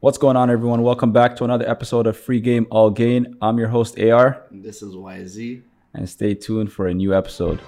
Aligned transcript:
What's 0.00 0.16
going 0.18 0.36
on, 0.36 0.48
everyone? 0.50 0.82
Welcome 0.82 1.12
back 1.12 1.34
to 1.36 1.44
another 1.44 1.68
episode 1.68 2.06
of 2.06 2.16
Free 2.16 2.40
Game 2.40 2.66
All 2.70 2.90
Gain. 2.90 3.36
I'm 3.42 3.58
your 3.58 3.68
host, 3.68 3.98
AR, 3.98 4.42
This 4.50 4.80
is 4.82 4.94
YZ. 4.94 5.62
and 5.94 6.08
stay 6.08 6.34
tuned 6.34 6.72
for 6.72 6.86
a 6.86 6.94
new 6.94 7.12
episode. 7.14 7.60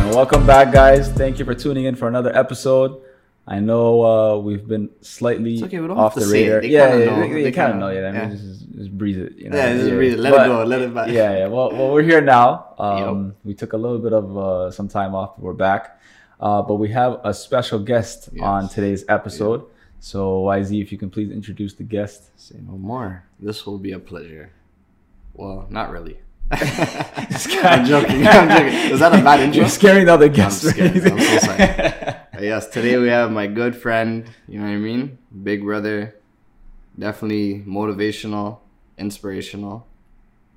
And 0.00 0.14
welcome 0.14 0.46
back, 0.46 0.72
guys. 0.72 1.10
Thank 1.10 1.38
you 1.38 1.44
for 1.44 1.54
tuning 1.54 1.84
in 1.84 1.94
for 1.94 2.08
another 2.08 2.34
episode. 2.36 3.00
I 3.50 3.60
know 3.60 4.02
uh, 4.04 4.38
we've 4.38 4.66
been 4.68 4.90
slightly 5.00 5.54
It's 5.54 5.62
okay, 5.62 5.80
we 5.80 5.86
don't 5.88 5.96
off 5.98 6.14
have 6.14 6.22
the 6.22 6.28
to 6.30 6.36
it. 6.38 6.42
radar. 6.44 6.60
They 6.60 6.68
yeah, 6.68 6.90
kinda 6.90 7.04
yeah, 7.06 7.10
know. 7.16 7.20
they, 7.22 7.32
They 7.32 7.42
they 7.44 7.52
kind 7.52 7.72
of 7.72 7.78
know. 7.78 7.88
Yeah, 7.88 8.08
I 8.08 8.12
mean, 8.12 8.20
yeah. 8.20 8.36
just, 8.36 8.72
just 8.76 8.90
breathe 8.98 9.18
it. 9.18 9.32
You 9.38 9.48
know? 9.48 9.56
Yeah, 9.56 9.72
just 9.74 9.90
read 9.92 10.12
it. 10.12 10.18
Let 10.20 10.32
But- 10.34 10.46
it 10.46 10.48
go. 10.52 10.64
Let 10.64 10.80
it 10.82 10.92
back. 10.94 11.08
yeah, 11.08 11.38
yeah. 11.38 11.46
Well, 11.48 11.70
well, 11.72 11.90
we're 11.94 12.02
here 12.02 12.20
now. 12.20 12.74
Um, 12.78 13.34
We 13.44 13.54
took 13.54 13.72
a 13.72 13.78
little 13.78 13.98
bit 13.98 14.12
of 14.12 14.36
uh, 14.36 14.70
some 14.70 14.86
time 14.88 15.14
off. 15.14 15.36
but 15.36 15.42
We're 15.44 15.54
back, 15.54 15.98
uh, 16.40 16.60
but 16.60 16.74
we 16.76 16.90
have 16.90 17.20
a 17.24 17.32
special 17.32 17.78
guest 17.80 18.28
Yes. 18.34 18.44
on 18.44 18.68
today's 18.68 19.02
episode. 19.08 19.64
So, 20.00 20.42
YZ, 20.44 20.70
if 20.82 20.92
you 20.92 20.98
can 20.98 21.08
please 21.10 21.30
introduce 21.32 21.72
the 21.74 21.84
guest. 21.84 22.28
Say 22.38 22.56
no 22.60 22.76
more. 22.76 23.24
This 23.40 23.64
will 23.66 23.78
be 23.78 23.92
a 23.92 23.98
pleasure. 23.98 24.52
Well, 25.34 25.66
not 25.70 25.90
really. 25.90 26.18
I'm 26.52 27.84
joking. 27.84 28.26
I'm 28.26 28.48
joking. 28.48 28.92
Is 28.92 29.00
that 29.00 29.12
a 29.18 29.22
bad 29.24 29.40
intro? 29.44 29.60
You're 29.60 29.68
scaring 29.68 30.04
the 30.06 30.14
other 30.14 30.26
I'm 30.26 30.32
guests. 30.32 30.68
scared. 30.68 30.96
I'm 30.96 31.18
so 31.18 31.38
sorry. 31.38 32.07
Uh, 32.38 32.42
yes, 32.42 32.68
today 32.68 32.96
we 32.96 33.08
have 33.08 33.32
my 33.32 33.48
good 33.48 33.74
friend. 33.74 34.30
You 34.46 34.60
know 34.60 34.66
what 34.66 34.72
I 34.72 34.76
mean? 34.76 35.18
Big 35.42 35.64
brother. 35.64 36.14
Definitely 36.96 37.64
motivational, 37.66 38.60
inspirational, 38.96 39.88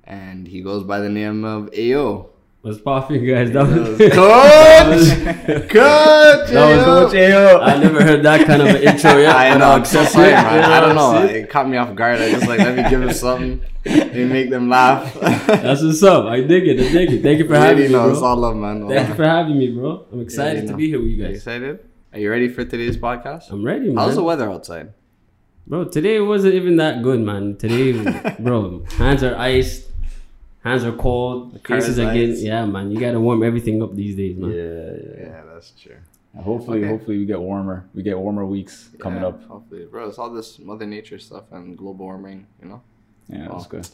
and 0.04 0.46
he 0.46 0.60
goes 0.60 0.84
by 0.84 1.00
the 1.00 1.08
name 1.08 1.44
of 1.44 1.70
Ayo. 1.72 2.28
What's 2.62 2.80
popping, 2.80 3.26
guys? 3.26 3.50
That 3.50 3.66
was, 3.66 3.98
Coach, 3.98 5.68
Coach, 5.68 6.50
that 6.50 6.76
was. 6.76 6.84
Coach 6.84 7.12
Ayo. 7.18 7.60
I 7.60 7.76
never 7.82 8.04
heard 8.04 8.22
that 8.22 8.46
kind 8.46 8.62
of 8.62 8.68
an 8.68 8.76
intro 8.88 9.16
yet. 9.18 9.34
I 9.34 9.58
know. 9.58 9.64
I'll 9.66 9.72
I'm 9.78 9.84
so 9.84 9.98
accept 10.02 10.12
sorry, 10.14 10.28
it, 10.28 10.34
man. 10.34 10.70
I 10.70 10.80
don't 10.80 10.94
know. 10.94 11.24
It 11.24 11.50
caught 11.50 11.68
me 11.68 11.76
off 11.76 11.92
guard. 11.96 12.20
I 12.20 12.30
just 12.30 12.46
like 12.46 12.60
let 12.60 12.76
me 12.76 12.88
give 12.88 13.02
him 13.02 13.12
something. 13.12 13.60
They 13.82 14.24
make 14.26 14.50
them 14.50 14.68
laugh. 14.68 15.12
That's 15.20 15.82
what's 15.82 16.04
up. 16.04 16.26
I 16.26 16.40
dig 16.42 16.68
it. 16.68 16.78
I 16.78 16.92
dig 16.92 17.12
it. 17.14 17.22
Thank 17.24 17.40
you 17.40 17.48
for 17.48 17.56
having 17.56 17.78
Really, 17.78 17.88
me, 17.88 17.94
no, 17.94 18.10
it's 18.10 18.20
bro. 18.20 18.28
all 18.28 18.36
love, 18.36 18.54
man. 18.54 18.88
Thank 18.88 19.08
you 19.08 19.14
for 19.16 19.24
having 19.24 19.58
me, 19.58 19.70
bro. 19.72 20.06
I'm 20.12 20.20
excited 20.20 20.62
you 20.62 20.66
to 20.68 20.70
know. 20.72 20.76
be 20.76 20.88
here 20.88 21.00
with 21.00 21.08
you 21.08 21.16
You 21.16 21.24
guys. 21.26 21.36
excited? 21.38 21.80
Are 22.12 22.18
you 22.20 22.30
ready 22.30 22.48
for 22.48 22.64
today's 22.64 22.96
podcast? 22.96 23.50
I'm 23.50 23.64
ready, 23.64 23.88
man. 23.88 23.96
How's 23.96 24.14
the 24.14 24.22
weather 24.22 24.48
outside? 24.48 24.92
Bro, 25.66 25.86
today 25.86 26.20
wasn't 26.20 26.54
even 26.54 26.76
that 26.76 27.02
good, 27.02 27.18
man. 27.20 27.56
Today, 27.56 27.92
bro, 28.38 28.84
hands 28.98 29.24
are 29.24 29.36
iced, 29.36 29.88
hands 30.64 30.84
are 30.84 30.92
cold, 30.92 31.62
car 31.62 31.80
faces 31.80 31.98
are 31.98 32.12
getting. 32.12 32.36
Yeah, 32.36 32.64
man. 32.66 32.90
You 32.90 32.98
gotta 33.00 33.20
warm 33.20 33.42
everything 33.42 33.82
up 33.82 33.94
these 33.94 34.16
days, 34.16 34.36
man. 34.36 34.50
Yeah, 34.50 34.56
yeah. 34.62 35.26
Yeah, 35.28 35.42
that's 35.52 35.70
true. 35.72 35.96
Hopefully, 36.36 36.78
Okay. 36.78 36.88
hopefully 36.88 37.18
we 37.18 37.26
get 37.26 37.38
warmer. 37.40 37.84
We 37.94 38.02
get 38.02 38.18
warmer 38.18 38.46
weeks 38.46 38.90
coming 38.98 39.22
up. 39.22 39.42
Hopefully, 39.44 39.84
bro. 39.90 40.08
It's 40.08 40.18
all 40.18 40.30
this 40.32 40.58
Mother 40.58 40.86
Nature 40.86 41.18
stuff 41.18 41.44
and 41.52 41.76
global 41.76 42.06
warming. 42.06 42.46
You 42.62 42.68
know, 42.68 42.82
Yeah, 43.28 43.48
that's 43.50 43.66
Oh. 43.66 43.68
good. 43.68 43.88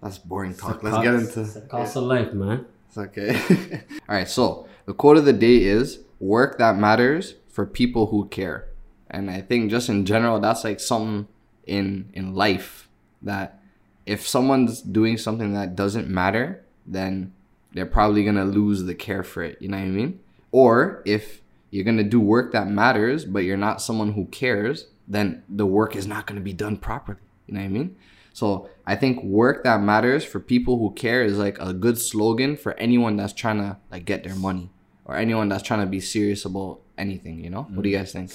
that's 0.00 0.18
boring 0.18 0.54
talk. 0.54 0.82
Let's 0.82 0.96
the 0.96 1.02
get 1.02 1.12
cost- 1.14 1.26
into. 1.36 1.40
it's 1.40 1.54
the 1.54 1.60
cost 1.62 1.96
of 1.96 2.04
life, 2.04 2.32
man. 2.32 2.66
It's 2.88 2.98
okay. 2.98 3.34
All 4.08 4.14
right. 4.14 4.28
So 4.28 4.66
the 4.84 4.94
quote 4.94 5.16
of 5.16 5.24
the 5.24 5.32
day 5.32 5.56
is 5.64 6.00
work 6.20 6.58
that 6.58 6.78
matters 6.78 7.34
for 7.48 7.66
people 7.66 8.06
who 8.06 8.28
care. 8.28 8.68
And 9.10 9.28
I 9.30 9.40
think 9.40 9.70
just 9.70 9.88
in 9.88 10.04
general, 10.04 10.38
that's 10.38 10.62
like 10.62 10.78
something 10.78 11.26
in 11.66 12.10
in 12.12 12.32
life 12.34 12.88
that 13.22 13.60
if 14.06 14.26
someone's 14.26 14.80
doing 14.80 15.18
something 15.18 15.52
that 15.52 15.74
doesn't 15.76 16.08
matter, 16.08 16.64
then 16.86 17.32
they're 17.72 17.84
probably 17.84 18.24
gonna 18.24 18.44
lose 18.44 18.84
the 18.84 18.94
care 18.94 19.22
for 19.22 19.42
it. 19.42 19.60
You 19.60 19.68
know 19.68 19.76
what 19.76 19.84
I 19.84 19.88
mean? 19.88 20.20
Or 20.52 21.02
if 21.04 21.42
you're 21.70 21.84
gonna 21.84 22.04
do 22.04 22.20
work 22.20 22.52
that 22.52 22.68
matters, 22.68 23.24
but 23.24 23.40
you're 23.40 23.56
not 23.56 23.82
someone 23.82 24.12
who 24.12 24.26
cares, 24.26 24.86
then 25.08 25.42
the 25.48 25.66
work 25.66 25.96
is 25.96 26.06
not 26.06 26.26
gonna 26.26 26.40
be 26.40 26.52
done 26.52 26.76
properly. 26.76 27.18
You 27.46 27.54
know 27.54 27.60
what 27.60 27.66
I 27.66 27.70
mean? 27.70 27.96
So 28.32 28.68
I 28.86 28.96
think 28.96 29.22
work 29.24 29.64
that 29.64 29.80
matters 29.80 30.24
for 30.24 30.40
people 30.40 30.78
who 30.78 30.92
care 30.92 31.24
is 31.24 31.38
like 31.38 31.58
a 31.58 31.72
good 31.72 31.98
slogan 31.98 32.56
for 32.56 32.74
anyone 32.74 33.16
that's 33.16 33.32
trying 33.32 33.58
to 33.58 33.78
like 33.90 34.04
get 34.04 34.24
their 34.24 34.34
money 34.34 34.70
or 35.04 35.16
anyone 35.16 35.48
that's 35.48 35.62
trying 35.62 35.80
to 35.80 35.86
be 35.86 36.00
serious 36.00 36.44
about 36.44 36.80
anything. 36.98 37.42
You 37.42 37.50
know? 37.50 37.62
What 37.62 37.82
do 37.82 37.88
you 37.88 37.96
guys 37.96 38.12
think? 38.12 38.30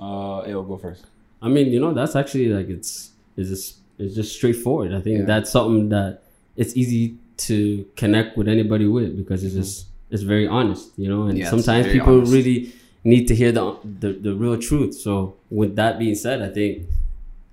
Uh, 0.00 0.42
it'll 0.46 0.62
go 0.62 0.78
first. 0.78 1.04
I 1.42 1.48
mean, 1.48 1.68
you 1.68 1.80
know, 1.80 1.92
that's 1.92 2.16
actually 2.16 2.48
like 2.48 2.68
it's 2.68 3.10
it's 3.36 3.50
just 3.50 3.78
it's 3.98 4.14
just 4.14 4.34
straightforward. 4.34 4.92
I 4.94 5.00
think 5.00 5.20
Yeah. 5.20 5.24
that's 5.26 5.50
something 5.50 5.88
that 5.90 6.22
it's 6.56 6.76
easy 6.76 7.16
to 7.48 7.84
connect 7.96 8.36
with 8.36 8.48
anybody 8.48 8.86
with 8.86 9.16
because 9.16 9.44
it's 9.44 9.54
just 9.54 9.86
it's 10.10 10.22
very 10.22 10.46
honest, 10.46 10.90
you 10.96 11.08
know. 11.08 11.24
And 11.24 11.36
Yeah, 11.38 11.50
sometimes 11.50 11.86
people 11.88 12.14
honest. 12.18 12.32
really 12.32 12.72
need 13.04 13.28
to 13.28 13.34
hear 13.34 13.52
the, 13.52 13.76
the 14.00 14.12
the 14.12 14.34
real 14.34 14.56
truth. 14.58 14.94
So 14.94 15.34
with 15.50 15.76
that 15.76 15.98
being 15.98 16.14
said, 16.14 16.42
I 16.42 16.48
think 16.48 16.84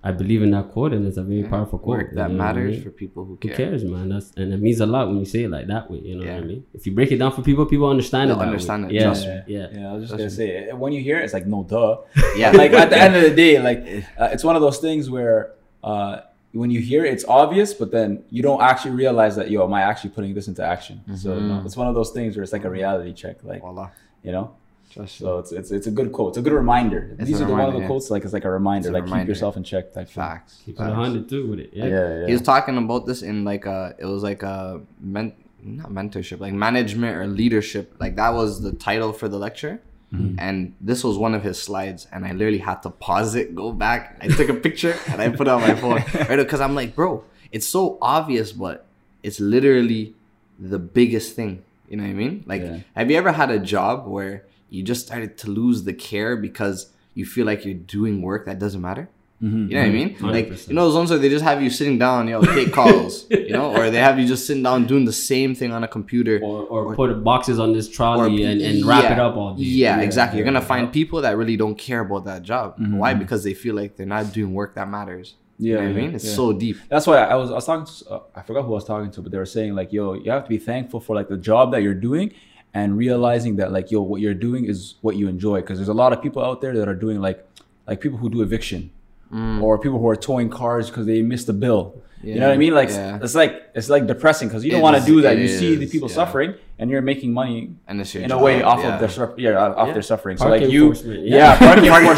I 0.04 0.12
believe 0.12 0.44
in 0.44 0.52
that 0.52 0.70
quote, 0.72 0.94
and 0.94 1.06
it's 1.08 1.18
a 1.18 1.24
very 1.24 1.44
powerful 1.44 1.80
quote. 1.80 1.98
Work 1.98 2.10
you 2.12 2.16
that 2.18 2.30
know 2.32 2.38
what 2.38 2.44
I 2.46 2.54
matters 2.54 2.76
mean? 2.76 2.84
for 2.84 2.92
people 2.92 3.26
who 3.26 3.38
Who 3.42 3.50
cares, 3.50 3.84
man? 3.84 4.10
That's 4.10 4.32
and 4.38 4.54
it 4.54 4.62
means 4.62 4.80
a 4.80 4.86
lot 4.86 5.08
when 5.08 5.18
you 5.18 5.26
say 5.26 5.44
it 5.44 5.50
like 5.52 5.68
that 5.68 5.90
way. 5.92 6.00
You 6.00 6.16
know 6.18 6.26
what 6.32 6.44
I 6.44 6.46
mean? 6.46 6.64
If 6.74 6.86
you 6.86 6.92
break 6.94 7.12
it 7.12 7.18
down 7.18 7.32
for 7.32 7.42
people, 7.42 7.66
people 7.66 7.90
understand 7.90 8.30
They'll 8.30 8.38
it. 8.38 8.40
that 8.40 8.46
way. 8.46 8.52
understand 8.52 8.86
it, 8.86 8.92
Yeah, 8.92 9.02
trust 9.04 9.26
yeah, 9.26 9.42
yeah. 9.48 9.68
Yeah, 9.74 9.90
I 9.90 9.94
was 9.94 10.04
just 10.04 10.12
That's 10.18 10.36
gonna 10.38 10.50
say 10.70 10.72
when 10.74 10.94
you 10.94 11.02
hear 11.02 11.18
it, 11.20 11.24
it's 11.24 11.34
like 11.34 11.48
no 11.48 11.64
duh. 11.64 11.98
Yeah. 12.38 12.52
like 12.52 12.72
at 12.74 12.90
the 12.92 12.98
end 13.06 13.16
of 13.16 13.24
the 13.24 13.36
day, 13.36 13.60
like 13.60 13.80
uh, 14.20 14.30
it's 14.32 14.44
one 14.44 14.56
of 14.56 14.62
those 14.62 14.78
things 14.78 15.10
where 15.10 15.52
uh, 15.84 16.22
when 16.56 16.72
you 16.72 16.80
hear 16.80 17.04
it, 17.06 17.14
it's 17.14 17.26
obvious, 17.26 17.74
but 17.74 17.92
then 17.92 18.24
you 18.30 18.42
don't 18.42 18.62
actually 18.62 18.92
realize 18.92 19.36
that 19.36 19.52
yo, 19.52 19.64
am 19.64 19.74
I 19.74 19.82
actually 19.82 20.12
putting 20.12 20.34
this 20.34 20.48
into 20.48 20.64
action? 20.64 21.02
So 21.18 21.38
no, 21.40 21.56
mm-hmm. 21.56 21.66
it's 21.66 21.76
one 21.76 21.88
of 21.88 21.96
those 21.96 22.12
things 22.12 22.36
where 22.36 22.44
it's 22.44 22.54
like 22.54 22.64
a 22.64 22.70
reality 22.70 23.14
check, 23.14 23.44
like 23.44 23.62
Voila. 23.62 23.90
you 24.24 24.32
know. 24.32 24.56
Trust 24.90 25.20
you. 25.20 25.26
So 25.26 25.40
it's 25.40 25.52
it's 25.52 25.72
it's 25.72 25.88
a 25.88 25.92
good 25.92 26.12
quote. 26.14 26.30
It's 26.30 26.38
a 26.38 26.42
good 26.42 26.54
reminder. 26.54 27.16
It's 27.20 27.28
These 27.28 27.42
a 27.42 27.44
are 27.44 27.48
the 27.48 27.54
one 27.54 27.62
of 27.66 27.74
the 27.74 27.82
yeah. 27.82 27.88
quotes 27.88 28.10
like 28.10 28.24
it's 28.24 28.34
like 28.34 28.46
a 28.46 28.50
reminder, 28.50 28.88
It's 28.88 28.98
a 28.98 29.02
like 29.02 29.20
keep 29.20 29.28
yourself 29.28 29.58
in 29.58 29.64
check 29.64 29.94
type 29.94 30.08
thing. 30.08 30.16
Facts. 30.16 30.62
Keep 30.66 30.76
it 30.76 30.78
Facts. 30.78 30.92
a 30.92 30.96
hundred 30.96 31.28
too 31.28 31.48
with 31.48 31.60
it. 31.60 31.72
Yeah. 31.74 31.86
Yeah, 31.86 32.20
yeah. 32.20 32.28
He 32.28 32.34
was 32.34 32.42
talking 32.42 32.78
about 32.78 33.06
this 33.06 33.22
in 33.22 33.44
like 33.44 33.66
a 33.66 33.96
it 33.98 34.06
was 34.06 34.24
like 34.24 34.44
a 34.44 34.82
men 35.00 35.34
not 35.62 35.90
mentorship 35.90 36.40
like 36.40 36.54
management 36.54 37.18
or 37.18 37.26
leadership 37.26 37.96
like 38.00 38.16
that 38.16 38.34
was 38.34 38.62
the 38.62 38.72
title 38.72 39.12
for 39.12 39.28
the 39.28 39.38
lecture 39.38 39.82
Mm-hmm. 40.16 40.40
and 40.40 40.74
this 40.82 41.04
was 41.04 41.18
one 41.18 41.34
of 41.34 41.44
his 41.44 41.62
slides 41.62 42.08
and 42.12 42.26
I 42.26 42.32
literally 42.32 42.60
had 42.70 42.82
to 42.84 42.90
pause 42.90 43.36
it 43.36 43.56
go 43.56 43.72
back. 43.72 44.18
I 44.22 44.28
took 44.28 44.50
a 44.50 44.54
picture 44.68 44.96
and 45.10 45.22
I 45.22 45.30
put 45.30 45.48
it 45.48 45.52
on 45.52 45.62
my 45.62 45.76
phone. 45.76 46.04
Right 46.30 46.38
because 46.38 46.62
I'm 46.62 46.76
like 46.76 46.96
bro 46.96 47.24
it's 47.52 47.68
so 47.68 47.98
obvious 48.02 48.52
but 48.52 48.86
it's 49.24 49.40
literally 49.40 50.14
the 50.60 50.80
biggest 50.80 51.36
thing. 51.36 51.64
You 51.90 51.98
know 51.98 52.04
what 52.04 52.10
I 52.10 52.14
mean? 52.14 52.44
Like 52.46 52.62
Yeah. 52.62 52.80
have 52.96 53.12
you 53.12 53.18
ever 53.18 53.32
had 53.32 53.50
a 53.52 53.60
job 53.60 54.08
where 54.08 54.44
you 54.70 54.84
just 54.84 55.06
started 55.06 55.38
to 55.40 55.50
lose 55.50 55.84
the 55.84 55.94
care 55.94 56.36
because 56.36 56.92
you 57.14 57.26
feel 57.26 57.46
like 57.46 57.64
you're 57.66 57.74
doing 57.98 58.22
work 58.22 58.46
that 58.46 58.60
doesn't 58.60 58.82
matter 58.82 59.10
Mm-hmm. 59.46 59.70
you 59.70 59.76
know 59.76 59.82
what 59.82 59.88
I 59.88 59.92
mean? 59.92 60.18
Like 60.22 60.48
100%. 60.48 60.70
you 60.70 60.74
know 60.74 60.86
those 60.86 60.96
ones 60.96 61.10
where 61.12 61.20
they 61.20 61.30
just 61.30 61.44
have 61.44 61.62
you 61.62 61.70
sitting 61.70 62.00
down, 62.00 62.28
yo, 62.28 62.42
take 62.42 62.74
calls, 62.74 63.30
you 63.30 63.52
know, 63.52 63.76
or 63.76 63.92
they 63.92 64.00
have 64.00 64.18
you 64.18 64.28
just 64.28 64.48
sitting 64.48 64.64
down 64.64 64.88
doing 64.88 65.06
the 65.06 65.14
same 65.14 65.54
thing 65.54 65.72
on 65.72 65.84
a 65.84 65.88
computer. 65.88 66.40
Or, 66.42 66.64
or, 66.64 66.96
put 66.96 67.24
boxes 67.24 67.60
on 67.60 67.72
this 67.72 67.88
trolley 67.88 68.44
Or- 68.44 68.50
and, 68.50 68.60
and 68.60 68.84
wrap 68.84 69.04
yeah. 69.04 69.14
it 69.14 69.20
up 69.20 69.36
all 69.38 69.54
day. 69.54 69.64
Yeah, 69.64 69.98
Yeah, 69.98 70.04
exactly. 70.04 70.40
You're 70.40 70.46
gonna 70.46 70.62
find 70.62 70.92
people 70.92 71.22
that 71.22 71.38
really 71.38 71.58
don't 71.58 71.78
care 71.78 72.00
about 72.00 72.26
that 72.26 72.42
job. 72.42 72.80
Mm-hmm. 72.80 72.98
Why? 72.98 73.14
Because 73.14 73.44
they 73.44 73.54
feel 73.54 73.76
like 73.76 73.98
they're 73.98 74.08
not 74.08 74.34
doing 74.34 74.52
work 74.54 74.74
that 74.76 74.90
matters. 74.90 75.36
Yeah, 75.60 75.68
you 75.68 75.76
know 75.76 75.82
what 75.84 75.90
I 75.90 76.02
mean? 76.02 76.16
It's 76.16 76.26
yeah. 76.26 76.34
so 76.34 76.54
deep. 76.54 76.78
That's 76.90 77.06
why 77.06 77.18
I 77.18 77.36
was 77.36 77.52
I 77.52 77.54
was 77.54 77.66
talking 77.66 77.86
to 77.86 78.10
uh, 78.10 78.20
I 78.36 78.42
forgot 78.42 78.64
who 78.64 78.72
I 78.72 78.76
was 78.76 78.86
talking 78.86 79.12
to, 79.12 79.22
but 79.22 79.32
they 79.32 79.38
were 79.38 79.46
saying 79.46 79.76
like, 79.76 79.94
yo, 79.94 80.16
you 80.16 80.32
have 80.32 80.44
to 80.44 80.50
be 80.50 80.58
thankful 80.58 81.00
for 81.00 81.16
like 81.16 81.30
the 81.30 81.38
job 81.38 81.72
that 81.72 81.84
you're 81.84 81.94
doing 81.94 82.34
and 82.74 82.98
realizing 82.98 83.58
that 83.58 83.72
like, 83.72 83.92
yo, 83.92 84.02
what 84.02 84.22
you're 84.22 84.34
doing 84.34 84.66
is 84.66 84.96
what 85.02 85.16
you 85.16 85.28
enjoy. 85.28 85.62
Because 85.62 85.78
there's 85.78 85.88
a 85.88 85.94
lot 85.94 86.14
of 86.14 86.22
people 86.22 86.44
out 86.44 86.62
there 86.62 86.76
that 86.76 86.88
are 86.88 86.96
doing 86.96 87.22
like 87.22 87.46
like 87.88 88.02
people 88.02 88.18
who 88.18 88.30
do 88.30 88.42
eviction 88.42 88.92
Mm. 89.34 89.62
or 89.62 89.78
people 89.80 90.00
who 90.00 90.08
are 90.08 90.16
towing 90.16 90.50
cars 90.50 90.90
because 90.90 91.06
they 91.08 91.22
missed 91.22 91.50
a 91.50 91.54
bill. 91.54 92.02
You 92.24 92.40
know 92.40 92.48
what 92.48 92.56
I 92.56 92.58
mean? 92.58 92.74
Like 92.74 92.90
yeah. 92.90 93.20
it's 93.22 93.36
like 93.36 93.70
it's 93.76 93.88
like 93.90 94.08
depressing 94.08 94.48
because 94.48 94.66
you 94.66 94.72
don't 94.72 94.82
want 94.82 94.98
to 94.98 95.06
do 95.06 95.22
that. 95.22 95.34
it 95.38 95.42
You 95.42 95.48
see 95.48 95.76
the 95.76 95.86
people 95.88 96.10
yeah. 96.10 96.16
suffering 96.16 96.56
and 96.80 96.90
you're 96.90 97.02
making 97.04 97.32
money 97.34 97.76
And 97.88 98.02
it's 98.02 98.16
your 98.16 98.24
in 98.24 98.32
a 98.32 98.38
way 98.38 98.64
off 98.64 98.80
yeah. 98.80 98.94
of 98.96 99.00
their 99.00 99.10
suff- 99.10 99.38
yeah 99.38 99.52
off 99.58 99.88
Yeah. 99.88 99.94
their 99.94 100.02
suffering. 100.02 100.38
So 100.38 100.48
like 100.48 100.64
you, 100.70 100.94
yeah, 100.94 101.14
yeah. 101.54 101.58
parking 101.60 101.86
enforcement. 101.92 102.18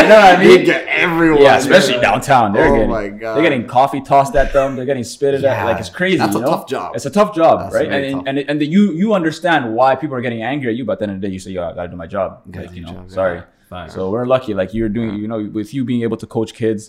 You 0.00 0.08
know 0.08 0.20
what 0.20 0.38
I 0.38 0.38
mean? 0.38 0.48
They 0.58 0.64
get 0.64 0.86
everyone. 0.86 1.42
Yeah, 1.42 1.56
especially 1.56 1.98
downtown. 2.00 2.52
They're 2.52 2.68
Oh 2.68 2.74
getting, 2.74 2.90
my 2.90 3.08
God. 3.08 3.34
they're 3.34 3.42
getting 3.42 3.66
coffee 3.66 4.00
tossed 4.00 4.36
at 4.36 4.52
them. 4.52 4.76
They're 4.76 4.84
getting 4.86 5.04
spitted 5.04 5.42
Yeah. 5.42 5.54
at. 5.54 5.64
Like 5.64 5.80
it's 5.80 5.88
crazy. 5.88 6.18
That's 6.18 6.34
you 6.34 6.42
a 6.42 6.44
tough 6.44 6.68
job. 6.68 6.94
It's 6.94 7.06
a 7.06 7.10
tough 7.10 7.34
job, 7.34 7.60
That's 7.60 7.74
right? 7.74 7.88
very 7.88 8.06
And 8.12 8.14
tough. 8.18 8.24
and 8.28 8.38
and 8.50 8.60
the, 8.60 8.66
you 8.66 8.92
you 8.92 9.14
understand 9.14 9.74
why 9.74 9.96
people 9.96 10.14
are 10.16 10.20
getting 10.20 10.42
angry 10.44 10.70
at 10.72 10.76
you, 10.76 10.84
but 10.84 10.92
at 10.92 10.98
the 11.00 11.04
end 11.06 11.12
of 11.14 11.20
the 11.20 11.26
day, 11.26 11.32
you 11.32 11.40
say, 11.40 11.50
"Yo, 11.50 11.64
I 11.68 11.72
gotta 11.74 11.88
do 11.88 11.96
my 11.96 12.06
job." 12.06 12.42
Gotta 12.52 12.66
Like, 12.68 12.76
you 12.76 12.82
know, 12.82 13.04
sorry. 13.08 13.42
Facts. 13.70 13.94
So 13.94 14.10
we're 14.10 14.26
lucky. 14.26 14.52
Like 14.52 14.74
you're 14.74 14.88
doing, 14.88 15.14
you 15.22 15.28
know, 15.28 15.48
with 15.58 15.72
you 15.72 15.84
being 15.84 16.02
able 16.02 16.16
to 16.18 16.26
coach 16.26 16.52
kids, 16.54 16.82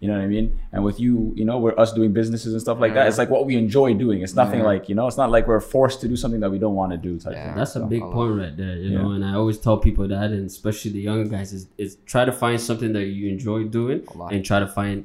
You 0.00 0.08
know 0.08 0.16
what 0.18 0.24
I 0.24 0.26
mean? 0.36 0.48
And 0.72 0.84
with 0.84 1.00
you, 1.00 1.32
you 1.38 1.46
know, 1.48 1.56
we're 1.56 1.76
us 1.84 1.90
doing 1.98 2.12
businesses 2.12 2.52
and 2.52 2.60
stuff 2.60 2.78
like 2.78 2.92
that. 2.96 3.04
It's 3.08 3.16
like 3.16 3.30
what 3.30 3.46
we 3.46 3.56
enjoy 3.56 3.94
doing. 3.94 4.18
It's 4.20 4.36
nothing 4.42 4.60
Yeah. 4.60 4.66
like 4.72 4.82
you 4.90 4.94
know. 4.94 5.06
It's 5.10 5.16
not 5.22 5.30
like 5.36 5.44
we're 5.50 5.58
forced 5.76 5.98
to 6.02 6.06
do 6.12 6.16
something 6.22 6.40
that 6.44 6.50
we 6.54 6.58
don't 6.64 6.74
want 6.80 6.90
to 6.92 6.98
do. 6.98 7.12
Type 7.18 7.32
Yeah. 7.32 7.44
thing. 7.46 7.56
That's 7.60 7.74
a 7.76 7.80
So- 7.80 7.86
big 7.86 8.02
I 8.02 8.04
love 8.04 8.14
point 8.18 8.34
right 8.42 8.54
there, 8.62 8.76
you 8.84 8.90
know. 8.96 9.08
And 9.16 9.22
I 9.24 9.32
always 9.40 9.56
tell 9.66 9.78
people 9.88 10.06
that, 10.14 10.28
and 10.36 10.44
especially 10.54 10.90
the 10.98 11.00
younger 11.08 11.26
guys, 11.36 11.54
is, 11.58 11.62
is 11.84 11.96
try 12.12 12.22
to 12.30 12.34
find 12.42 12.60
something 12.60 12.92
that 12.92 13.06
you 13.18 13.24
enjoy 13.36 13.58
doing, 13.78 13.98
and 14.32 14.44
try 14.50 14.58
to 14.66 14.66
find 14.80 14.96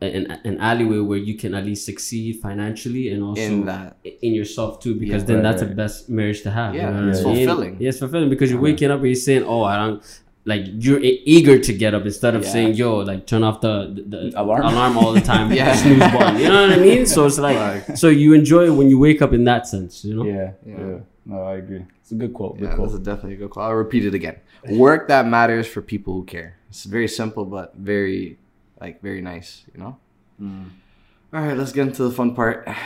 an, 0.00 0.24
an 0.50 0.56
alleyway 0.70 1.00
where 1.10 1.18
you 1.28 1.34
can 1.42 1.52
at 1.58 1.64
least 1.70 1.84
succeed 1.84 2.36
financially 2.40 3.04
and 3.12 3.22
also 3.22 3.42
In 3.42 3.66
that. 3.66 3.88
in 4.26 4.32
yourself 4.40 4.80
too, 4.82 4.94
because 4.94 5.20
Yeah. 5.22 5.26
then 5.26 5.36
Right, 5.36 5.42
that's 5.48 5.60
right. 5.62 5.68
the 5.72 5.76
best 5.84 6.08
marriage 6.08 6.40
to 6.46 6.50
have. 6.50 6.70
Yeah, 6.74 6.88
you 6.88 7.02
know 7.04 7.10
it's 7.10 7.22
what 7.22 7.32
I 7.32 7.34
mean? 7.34 7.46
fulfilling. 7.46 7.76
Yeah, 7.78 7.88
it's 7.90 7.98
fulfilling 7.98 8.30
because 8.30 8.48
you're 8.50 8.64
waking 8.70 8.90
up 8.90 9.00
and 9.00 9.08
you're 9.12 9.14
saying, 9.30 9.44
"Oh, 9.54 9.62
I 9.72 9.76
don't." 9.82 10.00
Like 10.46 10.62
you're 10.78 11.00
eager 11.02 11.58
to 11.58 11.72
get 11.72 11.92
up 11.94 12.04
instead 12.06 12.34
of 12.34 12.42
Yeah. 12.44 12.50
saying, 12.50 12.74
"Yo, 12.74 12.98
like 12.98 13.26
turn 13.26 13.42
off 13.44 13.60
the, 13.60 13.92
the, 13.94 14.02
the 14.30 14.40
Alarm. 14.40 14.62
alarm. 14.62 14.96
all 14.96 15.12
the 15.12 15.20
time." 15.20 15.52
Yeah. 15.52 15.66
yeah, 15.66 15.74
snooze 15.76 15.98
button. 15.98 16.40
You 16.40 16.48
know 16.48 16.62
what 16.68 16.78
I 16.78 16.82
mean? 16.82 17.04
So 17.14 17.26
it's 17.26 17.38
like, 17.38 17.58
Like- 17.88 17.96
so 17.96 18.08
you 18.08 18.32
enjoy 18.32 18.64
it 18.66 18.70
when 18.70 18.88
you 18.88 18.98
wake 18.98 19.20
up 19.20 19.32
in 19.34 19.44
that 19.44 19.66
sense. 19.66 20.02
You 20.04 20.14
know? 20.16 20.24
Yeah, 20.24 20.52
Yeah. 20.66 20.78
yeah. 20.78 20.98
No, 21.26 21.42
I 21.42 21.56
agree. 21.56 21.84
It's 22.00 22.10
a 22.10 22.14
good 22.14 22.32
quote. 22.32 22.58
Good 22.58 22.70
Yeah, 22.70 22.74
quote. 22.74 22.88
this 22.88 22.94
is 23.00 23.04
definitely 23.04 23.34
a 23.34 23.36
good 23.36 23.50
quote 23.50 23.66
I'll 23.66 23.74
repeat 23.74 24.04
it 24.06 24.14
again. 24.14 24.36
Work 24.70 25.08
that 25.08 25.26
matters 25.26 25.66
for 25.68 25.82
people 25.82 26.14
who 26.14 26.24
care. 26.24 26.56
It's 26.70 26.84
very 26.84 27.06
simple, 27.08 27.44
but 27.44 27.74
very, 27.76 28.38
like, 28.80 29.02
very 29.02 29.20
nice. 29.20 29.64
You 29.74 29.80
know. 29.82 29.96
Mm. 30.40 30.70
All 31.34 31.40
right, 31.42 31.56
let's 31.56 31.72
get 31.72 31.86
into 31.88 32.02
the 32.04 32.10
fun 32.10 32.34
part. 32.34 32.66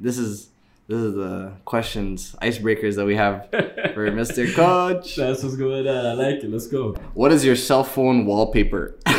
This 0.00 0.18
is 0.18 0.48
this 0.86 0.98
is 0.98 1.14
the 1.14 1.52
questions, 1.64 2.36
icebreakers 2.42 2.96
that 2.96 3.06
we 3.06 3.16
have 3.16 3.48
for 3.50 4.10
Mr. 4.10 4.52
Coach. 4.54 5.16
That's 5.16 5.42
what's 5.42 5.56
going 5.56 5.88
on. 5.88 6.06
I 6.06 6.12
like 6.12 6.44
it. 6.44 6.50
Let's 6.50 6.66
go. 6.66 6.92
What 7.14 7.32
is 7.32 7.44
your 7.44 7.56
cell 7.56 7.84
phone 7.84 8.26
wallpaper? 8.26 8.98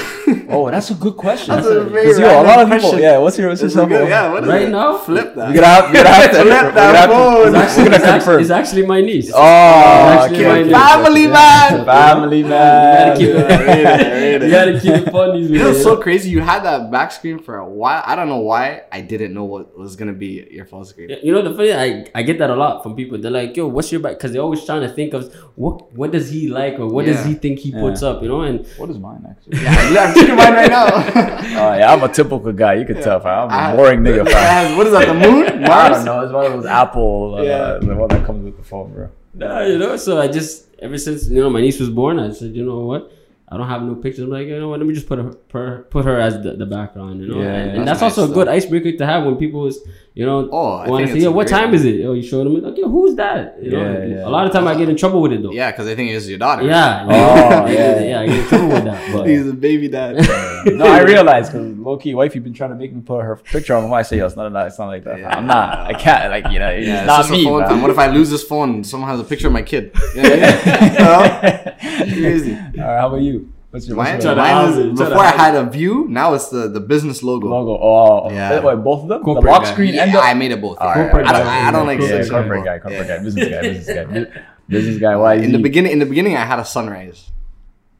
Oh, 0.49 0.69
that's 0.69 0.91
a 0.91 0.93
good 0.95 1.15
question. 1.15 1.55
That's 1.55 1.67
a 1.67 1.83
very 1.85 2.05
'Cause, 2.07 2.19
yo, 2.19 2.27
a 2.27 2.43
lot 2.43 2.59
of 2.59 2.67
people. 2.69 2.79
question. 2.89 2.99
Yeah, 2.99 3.17
what's 3.17 3.37
your 3.37 3.49
what's 3.49 3.61
your 3.61 3.69
cell 3.69 3.85
good. 3.85 4.01
phone? 4.01 4.09
Yeah, 4.09 4.31
what 4.31 4.43
is 4.43 4.49
Right 4.49 4.61
it? 4.63 4.69
now? 4.69 4.97
flip 4.97 5.35
that. 5.35 5.47
We're 5.49 5.55
gonna 5.55 5.67
have, 5.67 5.85
we're 5.89 5.93
gonna 6.03 6.09
have 6.09 6.31
to. 6.31 6.37
Flip 6.41 6.49
that 6.49 6.73
gonna 6.75 6.97
have 6.97 7.09
to- 7.09 7.15
phone. 7.15 7.33
we're 7.35 7.47
It's 7.47 7.55
actually, 7.55 7.83
gonna 7.85 7.95
it's, 7.95 8.05
actually, 8.05 8.19
confirm. 8.19 8.39
it's 8.41 8.49
actually 8.49 8.85
my 8.85 9.01
niece. 9.01 9.31
Oh, 9.33 9.39
actually 9.41 10.37
okay, 10.39 10.47
my 10.49 10.61
niece. 10.63 10.71
Family 10.75 11.27
man. 11.27 11.85
Family 11.85 12.37
You 12.39 12.43
gotta 12.49 13.07
man. 13.09 13.17
keep 13.17 13.29
it. 13.29 13.35
Yeah, 13.35 13.59
rate 13.59 14.35
it, 14.35 14.41
rate 14.41 14.45
You 14.45 14.51
gotta 14.51 14.79
keep 14.79 14.93
it 15.07 15.11
funny. 15.11 15.41
You 15.55 15.59
know, 15.59 15.69
it's 15.69 15.83
so 15.83 15.97
crazy. 15.97 16.29
You 16.29 16.41
had 16.41 16.63
that 16.63 16.91
back 16.91 17.11
screen 17.11 17.39
for 17.39 17.57
a 17.57 17.67
while. 17.67 18.03
I 18.05 18.15
don't 18.15 18.27
know 18.29 18.39
why. 18.39 18.83
I 18.91 19.01
didn't 19.01 19.33
know 19.33 19.43
what 19.45 19.77
was 19.77 19.95
gonna 19.95 20.13
be 20.13 20.47
your 20.51 20.65
phone 20.65 20.85
screen. 20.85 21.09
You 21.23 21.31
know 21.33 21.41
the 21.41 21.53
funny, 21.55 21.73
I, 21.73 22.07
I 22.13 22.23
get 22.23 22.39
that 22.39 22.49
a 22.49 22.55
lot 22.55 22.83
from 22.83 22.95
people. 22.95 23.17
They're 23.17 23.31
like, 23.31 23.55
"Yo, 23.57 23.67
what's 23.67 23.91
your 23.91 24.01
back?" 24.01 24.13
Because 24.17 24.31
they're 24.33 24.41
always 24.41 24.63
trying 24.65 24.81
to 24.81 24.89
think 24.89 25.13
of 25.13 25.33
what 25.55 25.93
what 25.93 26.11
does 26.11 26.29
he 26.29 26.47
like 26.47 26.79
or 26.79 26.87
what 26.87 27.05
does 27.05 27.23
he 27.25 27.33
think 27.33 27.59
he 27.59 27.71
puts 27.71 28.01
up, 28.03 28.21
you 28.21 28.27
know? 28.29 28.41
And 28.41 28.65
What 28.77 28.89
is 28.89 28.97
mine 28.99 29.23
actually? 29.29 29.57
Yeah, 29.63 30.13
I'm 30.39 30.53
mine 30.53 30.53
right 30.53 30.69
now. 30.69 31.41
Oh 31.57 31.73
yeah, 31.77 31.93
I'm 31.93 32.03
a 32.03 32.09
typical 32.09 32.51
guy. 32.51 32.73
You 32.75 32.85
can 32.85 33.01
tell. 33.01 33.19
fam. 33.19 33.49
I'm 33.49 33.51
I- 33.51 33.71
a 33.71 33.75
boring 33.75 33.99
nigga. 34.01 34.25
It 34.25 34.29
fam. 34.31 34.67
has- 34.67 34.77
What 34.77 34.87
is 34.87 34.93
that? 34.93 35.07
The 35.07 35.13
moon? 35.13 35.63
I 35.63 35.89
don't 35.89 36.05
know. 36.05 36.21
It's 36.21 36.33
one 36.33 36.45
of 36.45 36.51
those 36.53 36.65
Apple. 36.65 37.35
Uh, 37.39 37.43
Yeah. 37.43 37.77
the 37.81 37.95
one 37.95 38.09
that 38.09 38.25
comes 38.25 38.43
with 38.43 38.57
the 38.57 38.63
phone, 38.63 38.91
bro. 38.93 39.09
nah, 39.33 39.61
you 39.61 39.77
know, 39.77 39.95
so 39.95 40.19
I 40.19 40.27
just 40.27 40.67
ever 40.79 40.97
since 40.97 41.27
you 41.29 41.41
know 41.41 41.49
my 41.49 41.61
niece 41.61 41.79
was 41.79 41.89
born, 41.89 42.19
I 42.19 42.31
said, 42.31 42.55
you 42.55 42.65
know 42.65 42.79
what, 42.91 43.11
I 43.49 43.55
don't 43.57 43.67
have 43.67 43.83
no 43.83 43.95
pictures. 43.95 44.23
I'm 44.25 44.29
like, 44.29 44.47
you 44.47 44.59
know 44.59 44.69
what, 44.69 44.79
let 44.79 44.87
me 44.87 44.93
just 44.93 45.07
put 45.07 45.17
her, 45.19 45.79
put 45.89 46.03
her 46.05 46.19
as 46.19 46.41
the, 46.43 46.53
the 46.53 46.65
background, 46.65 47.21
you 47.21 47.27
know. 47.29 47.39
Yeah, 47.41 47.47
and, 47.53 47.71
yeah. 47.71 47.77
and 47.79 47.87
That's 47.87 48.01
that's, 48.01 48.17
also 48.17 48.21
nice, 48.27 48.31
a 48.31 48.33
good 48.33 48.47
icebreaker 48.49 48.91
to 48.97 49.05
have 49.05 49.23
when 49.25 49.37
people 49.37 49.65
is, 49.67 49.79
you 50.15 50.25
know, 50.25 50.47
Oh, 50.51 50.75
I 50.77 50.87
want 50.89 51.05
to 51.07 51.13
see, 51.13 51.19
a 51.19 51.23
yeah, 51.23 51.27
what 51.27 51.47
time 51.47 51.65
one. 51.65 51.73
is 51.75 51.83
it? 51.85 52.05
Oh, 52.05 52.13
you 52.13 52.23
showed 52.23 52.45
them, 52.45 52.61
like, 52.63 52.77
yo, 52.77 52.87
who's 52.89 53.15
that? 53.15 53.61
You 53.61 53.71
know, 53.71 53.91
Yeah, 53.91 54.05
yeah. 54.05 54.27
a 54.27 54.29
lot 54.29 54.47
of 54.47 54.53
time 54.53 54.65
I 54.65 54.73
get 54.75 54.87
in 54.87 54.95
trouble 54.95 55.21
with 55.21 55.33
it 55.33 55.43
though. 55.43 55.51
Yeah, 55.51 55.71
because 55.71 55.87
I 55.87 55.93
think 55.95 56.09
it's 56.11 56.27
your 56.27 56.37
daughter. 56.39 56.63
Yeah. 56.63 57.03
Oh, 57.03 57.07
know, 57.07 57.65
yeah. 57.67 57.99
yeah, 57.99 58.21
I 58.21 58.25
get 58.27 58.39
in 58.39 58.47
trouble 58.47 58.67
with 58.69 58.83
that. 58.85 59.13
But 59.13 59.27
He's 59.29 59.45
a 59.47 59.53
baby 59.53 59.89
dad. 59.89 60.15
no, 60.67 60.85
I 60.85 61.01
realize 61.01 61.49
because 61.49 61.77
low 61.77 61.97
key, 61.97 62.15
wife, 62.15 62.33
you've 62.33 62.45
been 62.45 62.53
trying 62.53 62.69
to 62.71 62.75
make 62.77 62.93
me 62.93 63.01
put 63.01 63.23
her 63.23 63.35
picture 63.35 63.75
on 63.75 63.89
my. 63.89 63.97
I 63.99 64.01
say, 64.03 64.17
yo, 64.17 64.25
it's 64.25 64.35
not, 64.37 64.47
it's 64.67 64.79
not 64.79 64.87
like 64.87 65.03
that. 65.03 65.19
Yeah. 65.19 65.35
I'm 65.37 65.47
not. 65.47 65.79
I 65.79 65.93
can't. 65.93 66.31
Like 66.31 66.49
you 66.51 66.59
know, 66.59 66.69
it's 66.69 66.87
Yeah, 66.87 67.03
not 67.05 67.17
just 67.17 67.29
a 67.29 67.33
me. 67.33 67.43
phone 67.43 67.63
time. 67.63 67.81
What 67.81 67.91
if 67.91 67.99
I 67.99 68.07
lose 68.07 68.29
this 68.29 68.43
phone? 68.43 68.69
and 68.75 68.87
Someone 68.87 69.09
has 69.09 69.19
a 69.19 69.23
picture 69.25 69.47
of 69.47 69.53
my 69.53 69.63
kid. 69.63 69.91
You 70.15 70.23
know 70.23 70.29
what 70.29 71.43
I 71.43 72.05
mean? 72.05 72.13
Crazy. 72.23 72.53
All 72.53 72.59
right, 72.87 72.99
how 73.01 73.07
about 73.09 73.21
you? 73.21 73.51
What's 73.75 73.87
your, 73.89 73.97
what's 73.97 74.09
Mine, 74.09 74.21
your 74.21 74.35
to 74.35 74.41
mine 74.41 74.49
house 74.53 74.77
it, 74.77 74.85
is, 74.87 74.97
try 74.97 75.05
to 75.05 75.09
before 75.11 75.25
I 75.25 75.31
had 75.31 75.55
a 75.55 75.65
view, 75.69 76.05
now 76.09 76.33
it's 76.33 76.47
the, 76.49 76.69
the 76.69 76.79
business 76.79 77.21
logo. 77.23 77.49
logo? 77.49 77.77
Oh, 77.77 78.31
Yeah. 78.31 78.61
Wait, 78.63 78.75
both 78.83 79.03
of 79.03 79.09
them? 79.09 79.21
Corporate 79.21 79.43
the 79.45 79.51
lock 79.51 79.63
guy. 79.63 79.71
screen 79.73 79.93
Yeah, 79.95 80.03
and 80.05 80.13
the. 80.13 80.19
I 80.19 80.33
made 80.33 80.51
it 80.51 80.61
both. 80.61 80.77
All 80.79 80.87
yeah. 80.87 80.93
right, 81.01 81.11
Corporate 81.11 81.27
I, 81.27 81.31
don't, 81.33 81.45
guy. 81.45 81.67
I 81.67 81.71
don't 81.71 81.87
like 81.87 81.99
yeah, 81.99 82.07
searching 82.07 82.31
corporate 82.31 82.63
guy, 82.65 82.79
corporate 82.79 83.07
yeah. 83.07 83.17
guy, 83.17 83.23
business 83.23 83.49
guy, 83.49 83.61
business 83.61 83.95
guy, 83.97 84.05
Bu- 84.05 84.31
business 84.69 84.97
guy. 84.99 85.15
Why 85.17 85.33
In 85.35 85.51
the 85.51 85.59
beginning, 85.59 85.91
in 85.91 85.99
the 85.99 86.05
beginning, 86.05 86.37
I 86.37 86.45
had 86.45 86.59
a 86.59 86.65
sunrise. 86.65 87.29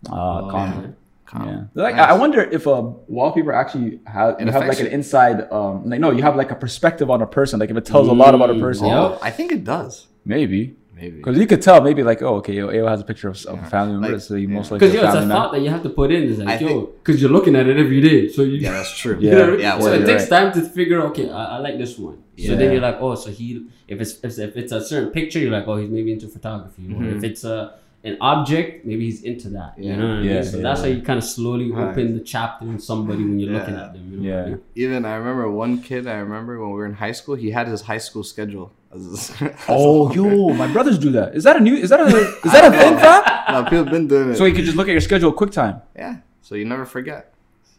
Uh, 0.09 0.49
calm. 0.49 0.81
yeah. 0.81 0.87
Calm. 1.25 1.47
Yeah. 1.47 1.63
Like 1.83 1.95
Nice. 1.95 2.09
I 2.09 2.13
I 2.13 2.17
wonder 2.17 2.41
if 2.41 2.67
a 2.67 2.81
wallpaper 2.81 3.51
actually 3.51 3.99
has 4.05 4.35
you 4.39 4.45
have 4.51 4.67
like 4.67 4.79
an 4.79 4.87
inside 4.87 5.51
um 5.51 5.89
like 5.89 5.99
no 5.99 6.11
you 6.11 6.21
have 6.21 6.35
like 6.35 6.51
a 6.51 6.55
perspective 6.55 7.09
on 7.09 7.21
a 7.23 7.27
person 7.27 7.59
like 7.59 7.71
if 7.71 7.77
it 7.77 7.85
tells 7.85 8.07
a 8.07 8.13
lot 8.13 8.35
about 8.35 8.51
a 8.51 8.53
Mm, 8.53 8.59
person 8.61 8.85
yeah. 8.87 8.99
Oh, 8.99 9.19
I 9.21 9.31
think 9.31 9.51
it 9.51 9.63
does. 9.63 10.05
maybe 10.23 10.75
Maybe. 10.95 11.17
because 11.17 11.37
you 11.37 11.45
could 11.45 11.61
tell 11.61 11.81
maybe 11.81 12.03
like 12.03 12.21
oh 12.21 12.35
okay 12.35 12.53
yo, 12.53 12.67
Ayo 12.69 12.87
has 12.87 13.01
a 13.01 13.03
picture 13.03 13.27
of, 13.29 13.45
of 13.47 13.59
a 13.61 13.65
family 13.65 13.93
member 13.93 14.13
Like, 14.13 14.21
so 14.21 14.35
he 14.35 14.47
most 14.47 14.71
likely 14.71 14.87
Because 14.87 14.93
a 14.95 14.97
yo, 14.97 15.05
it's 15.05 15.15
a 15.25 15.27
thought 15.27 15.51
man. 15.51 15.59
that 15.59 15.65
you 15.65 15.69
have 15.75 15.83
to 15.83 15.89
put 15.89 16.09
in. 16.11 16.23
It's 16.31 16.39
I 16.39 16.43
like 16.45 16.61
yo, 16.61 16.85
because 16.85 17.21
you're 17.21 17.31
looking 17.37 17.55
at 17.57 17.67
it 17.67 17.77
every 17.77 17.99
day, 17.99 18.29
so 18.29 18.43
you. 18.43 18.57
Yeah, 18.59 18.71
that's 18.71 18.95
true. 18.97 19.17
Yeah. 19.19 19.31
You 19.31 19.37
know 19.37 19.49
what 19.51 19.59
Yeah, 19.59 19.79
so 19.79 19.91
it 19.93 20.05
takes 20.05 20.23
right. 20.31 20.53
time 20.53 20.53
to 20.53 20.61
figure. 20.69 21.01
Okay, 21.07 21.29
I, 21.29 21.43
I 21.55 21.57
like 21.59 21.77
this 21.77 21.97
one. 21.99 22.15
So 22.15 22.21
Yeah. 22.43 22.55
then 22.55 22.71
you're 22.71 22.81
like, 22.89 22.97
oh, 23.01 23.15
so 23.15 23.29
he 23.29 23.65
if 23.87 23.99
it's 23.99 24.13
if, 24.23 24.39
if 24.39 24.55
it's 24.55 24.71
a 24.71 24.81
certain 24.83 25.09
picture, 25.11 25.39
you're 25.39 25.51
like, 25.51 25.67
oh, 25.67 25.75
he's 25.77 25.89
maybe 25.89 26.11
into 26.13 26.27
photography. 26.29 26.83
Or 26.87 27.01
Mhm. 27.01 27.17
if 27.17 27.23
it's 27.23 27.43
a 27.43 27.73
an 28.05 28.17
object, 28.21 28.85
maybe 28.85 29.05
he's 29.05 29.21
into 29.23 29.49
that. 29.49 29.73
You 29.77 29.89
Yeah. 29.89 29.95
know 29.97 30.07
what 30.07 30.13
I 30.13 30.21
mean? 30.21 30.29
Yeah, 30.31 30.41
So 30.43 30.57
yeah, 30.57 30.63
that's 30.63 30.81
how 30.81 30.87
you 30.87 31.01
kind 31.01 31.17
of 31.17 31.23
slowly 31.25 31.71
Right. 31.71 31.89
open 31.89 32.13
the 32.17 32.23
chapter 32.33 32.65
in 32.65 32.79
somebody 32.79 33.23
when 33.23 33.39
you're 33.39 33.51
looking 33.57 33.75
at 33.75 33.93
them. 33.93 34.03
You 34.11 34.17
know 34.21 34.29
Yeah. 34.29 34.41
I 34.43 34.45
mean? 34.49 34.59
Even 34.75 35.05
I 35.05 35.15
remember 35.15 35.49
one 35.49 35.73
kid. 35.81 36.07
I 36.07 36.17
remember 36.25 36.59
when 36.61 36.69
we 36.69 36.75
were 36.75 36.85
in 36.85 36.93
high 37.05 37.11
school. 37.19 37.35
He 37.35 37.49
had 37.51 37.67
his 37.67 37.81
high 37.81 37.97
school 38.07 38.23
schedule. 38.23 38.71
oh 39.67 40.09
yo 40.17 40.53
my 40.53 40.67
brothers 40.71 40.97
do 40.97 41.11
that 41.11 41.35
is 41.35 41.43
that 41.43 41.57
a 41.57 41.59
new 41.59 41.75
is 41.75 41.89
that 41.89 41.99
a 41.99 42.05
is 42.05 42.51
that 42.55 42.63
a 42.63 42.71
thing 42.79 42.95
fam 42.97 43.21
no, 43.53 43.63
people 43.63 43.83
have 43.83 43.91
been 43.91 44.07
doing 44.07 44.29
it. 44.31 44.37
so 44.37 44.45
you 44.45 44.53
could 44.55 44.63
just 44.63 44.77
look 44.77 44.87
at 44.87 44.91
your 44.93 45.01
schedule 45.01 45.33
quick 45.33 45.51
time 45.51 45.81
yeah, 45.97 46.15
so 46.41 46.55
you 46.55 46.63
never 46.63 46.85
forget. 46.85 47.33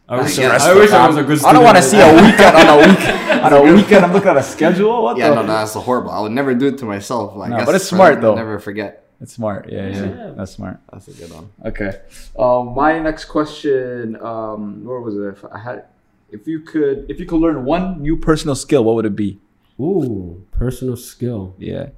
I 0.07 0.21
wish, 0.21 0.37
Yeah, 0.37 0.55
I, 0.61 0.73
wish 0.75 0.91
I 0.91 1.05
was 1.07 1.17
a 1.17 1.23
good. 1.23 1.37
student. 1.39 1.49
I 1.49 1.53
don't 1.53 1.65
want 1.65 1.77
to 1.77 1.83
see 1.83 1.99
a 1.99 2.13
weekend 2.13 2.55
on 2.55 2.67
a 2.69 2.77
week 2.87 3.43
on 3.43 3.51
a 3.53 3.73
weekend 3.75 4.05
I'm 4.05 4.13
looking 4.13 4.29
at 4.29 4.37
a 4.37 4.43
schedule 4.43 5.03
what 5.03 5.17
Yeah, 5.17 5.29
the 5.29 5.35
no, 5.35 5.41
no, 5.41 5.47
that's 5.47 5.73
horrible. 5.73 6.11
I 6.11 6.21
would 6.21 6.31
never 6.31 6.53
do 6.53 6.67
it 6.67 6.77
to 6.77 6.85
myself. 6.85 7.35
Like, 7.35 7.49
No, 7.49 7.65
but 7.65 7.73
it's 7.75 7.89
for 7.89 7.95
smart, 7.95 8.13
them, 8.15 8.21
though. 8.21 8.35
Never 8.35 8.59
forget. 8.59 9.03
It's 9.21 9.33
smart 9.33 9.69
yeah, 9.71 9.87
yeah 9.87 10.05
Yeah. 10.05 10.31
that's 10.37 10.51
smart 10.51 10.79
That's 10.91 11.07
a 11.07 11.13
good 11.13 11.31
one. 11.33 11.49
Okay. 11.65 11.91
Um, 12.37 12.75
my 12.75 12.99
next 12.99 13.25
question, 13.25 14.15
um, 14.21 14.83
where 14.85 14.99
was 15.01 15.15
it? 15.15 15.27
If 15.35 15.45
I 15.51 15.57
had, 15.59 15.85
if 16.31 16.47
you 16.47 16.59
could, 16.61 17.05
if 17.09 17.19
you 17.19 17.25
could 17.25 17.39
learn 17.39 17.65
one 17.65 18.01
new 18.01 18.15
personal 18.17 18.55
skill, 18.55 18.83
what 18.83 18.95
would 18.95 19.05
it 19.05 19.15
be? 19.15 19.39
Ooh, 19.79 20.43
personal 20.51 20.95
skill. 20.97 21.55
Yeah. 21.57 21.89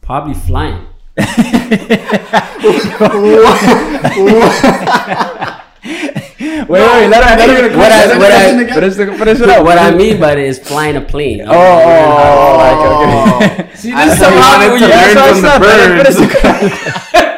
Probably 0.00 0.34
flying. 0.34 0.86
Wait, 1.16 1.26
wait, 6.68 6.80
wait, 6.80 7.08
let 7.08 7.24
her, 7.24 7.36
let 7.36 7.72
her, 7.72 7.78
What 7.78 7.92
I- 7.92 8.18
what 8.18 8.32
I- 8.32 8.52
finish, 8.74 8.94
the- 8.96 9.12
finish 9.12 9.40
it 9.40 9.48
up. 9.48 9.64
what 9.68 9.78
I 9.78 9.90
mean 9.94 10.18
by 10.20 10.32
it 10.32 10.38
is 10.38 10.58
flying 10.58 10.96
a 10.96 11.00
plane. 11.00 11.42
Oh, 11.42 11.52
oh, 11.52 11.54
oh, 11.54 12.52
oh 12.52 12.56
like, 12.58 13.60
okay. 13.60 13.76
See, 13.76 13.92
I 13.94 14.06
this 14.06 14.14
is 14.14 14.20
thought 14.20 14.32
you 14.32 14.42
somehow 14.42 14.58
wanted 14.58 14.72
when 14.72 14.80
to 14.82 14.88
learn 14.88 15.12
from 15.16 15.26
the 15.28 15.34
stuff, 15.40 15.60
Let 15.62 15.78
her 15.80 17.20
birds. 17.20 17.32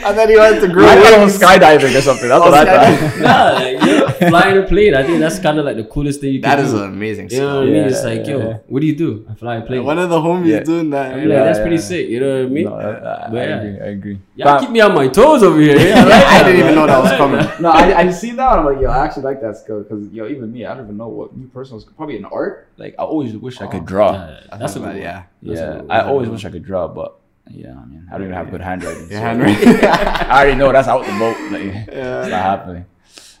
Finish 0.00 0.10
then 0.10 0.12
I 0.12 0.14
thought 0.14 0.28
he 0.28 0.36
wanted 0.36 0.60
to 0.60 0.68
grow 0.72 0.86
I 0.86 0.94
thought 0.96 1.12
it 1.12 1.24
was 1.24 1.38
skydiving 1.38 1.98
or 1.98 2.00
something. 2.00 2.28
That's 2.28 2.44
what 2.44 2.54
I 2.54 2.96
thought. 2.96 3.20
Nah, 3.20 3.52
like, 3.52 3.86
you 3.86 3.98
know, 3.98 4.08
flying 4.30 4.58
a 4.58 4.62
plane. 4.62 4.94
I 4.94 5.02
think 5.04 5.20
that's 5.20 5.38
kind 5.38 5.58
of 5.58 5.64
like 5.64 5.76
the 5.76 5.84
coolest 5.84 6.20
thing 6.20 6.32
you 6.34 6.40
can 6.40 6.50
That 6.50 6.56
do. 6.56 6.62
is 6.62 6.72
an 6.72 6.84
amazing 6.84 7.30
You 7.30 7.38
know 7.40 7.46
skill. 7.48 7.54
what 7.56 7.62
I 7.62 7.66
mean? 7.66 7.74
Yeah, 7.76 7.86
It's 7.88 8.04
like, 8.04 8.26
yo, 8.26 8.52
what 8.68 8.80
do 8.80 8.86
you 8.86 8.96
do? 8.96 9.26
I 9.30 9.34
fly 9.34 9.56
a 9.56 9.62
plane. 9.62 9.84
One 9.84 9.98
of 9.98 10.08
the 10.10 10.20
homies 10.20 10.46
Yeah. 10.48 10.60
doing 10.60 10.90
that. 10.90 11.12
I'm 11.14 11.18
like, 11.28 11.28
that's 11.28 11.58
yeah, 11.58 11.62
pretty 11.64 11.78
sick. 11.78 12.08
You 12.08 12.20
know 12.20 12.36
what 12.42 12.46
I 12.46 12.48
mean? 12.48 12.64
No, 12.64 12.74
I, 12.74 12.82
I, 12.82 13.26
I 13.26 13.28
But 13.30 13.36
yeah. 13.36 13.60
agree. 13.60 13.80
I 13.80 13.86
agree. 13.90 14.18
Y'all 14.36 14.44
But- 14.46 14.60
keep 14.60 14.70
me 14.70 14.80
on 14.80 14.94
my 14.94 15.08
toes 15.08 15.42
over 15.42 15.60
here. 15.60 15.78
Yeah, 15.78 15.94
I, 16.00 16.04
like 16.04 16.12
I 16.12 16.18
that, 16.38 16.42
didn't 16.44 16.60
even 16.60 16.74
bro. 16.74 16.86
know 16.86 16.86
that 16.86 17.02
was 17.02 17.12
coming. 17.12 17.46
no, 17.62 17.70
I, 17.70 17.98
I 18.00 18.10
see 18.10 18.32
that. 18.32 18.48
I'm 18.58 18.64
like, 18.64 18.80
yo, 18.80 18.90
I 18.90 19.04
actually 19.04 19.22
like 19.24 19.40
that 19.42 19.56
skill 19.56 19.82
because, 19.82 20.08
yo, 20.12 20.26
even 20.28 20.52
me, 20.52 20.64
I 20.66 20.74
don't 20.74 20.84
even 20.84 20.96
know 20.96 21.08
what 21.08 21.36
new 21.36 21.46
personal 21.48 21.80
skill. 21.80 21.94
Probably 21.96 22.16
in 22.16 22.24
art. 22.24 22.68
Like, 22.76 22.94
I 22.98 23.02
always 23.02 23.36
wish 23.36 23.60
I 23.60 23.66
could 23.66 23.82
oh, 23.82 23.86
draw. 23.86 24.12
Yeah, 24.12 24.56
that's 24.58 24.76
a 24.76 24.78
good 24.78 24.88
one. 24.88 24.96
yeah. 24.96 25.24
That's 25.42 25.60
a 25.60 25.62
Yeah, 25.62 25.72
good 25.72 25.80
one. 25.82 25.90
I 25.90 26.00
always 26.06 26.28
wish 26.28 26.44
I 26.44 26.50
could 26.50 26.64
draw, 26.64 26.88
but 26.88 27.16
yeah, 27.50 27.72
I 27.78 27.84
mean, 27.84 28.06
I 28.10 28.12
don't 28.12 28.22
even 28.22 28.34
have 28.34 28.50
good 28.50 28.60
handwriting. 28.60 29.08
Your 29.10 29.18
so- 29.18 29.24
handwriting. 29.24 29.68
I 29.84 30.42
already 30.42 30.56
know 30.56 30.72
that's 30.72 30.88
out 30.88 31.04
the 31.04 31.12
boat. 31.18 31.36
Like, 31.52 31.62
Yeah. 31.92 32.20
It's 32.22 32.30
not 32.30 32.42
happening. 32.42 32.86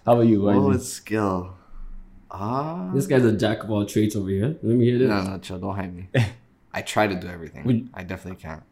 How 0.04 0.12
about 0.14 0.26
you? 0.26 0.42
What 0.42 0.52
Isaac? 0.56 0.66
was 0.68 0.92
skill? 0.92 1.54
Ah. 2.30 2.90
This 2.94 3.06
guy's 3.06 3.24
a 3.24 3.32
jack 3.36 3.64
of 3.64 3.70
all 3.70 3.84
trades 3.84 4.14
over 4.16 4.28
here. 4.28 4.56
Let 4.62 4.64
me 4.76 4.84
hear 4.84 4.98
this. 4.98 5.08
No, 5.08 5.22
no, 5.22 5.38
chill. 5.38 5.58
Don't 5.58 5.74
hide 5.74 5.94
me. 5.94 6.08
I 6.72 6.82
try 6.82 7.06
to 7.06 7.14
do 7.14 7.26
everything. 7.28 7.64
Would- 7.64 7.90
I 7.94 8.02
definitely 8.04 8.40
can't. 8.40 8.62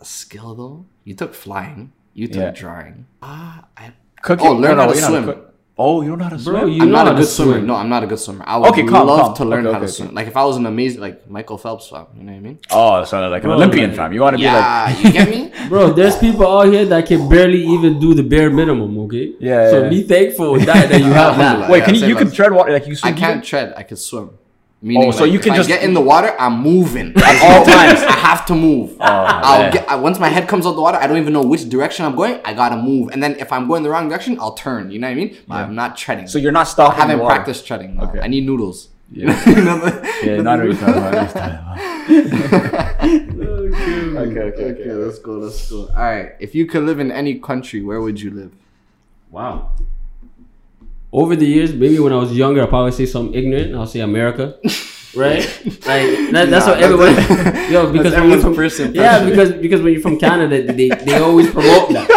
A 0.00 0.04
skill 0.04 0.54
though? 0.54 0.86
You 1.04 1.14
took 1.14 1.34
flying. 1.34 1.92
You 2.14 2.26
took 2.28 2.36
Yeah. 2.36 2.50
drawing. 2.50 3.06
Ah, 3.22 3.66
I 3.76 3.92
Cooking. 4.22 4.46
Oh, 4.46 4.52
learn 4.54 4.76
no, 4.78 4.84
how 4.84 4.92
to 4.92 4.96
swim. 4.96 5.24
cook- 5.24 5.53
Oh, 5.76 6.02
you 6.02 6.10
don't 6.10 6.18
know 6.18 6.24
how 6.24 6.30
to 6.30 6.38
swim? 6.38 6.54
Bro, 6.54 6.66
you 6.66 6.82
I'm 6.82 6.90
know 6.92 7.02
not 7.02 7.12
a 7.12 7.16
good 7.16 7.26
swimmer. 7.26 7.52
swim. 7.54 7.66
No, 7.66 7.74
I'm 7.74 7.88
not 7.88 8.04
a 8.04 8.06
good 8.06 8.18
swimmer. 8.20 8.44
I 8.46 8.58
would 8.58 8.68
Okay, 8.70 8.84
calm, 8.84 9.08
love 9.08 9.20
calm. 9.20 9.34
to 9.34 9.44
learn 9.44 9.66
Okay, 9.66 9.72
how 9.72 9.78
to 9.80 9.84
okay, 9.86 9.92
swim. 9.92 10.06
okay. 10.08 10.14
Like 10.14 10.26
if 10.28 10.36
I 10.36 10.44
was 10.44 10.56
an 10.56 10.66
amazing, 10.66 11.00
like 11.00 11.28
Michael 11.28 11.58
Phelps, 11.58 11.88
fam, 11.88 12.06
you 12.16 12.22
know 12.22 12.30
what 12.30 12.38
I 12.38 12.40
mean? 12.40 12.58
oh, 12.70 13.04
so 13.04 13.28
like 13.28 13.42
an 13.42 13.48
Bro, 13.48 13.56
Olympian 13.56 13.90
like- 13.90 13.96
fam. 13.96 14.12
You 14.12 14.20
want 14.20 14.34
to 14.34 14.38
be 14.38 14.44
like 14.46 14.54
Yeah, 14.54 14.98
you 15.00 15.12
get 15.12 15.28
me? 15.28 15.52
Bro, 15.68 15.94
there's 15.94 16.16
people 16.16 16.46
out 16.46 16.68
here 16.72 16.84
that 16.84 17.06
can 17.06 17.28
barely 17.28 17.64
even 17.64 17.98
do 17.98 18.14
the 18.14 18.22
bare 18.22 18.50
minimum, 18.50 18.96
okay? 19.00 19.34
Yeah, 19.40 19.68
So 19.70 19.82
yeah. 19.82 19.88
be 19.88 20.02
thankful 20.04 20.54
that, 20.60 20.88
that 20.90 21.00
you 21.00 21.06
have 21.12 21.36
that. 21.44 21.68
Wait, 21.68 21.78
Yeah, 21.80 21.84
can 21.86 21.94
you 21.94 22.00
same 22.02 22.08
you 22.10 22.16
can 22.16 22.28
as- 22.28 22.34
tread 22.34 22.52
water 22.52 22.72
like 22.72 22.86
you 22.86 22.92
I 22.92 22.96
swim? 23.10 23.16
can't 23.16 23.44
tread. 23.44 23.74
I 23.76 23.82
can 23.82 23.96
swim. 23.96 24.30
Meaning, 24.84 25.08
Oh, 25.08 25.10
so 25.12 25.24
like, 25.24 25.32
you 25.32 25.38
can 25.38 25.52
I 25.52 25.56
just- 25.56 25.68
get 25.68 25.82
in 25.82 25.94
the 25.94 26.00
water. 26.12 26.36
I'm 26.38 26.60
moving 26.60 27.12
At 27.16 27.42
all 27.42 27.64
times. 27.64 28.00
I 28.02 28.12
have 28.12 28.44
to 28.46 28.54
move. 28.54 28.90
Oh, 29.00 29.04
I'll 29.48 29.72
get 29.72 29.88
I, 29.90 29.96
once 29.96 30.18
my 30.18 30.28
head 30.28 30.46
comes 30.46 30.66
out 30.66 30.74
the 30.76 30.82
water. 30.82 30.98
I 30.98 31.06
don't 31.06 31.16
even 31.16 31.32
know 31.32 31.40
which 31.42 31.66
direction 31.70 32.04
I'm 32.04 32.14
going. 32.14 32.38
I 32.44 32.52
gotta 32.52 32.76
move, 32.76 33.08
and 33.12 33.22
then 33.22 33.32
if 33.40 33.50
I'm 33.50 33.66
going 33.66 33.82
the 33.82 33.88
wrong 33.88 34.08
direction, 34.10 34.36
I'll 34.38 34.52
turn. 34.54 34.90
You 34.90 34.98
know 34.98 35.06
what 35.08 35.12
I 35.12 35.14
mean? 35.14 35.36
But 35.48 35.54
Yeah. 35.54 35.62
I'm 35.64 35.74
not 35.74 35.96
treading. 35.96 36.26
So 36.26 36.36
you're 36.38 36.52
not 36.52 36.66
I 36.66 36.70
stopping. 36.70 37.00
haven't 37.00 37.16
the 37.16 37.22
water. 37.22 37.34
practiced 37.36 37.66
treading. 37.66 37.96
No. 37.96 38.02
Okay. 38.04 38.20
I 38.20 38.26
need 38.28 38.44
noodles. 38.44 38.88
Yeah. 39.10 39.32
You 39.48 39.64
know 39.64 40.02
Yeah, 40.22 40.42
not 40.42 40.58
really 40.60 40.76
talking 40.76 40.94
about. 40.96 41.14
what 41.14 41.34
you're 42.10 42.28
talking 42.28 43.30
about. 43.30 44.18
okay, 44.28 44.40
okay, 44.40 44.64
okay. 44.72 44.92
Let's 44.92 45.18
go. 45.18 45.32
Let's 45.38 45.70
go. 45.70 45.88
All 45.88 46.02
right. 46.02 46.32
If 46.40 46.54
you 46.54 46.66
could 46.66 46.82
live 46.84 47.00
in 47.00 47.10
any 47.10 47.38
country, 47.38 47.80
where 47.82 48.00
would 48.02 48.20
you 48.20 48.30
live? 48.30 48.52
Wow. 49.30 49.70
Over 51.20 51.34
the 51.42 51.46
years, 51.46 51.70
maybe 51.72 51.98
when 52.04 52.12
I 52.12 52.16
was 52.24 52.30
younger, 52.42 52.60
I'll 52.62 52.72
probably 52.76 52.90
say 53.00 53.06
something 53.06 53.34
ignorant. 53.40 53.74
I'll 53.76 53.86
say 53.94 54.00
America. 54.00 54.44
Right? 55.24 55.44
Like 55.90 56.10
that, 56.34 56.46
that's 56.50 56.66
Nah, 56.66 56.72
what 56.72 56.82
everybody 56.82 57.14
that's- 57.14 57.70
Yo, 57.74 57.80
because 57.96 58.14
when 58.14 58.30
you're 58.30 58.40
from 58.40 58.50
impression. 58.54 58.86
Yeah, 58.96 59.24
because 59.28 59.50
because 59.64 59.80
when 59.84 59.92
you're 59.92 60.02
from 60.08 60.18
Canada, 60.18 60.56
they, 60.78 60.88
they 61.06 61.16
always 61.28 61.48
promote 61.56 61.86
that. 61.96 62.08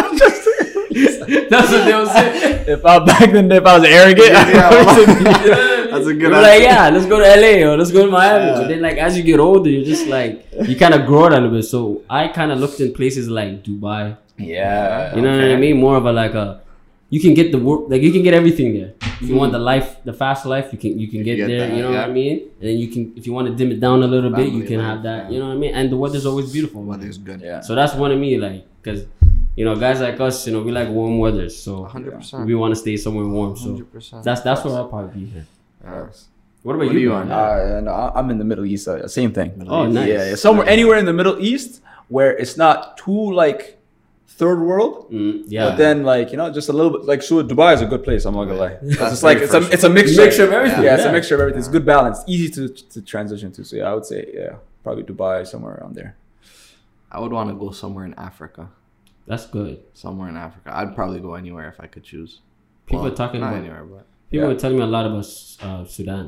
that's 1.49 1.71
what 1.71 1.85
they'll 1.85 2.07
say. 2.07 2.65
If 2.73 2.83
I 2.85 2.97
back 3.05 3.31
then, 3.31 3.51
if 3.51 3.65
I 3.65 3.77
was 3.77 3.87
arrogant, 3.87 4.27
Yeah, 4.29 4.69
I 4.71 5.87
That's 5.91 6.07
a 6.07 6.13
good 6.13 6.21
You're 6.21 6.41
like, 6.41 6.61
yeah, 6.63 6.89
let's 6.89 7.05
go 7.05 7.19
to 7.19 7.25
LA 7.41 7.53
or 7.69 7.77
let's 7.77 7.91
go 7.91 8.05
to 8.07 8.11
Miami. 8.11 8.45
Yeah. 8.45 8.57
But 8.61 8.67
then, 8.69 8.81
like, 8.81 8.97
as 8.97 9.15
you 9.17 9.23
get 9.23 9.39
older, 9.39 9.69
you're 9.69 9.85
just 9.85 10.07
like, 10.07 10.45
you 10.67 10.75
kind 10.75 10.93
of 10.93 11.05
grow 11.05 11.25
it 11.27 11.33
a 11.33 11.35
little 11.35 11.51
bit. 11.51 11.63
So 11.63 12.01
I 12.09 12.29
kind 12.29 12.51
of 12.51 12.59
looked 12.59 12.79
in 12.79 12.93
places 12.93 13.29
like 13.29 13.63
Dubai. 13.63 14.17
yeah, 14.37 15.15
You 15.15 15.21
know 15.21 15.31
what 15.37 15.51
I 15.51 15.55
mean? 15.55 15.77
More 15.77 15.97
of 15.97 16.05
a 16.05 16.11
like 16.11 16.33
a, 16.33 16.61
you 17.09 17.19
can 17.19 17.33
get 17.33 17.51
the 17.51 17.57
work, 17.57 17.89
like 17.89 18.01
you 18.01 18.11
can 18.11 18.23
get 18.23 18.33
everything 18.33 18.73
there. 18.73 18.93
If 19.21 19.29
you 19.29 19.35
want 19.35 19.51
the 19.51 19.59
life, 19.59 19.97
the 20.03 20.13
fast 20.13 20.45
life, 20.45 20.71
you 20.71 20.77
can 20.77 20.99
you 20.99 21.07
can 21.07 21.23
get, 21.23 21.37
get 21.37 21.47
there. 21.47 21.67
that, 21.67 21.75
you 21.75 21.81
know 21.81 21.91
yeah. 21.91 22.01
what 22.01 22.09
I 22.09 22.13
mean? 22.13 22.51
And 22.59 22.69
then 22.69 22.77
you 22.77 22.87
can, 22.89 23.13
if 23.15 23.25
you 23.25 23.33
want 23.33 23.47
to 23.47 23.55
dim 23.55 23.71
it 23.71 23.79
down 23.79 24.03
a 24.03 24.07
little 24.07 24.29
bit, 24.29 24.51
you 24.51 24.63
can 24.63 24.77
life, 24.77 24.87
have 24.87 25.03
that. 25.03 25.25
yeah. 25.25 25.31
You 25.31 25.39
know 25.39 25.47
what 25.47 25.53
I 25.53 25.57
mean? 25.57 25.73
And 25.73 25.91
the 25.91 25.97
weather's 25.97 26.25
always 26.25 26.51
beautiful. 26.51 26.83
Weather's 26.83 27.17
good. 27.17 27.41
Yeah. 27.41 27.61
So 27.61 27.73
that's 27.73 27.93
one 27.95 28.11
of 28.11 28.19
me, 28.19 28.37
like, 28.37 28.65
cause 28.83 29.05
you 29.55 29.65
know, 29.65 29.75
guys 29.75 30.01
like 30.01 30.19
us, 30.19 30.45
you 30.45 30.53
know, 30.53 30.61
we 30.61 30.71
like 30.71 30.89
warm 30.89 31.17
weather, 31.17 31.49
so 31.49 31.85
100%. 31.85 32.45
we 32.45 32.53
want 32.53 32.73
to 32.73 32.79
stay 32.79 32.95
somewhere 32.95 33.25
warm. 33.25 33.55
So 33.57 33.69
100%. 33.69 34.23
that's 34.23 34.41
that's 34.41 34.63
where 34.63 34.75
I'll 34.75 34.87
probably 34.87 35.21
be 35.21 35.31
here. 35.31 35.47
Yeah. 35.83 36.07
What 36.61 36.75
about 36.75 36.87
What 36.87 36.93
you? 36.93 36.99
you 36.99 37.13
on? 37.13 37.31
Uh, 37.31 37.79
no, 37.81 37.91
I- 37.91 38.19
I'm 38.19 38.29
in 38.29 38.37
the 38.37 38.43
Middle 38.43 38.65
East. 38.65 38.87
Uh, 38.87 39.07
same 39.07 39.31
thing. 39.31 39.65
Oh, 39.67 39.87
nice. 39.87 40.09
Yeah, 40.09 40.29
yeah, 40.29 40.35
somewhere, 40.35 40.67
anywhere 40.67 40.97
in 40.97 41.05
the 41.05 41.13
Middle 41.13 41.39
East 41.39 41.81
where 42.09 42.35
it's 42.37 42.57
not 42.57 42.97
too 42.97 43.31
like 43.33 43.76
third 44.41 44.59
world, 44.69 44.93
Mm, 45.11 45.43
yeah. 45.47 45.65
but 45.65 45.75
then 45.83 46.03
like 46.03 46.27
you 46.31 46.37
know, 46.39 46.47
just 46.59 46.69
a 46.69 46.73
little 46.79 46.91
bit. 46.95 47.01
Like 47.11 47.21
so, 47.29 47.43
Dubai 47.51 47.73
is 47.77 47.81
a 47.81 47.89
good 47.93 48.03
place. 48.07 48.21
I'm 48.25 48.35
not 48.35 48.45
gonna 48.45 48.59
lie. 48.65 48.77
It's 48.81 48.97
just 49.13 49.23
like 49.29 49.39
it's 49.45 49.53
a 49.59 49.61
it's 49.75 49.83
a 49.89 49.89
mixture, 49.99 50.21
Mixture 50.25 50.45
of 50.49 50.53
everything, 50.59 50.83
Yeah, 50.83 50.95
it's 50.97 51.05
a 51.11 51.11
mixture 51.17 51.35
of 51.35 51.41
everything. 51.41 51.59
It's 51.63 51.73
good 51.77 51.85
balance, 51.95 52.19
easy 52.33 52.49
to 52.57 52.63
to 52.93 52.97
transition 53.13 53.49
to. 53.55 53.61
So 53.69 53.73
yeah, 53.79 53.89
I 53.91 53.93
would 53.95 54.05
say 54.11 54.21
yeah, 54.41 54.55
probably 54.83 55.03
Dubai 55.11 55.35
somewhere 55.53 55.73
around 55.79 55.93
there. 55.99 56.11
I 57.11 57.17
would 57.21 57.31
want 57.37 57.49
to 57.49 57.55
go 57.55 57.71
somewhere 57.71 58.05
in 58.09 58.13
Africa. 58.29 58.63
That's 59.29 59.45
good. 59.57 59.75
Somewhere 59.93 60.29
in 60.33 60.37
Africa. 60.47 60.69
I'd 60.77 60.93
probably 60.99 61.19
go 61.19 61.33
anywhere 61.43 61.67
if 61.73 61.77
I 61.85 61.87
could 61.93 62.03
choose. 62.11 62.31
People 62.85 63.05
are 63.07 63.17
talking 63.23 63.41
not 63.41 63.49
about- 63.53 63.63
anywhere, 63.63 63.83
but 63.95 64.03
People 64.29 64.47
Yeah. 64.47 64.53
were 64.53 64.59
telling 64.63 64.77
me 64.77 64.83
a 64.83 64.91
lot 64.97 65.05
about 65.11 65.25
uh, 65.67 65.83
Sudan. 65.95 66.25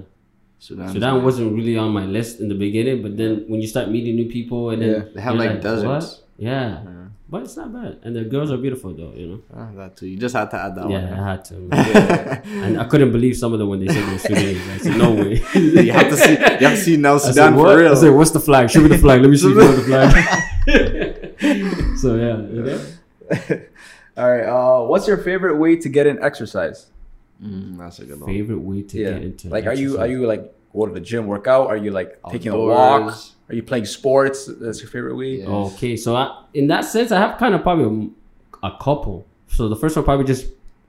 Sudan. 0.68 0.88
Sudan 0.96 1.16
wasn't 1.28 1.48
really 1.58 1.78
on 1.78 1.92
my 2.00 2.06
list 2.18 2.39
in 2.42 2.48
the 2.54 2.56
beginning, 2.66 2.98
but 3.06 3.12
then 3.22 3.32
when 3.50 3.60
you 3.63 3.68
start 3.75 3.86
meeting 3.96 4.16
new 4.22 4.30
people 4.38 4.62
and 4.72 4.82
then 4.82 4.89
Yeah. 4.94 5.04
They 5.16 5.22
have 5.25 5.34
you're 5.36 5.44
like, 5.46 5.56
"What?" 5.56 5.62
deserts. 5.70 6.08
Yeah. 6.38 6.84
Yeah. 6.88 6.99
But 7.29 7.43
it's 7.43 7.55
not 7.55 7.71
bad, 7.71 8.00
and 8.03 8.15
the 8.15 8.24
girls 8.24 8.51
are 8.51 8.57
beautiful 8.57 8.93
though. 8.93 9.13
You 9.15 9.27
know. 9.27 9.41
Ah, 9.55 9.69
that 9.75 9.95
too. 9.98 10.07
You 10.07 10.17
just 10.17 10.36
had 10.36 10.50
to 10.51 10.57
add 10.57 10.75
that 10.75 10.89
yeah, 10.89 11.13
I 11.21 11.29
had 11.31 11.45
to. 11.45 11.55
and 12.65 12.79
I 12.81 12.86
couldn't 12.86 13.12
believe 13.12 13.38
some 13.38 13.53
of 13.53 13.59
them 13.59 13.69
when 13.69 13.79
they 13.86 13.88
said 13.93 14.03
they 14.07 14.12
were 14.13 14.17
Sudanese. 14.19 14.67
I 14.69 14.77
said, 14.79 14.98
no 14.98 15.12
way. 15.13 15.33
you 15.53 15.91
have 15.91 16.09
to 16.09 16.17
see. 16.17 16.31
You 16.31 16.38
have 16.38 16.59
to 16.59 16.77
see 16.77 16.98
now 16.98 17.15
I 17.15 17.17
said, 17.19 17.33
Sudan 17.36 17.53
for 17.53 17.77
real. 17.77 17.91
I 17.91 17.95
said, 17.95 18.09
what's 18.09 18.31
the 18.31 18.39
flag? 18.39 18.69
Show 18.69 18.81
me 18.81 18.88
the 18.89 18.98
flag. 18.98 19.21
Let 19.21 19.29
me 19.29 19.38
see 19.38 19.48
you 19.53 19.53
the 19.53 19.83
flag. 19.89 20.09
so 21.98 22.15
yeah, 22.15 22.38
you 22.38 22.63
know? 22.63 22.81
All 24.17 24.29
right. 24.29 24.45
Uh, 24.45 24.86
what's 24.88 25.07
your 25.07 25.17
favorite 25.17 25.57
way 25.57 25.75
to 25.77 25.88
get 25.89 26.07
in 26.07 26.21
exercise? 26.24 26.88
Mm, 27.43 27.77
that's 27.77 28.00
a 28.00 28.05
good 28.05 28.19
one. 28.19 28.29
favorite 28.29 28.59
way 28.59 28.81
to 28.83 28.98
Yeah. 28.98 29.12
get 29.13 29.24
into 29.24 29.50
Like, 29.50 29.65
are 29.65 29.74
you 29.74 29.98
are 30.00 30.07
you 30.07 30.25
like 30.27 30.53
go 30.74 30.86
to 30.86 30.94
the 30.94 31.00
gym, 31.00 31.28
work 31.28 31.48
out? 31.48 31.68
Are 31.68 31.78
you 31.78 31.92
like 31.92 32.20
taking 32.32 32.52
a 32.52 32.58
walk? 32.58 33.14
Are 33.50 33.56
you 33.56 33.64
playing 33.64 33.86
sports? 33.86 34.46
That's 34.46 34.80
your 34.82 34.90
favorite 34.90 35.16
way. 35.16 35.40
Yeah. 35.42 35.48
Okay, 35.48 35.98
so 35.98 36.16
I, 36.16 36.44
in 36.54 36.68
that 36.68 36.86
sense, 36.86 37.12
I 37.12 37.18
have 37.20 37.38
kind 37.40 37.56
of 37.56 37.64
probably 37.64 38.12
a, 38.64 38.68
a 38.68 38.78
couple. 38.80 39.26
So 39.48 39.68
the 39.68 39.76
first 39.76 39.96
one 39.96 40.06
probably 40.06 40.26
just 40.26 40.46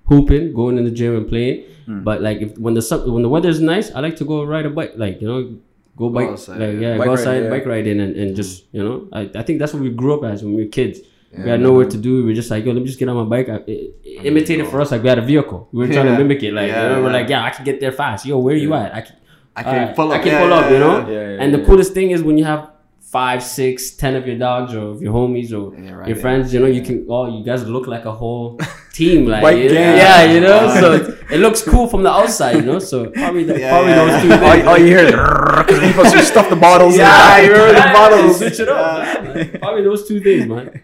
hooping, 0.07 0.53
going 0.53 0.77
in 0.79 0.85
the 0.85 0.91
gym 0.91 1.17
and 1.17 1.29
playing. 1.29 1.65
Hmm. 1.87 2.03
But 2.03 2.21
like 2.23 2.39
if 2.43 2.59
when 2.59 2.75
the 2.75 2.83
sun, 2.83 3.11
when 3.13 3.23
the 3.23 3.29
weather 3.29 3.49
is 3.49 3.61
nice, 3.61 3.91
I 3.93 4.01
like 4.01 4.17
to 4.17 4.25
go 4.25 4.45
ride 4.45 4.67
a 4.67 4.71
bike. 4.71 4.93
Like 4.97 5.21
you 5.23 5.29
know, 5.29 5.57
go 5.97 6.11
bike, 6.11 6.29
outside, 6.29 6.59
like 6.61 6.75
yeah. 6.75 6.81
yeah, 6.93 6.99
Bike 6.99 7.07
go 7.07 7.13
ride, 7.13 7.19
outside, 7.21 7.43
yeah. 7.45 7.51
bike 7.51 7.67
riding, 7.67 8.01
and, 8.01 8.17
and 8.17 8.37
just 8.37 8.65
you 8.73 8.83
know, 8.85 9.09
I, 9.13 9.31
I 9.35 9.43
think 9.43 9.59
that's 9.59 9.73
what 9.73 9.83
we 9.83 9.91
grew 9.91 10.15
up 10.19 10.25
as 10.25 10.43
when 10.43 10.53
we 10.55 10.65
were 10.65 10.69
kids. 10.71 11.01
we 11.33 11.49
had 11.49 11.61
nowhere 11.61 11.87
to 11.89 11.97
do. 11.97 12.17
We 12.17 12.23
were 12.25 12.35
just 12.35 12.51
like, 12.51 12.65
yo, 12.67 12.73
let 12.73 12.81
me 12.81 12.87
just 12.87 12.99
get 12.99 13.09
on 13.09 13.17
my 13.17 13.25
bike. 13.25 13.49
I, 13.49 13.57
it, 13.67 13.95
it 14.05 14.27
imitated 14.27 14.67
for 14.67 14.81
us 14.83 14.91
like 14.91 15.03
we 15.03 15.09
had 15.09 15.19
a 15.19 15.23
vehicle. 15.23 15.69
We 15.73 15.87
were 15.87 15.93
trying 15.93 16.07
Yeah. 16.07 16.17
to 16.19 16.19
mimic 16.19 16.43
it. 16.43 16.53
Like 16.53 16.69
Yeah, 16.69 16.83
you 16.83 16.97
know, 16.97 17.03
we're 17.05 17.13
like, 17.13 17.29
yeah, 17.29 17.45
I 17.45 17.51
can 17.51 17.65
get 17.65 17.79
there 17.81 17.93
fast. 17.93 18.27
Yo, 18.27 18.37
where 18.39 18.57
you 18.57 18.75
at? 18.75 18.93
I 18.95 19.01
can, 19.03 19.15
I 19.57 19.63
can 19.63 19.75
Alright, 19.81 19.97
pull 19.97 20.13
up. 20.13 20.21
I 20.21 20.23
can 20.23 20.33
Yeah, 20.33 20.41
pull 20.41 20.49
yeah, 20.51 20.57
up, 20.57 20.71
you 20.71 20.79
know. 20.79 20.99
yeah. 21.01 21.07
Yeah, 21.09 21.29
yeah, 21.35 21.43
and 21.43 21.53
the 21.55 21.59
yeah. 21.59 21.65
coolest 21.67 21.93
thing 21.93 22.11
is 22.13 22.23
when 22.23 22.39
you 22.39 22.45
have 22.45 22.71
five, 23.01 23.43
six, 23.43 23.91
ten 23.91 24.15
of 24.15 24.25
your 24.27 24.39
dogs 24.39 24.73
or 24.75 24.95
your 25.03 25.13
homies 25.13 25.51
or 25.53 25.75
And 25.75 25.85
you're 25.85 25.95
your 25.95 25.99
riding. 25.99 26.15
friends, 26.17 26.55
you 26.55 26.61
know, 26.61 26.67
you 26.67 26.83
can. 26.83 27.05
Oh, 27.09 27.27
you 27.37 27.45
guys 27.45 27.67
look 27.67 27.87
like 27.89 28.05
a 28.05 28.13
whole 28.13 28.59
team, 28.93 29.27
like 29.27 29.43
Bike 29.43 29.57
you 29.59 29.69
know? 29.69 29.75
gang. 29.75 29.97
yeah, 29.97 30.23
you 30.33 30.41
know. 30.41 30.61
Yeah. 30.67 30.81
So 30.81 30.93
it, 30.93 31.19
it 31.33 31.39
looks 31.39 31.63
cool 31.63 31.89
from 31.89 32.05
the 32.05 32.11
outside, 32.11 32.57
you 32.57 32.63
know. 32.63 32.79
So 32.79 33.11
probably 33.23 33.43
the, 33.45 33.59
Yeah, 33.59 33.71
probably 33.71 33.91
yeah, 33.91 34.05
those 34.05 34.23
two 34.23 34.29
yeah. 34.29 34.39
things. 34.53 34.63
all, 34.67 34.69
all 34.71 34.79
you 34.79 34.87
hear 34.87 34.99
is 35.07 35.11
because 35.11 35.81
people 35.81 36.05
you 36.05 36.23
stuff 36.23 36.49
the 36.49 36.57
bottles. 36.57 36.97
Yeah, 36.97 37.41
the- 37.41 37.47
you 37.47 37.53
remember 37.53 37.75
the 37.75 37.93
bottles. 38.01 38.39
Switch 38.39 38.61
it 38.61 38.69
up. 38.69 39.25
man. 39.25 39.59
Probably 39.59 39.83
those 39.83 40.07
two 40.07 40.21
things, 40.21 40.47
man. 40.47 40.81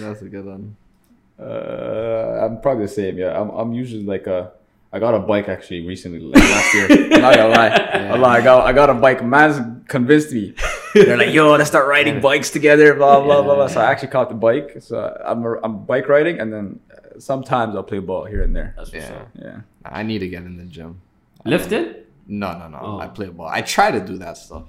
That's 0.00 0.22
a 0.22 0.28
good 0.28 0.44
one. 0.44 0.76
Uh, 1.40 2.40
I'm 2.44 2.60
probably 2.60 2.86
the 2.86 2.92
same. 2.92 3.16
Yeah, 3.18 3.40
I'm. 3.40 3.50
I'm 3.50 3.72
usually 3.72 4.02
like 4.04 4.26
a. 4.26 4.50
I 4.92 4.98
got 4.98 5.14
a 5.14 5.18
bike 5.18 5.48
actually 5.48 5.86
recently, 5.86 6.20
like 6.20 6.42
last 6.42 6.74
year. 6.74 6.86
I'm 6.90 7.20
not 7.20 7.34
gonna 7.34 7.48
lie. 7.48 7.68
I'm 8.12 8.20
like, 8.22 8.40
I 8.40 8.44
got. 8.44 8.66
I 8.66 8.72
got 8.72 8.88
a 8.90 8.94
bike. 8.94 9.22
Man's 9.22 9.60
convinced 9.86 10.32
me. 10.32 10.54
They're 10.94 11.16
like, 11.18 11.34
yo, 11.34 11.52
let's 11.52 11.68
start 11.68 11.86
riding 11.86 12.20
bikes 12.28 12.50
together. 12.50 12.94
Blah 12.94 13.20
blah 13.20 13.42
blah 13.42 13.54
blah. 13.54 13.66
So 13.66 13.80
I 13.82 13.90
actually 13.90 14.08
caught 14.08 14.30
the 14.30 14.34
bike. 14.34 14.76
So 14.80 14.96
I'm. 15.24 15.44
a- 15.44 15.60
I'm 15.62 15.84
bike 15.84 16.08
riding, 16.08 16.40
and 16.40 16.50
then 16.52 16.80
uh, 16.90 17.18
sometimes 17.20 17.76
I'll 17.76 17.82
play 17.82 17.98
ball 17.98 18.24
here 18.24 18.42
and 18.42 18.56
there. 18.56 18.74
That's 18.78 18.92
Yeah. 18.94 19.12
up. 19.14 19.28
Yeah. 19.34 19.60
I 19.84 20.02
need 20.04 20.20
to 20.20 20.28
get 20.28 20.42
in 20.44 20.56
the 20.56 20.64
gym. 20.64 21.00
Lifted? 21.44 22.06
No, 22.26 22.58
no, 22.58 22.68
no. 22.68 22.78
Oh. 22.80 22.98
I 22.98 23.08
play 23.08 23.28
ball. 23.28 23.48
I 23.48 23.60
try 23.62 23.90
to 23.90 24.00
do 24.00 24.16
that 24.18 24.36
stuff. 24.38 24.64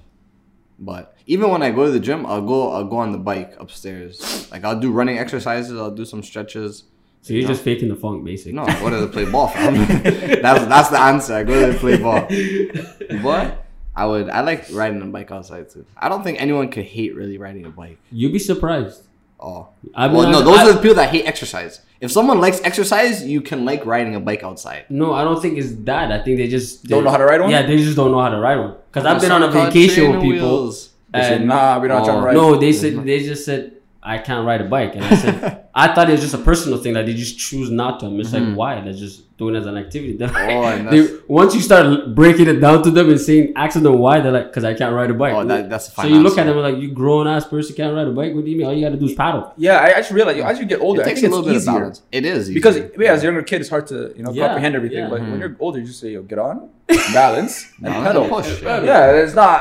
But 0.78 1.14
even 1.26 1.50
when 1.50 1.62
I 1.62 1.70
go 1.70 1.84
to 1.86 1.90
the 1.90 2.00
gym, 2.00 2.24
I'll 2.26 2.40
go 2.42 2.72
I'll 2.72 2.84
go 2.84 2.96
on 2.98 3.12
the 3.12 3.18
bike 3.18 3.54
upstairs. 3.58 4.50
Like 4.50 4.64
I'll 4.64 4.78
do 4.80 4.90
running 4.92 5.18
exercises, 5.18 5.78
I'll 5.78 5.90
do 5.90 6.04
some 6.04 6.22
stretches. 6.22 6.84
So 7.22 7.34
you're 7.34 7.42
No. 7.42 7.48
just 7.48 7.62
faking 7.62 7.88
the 7.88 7.96
funk, 7.96 8.24
basically. 8.24 8.52
No, 8.52 8.62
I 8.64 8.80
go 8.80 8.88
to 9.00 9.06
play 9.12 9.24
ball, 9.30 9.48
fam. 9.48 9.74
that's 10.42 10.64
that's 10.66 10.88
the 10.88 10.98
answer. 11.00 11.34
I 11.34 11.44
go 11.44 11.52
there 11.60 11.72
to 11.72 11.78
play 11.78 11.96
ball. 11.98 12.26
But 13.22 13.64
I 13.94 14.06
would 14.06 14.30
I 14.30 14.40
like 14.40 14.66
riding 14.72 15.02
a 15.02 15.06
bike 15.06 15.30
outside 15.30 15.68
too. 15.70 15.84
I 15.96 16.08
don't 16.08 16.22
think 16.24 16.40
anyone 16.40 16.70
could 16.70 16.84
hate 16.84 17.14
really 17.14 17.38
riding 17.38 17.66
a 17.66 17.70
bike. 17.70 17.98
You'd 18.10 18.32
be 18.32 18.38
surprised. 18.38 19.02
Oh. 19.38 19.68
I 19.94 20.06
mean, 20.08 20.16
well, 20.16 20.30
no, 20.30 20.42
those 20.42 20.58
I- 20.58 20.68
are 20.68 20.72
the 20.72 20.80
people 20.80 20.94
that 20.96 21.10
hate 21.10 21.26
exercise. 21.26 21.80
If 22.00 22.10
someone 22.10 22.40
likes 22.40 22.60
exercise, 22.62 23.26
you 23.26 23.42
can 23.42 23.66
like 23.66 23.84
riding 23.84 24.14
a 24.14 24.20
bike 24.20 24.42
outside. 24.42 24.84
No, 24.88 25.12
I 25.12 25.22
don't 25.22 25.40
think 25.42 25.58
it's 25.58 25.74
that. 25.84 26.10
I 26.10 26.22
think 26.24 26.38
they 26.38 26.48
just 26.48 26.84
Don't 26.86 27.04
know 27.04 27.10
how 27.10 27.18
to 27.18 27.24
ride 27.26 27.42
one? 27.42 27.50
Yeah, 27.50 27.66
they 27.66 27.76
just 27.76 27.94
don't 27.96 28.10
know 28.12 28.20
how 28.20 28.30
to 28.30 28.38
ride 28.38 28.56
one. 28.58 28.76
Because 28.90 29.04
I've 29.04 29.20
been 29.20 29.30
on 29.32 29.42
a 29.42 29.50
vacation 29.50 30.10
with 30.12 30.22
people. 30.22 30.48
wheels. 30.48 30.90
They 31.12 31.20
said, 31.20 31.44
nah, 31.44 31.78
we're 31.78 31.88
not 31.88 32.04
trying 32.06 32.16
to 32.18 32.22
Oh, 32.22 32.24
ride. 32.24 32.34
no, 32.34 32.56
they 32.56 32.72
said 32.72 33.04
they 33.04 33.22
just 33.22 33.44
said 33.44 33.72
I 34.02 34.18
can't 34.18 34.46
ride 34.46 34.60
a 34.60 34.64
bike, 34.64 34.94
and 34.94 35.04
I 35.04 35.14
said 35.16 35.68
I 35.74 35.94
thought 35.94 36.08
it 36.08 36.12
was 36.12 36.22
just 36.22 36.34
a 36.34 36.38
personal 36.38 36.78
thing 36.78 36.94
that 36.94 37.06
they 37.06 37.14
just 37.14 37.38
choose 37.38 37.70
not 37.70 38.00
to. 38.00 38.06
I'm 38.06 38.18
just 38.18 38.32
like, 38.32 38.42
mm-hmm. 38.42 38.54
why? 38.54 38.80
They're 38.80 38.92
just 38.92 39.22
doing 39.40 39.56
as 39.56 39.66
an 39.66 39.76
activity. 39.84 40.12
They're 40.20 40.30
Oh, 40.30 40.64
and 40.72 40.88
they, 40.92 41.00
once 41.40 41.52
you 41.56 41.62
start 41.70 42.14
breaking 42.20 42.48
it 42.52 42.58
down 42.66 42.82
to 42.86 42.90
them 42.96 43.06
and 43.12 43.20
saying, 43.28 43.52
asking 43.56 43.82
them 43.86 43.98
why, 44.04 44.20
they're 44.20 44.36
like, 44.38 44.46
because 44.50 44.64
I 44.70 44.74
can't 44.80 44.94
ride 44.94 45.10
a 45.10 45.14
bike. 45.22 45.34
Oh, 45.34 45.44
that- 45.50 45.68
that's 45.70 45.88
a 45.88 45.90
so 45.90 45.96
fine 46.02 46.12
you 46.12 46.20
look 46.26 46.36
answer. 46.38 46.42
at 46.42 46.46
them 46.54 46.58
like, 46.68 46.76
you 46.82 46.88
grown 47.02 47.26
ass 47.26 47.44
person 47.54 47.74
can't 47.74 47.94
ride 47.98 48.06
a 48.06 48.12
bike. 48.20 48.32
What 48.34 48.44
do 48.44 48.50
you 48.52 48.58
mean? 48.58 48.66
All 48.68 48.74
you 48.78 48.84
got 48.86 48.90
to 48.98 49.00
do 49.04 49.06
is 49.06 49.14
paddle. 49.14 49.44
Yeah, 49.56 49.76
I 49.86 49.88
actually 49.98 50.16
realize 50.20 50.36
as 50.52 50.58
you 50.60 50.66
get 50.66 50.80
older, 50.80 51.00
It 51.00 51.04
I 51.06 51.08
takes 51.10 51.20
think 51.22 51.32
a 51.32 51.36
it's 51.38 51.46
little 51.46 51.52
bit 51.52 51.60
of 51.62 51.66
balance. 51.74 52.02
It 52.12 52.24
is 52.34 52.42
Because 52.58 52.76
easier. 52.76 52.92
yeah, 53.04 53.12
as 53.14 53.22
a 53.22 53.26
younger 53.28 53.42
kid, 53.50 53.60
it's 53.62 53.70
hard 53.74 53.86
to 53.92 53.98
you 54.16 54.22
know 54.24 54.32
Yeah, 54.32 54.46
comprehend 54.48 54.74
everything. 54.80 54.98
yeah. 55.04 55.08
But 55.12 55.20
Mhm. 55.22 55.30
when 55.30 55.40
you're 55.42 55.56
older, 55.58 55.78
you 55.80 55.86
just 55.86 56.00
say, 56.04 56.10
"Yo, 56.16 56.22
get 56.22 56.38
on, 56.38 56.56
balance, 57.14 57.54
and 57.78 57.84
Balance 57.86 58.06
pedal." 58.06 58.24
push, 58.28 58.62
Yeah. 58.62 58.82
yeah. 58.90 59.22
it's 59.24 59.34
not. 59.42 59.58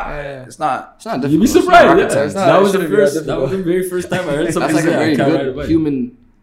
It's 0.50 0.59
not. 0.65 0.93
It's 0.98 1.05
not 1.05 1.21
difficult. 1.21 1.31
You'd 1.33 1.41
be 1.41 1.48
surprised. 1.48 1.88
rocket 1.88 2.12
Yeah. 2.12 2.25
not- 2.25 2.33
that 2.51 2.62
was 2.62 2.71
the 2.74 2.77
shouldn't 2.79 2.89
be 2.91 2.95
that 2.98 3.01
first. 3.13 3.25
That 3.31 3.39
was 3.43 3.51
the 3.51 3.63
very 3.71 3.83
first 3.93 4.07
time 4.12 4.24
I 4.29 4.31
heard 4.38 4.45
That's 4.48 4.53
somebody 4.55 4.74
like 4.75 4.83
a 4.83 4.88
say 4.88 4.93
very 5.03 5.15
can't 5.15 5.31
ride 5.31 5.41
a 5.41 5.43
good 5.45 5.55
bike. 5.57 5.67
human 5.74 5.95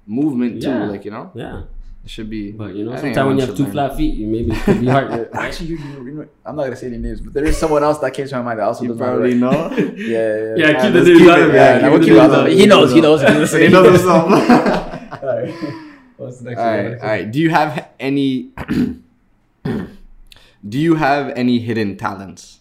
movement 0.07 0.63
too. 0.63 0.69
Yeah. 0.69 0.87
Like 0.95 1.05
you 1.05 1.11
know, 1.11 1.31
Yeah. 1.35 1.63
It 2.07 2.11
should 2.11 2.31
be. 2.31 2.53
But 2.53 2.77
you 2.77 2.85
know, 2.85 2.93
I 2.93 3.01
sometimes 3.01 3.27
when 3.27 3.37
you 3.39 3.45
have 3.47 3.57
two 3.57 3.67
flat 3.67 3.97
feet, 3.97 4.15
you 4.15 4.29
maybe 4.29 4.53
it 4.53 4.63
could 4.63 4.81
be 4.81 4.87
hard. 4.87 5.29
Actually, 5.35 5.71
you, 5.71 5.77
you, 5.79 6.05
you, 6.07 6.29
I'm 6.45 6.55
not 6.55 6.63
gonna 6.63 6.77
say 6.77 6.87
any 6.87 6.99
names, 6.99 7.21
but 7.21 7.33
there 7.33 7.45
is 7.45 7.57
someone 7.57 7.83
else 7.83 7.99
that 7.99 8.15
came 8.15 8.29
to 8.29 8.37
my 8.37 8.43
mind 8.43 8.61
that 8.61 8.65
also 8.67 8.83
You 8.85 8.91
does 8.91 8.99
not 9.01 9.07
probably 9.07 9.41
work. 9.43 9.53
know. 9.53 9.77
Yeah, 9.77 9.85
yeah, 10.07 10.55
Yeah, 10.55 10.55
Yeah, 10.57 10.83
keep 10.83 10.93
the 10.93 10.99
let's 11.01 11.09
names 11.09 11.19
keep 11.19 11.29
out 11.31 11.41
of 11.43 11.49
it. 11.51 11.55
yeah, 11.55 11.81
Keep 11.81 11.91
we'll 11.91 11.99
the 11.99 12.05
keep 12.05 12.15
it 12.15 12.19
out 12.21 12.31
out 12.31 12.31
of 12.31 12.39
of 12.39 12.47
it. 12.47 12.53
it. 12.53 12.59
He 12.61 12.67
knows, 12.67 12.93
he 12.93 13.01
knows. 13.01 13.21
He 13.23 13.69
knows 13.69 13.87
himself. 13.89 14.31
All 15.21 15.29
right. 15.29 15.55
What's 16.17 16.39
the 16.39 16.45
next 16.51 16.61
all 16.61 16.67
right, 16.67 16.93
all 17.01 17.09
right. 17.09 17.31
Do 17.31 17.41
you 17.41 17.51
have 17.51 17.89
any? 17.99 18.51
do 19.65 20.79
you 20.79 20.95
have 20.95 21.31
any 21.37 21.59
hidden 21.59 21.97
talents? 21.97 22.61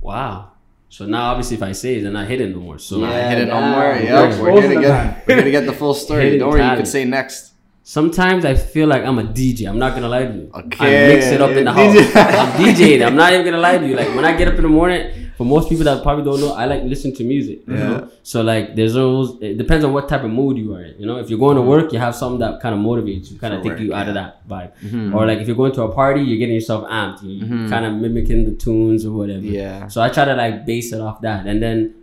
Wow. 0.00 0.52
So 0.88 1.04
now, 1.06 1.30
obviously, 1.32 1.56
if 1.56 1.62
I 1.62 1.72
say 1.72 1.96
it, 1.96 2.02
they're 2.02 2.12
not 2.12 2.26
hidden 2.28 2.52
no 2.52 2.60
more. 2.60 2.78
So 2.78 3.00
Yeah, 3.00 3.28
hidden 3.30 3.48
no 3.48 3.60
now 3.60 3.70
more. 3.72 3.80
we're 3.80 4.02
Yeah, 4.02 4.20
we're 4.20 4.28
exposing 4.28 4.74
gonna 4.74 4.80
get 4.86 5.26
we're 5.26 5.36
gonna 5.38 5.50
get 5.50 5.66
the 5.66 5.72
full 5.72 5.92
story. 5.94 6.22
Hidden 6.24 6.38
Don't 6.38 6.50
worry, 6.50 6.62
you 6.70 6.76
can 6.76 6.86
say 6.86 7.04
next. 7.04 7.52
Sometimes 7.90 8.44
I 8.44 8.54
feel 8.56 8.88
like 8.88 9.04
I'm 9.04 9.18
a 9.20 9.22
DJ. 9.22 9.68
I'm 9.68 9.78
not 9.78 9.94
gonna 9.94 10.08
lie 10.08 10.26
to 10.26 10.34
you. 10.34 10.50
Okay, 10.52 11.04
I 11.04 11.08
mix 11.14 11.26
it 11.26 11.40
up 11.40 11.50
in 11.50 11.64
the 11.64 11.72
house. 11.72 11.96
I'm 12.16 12.50
DJing. 12.60 13.06
I'm 13.06 13.14
not 13.14 13.32
even 13.32 13.44
gonna 13.44 13.58
lie 13.68 13.78
to 13.78 13.86
you. 13.86 13.94
Like 13.94 14.12
when 14.16 14.24
I 14.24 14.36
get 14.36 14.48
up 14.48 14.54
in 14.56 14.62
the 14.62 14.68
morning, 14.68 15.30
for 15.36 15.44
most 15.44 15.68
people 15.68 15.84
that 15.84 16.02
probably 16.02 16.24
don't 16.24 16.40
know, 16.40 16.52
I 16.54 16.64
like 16.64 16.82
listen 16.82 17.14
to 17.14 17.22
music. 17.22 17.60
You 17.68 17.74
Yeah. 17.74 17.88
know? 17.88 18.10
So 18.24 18.42
like 18.42 18.74
there's 18.74 18.96
always 18.96 19.30
it 19.40 19.56
depends 19.56 19.84
on 19.84 19.92
what 19.92 20.08
type 20.08 20.24
of 20.24 20.30
mood 20.30 20.56
you 20.58 20.74
are 20.74 20.82
in. 20.82 20.98
You 20.98 21.06
know, 21.06 21.18
if 21.18 21.30
you're 21.30 21.38
going 21.38 21.54
to 21.56 21.62
work, 21.62 21.92
you 21.92 22.00
have 22.00 22.16
something 22.16 22.40
that 22.40 22.60
kind 22.60 22.74
of 22.74 22.80
motivates 22.80 23.30
you, 23.30 23.38
kind 23.38 23.54
of 23.54 23.62
take 23.62 23.78
you 23.78 23.90
work, 23.90 23.98
out 23.98 24.08
of 24.08 24.14
that 24.14 24.48
vibe. 24.48 25.14
Or 25.14 25.24
like 25.24 25.38
if 25.38 25.46
you're 25.46 25.56
going 25.62 25.72
to 25.78 25.82
a 25.82 25.92
party, 25.94 26.22
you're 26.22 26.38
getting 26.38 26.56
yourself 26.56 26.88
amped. 26.88 27.22
You 27.22 27.44
Mhm. 27.44 27.70
kind 27.70 27.86
of 27.86 27.92
mimicking 27.94 28.44
the 28.46 28.56
tunes 28.64 29.06
or 29.06 29.12
whatever. 29.12 29.42
Yeah. 29.46 29.86
So 29.86 30.02
I 30.02 30.08
try 30.08 30.24
to 30.24 30.34
like 30.34 30.66
base 30.66 30.92
it 30.92 31.00
off 31.00 31.20
that, 31.20 31.46
and 31.46 31.62
then 31.62 31.94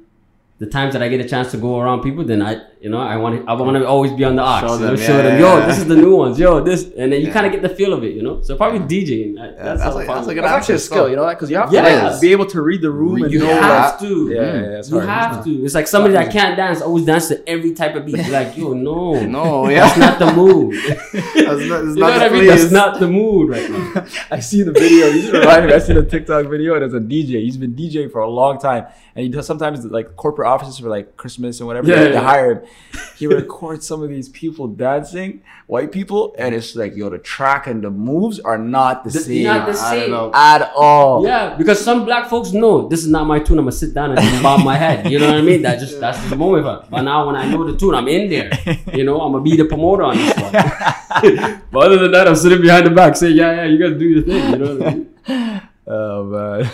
the 0.60 0.68
times 0.68 0.94
that 0.94 1.02
I 1.04 1.10
get 1.10 1.20
a 1.20 1.28
chance 1.28 1.52
to 1.52 1.58
go 1.58 1.78
around 1.82 2.04
people, 2.04 2.24
then 2.24 2.42
I, 2.42 2.54
you 2.84 2.90
know, 2.90 3.00
I 3.00 3.16
want 3.16 3.34
to, 3.46 3.50
I 3.50 3.54
want 3.54 3.78
to 3.78 3.88
always 3.88 4.12
be 4.12 4.26
on 4.26 4.36
the 4.36 4.42
ox. 4.42 4.68
Show 4.68 4.74
you 4.74 4.80
know, 4.82 4.88
them, 4.88 4.98
show 4.98 5.16
yeah, 5.16 5.22
them, 5.24 5.40
yo, 5.40 5.58
yeah. 5.58 5.66
this 5.68 5.78
is 5.78 5.86
the 5.88 5.96
new 5.96 6.16
ones, 6.18 6.38
yo, 6.38 6.60
this, 6.62 6.84
and 6.98 7.14
then 7.14 7.22
you 7.22 7.28
Yeah. 7.28 7.34
kind 7.34 7.46
of 7.46 7.54
get 7.54 7.62
the 7.62 7.70
feel 7.70 7.94
of 7.94 8.04
it, 8.04 8.14
you 8.14 8.22
know. 8.22 8.42
So 8.42 8.58
probably 8.58 8.80
DJing. 8.82 9.40
I- 9.40 9.52
that's 9.64 9.82
how 9.84 9.94
like- 9.94 10.06
fun 10.06 10.16
that's 10.18 10.28
like 10.28 10.36
an 10.36 10.44
That's 10.44 10.54
actually 10.56 10.76
a 10.76 10.80
skill, 10.80 11.08
you 11.10 11.16
know, 11.16 11.26
that? 11.26 11.36
because 11.36 11.50
you 11.50 11.56
have 11.56 11.70
to 11.72 11.76
like, 11.82 12.20
be 12.20 12.34
able 12.34 12.46
to 12.48 12.62
read 12.62 12.82
the 12.82 12.92
room 12.92 13.24
and 13.24 13.32
You 13.32 13.40
you 13.40 13.46
know. 13.46 13.54
have 13.54 14.00
that- 14.00 14.00
to. 14.06 14.30
Yeah, 14.30 14.42
yeah, 14.42 14.46
yeah, 14.46 14.60
mm. 14.62 14.80
it's 14.80 14.90
You 14.92 15.00
have 15.00 15.44
to. 15.46 15.52
It's 15.64 15.76
like 15.76 15.88
somebody 15.88 16.14
that 16.16 16.30
can't 16.34 16.58
dance 16.58 16.82
always 16.82 17.06
dance 17.06 17.30
to 17.30 17.50
every 17.50 17.74
type 17.74 17.96
of 17.96 18.06
beat. 18.06 18.18
You're 18.18 18.28
like, 18.42 18.58
yo, 18.58 18.74
no, 18.74 19.26
No, 19.28 19.70
yeah. 19.70 19.80
that's 19.88 19.98
not 19.98 20.20
the 20.20 20.34
mood. 20.34 20.76
That's 20.84 21.14
not, 21.14 21.84
that's 21.86 21.96
you 21.96 22.02
know 22.02 22.08
not 22.08 22.14
what 22.14 22.22
I 22.22 22.30
the 22.30 22.36
mean? 22.36 22.48
That's 22.48 22.72
not 22.72 23.00
the 23.00 23.08
mood 23.08 23.50
right 23.50 23.70
now. 23.70 24.06
I 24.32 24.40
see 24.40 24.64
the 24.64 24.72
video. 24.72 25.08
You 25.08 25.22
just 25.22 25.34
reminded 25.34 25.68
me. 25.70 25.74
I 25.74 25.80
see 25.80 25.94
the 25.94 26.04
TikTok 26.04 26.48
video, 26.48 26.74
and 26.76 26.82
there's 26.82 26.94
a 26.94 27.00
DJ. 27.06 27.42
He's 27.44 27.58
been 27.58 27.74
DJing 27.76 28.12
for 28.12 28.22
a 28.22 28.30
long 28.30 28.60
time, 28.60 28.86
and 29.16 29.24
he 29.24 29.30
does 29.30 29.46
sometimes 29.46 29.86
like 29.86 30.16
corporate 30.16 30.48
offices 30.48 30.80
for 30.80 30.90
like 30.90 31.16
Christmas 31.18 31.60
and 31.60 31.68
whatever. 31.68 31.88
Yeah, 31.88 31.96
they, 31.96 32.04
they 32.06 32.14
yeah. 32.14 32.22
hire 32.22 32.52
him. 32.56 32.62
He 33.18 33.28
records 33.28 33.88
some 33.88 34.04
of 34.04 34.10
these 34.10 34.28
people 34.30 34.68
dancing, 34.68 35.42
white 35.68 35.92
people, 35.92 36.36
and 36.38 36.54
it's 36.54 36.76
like 36.76 36.96
yo, 36.96 37.10
the 37.10 37.18
track 37.20 37.68
and 37.68 37.84
the 37.84 37.90
moves 37.90 38.40
are 38.40 38.58
not 38.58 39.04
the 39.04 39.12
The- 39.12 39.20
same 39.20 39.44
not 39.44 39.66
the 39.68 39.72
I 39.74 39.76
same. 39.92 40.10
don't 40.12 40.32
know. 40.32 40.32
at 40.34 40.72
all. 40.76 41.26
Yeah, 41.26 41.56
because 41.56 41.80
some 41.80 42.06
black 42.06 42.28
folks 42.30 42.52
know 42.52 42.88
this 42.88 43.00
is 43.02 43.08
not 43.10 43.26
my 43.26 43.40
tune. 43.40 43.60
I'm 43.60 43.66
gonna 43.66 43.72
sit 43.72 43.94
down 43.94 44.18
and 44.18 44.44
bob 44.44 44.64
my 44.66 44.76
head. 44.78 45.10
You 45.12 45.20
know 45.20 45.28
what 45.28 45.38
I 45.38 45.42
mean? 45.42 45.62
That 45.62 45.80
just 45.80 46.00
that's 46.00 46.20
the 46.30 46.36
moment. 46.36 46.66
For, 46.66 46.86
but 46.92 47.02
now 47.04 47.26
when 47.28 47.36
I 47.36 47.50
know 47.50 47.64
the 47.72 47.78
tune, 47.78 47.96
I'm 47.96 48.08
in 48.08 48.30
there. 48.30 48.52
You 48.94 49.04
know, 49.06 49.22
I'm 49.22 49.32
gonna 49.32 49.44
be 49.44 49.56
the 49.56 49.66
promoter 49.66 50.04
on 50.04 50.18
this 50.18 50.36
one. 50.38 50.52
but 51.72 51.80
other 51.86 51.98
than 52.00 52.12
that, 52.12 52.28
I'm 52.28 52.36
sitting 52.36 52.62
behind 52.62 52.86
the 52.88 52.92
back 52.92 53.16
saying, 53.16 53.36
"Yeah, 53.38 53.54
yeah, 53.58 53.66
you 53.66 53.78
gotta 53.80 53.98
do 53.98 54.06
your 54.06 54.24
thing." 54.24 54.52
You 54.52 54.58
know 54.58 54.76
what 54.76 54.88
I 54.88 54.94
mean? 54.94 55.10
Oh 55.86 56.24
man, 56.26 56.70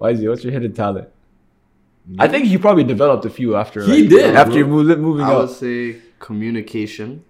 Wisey, 0.00 0.28
what's 0.28 0.42
your 0.44 0.52
hidden 0.52 0.72
talent? 0.72 1.08
I 2.18 2.28
think 2.28 2.46
he 2.46 2.58
probably 2.58 2.84
developed 2.84 3.24
a 3.24 3.30
few 3.30 3.56
after. 3.56 3.82
He 3.82 4.02
like, 4.02 4.10
did, 4.10 4.34
after 4.36 4.50
bro. 4.52 4.58
you 4.58 4.66
moved 4.66 4.98
moving 5.00 5.24
I 5.24 5.34
would 5.34 5.48
up. 5.48 5.56
say 5.56 5.96
communication. 6.18 7.24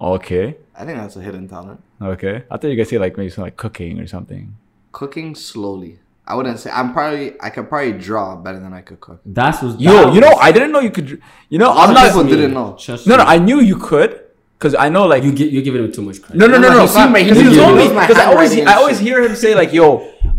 Okay, 0.00 0.56
I 0.74 0.84
think 0.84 0.98
that's 0.98 1.16
a 1.16 1.22
hidden 1.22 1.48
talent. 1.48 1.80
okay. 2.02 2.44
I 2.50 2.56
thought 2.56 2.68
you 2.68 2.76
guys 2.76 2.88
say 2.88 2.98
like 2.98 3.16
maybe 3.16 3.30
something 3.30 3.44
like 3.44 3.56
cooking 3.56 4.00
or 4.00 4.06
something. 4.06 4.56
Cooking 4.92 5.34
slowly. 5.34 6.00
I 6.26 6.34
wouldn't 6.34 6.58
say. 6.58 6.70
I'm 6.70 6.92
probably. 6.92 7.34
I 7.40 7.50
could 7.50 7.68
probably 7.68 7.92
draw 7.92 8.34
better 8.36 8.58
than 8.58 8.72
I 8.72 8.80
could 8.80 9.00
cook. 9.00 9.20
That's 9.26 9.62
what. 9.62 9.78
Yo, 9.80 9.92
that 9.92 10.14
you 10.14 10.20
know, 10.20 10.32
I 10.40 10.52
didn't 10.52 10.72
know 10.72 10.80
you 10.80 10.90
could. 10.90 11.20
You 11.50 11.58
know, 11.58 11.70
I'm 11.70 11.92
not. 11.92 12.06
people 12.06 12.24
didn't 12.24 12.54
know. 12.54 12.76
Trust 12.78 13.06
No, 13.06 13.16
no. 13.16 13.24
I 13.24 13.38
knew 13.38 13.60
you 13.60 13.76
could, 13.76 14.23
because 14.64 14.74
I 14.86 14.88
know 14.88 15.04
like 15.06 15.22
you 15.24 15.32
get 15.32 15.52
you're 15.52 15.62
giving 15.62 15.84
him 15.84 15.92
too 15.92 16.00
much 16.00 16.22
credit. 16.22 16.38
No, 16.38 16.46
no, 16.46 16.56
no, 16.56 16.68
No, 16.68 16.68
no. 16.68 16.74
no, 16.76 16.82
he 16.82 16.88
seen 16.88 17.12
my- 17.12 17.20
he 17.20 17.28
Because 17.28 17.56
told 17.56 17.76
me 17.76 17.88
because 17.88 18.16
I 18.16 18.26
always 18.32 18.58
I 18.72 18.74
always 18.80 18.98
hear 18.98 19.22
him 19.22 19.36
say 19.36 19.54
like, 19.54 19.74
"Yo, 19.74 19.88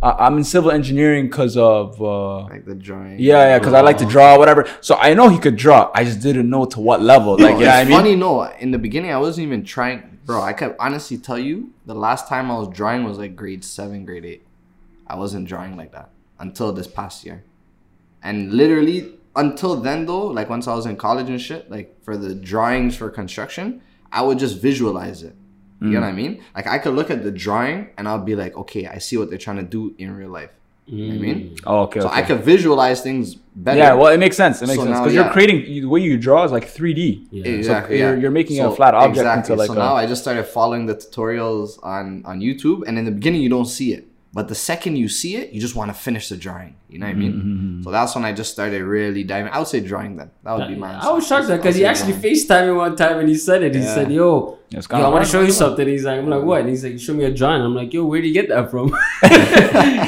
uh, 0.02 0.16
I'm 0.18 0.36
in 0.40 0.44
civil 0.44 0.72
engineering 0.72 1.28
because 1.28 1.56
of 1.58 2.02
uh, 2.02 2.46
Like 2.46 2.66
the 2.66 2.74
drawing. 2.74 3.20
yeah, 3.20 3.50
yeah, 3.50 3.60
because 3.60 3.74
I 3.74 3.82
like 3.82 4.00
to 4.00 4.06
draw, 4.08 4.30
whatever." 4.40 4.66
So 4.82 4.96
I 4.96 5.14
know 5.14 5.30
he 5.30 5.38
could 5.38 5.58
draw. 5.58 5.92
I 5.94 6.04
just 6.04 6.22
didn't 6.22 6.50
know 6.50 6.66
to 6.74 6.80
what 6.80 7.02
level. 7.04 7.34
Like, 7.34 7.52
Bro, 7.56 7.60
you 7.60 7.66
know 7.66 7.72
I 7.72 7.84
mean? 7.84 7.98
funny, 7.98 8.16
no. 8.16 8.44
In 8.66 8.72
the 8.72 8.80
beginning, 8.80 9.12
I 9.12 9.20
wasn't 9.20 9.46
even 9.48 9.64
trying, 9.64 10.18
bro. 10.26 10.42
I 10.42 10.54
could 10.54 10.76
honestly 10.80 11.18
tell 11.20 11.38
you, 11.38 11.70
the 11.86 11.94
last 12.08 12.28
time 12.28 12.50
I 12.50 12.56
was 12.58 12.70
drawing 12.80 13.04
was 13.04 13.20
like 13.20 13.36
grade 13.36 13.64
seven, 13.64 14.06
grade 14.06 14.26
eight. 14.26 14.44
I 15.06 15.16
wasn't 15.18 15.48
drawing 15.48 15.78
like 15.78 15.92
that 15.92 16.10
until 16.40 16.74
this 16.74 16.88
past 16.88 17.24
year, 17.28 17.44
and 18.24 18.52
literally 18.54 19.14
until 19.36 19.76
then, 19.76 20.06
though, 20.08 20.26
like 20.28 20.50
once 20.50 20.66
I 20.68 20.74
was 20.74 20.86
in 20.88 20.96
college 20.96 21.30
and 21.30 21.40
shit, 21.40 21.70
like 21.70 21.88
for 22.04 22.18
the 22.18 22.34
drawings 22.34 22.96
for 22.96 23.10
construction, 23.12 23.82
I 24.12 24.22
would 24.22 24.40
just 24.40 24.60
visualize 24.62 25.24
it. 25.24 25.36
You 25.82 25.90
know 25.92 26.00
what 26.02 26.08
I 26.08 26.12
Mm. 26.14 26.16
mean? 26.16 26.40
Like 26.56 26.68
I 26.68 26.78
could 26.80 26.94
look 26.96 27.12
at 27.12 27.24
the 27.24 27.32
drawing 27.32 27.90
and 27.98 28.08
I'll 28.08 28.24
be 28.24 28.36
like, 28.36 28.56
okay, 28.58 28.88
I 28.88 28.98
see 28.98 29.18
what 29.18 29.30
they're 29.30 29.38
trying 29.38 29.58
to 29.58 29.64
do 29.64 29.94
in 29.98 30.16
real 30.16 30.30
life. 30.30 30.52
You 30.88 31.08
know 31.08 31.08
what 31.10 31.16
I 31.16 31.20
mean? 31.34 31.56
Oh, 31.66 31.80
okay. 31.84 32.00
So 32.00 32.08
okay. 32.08 32.16
I 32.20 32.22
could 32.22 32.42
visualize 32.44 33.02
things 33.02 33.36
better. 33.36 33.78
yeah, 33.80 33.94
well, 33.94 34.12
it 34.14 34.18
makes 34.20 34.38
sense. 34.38 34.62
It 34.62 34.68
makes 34.68 34.80
So 34.80 34.86
sense 34.86 35.00
because 35.00 35.14
yeah. 35.14 35.24
you're 35.24 35.34
creating 35.34 35.66
you- 35.66 35.82
the 35.82 35.90
way 35.90 36.00
you 36.02 36.18
draw 36.18 36.44
is 36.44 36.52
like 36.52 36.68
3D. 36.68 37.28
Yeah. 37.32 37.46
Exactly. 37.46 37.98
you're- 38.00 38.14
yeah. 38.16 38.22
you're 38.22 38.32
making 38.32 38.60
a 38.62 38.72
flat 38.72 38.94
object 38.94 39.28
into, 39.38 39.56
like, 39.56 39.68
so 39.68 39.74
a- 39.74 39.76
now 39.78 39.96
I 39.96 40.06
just 40.06 40.22
started 40.22 40.46
following 40.46 40.86
the 40.86 40.96
tutorials 40.96 41.80
on 41.84 42.22
on 42.26 42.40
YouTube, 42.40 42.84
and 42.88 42.98
in 43.00 43.06
the 43.06 43.12
beginning 43.12 43.42
you 43.42 43.50
don't 43.50 43.66
see 43.80 43.94
it, 43.94 44.08
but 44.34 44.48
the 44.48 44.56
second 44.56 44.96
you 44.98 45.10
see 45.10 45.36
it, 45.36 45.52
you 45.54 45.60
just 45.60 45.76
want 45.76 45.90
to 45.94 45.98
finish 46.08 46.30
the 46.30 46.38
drawing. 46.38 46.76
You 46.96 47.02
know 47.02 47.08
what 47.08 47.16
I 47.16 47.20
mean? 47.20 47.34
Mm-hmm, 47.34 47.84
So 47.84 47.92
that's 47.92 48.16
when 48.16 48.24
I 48.24 48.32
just 48.32 48.52
started 48.56 48.82
really 48.82 49.26
diving. 49.26 49.52
I 49.52 49.60
would 49.60 49.68
say 49.68 49.82
drawing 49.82 50.16
then. 50.16 50.32
That 50.44 50.54
would 50.58 50.70
be 50.70 50.76
my. 50.76 50.94
I 50.96 51.12
was 51.12 51.28
shocked 51.28 51.44
answer. 51.52 51.58
because 51.58 51.76
he 51.76 51.84
actually 51.84 52.14
say 52.14 52.24
FaceTimed 52.32 52.68
me 52.68 52.72
one 52.72 52.96
time 52.96 53.20
and 53.20 53.28
he 53.28 53.36
said 53.36 53.64
it. 53.64 53.76
He 53.76 53.82
Yeah. 53.82 53.94
said, 53.96 54.10
Yo, 54.14 54.60
yo 54.72 54.80
I 54.92 55.10
want 55.10 55.26
to 55.26 55.30
show 55.30 55.42
you 55.42 55.52
something. 55.52 55.86
He's 55.86 56.06
like, 56.06 56.20
I'm 56.20 56.30
like, 56.30 56.44
what? 56.44 56.62
And 56.62 56.70
he's 56.70 56.86
like, 56.86 56.98
show 56.98 57.14
me 57.14 57.26
a 57.26 57.32
drawing. 57.32 57.62
I'm 57.64 57.76
like, 57.76 57.92
yo, 57.94 58.06
where 58.06 58.22
do 58.22 58.28
you 58.30 58.34
get 58.34 58.48
that 58.48 58.72
from? 58.72 58.96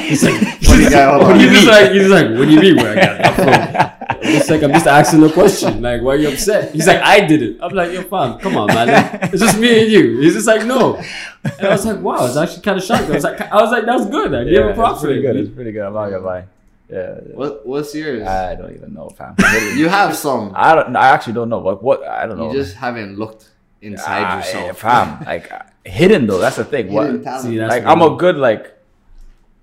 he's 0.08 0.24
like, 0.24 0.40
Funny 0.64 0.88
guy, 0.88 1.04
hold 1.12 1.22
on. 1.28 1.38
he's 1.40 1.52
just 1.52 1.66
like, 1.66 1.92
he's 1.92 2.08
like, 2.08 2.28
what 2.38 2.46
do 2.48 2.52
you 2.52 2.60
mean 2.60 2.76
where 2.76 2.92
I 2.92 2.94
got 2.94 3.18
that 3.18 3.34
from? 3.36 4.18
It's 4.30 4.48
like 4.50 4.62
I'm 4.62 4.72
just 4.72 4.86
asking 4.86 5.22
a 5.24 5.30
question. 5.30 5.82
Like, 5.82 6.00
why 6.02 6.14
are 6.14 6.16
you 6.16 6.28
upset? 6.28 6.72
He's 6.72 6.86
like, 6.86 7.00
I 7.02 7.20
did 7.26 7.42
it. 7.42 7.58
I'm 7.62 7.72
like, 7.74 7.92
yo, 7.92 8.02
fam, 8.02 8.38
come 8.38 8.56
on, 8.56 8.66
man. 8.68 8.88
Like, 8.88 9.32
it's 9.32 9.42
just 9.42 9.58
me 9.58 9.82
and 9.82 9.90
you. 9.92 10.20
He's 10.20 10.34
just 10.34 10.46
like, 10.46 10.64
no. 10.66 10.96
And 11.44 11.66
I 11.66 11.70
was 11.70 11.84
like, 11.86 12.00
wow, 12.00 12.26
it's 12.26 12.36
actually 12.36 12.62
kind 12.62 12.78
of 12.78 12.84
shocking. 12.84 13.10
I 13.10 13.14
was 13.14 13.24
like, 13.24 13.40
I 13.40 13.56
was 13.62 13.70
like, 13.70 13.84
that's 13.84 14.06
good. 14.06 14.34
I 14.34 14.44
give 14.44 14.52
Yeah, 14.54 14.68
him 14.70 14.74
props 14.74 14.94
it's 14.96 15.04
pretty 15.04 15.20
it. 15.20 15.22
good. 15.22 15.36
It's 15.36 15.50
pretty 15.54 15.72
good. 15.72 15.82
I'm 15.82 15.92
not 15.94 16.10
gonna 16.10 16.24
lie. 16.24 16.44
Yeah. 16.90 17.14
What 17.34 17.66
What's 17.66 17.94
yours? 17.94 18.26
I 18.26 18.54
don't 18.54 18.74
even 18.74 18.94
know, 18.94 19.08
fam. 19.10 19.34
you 19.76 19.88
have 19.88 20.16
some. 20.16 20.52
I 20.54 20.74
don't. 20.74 20.96
I 20.96 21.08
actually 21.08 21.34
don't 21.34 21.48
know. 21.50 21.58
What? 21.58 21.82
What? 21.82 22.02
I 22.06 22.26
don't 22.26 22.38
know. 22.38 22.50
You 22.50 22.58
just 22.58 22.76
haven't 22.76 23.18
looked 23.18 23.48
inside 23.82 24.24
Ah, 24.24 24.36
yourself. 24.38 24.66
yeah, 24.66 24.72
fam. 24.72 25.24
Like 25.26 25.52
hidden 25.84 26.26
though. 26.26 26.38
That's 26.38 26.56
the 26.56 26.64
thing. 26.64 26.88
Hidden 26.88 27.14
What? 27.18 27.22
talent. 27.24 27.42
See, 27.44 27.58
that's 27.58 27.70
Like 27.70 27.84
I'm 27.84 28.00
a 28.00 28.16
good 28.16 28.36
like. 28.36 28.74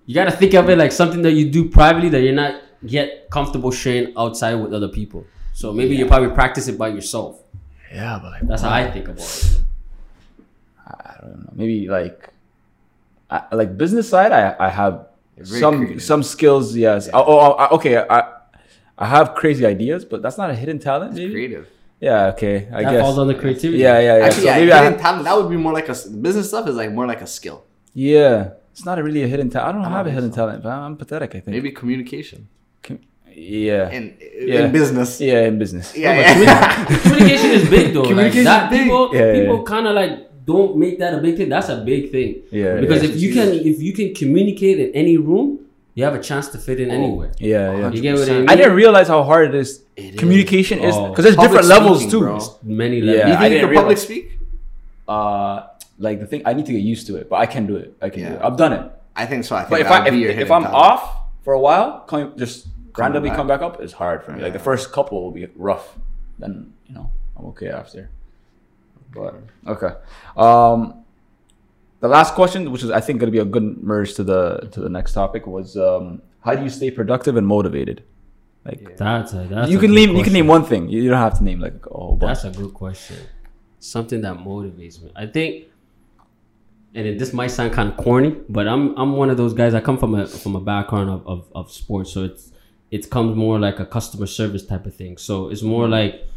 You 0.06 0.14
gotta 0.14 0.32
think 0.32 0.54
of 0.54 0.70
it 0.70 0.78
like 0.78 0.92
something 0.92 1.24
that 1.24 1.32
you 1.32 1.50
do 1.50 1.68
privately 1.70 2.10
that 2.10 2.22
you're 2.22 2.34
not 2.34 2.62
yet 2.84 3.28
comfortable 3.32 3.72
sharing 3.72 4.14
outside 4.16 4.54
with 4.56 4.72
other 4.72 4.90
people. 4.90 5.26
So 5.54 5.74
maybe 5.74 5.96
you 5.96 6.06
probably 6.06 6.30
practice 6.30 6.68
it 6.68 6.78
by 6.78 6.90
yourself. 6.90 7.42
Yeah, 7.92 8.20
but 8.22 8.30
like 8.34 8.48
That's 8.48 8.62
how 8.62 8.70
I 8.70 8.92
think 8.92 9.08
about 9.08 9.20
it. 9.26 9.60
I 10.86 11.16
don't 11.22 11.40
know. 11.46 11.50
Maybe 11.56 11.88
like, 11.90 12.30
I, 13.32 13.44
like 13.56 13.78
business 13.78 14.08
side. 14.10 14.32
I 14.32 14.56
I 14.60 14.70
have 14.70 15.08
very 15.38 15.60
some 15.60 15.78
creative. 15.80 16.04
some 16.04 16.24
skills. 16.24 16.76
Yes. 16.76 17.10
Oh, 17.13 17.24
oh, 17.28 17.56
oh, 17.60 17.76
okay. 17.76 17.98
I 17.98 18.32
I 18.98 19.06
have 19.08 19.36
crazy 19.36 19.65
ideas, 19.65 20.06
but 20.06 20.21
that's 20.21 20.38
not 20.38 20.50
a 20.50 20.56
hidden 20.56 20.80
talent. 20.80 21.13
Maybe. 21.15 21.32
Creative. 21.32 21.67
Yeah. 22.00 22.28
Okay. 22.28 22.56
I 22.56 22.60
guess. 22.60 22.69
that 22.71 22.91
guess. 22.91 23.02
falls 23.02 23.19
under 23.19 23.34
creativity. 23.34 23.80
yeah. 23.80 24.00
Yeah. 24.00 24.17
Yeah. 24.17 24.26
Actually, 24.26 24.41
so 24.43 24.48
yeah, 24.50 24.58
maybe 24.60 24.71
I. 24.71 24.84
hidden 24.84 25.00
talent. 25.00 25.24
That 25.26 25.36
would 25.38 25.50
be 25.50 25.58
more 25.58 25.74
like 25.74 25.89
a 25.89 25.95
business 26.26 26.48
stuff. 26.50 26.67
Is 26.67 26.76
like 26.76 26.91
more 26.91 27.08
like 27.08 27.21
a 27.21 27.28
skill. 27.28 27.63
Yeah. 27.93 28.52
It's 28.71 28.86
not 28.86 29.00
a 29.00 29.04
really 29.04 29.24
a 29.24 29.28
hidden 29.28 29.50
talent. 29.50 29.69
I 29.69 29.71
don't 29.71 29.82
I 29.82 29.86
don't 29.86 29.93
have 29.98 30.08
a 30.08 30.12
hidden 30.12 30.32
so. 30.32 30.36
talent, 30.38 30.63
but 30.63 30.69
I'm 30.69 30.98
pathetic. 30.98 31.30
I 31.36 31.39
think. 31.39 31.48
Maybe 31.58 31.71
communication 31.71 32.50
Com- 32.84 33.00
Yeah. 33.32 33.89
in 33.98 34.04
Yeah. 34.39 34.65
in 34.65 34.71
business. 34.71 35.19
yeah. 35.21 35.48
In 35.50 35.58
business. 35.60 35.95
Yeah, 35.95 36.15
but 36.15 36.43
yeah. 36.43 36.86
Communication 37.08 37.52
is 37.52 37.69
big 37.69 37.93
though. 37.93 38.02
Like 38.02 38.10
Communication 38.10 38.43
that 38.45 38.63
is 38.71 38.78
big. 38.78 38.84
people 38.84 39.04
Yeah, 39.13 39.19
yeah, 39.26 39.34
people 39.39 39.58
yeah. 39.60 39.63
kind 39.74 39.88
of 39.88 39.93
like 39.95 40.13
don't 40.45 40.77
make 40.77 40.99
that 40.99 41.13
a 41.13 41.17
big 41.17 41.38
thing. 41.38 41.49
That's 41.49 41.69
a 41.69 41.77
big 41.77 42.12
thing. 42.12 42.43
Yeah. 42.51 42.79
Because 42.79 43.03
yeah. 43.03 43.10
if 43.10 43.19
you 43.21 43.34
can 43.34 43.49
if 43.53 43.81
you 43.81 43.93
can 43.93 44.13
communicate 44.13 44.79
in 44.79 44.91
any 44.93 45.17
room, 45.17 45.65
you 45.95 46.03
have 46.03 46.13
a 46.13 46.21
chance 46.21 46.47
to 46.49 46.58
fit 46.58 46.79
in 46.79 46.91
anywhere. 46.91 47.31
Yeah. 47.39 47.77
Yeah. 47.77 47.91
You 47.91 48.01
get 48.01 48.15
what 48.19 48.29
I 48.29 48.34
mean? 48.39 48.49
I 48.49 48.55
didn't 48.55 48.75
realize 48.75 49.08
how 49.08 49.23
hard 49.23 49.49
it 49.49 49.55
is. 49.55 49.84
It 49.95 50.13
is. 50.13 50.19
Communication 50.19 50.79
is 50.79 50.95
Oh. 50.95 51.10
because 51.10 51.23
there's 51.25 51.36
Public 51.36 51.62
different 51.62 51.67
levels 51.69 51.97
speaking, 51.99 52.12
too. 52.12 52.19
bro. 52.19 52.39
Many 52.63 52.99
Yeah. 52.99 53.05
levels. 53.12 53.25
Do 53.25 53.29
you 53.31 53.36
I 53.36 53.39
think 53.39 53.43
you 53.43 53.58
didn't 53.60 53.69
can 53.69 53.77
public 53.81 53.97
speak? 53.97 54.39
Uh, 55.08 55.67
like 55.99 56.19
the 56.19 56.25
thing, 56.25 56.41
I 56.45 56.53
need 56.53 56.65
to 56.65 56.73
get 56.73 56.81
used 56.81 57.08
to 57.08 57.15
it, 57.15 57.29
but 57.29 57.38
I 57.38 57.45
can 57.45 57.65
do 57.67 57.75
it. 57.77 57.95
I 58.01 58.10
can 58.10 58.21
do 58.23 58.34
it. 58.36 58.41
I've 58.43 58.58
done 58.58 58.73
it. 58.73 58.91
I 59.15 59.25
think 59.25 59.45
so. 59.45 59.55
I 59.55 59.60
think 59.62 59.69
But 59.69 59.81
if 59.81 59.88
I 59.89 60.08
if, 60.08 60.13
if 60.13 60.51
I'm 60.51 60.63
talent. 60.63 60.75
off 60.75 61.17
for 61.43 61.53
a 61.53 61.60
while, 61.60 62.01
coming 62.01 62.34
just 62.38 62.67
randomly 62.97 63.29
back. 63.29 63.38
come 63.38 63.47
back 63.47 63.62
up 63.62 63.81
is 63.81 63.93
hard 63.93 64.23
for 64.23 64.31
me. 64.34 64.41
Like 64.41 64.53
the 64.53 64.60
first 64.60 64.91
couple 64.91 65.23
will 65.23 65.31
be 65.31 65.47
rough. 65.55 65.95
Then 66.39 66.73
you 66.88 66.95
know 66.95 67.10
I'm 67.38 67.45
okay 67.47 67.69
after. 67.69 68.10
But 69.15 69.36
okay. 69.67 69.95
Um, 70.38 71.06
the 72.01 72.08
last 72.08 72.36
question, 72.36 72.71
which 72.71 72.84
is 72.84 72.91
I 72.91 72.99
think 72.99 73.19
going 73.19 73.28
to 73.28 73.32
be 73.32 73.39
a 73.39 73.45
good 73.45 73.82
merge 73.82 74.13
to 74.15 74.23
the 74.23 74.69
to 74.71 74.80
the 74.80 74.89
next 74.89 75.13
topic, 75.13 75.47
was 75.47 75.78
um, 75.78 76.21
how 76.41 76.54
do 76.54 76.63
you 76.63 76.69
stay 76.69 76.91
productive 76.91 77.38
and 77.38 77.47
motivated? 77.47 78.04
Like 78.65 78.97
That's 78.97 79.34
a 79.34 79.47
that's 79.49 79.69
you 79.71 79.80
can 79.80 79.93
name 79.93 80.15
you 80.15 80.23
can 80.23 80.34
name 80.34 80.47
one 80.47 80.65
thing. 80.65 80.89
You 80.89 81.01
you 81.01 81.10
don't 81.10 81.19
have 81.19 81.38
to 81.38 81.43
name 81.43 81.60
like 81.60 81.86
a 81.86 81.93
whole 81.93 82.15
bunch. 82.15 82.41
That's 82.41 82.58
a 82.58 82.62
good 82.62 82.73
question. 82.73 83.17
Something 83.80 84.21
that 84.21 84.38
motivates 84.38 85.01
me. 85.01 85.12
I 85.15 85.28
think, 85.28 85.65
and 86.95 87.06
it, 87.06 87.19
this 87.19 87.32
might 87.32 87.51
sound 87.51 87.73
kind 87.73 87.89
of 87.89 87.97
corny, 87.97 88.36
but 88.49 88.67
I'm 88.67 88.97
I'm 88.97 89.17
one 89.17 89.30
of 89.30 89.38
those 89.38 89.54
guys. 89.54 89.75
I 89.75 89.82
come 89.82 89.99
from 89.99 90.15
a 90.15 90.25
from 90.25 90.56
a 90.56 90.62
background 90.62 91.12
of, 91.12 91.28
of, 91.28 91.47
of 91.54 91.71
sports, 91.71 92.12
so 92.12 92.23
it's 92.23 92.51
it 92.89 93.10
comes 93.10 93.36
more 93.36 93.60
like 93.60 93.80
a 93.80 93.86
customer 93.86 94.25
service 94.25 94.65
type 94.65 94.86
of 94.88 94.95
thing. 94.95 95.17
So 95.17 95.49
it's 95.49 95.62
more 95.62 95.88
like 95.88 96.28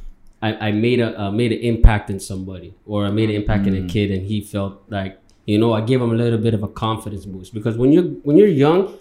I, 0.40 0.68
I 0.68 0.72
made 0.72 1.00
a 1.00 1.20
uh, 1.20 1.30
made 1.32 1.52
an 1.52 1.58
impact 1.58 2.10
in 2.10 2.20
somebody, 2.20 2.74
or 2.86 3.04
I 3.04 3.10
made 3.10 3.28
an 3.30 3.36
impact 3.36 3.66
in 3.66 3.74
a 3.84 3.86
kid, 3.88 4.10
and 4.10 4.24
he 4.24 4.40
felt 4.40 4.82
like 4.88 5.18
you 5.46 5.58
know 5.58 5.72
I 5.72 5.80
gave 5.80 6.00
him 6.00 6.10
a 6.10 6.14
little 6.14 6.38
bit 6.38 6.54
of 6.54 6.62
a 6.62 6.68
confidence 6.68 7.24
boost 7.26 7.52
because 7.54 7.76
when 7.76 7.90
you're 7.92 8.04
when 8.26 8.36
you're 8.36 8.46
young, 8.66 8.94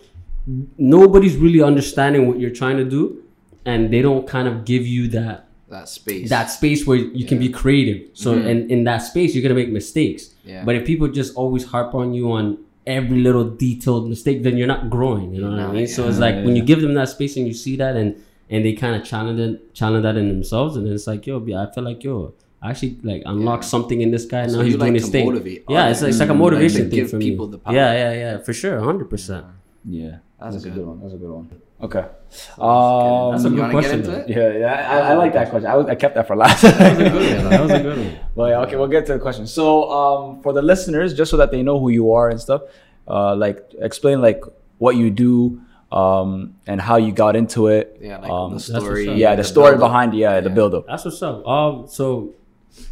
nobody's 0.77 1.35
really 1.37 1.61
understanding 1.61 2.27
what 2.27 2.39
you're 2.39 2.49
trying 2.51 2.77
to 2.77 2.85
do, 2.85 3.23
and 3.65 3.91
they 3.93 4.01
don't 4.01 4.27
kind 4.27 4.47
of 4.47 4.65
give 4.65 4.85
you 4.87 5.07
that 5.09 5.47
That 5.69 5.89
space. 5.89 6.29
that 6.29 6.45
space 6.47 6.87
where 6.87 6.97
you 6.97 7.25
can 7.25 7.39
be 7.39 7.49
creative. 7.49 8.09
So 8.13 8.33
and 8.33 8.71
in 8.71 8.83
that 8.85 8.99
space 8.99 9.35
you're 9.35 9.43
gonna 9.43 9.55
make 9.63 9.69
mistakes. 9.69 10.33
Yeah. 10.45 10.63
But 10.65 10.75
if 10.75 10.85
people 10.85 11.07
just 11.09 11.35
always 11.35 11.65
harp 11.65 11.93
on 11.93 12.13
you 12.13 12.31
on 12.31 12.57
every 12.85 13.19
little 13.19 13.43
detailed 13.43 14.07
mistake, 14.07 14.43
then 14.43 14.55
you're 14.57 14.67
not 14.75 14.89
growing. 14.89 15.33
You 15.33 15.41
know 15.41 15.49
what 15.51 15.59
I 15.59 15.67
No, 15.67 15.73
mean? 15.73 15.87
So 15.87 16.07
it's 16.07 16.19
like 16.19 16.35
when 16.45 16.55
you 16.55 16.63
give 16.63 16.81
them 16.81 16.93
that 16.93 17.09
space 17.09 17.35
and 17.37 17.45
you 17.45 17.53
see 17.53 17.75
that 17.75 17.95
and 17.97 18.15
and 18.49 18.63
they 18.65 18.73
kind 18.73 18.95
of 18.95 19.03
challenge 19.07 19.39
it, 19.39 19.73
challenge 19.73 20.03
that 20.03 20.17
in 20.17 20.27
themselves, 20.29 20.75
and 20.77 20.87
it's 20.87 21.07
like 21.07 21.25
yo, 21.27 21.37
I 21.55 21.71
feel 21.73 21.83
like 21.83 22.03
yo. 22.03 22.33
I 22.61 22.71
actually 22.71 22.97
like 23.03 23.21
unlock 23.27 23.61
Yeah. 23.61 23.67
something 23.67 24.01
in 24.01 24.09
this 24.09 24.25
guy. 24.25 24.47
So 24.47 24.57
now 24.57 24.63
he's 24.63 24.73
doing 24.75 24.93
like 24.93 24.93
his 24.95 25.05
to 25.05 25.11
thing. 25.11 25.25
motivate 25.27 25.63
yeah, 25.69 25.89
it's, 25.89 26.01
others. 26.01 26.15
it's 26.15 26.19
like 26.19 26.29
a 26.29 26.33
motivation 26.33 26.81
Like 26.81 26.89
thing 26.89 26.99
give 27.01 27.09
for 27.11 27.17
me. 27.17 27.29
people 27.29 27.45
the 27.47 27.59
power. 27.59 27.73
Yeah, 27.75 27.93
yeah, 27.93 28.13
yeah, 28.13 28.37
for 28.39 28.51
sure, 28.51 28.79
hundred 28.79 29.09
percent. 29.11 29.45
yeah, 29.85 30.17
That's 30.39 30.55
that's, 30.55 30.65
a 30.65 30.69
good. 30.69 30.75
good 30.77 30.87
one. 30.87 30.99
That's 31.01 31.13
a 31.13 31.17
good 31.17 31.29
one. 31.31 31.61
Okay. 31.79 32.01
That's 32.01 32.49
Um, 32.59 33.31
That's 33.33 33.43
a 33.45 33.49
good 33.51 33.69
question, 33.69 34.01
Get 34.01 34.09
into 34.09 34.19
it? 34.21 34.29
yeah, 34.29 34.57
yeah, 34.57 34.89
I, 34.91 35.11
I 35.11 35.13
like 35.13 35.33
that 35.33 35.51
question. 35.51 35.69
I, 35.69 35.75
was, 35.75 35.85
I 35.85 35.93
kept 35.93 36.15
that 36.15 36.25
for 36.25 36.35
last. 36.35 36.63
That 36.63 36.97
was 36.97 36.99
a 36.99 37.09
good 37.11 37.13
one. 37.43 37.49
That 37.51 37.61
was 37.61 37.71
a 37.71 37.79
good 37.83 37.97
one. 37.99 38.17
Well, 38.35 38.49
yeah, 38.49 38.59
okay, 38.61 38.75
we'll 38.75 38.87
get 38.87 39.05
to 39.05 39.13
the 39.13 39.19
question. 39.19 39.45
So, 39.45 39.91
um, 39.91 40.41
for 40.41 40.51
the 40.53 40.63
listeners, 40.63 41.13
just 41.13 41.29
so 41.29 41.37
that 41.37 41.51
they 41.51 41.61
know 41.61 41.79
who 41.79 41.89
you 41.89 42.11
are 42.11 42.29
and 42.29 42.41
stuff, 42.41 42.63
uh, 43.07 43.35
like 43.35 43.63
explain 43.79 44.19
like 44.21 44.41
what 44.79 44.95
you 44.95 45.11
do, 45.11 45.61
um, 45.91 46.55
and 46.67 46.81
how 46.81 46.97
you 46.97 47.11
got 47.11 47.35
into 47.35 47.67
it. 47.67 47.97
Yeah, 48.01 48.17
like 48.19 48.29
um, 48.31 48.53
the 48.53 48.59
story. 48.59 49.11
yeah, 49.13 49.35
the 49.35 49.43
story 49.43 49.71
build-up. 49.71 49.89
behind 49.89 50.13
yeah, 50.13 50.39
the 50.41 50.49
Yeah. 50.49 50.55
build 50.55 50.73
up. 50.73 50.87
That's 50.87 51.05
what's 51.05 51.21
up. 51.21 51.47
Um, 51.47 51.87
so 51.87 52.33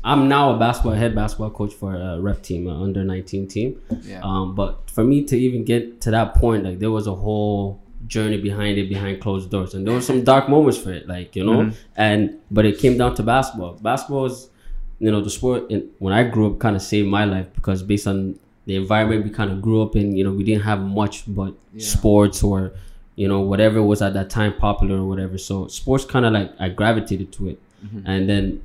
I'm 0.04 0.28
now 0.28 0.56
a 0.56 0.58
basketball 0.60 0.94
head 0.94 1.14
basketball 1.14 1.52
coach 1.52 1.74
for 1.74 1.94
a 1.96 2.20
rep 2.20 2.42
team, 2.42 2.68
a 2.68 2.82
under 2.82 3.04
19 3.04 3.48
team. 3.48 3.82
Yeah. 4.04 4.22
Um, 4.24 4.56
but 4.56 4.90
for 4.90 5.04
me 5.04 5.24
to 5.26 5.38
even 5.38 5.64
get 5.64 6.02
to 6.02 6.12
that 6.12 6.36
point, 6.36 6.64
like 6.64 6.80
there 6.80 6.92
was 6.92 7.08
a 7.08 7.14
whole 7.16 7.82
journey 8.08 8.38
behind 8.38 8.78
it, 8.78 8.88
behind 8.88 9.20
closed 9.22 9.50
doors, 9.52 9.74
and 9.74 9.86
there 9.86 9.94
were 9.94 10.02
some 10.02 10.24
dark 10.24 10.48
moments 10.50 10.78
for 10.78 10.92
it, 10.94 11.08
like 11.08 11.36
you 11.36 11.44
know. 11.44 11.72
And 11.98 12.40
but 12.50 12.66
it 12.66 12.80
came 12.80 12.98
down 12.98 13.16
to 13.16 13.24
basketball. 13.24 13.74
Basketball 13.82 14.26
is, 14.26 14.50
you 15.00 15.12
know, 15.12 15.22
the 15.22 15.30
sport. 15.30 15.70
In, 15.70 15.90
when 16.00 16.14
I 16.14 16.24
grew 16.24 16.52
up, 16.54 16.60
kind 16.60 16.76
of 16.76 16.82
saved 16.82 17.08
my 17.08 17.26
life 17.26 17.48
because 17.56 17.84
based 17.84 18.08
on 18.08 18.40
the 18.66 18.76
environment 18.76 19.24
we 19.24 19.30
kind 19.30 19.52
of 19.52 19.62
grew 19.62 19.82
up 19.82 19.96
in, 19.96 20.16
you 20.16 20.24
know, 20.24 20.32
we 20.32 20.44
didn't 20.44 20.64
have 20.64 20.82
much 20.82 21.24
but 21.28 21.54
sports 21.78 22.44
or 22.44 22.72
you 23.16 23.28
know 23.28 23.40
whatever 23.40 23.82
was 23.82 24.02
at 24.02 24.14
that 24.14 24.30
time 24.30 24.54
popular 24.54 24.98
or 24.98 25.06
whatever. 25.06 25.38
So 25.38 25.68
sports 25.68 26.06
kind 26.06 26.26
of 26.26 26.34
like 26.34 26.52
I 26.60 26.70
gravitated 26.70 27.32
to 27.34 27.50
it, 27.50 27.60
and 28.06 28.30
then 28.30 28.62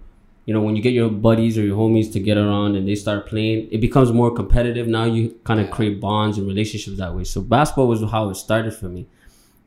you 0.46 0.54
know 0.54 0.60
when 0.62 0.74
you 0.76 0.82
get 0.82 0.92
your 0.92 1.10
buddies 1.10 1.56
or 1.58 1.62
your 1.62 1.76
homies 1.76 2.12
to 2.12 2.20
get 2.20 2.36
around 2.36 2.74
and 2.76 2.88
they 2.88 2.94
start 2.94 3.26
playing 3.26 3.68
it 3.70 3.80
becomes 3.80 4.10
more 4.12 4.30
competitive. 4.34 4.88
Now 4.88 5.04
you 5.04 5.38
kind 5.44 5.60
of 5.60 5.70
create 5.70 6.00
bonds 6.00 6.38
and 6.38 6.46
relationships 6.48 6.96
that 6.98 7.14
way. 7.14 7.24
So 7.24 7.40
basketball 7.40 7.88
was 7.88 8.02
how 8.10 8.30
it 8.30 8.34
started 8.34 8.74
for 8.74 8.86
me. 8.86 9.06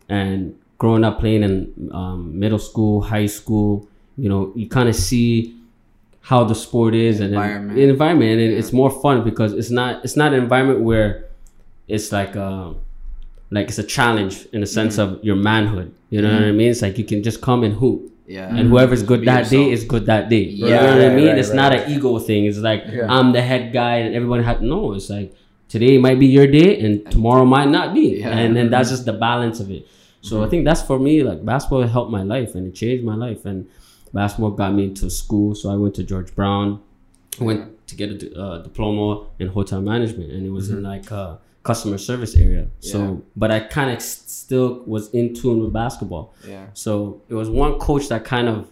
And 0.09 0.59
growing 0.77 1.03
up 1.03 1.19
playing 1.19 1.43
in 1.43 1.89
um, 1.93 2.37
middle 2.37 2.59
school 2.59 3.01
high 3.01 3.25
school 3.25 3.87
you 4.17 4.27
know 4.29 4.51
you 4.55 4.67
kind 4.67 4.89
of 4.89 4.95
see 4.95 5.55
how 6.29 6.43
the 6.51 6.55
sport 6.55 6.93
is 6.95 7.19
and 7.19 7.33
then 7.33 7.41
Environment. 7.41 7.75
the 7.77 7.83
environment 7.95 8.31
and 8.31 8.41
it- 8.41 8.53
it's 8.59 8.71
more 8.81 8.89
fun 9.03 9.23
because 9.29 9.51
it's 9.53 9.69
not 9.79 10.03
it's 10.05 10.15
not 10.21 10.29
an 10.33 10.39
environment 10.41 10.79
where 10.89 11.09
it's 11.95 12.12
like 12.17 12.33
uh 12.36 12.71
like 13.51 13.67
it's 13.71 13.77
a 13.77 13.83
challenge 13.97 14.36
in 14.53 14.62
the 14.62 14.67
sense 14.77 14.95
Mm-hmm. 14.97 15.15
of 15.15 15.23
your 15.27 15.36
manhood 15.36 15.93
you 16.09 16.21
know 16.21 16.31
what 16.33 16.43
i 16.43 16.51
mean 16.59 16.69
it's 16.73 16.81
like 16.81 16.97
you 16.97 17.03
can 17.12 17.21
just 17.29 17.39
come 17.47 17.62
and 17.67 17.73
hoop 17.81 17.99
Yeah. 18.38 18.47
and 18.57 18.69
whoever's 18.71 19.03
good 19.12 19.21
that 19.31 19.43
day 19.55 19.65
is 19.75 19.81
good 19.93 20.05
that 20.12 20.23
day. 20.33 20.45
You 20.59 20.69
know 20.71 20.86
what 20.95 21.01
I 21.07 21.09
mean? 21.19 21.27
right, 21.27 21.38
it's 21.41 21.49
right, 21.51 21.62
not 21.63 21.71
an 21.77 21.81
ego 21.93 22.12
thing. 22.27 22.41
It's 22.49 22.62
like 22.69 22.81
Yeah. 22.88 23.15
I'm 23.15 23.27
the 23.38 23.43
head 23.51 23.63
guy 23.79 23.95
and 24.03 24.09
everybody 24.17 24.43
had 24.51 24.59
no. 24.73 24.79
It's 24.95 25.09
like 25.17 25.29
today 25.73 25.93
might 26.05 26.19
be 26.23 26.29
your 26.38 26.47
day 26.59 26.69
and 26.83 26.93
tomorrow 27.15 27.43
might 27.55 27.67
not 27.77 27.88
be, 27.99 28.07
Yeah. 28.23 28.31
and 28.39 28.49
then 28.55 28.67
that's 28.73 28.89
just 28.95 29.03
the 29.12 29.15
balance 29.27 29.57
of 29.63 29.67
it. 29.77 29.83
So 30.27 30.33
I 30.45 30.47
think 30.51 30.62
that's 30.67 30.81
for 30.89 30.97
me. 31.07 31.13
Like 31.29 31.39
basketball 31.51 31.83
helped 31.97 32.12
my 32.19 32.23
life 32.36 32.51
and 32.55 32.63
it 32.69 32.73
changed 32.81 33.03
my 33.12 33.17
life. 33.25 33.41
And 33.49 33.67
basketball 34.13 34.52
got 34.52 34.73
me 34.73 34.86
into 34.86 35.10
school, 35.10 35.56
so 35.56 35.69
I 35.71 35.76
went 35.76 35.95
to 35.95 36.04
George 36.04 36.34
Brown. 36.36 36.82
I 37.39 37.43
went 37.43 37.88
to 37.88 37.95
get 37.95 38.10
a 38.23 38.39
uh, 38.41 38.58
diploma 38.62 39.28
in 39.39 39.47
hotel 39.47 39.82
management, 39.82 40.32
and 40.32 40.45
it 40.45 40.52
was 40.52 40.69
in 40.69 40.84
like 40.84 41.12
uh, 41.12 41.38
customer 41.63 41.97
service 41.97 42.36
area. 42.36 42.67
So, 42.80 42.99
Yeah. 42.99 43.15
but 43.36 43.52
I 43.52 43.60
kind 43.62 43.89
of 43.91 44.02
still 44.02 44.84
was 44.86 45.10
in 45.12 45.34
tune 45.34 45.62
with 45.63 45.73
basketball. 45.73 46.34
Yeah. 46.47 46.67
So 46.73 47.21
it 47.30 47.34
was 47.36 47.49
one 47.49 47.80
coach 47.80 48.08
that 48.10 48.23
kind 48.26 48.47
of 48.47 48.67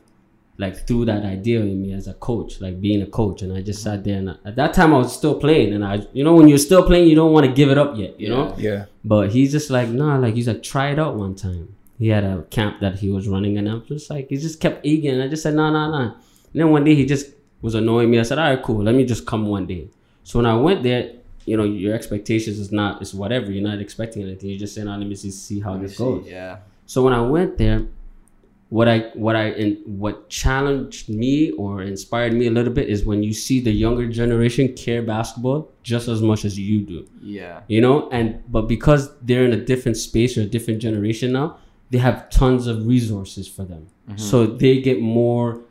like 0.58 0.86
threw 0.86 1.06
that 1.06 1.24
idea 1.24 1.60
in 1.62 1.82
me 1.82 1.92
as 1.94 2.08
a 2.08 2.14
coach, 2.14 2.62
like 2.62 2.80
being 2.80 3.02
a 3.02 3.08
coach. 3.08 3.42
And 3.42 3.52
I 3.52 3.62
just 3.64 3.82
sat 3.82 4.04
there 4.04 4.18
and 4.20 4.30
I, 4.30 4.36
at 4.46 4.56
that 4.58 4.74
time 4.76 4.94
I 4.94 4.98
was 5.00 5.16
still 5.16 5.40
playing. 5.40 5.74
And 5.74 5.84
I, 5.84 6.06
you 6.14 6.24
know, 6.24 6.36
when 6.36 6.48
you're 6.48 6.60
still 6.60 6.86
playing, 6.86 7.08
you 7.10 7.16
don't 7.16 7.32
want 7.34 7.48
to 7.48 7.52
give 7.52 7.70
it 7.72 7.80
up 7.80 7.98
yet, 7.98 8.20
you 8.20 8.30
know? 8.30 8.54
Yeah. 8.60 8.86
But 9.04 9.32
he's 9.32 9.52
just 9.54 9.72
like, 9.72 9.90
nah, 9.90 10.18
like 10.18 10.36
he's 10.36 10.48
like, 10.48 10.62
try 10.62 10.92
it 10.92 11.00
out 11.00 11.16
one 11.16 11.34
time. 11.34 11.74
He 12.02 12.08
had 12.08 12.24
a 12.24 12.42
camp 12.50 12.80
that 12.80 12.96
he 12.96 13.12
was 13.12 13.28
running 13.28 13.60
and 13.60 13.70
I'm 13.70 13.86
just 13.86 14.10
like, 14.10 14.30
he 14.30 14.38
just 14.38 14.60
kept 14.60 14.84
egging. 14.84 15.12
And 15.12 15.22
I 15.22 15.28
just 15.28 15.44
said, 15.44 15.54
no, 15.54 15.70
no, 15.70 15.92
no. 15.92 16.00
And 16.00 16.16
then 16.56 16.72
one 16.72 16.84
day 16.84 16.96
he 16.96 17.06
just 17.06 17.28
was 17.62 17.76
annoying 17.76 18.10
me. 18.10 18.20
I 18.20 18.24
said, 18.24 18.40
all 18.40 18.50
right, 18.50 18.64
cool. 18.64 18.82
Let 18.82 18.96
me 18.96 19.06
just 19.06 19.28
come 19.28 19.46
one 19.46 19.68
day. 19.68 19.88
So 20.24 20.40
when 20.40 20.48
I 20.48 20.56
went 20.56 20.82
there, 20.82 21.12
you 21.46 21.58
know, 21.58 21.64
your 21.64 21.94
expectations 21.94 22.58
is 22.58 22.72
not, 22.72 23.04
it's 23.04 23.14
whatever. 23.14 23.52
You're 23.52 23.70
not 23.70 23.80
expecting 23.80 24.24
anything. 24.24 24.50
You're 24.50 24.58
just 24.58 24.74
saying, 24.74 24.88
oh, 24.88 24.98
let 24.98 25.06
me 25.06 25.14
see, 25.14 25.30
see 25.30 25.60
how 25.60 25.78
this 25.78 25.96
goes. 25.96 26.28
Yeah. 26.28 26.58
So 26.88 27.04
when 27.04 27.14
I 27.14 27.22
went 27.22 27.60
there, 27.60 27.86
what 28.70 28.88
I 28.88 29.12
what 29.16 29.36
I 29.36 29.50
and 29.50 29.78
what 29.86 30.30
challenged 30.30 31.10
me 31.10 31.52
or 31.52 31.82
inspired 31.84 32.34
me 32.34 32.48
a 32.48 32.52
little 32.52 32.74
bit 32.74 32.88
is 32.88 33.06
when 33.06 33.22
you 33.22 33.34
see 33.34 33.60
the 33.60 33.72
younger 33.72 34.08
generation 34.08 34.74
care 34.74 35.02
basketball 35.02 35.70
just 35.84 36.08
as 36.08 36.22
much 36.22 36.46
as 36.46 36.58
you 36.58 36.82
do. 36.82 37.06
Yeah. 37.22 37.62
You 37.68 37.82
know, 37.82 38.10
and 38.10 38.42
but 38.50 38.70
because 38.70 39.14
they're 39.20 39.44
in 39.44 39.52
a 39.54 39.64
different 39.64 39.98
space 39.98 40.38
or 40.38 40.42
a 40.42 40.46
different 40.46 40.82
generation 40.82 41.34
now, 41.34 41.58
they 41.92 41.98
have 42.00 42.30
tons 42.30 42.68
of 42.68 42.88
resources 42.88 43.48
for 43.48 43.64
them. 43.64 43.88
Mm-hmm. 44.08 44.18
So 44.18 44.46
they 44.48 44.82
get 44.82 45.00
more 45.02 45.62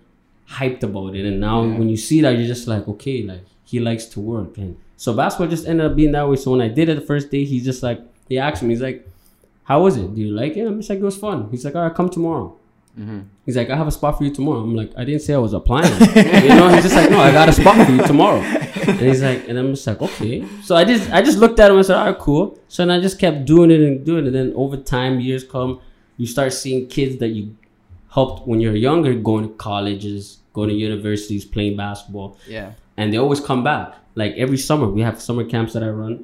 hyped 0.49 0.83
about 0.83 1.15
it. 1.17 1.25
And 1.27 1.41
now 1.41 1.65
Yeah. 1.65 1.79
when 1.79 1.89
you 1.89 1.97
see 1.97 2.21
that, 2.21 2.37
you're 2.39 2.47
just 2.47 2.69
like, 2.69 2.87
okay, 2.89 3.23
like 3.23 3.45
he 3.65 3.81
likes 3.81 4.05
to 4.07 4.21
work. 4.21 4.59
And 4.59 4.77
so 4.97 5.15
basketball 5.15 5.49
just 5.49 5.67
ended 5.67 5.87
up 5.87 5.97
being 5.97 6.13
that 6.13 6.29
way. 6.29 6.37
So 6.37 6.51
when 6.53 6.61
I 6.61 6.69
did 6.69 6.89
it 6.89 6.95
the 6.97 7.01
first 7.13 7.31
day, 7.31 7.45
he's 7.45 7.65
just 7.65 7.83
like, 7.83 8.01
he 8.29 8.39
asked 8.39 8.63
me, 8.63 8.71
he's 8.71 8.83
like, 8.83 9.09
how 9.65 9.83
was 9.83 9.97
it? 9.97 10.15
Do 10.15 10.21
you 10.21 10.31
like 10.33 10.57
it? 10.57 10.67
I'm 10.67 10.77
just 10.79 10.91
like, 10.91 10.99
it 10.99 11.05
was 11.05 11.17
fun. 11.17 11.49
He's 11.51 11.65
like, 11.65 11.75
all 11.75 11.83
right, 11.83 11.95
come 11.95 12.09
tomorrow. 12.11 12.57
Mm-hmm. 12.99 13.21
He's 13.47 13.57
like, 13.57 13.71
I 13.71 13.77
have 13.77 13.87
a 13.87 13.93
spot 13.93 14.19
for 14.19 14.25
you 14.25 14.35
tomorrow. 14.35 14.61
I'm 14.61 14.75
like, 14.75 14.93
I 14.97 15.05
didn't 15.05 15.23
say 15.23 15.33
I 15.33 15.39
was 15.39 15.53
applying. 15.53 15.93
you 16.45 16.49
know, 16.49 16.69
he's 16.69 16.83
just 16.83 16.97
like, 16.97 17.09
no, 17.11 17.21
I 17.21 17.31
got 17.31 17.49
a 17.49 17.53
spot 17.53 17.87
for 17.87 17.93
you 17.93 18.03
tomorrow. 18.05 18.41
And 18.41 18.99
he's 19.01 19.23
like, 19.23 19.49
and 19.49 19.57
I'm 19.59 19.73
just 19.75 19.87
like, 19.87 20.03
okay. 20.03 20.45
So 20.63 20.75
I 20.75 20.85
just, 20.85 21.09
I 21.13 21.23
just 21.23 21.39
looked 21.39 21.61
at 21.61 21.71
him 21.71 21.77
and 21.77 21.87
said, 21.87 21.97
all 21.97 22.07
right, 22.11 22.19
cool. 22.19 22.59
So 22.69 22.85
then 22.85 22.91
I 22.91 23.01
just 23.01 23.19
kept 23.21 23.45
doing 23.45 23.71
it 23.71 23.81
and 23.81 24.05
doing 24.05 24.25
it. 24.25 24.29
And 24.29 24.35
then 24.35 24.53
over 24.57 24.77
time, 24.77 25.21
years 25.21 25.45
come, 25.45 25.81
you 26.21 26.27
start 26.37 26.53
seeing 26.63 26.81
kids 26.97 27.15
that 27.23 27.29
you 27.37 27.45
helped 28.17 28.47
when 28.49 28.59
you're 28.63 28.77
younger, 28.89 29.13
going 29.31 29.45
to 29.49 29.55
colleges, 29.69 30.23
going 30.57 30.69
to 30.73 30.75
universities, 30.75 31.43
playing 31.55 31.77
basketball 31.85 32.31
Yeah. 32.57 32.69
and 32.99 33.07
they 33.13 33.19
always 33.25 33.41
come 33.51 33.63
back. 33.73 33.87
Like 34.21 34.33
every 34.45 34.59
summer, 34.69 34.87
we 34.97 35.01
have 35.09 35.17
summer 35.29 35.45
camps 35.53 35.73
that 35.75 35.83
I 35.83 35.91
run 36.03 36.15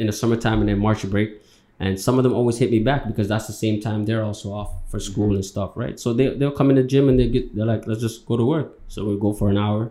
in 0.00 0.06
the 0.10 0.12
summertime 0.20 0.58
and 0.62 0.68
then 0.70 0.78
March 0.78 1.02
break, 1.14 1.30
and 1.78 2.00
some 2.06 2.16
of 2.18 2.22
them 2.24 2.32
always 2.40 2.56
hit 2.62 2.70
me 2.70 2.78
back 2.90 3.00
because 3.10 3.28
that's 3.32 3.46
the 3.52 3.52
same 3.64 3.76
time 3.86 3.98
they're 4.06 4.24
also 4.30 4.48
off 4.60 4.70
for 4.90 4.98
school 5.10 5.34
and 5.34 5.44
stuff, 5.44 5.70
right? 5.82 5.96
So 6.00 6.08
they 6.18 6.26
they'll 6.38 6.56
come 6.60 6.70
in 6.72 6.76
the 6.76 6.82
gym 6.92 7.08
and 7.10 7.16
they 7.20 7.28
get 7.28 7.54
they're 7.54 7.66
like, 7.74 7.86
let's 7.86 8.00
just 8.06 8.24
go 8.30 8.34
to 8.42 8.44
work. 8.54 8.68
So 8.88 9.04
we 9.04 9.18
go 9.26 9.32
for 9.40 9.48
an 9.54 9.58
hour, 9.66 9.82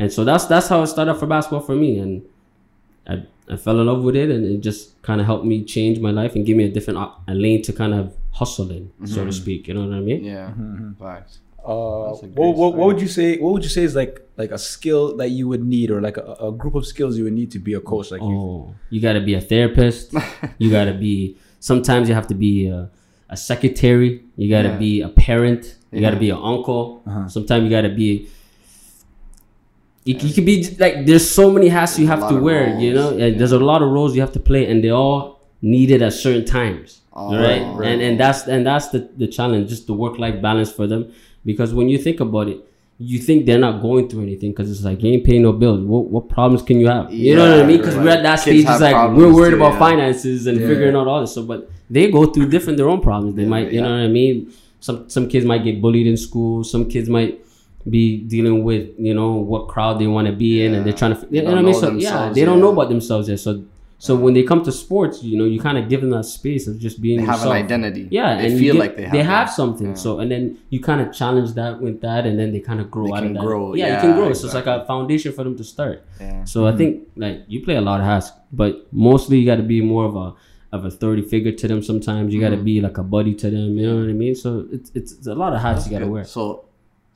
and 0.00 0.08
so 0.12 0.24
that's 0.28 0.46
that's 0.52 0.68
how 0.72 0.82
it 0.82 0.88
started 0.88 1.14
for 1.20 1.26
basketball 1.26 1.60
for 1.70 1.76
me, 1.84 1.90
and 2.04 2.12
I 3.06 3.14
I 3.48 3.56
fell 3.56 3.78
in 3.80 3.86
love 3.86 4.02
with 4.02 4.16
it, 4.22 4.28
and 4.34 4.44
it 4.44 4.60
just 4.70 5.00
kind 5.02 5.20
of 5.20 5.26
helped 5.30 5.44
me 5.52 5.56
change 5.64 5.96
my 6.00 6.10
life 6.20 6.34
and 6.36 6.44
give 6.44 6.56
me 6.56 6.64
a 6.64 6.72
different 6.76 6.98
a 7.28 7.34
lane 7.44 7.62
to 7.62 7.72
kind 7.72 7.94
of 7.94 8.04
hustle 8.32 8.70
in, 8.70 8.90
so 9.06 9.24
to 9.24 9.32
speak. 9.32 9.68
You 9.68 9.74
know 9.74 9.84
what 9.86 9.94
I 9.96 10.00
mean? 10.00 10.24
Yeah. 10.24 10.48
Mm-hmm. 10.48 10.92
Facts. 11.02 11.38
Uh, 11.64 12.06
That's 12.10 12.22
a 12.24 12.26
great 12.26 12.38
what, 12.38 12.56
what, 12.56 12.74
what 12.74 12.86
would 12.88 13.00
you 13.00 13.06
say? 13.08 13.38
What 13.38 13.52
would 13.52 13.62
you 13.62 13.68
say 13.70 13.84
is 13.84 13.94
like 13.94 14.18
like 14.36 14.50
a 14.50 14.58
skill 14.58 15.16
that 15.18 15.30
you 15.30 15.46
would 15.48 15.62
need, 15.64 15.90
or 15.92 16.00
like 16.00 16.16
a, 16.16 16.32
a 16.48 16.50
group 16.50 16.74
of 16.74 16.84
skills 16.86 17.16
you 17.16 17.24
would 17.24 17.32
need 17.34 17.50
to 17.52 17.58
be 17.60 17.74
a 17.74 17.80
coach? 17.80 18.10
Like 18.10 18.20
you, 18.20 18.26
Oh, 18.26 18.74
you 18.90 19.00
got 19.00 19.12
to 19.12 19.20
be 19.20 19.34
a 19.34 19.40
therapist. 19.40 20.12
you 20.58 20.70
got 20.70 20.86
to 20.86 20.94
be. 20.94 21.36
Sometimes 21.60 22.08
you 22.08 22.14
have 22.16 22.26
to 22.28 22.34
be 22.34 22.66
a, 22.66 22.90
a 23.30 23.36
secretary. 23.36 24.24
You 24.36 24.50
got 24.50 24.62
to 24.62 24.70
Yeah. 24.70 24.76
be 24.78 25.00
a 25.02 25.08
parent. 25.08 25.76
You 25.92 26.00
got 26.00 26.10
to 26.10 26.18
be 26.18 26.30
an 26.30 26.40
uncle. 26.42 27.02
Uh-huh. 27.06 27.28
Sometimes 27.28 27.62
you 27.64 27.70
got 27.70 27.82
to 27.82 27.90
be 27.94 28.26
You, 30.04 30.16
you 30.18 30.34
could 30.34 30.46
be 30.46 30.64
like 30.80 31.06
there's 31.06 31.30
so 31.30 31.50
many 31.52 31.68
hats 31.68 31.96
you 31.98 32.06
There's 32.08 32.18
a 32.18 32.22
have 32.22 32.30
to 32.30 32.36
of 32.38 32.42
wear, 32.42 32.76
you 32.80 32.92
know. 32.92 33.10
roles, 33.10 33.22
And 33.22 33.38
there's 33.38 33.52
a 33.52 33.60
lot 33.60 33.82
of 33.82 33.88
roles 33.90 34.16
you 34.16 34.20
have 34.22 34.32
to 34.32 34.40
play, 34.40 34.66
and 34.68 34.82
they 34.82 34.90
all 34.90 35.41
needed 35.62 36.02
at 36.02 36.12
certain 36.12 36.44
times, 36.44 37.00
Oh, 37.14 37.34
right? 37.34 37.62
right. 37.76 37.88
And 37.92 38.02
and 38.02 38.20
that's 38.20 38.46
and 38.46 38.66
that's 38.66 38.88
the 38.88 39.08
the 39.16 39.26
challenge, 39.26 39.68
just 39.70 39.86
the 39.86 39.94
work 39.94 40.18
life 40.18 40.42
balance 40.42 40.70
for 40.72 40.86
them. 40.86 41.12
Because 41.44 41.72
when 41.74 41.88
you 41.88 41.98
think 41.98 42.20
about 42.20 42.48
it, 42.48 42.58
you 42.98 43.18
think 43.18 43.46
they're 43.46 43.58
not 43.58 43.80
going 43.82 44.08
through 44.08 44.22
anything 44.22 44.50
because 44.52 44.70
it's 44.70 44.82
like 44.82 45.02
you 45.02 45.12
ain't 45.12 45.24
paying 45.24 45.42
no 45.42 45.52
bills. 45.52 45.80
What 45.80 46.04
what 46.10 46.28
problems 46.28 46.62
can 46.62 46.78
you 46.80 46.88
have? 46.88 47.12
You 47.12 47.36
know 47.36 47.50
what 47.50 47.64
I 47.64 47.66
mean? 47.66 47.78
Because 47.78 47.96
right. 47.96 48.04
we're 48.04 48.10
at 48.10 48.22
that 48.22 48.40
Kids 48.44 48.62
stage. 48.62 48.66
It's 48.68 48.80
like 48.80 49.16
we're 49.16 49.32
worried 49.32 49.50
too, 49.50 49.56
about 49.56 49.74
yeah. 49.74 49.78
finances 49.78 50.46
and 50.46 50.60
Yeah. 50.60 50.66
figuring 50.68 50.96
out 50.96 51.06
all 51.06 51.20
this. 51.20 51.34
So, 51.34 51.42
but 51.44 51.70
they 51.90 52.10
go 52.10 52.26
through 52.26 52.48
different 52.48 52.76
their 52.76 52.88
own 52.88 53.00
problems. 53.00 53.34
They 53.36 53.42
Yeah, 53.42 53.48
might, 53.48 53.72
you 53.72 53.80
know 53.80 53.90
what 53.90 54.00
I 54.04 54.08
mean. 54.08 54.52
Some 54.80 55.08
some 55.08 55.28
kids 55.28 55.44
might 55.44 55.64
get 55.64 55.80
bullied 55.82 56.06
in 56.06 56.16
school. 56.16 56.64
Some 56.64 56.88
kids 56.88 57.08
might 57.08 57.40
be 57.88 58.18
dealing 58.18 58.62
with 58.62 58.90
you 58.98 59.14
know 59.14 59.32
what 59.34 59.66
crowd 59.68 59.98
they 59.98 60.06
want 60.06 60.26
to 60.28 60.32
be 60.32 60.64
in, 60.64 60.74
and 60.74 60.86
they're 60.86 60.92
trying 60.92 61.14
to. 61.16 61.26
You 61.30 61.42
know 61.42 61.54
don't 61.54 61.64
what 61.64 61.84
I 61.86 61.90
mean? 61.90 62.02
So 62.04 62.08
yeah, 62.08 62.32
they 62.32 62.44
don't 62.44 62.60
know 62.60 62.72
about 62.72 62.88
themselves 62.88 63.28
yet. 63.28 63.40
So 63.40 63.64
so 64.04 64.10
when 64.24 64.32
they 64.36 64.42
come 64.50 64.62
to 64.68 64.72
sports, 64.84 65.16
you 65.22 65.36
know, 65.38 65.44
you 65.54 65.60
kind 65.68 65.78
of 65.80 65.84
give 65.92 66.00
them 66.04 66.10
that 66.18 66.24
space 66.38 66.64
of 66.70 66.74
just 66.86 66.96
being 67.06 67.18
They 67.20 67.26
have 67.32 67.42
an 67.46 67.52
identity. 67.64 68.04
Yeah, 68.10 68.28
they 68.36 68.46
and 68.46 68.52
you 68.54 68.58
feel 68.64 68.74
get- 68.74 68.80
like 68.84 68.94
they 68.96 69.02
have. 69.04 69.12
they 69.16 69.18
one. 69.18 69.26
have 69.36 69.48
something. 69.60 69.90
Yeah. 69.94 70.02
So 70.04 70.10
and 70.20 70.28
then 70.32 70.58
you 70.70 70.80
kind 70.90 71.00
of 71.04 71.08
challenge 71.20 71.50
that 71.60 71.80
with 71.84 71.96
that, 72.06 72.22
and 72.28 72.34
then 72.40 72.48
they 72.54 72.62
kind 72.70 72.80
of 72.82 72.86
grow 72.94 73.06
They 73.06 73.12
out 73.16 73.22
can 73.22 73.28
of 73.36 73.42
that. 73.42 73.46
grow, 73.48 73.62
Yeah, 73.74 73.94
you 73.94 74.00
can 74.04 74.12
grow. 74.18 74.32
So 74.38 74.42
it's 74.46 74.54
like 74.60 74.66
a 74.66 74.84
foundation 74.92 75.30
for 75.36 75.42
them 75.46 75.56
to 75.62 75.64
start. 75.74 75.98
Yeah. 76.20 76.42
So 76.52 76.66
I 76.66 76.72
think 76.80 76.92
like 77.24 77.38
you 77.52 77.58
play 77.68 77.76
a 77.76 77.80
lot 77.90 78.00
of 78.00 78.06
hats, 78.12 78.28
but 78.62 78.72
mostly 79.10 79.34
you 79.38 79.46
got 79.52 79.60
to 79.64 79.68
be 79.76 79.80
more 79.94 80.04
of 80.10 80.16
a 80.16 80.28
of 80.76 80.84
a 80.84 80.88
authority 80.88 81.22
figure 81.34 81.52
to 81.62 81.68
them. 81.70 81.80
Sometimes 81.90 82.32
you 82.34 82.40
got 82.46 82.48
to 82.56 82.56
Mm-hmm. 82.56 82.64
be 82.74 82.80
like 82.88 82.98
a 83.04 83.06
buddy 83.16 83.34
to 83.42 83.46
them. 83.56 83.68
You 83.78 83.84
know 83.88 83.96
what 84.02 84.08
I 84.14 84.18
mean? 84.24 84.34
So 84.44 84.50
it's 84.76 84.90
it's, 84.98 85.10
it's 85.18 85.26
a 85.36 85.38
lot 85.44 85.52
of 85.56 85.60
hats 85.66 85.80
you 85.86 85.90
got 85.96 86.00
to 86.06 86.12
wear. 86.16 86.24
So, 86.24 86.44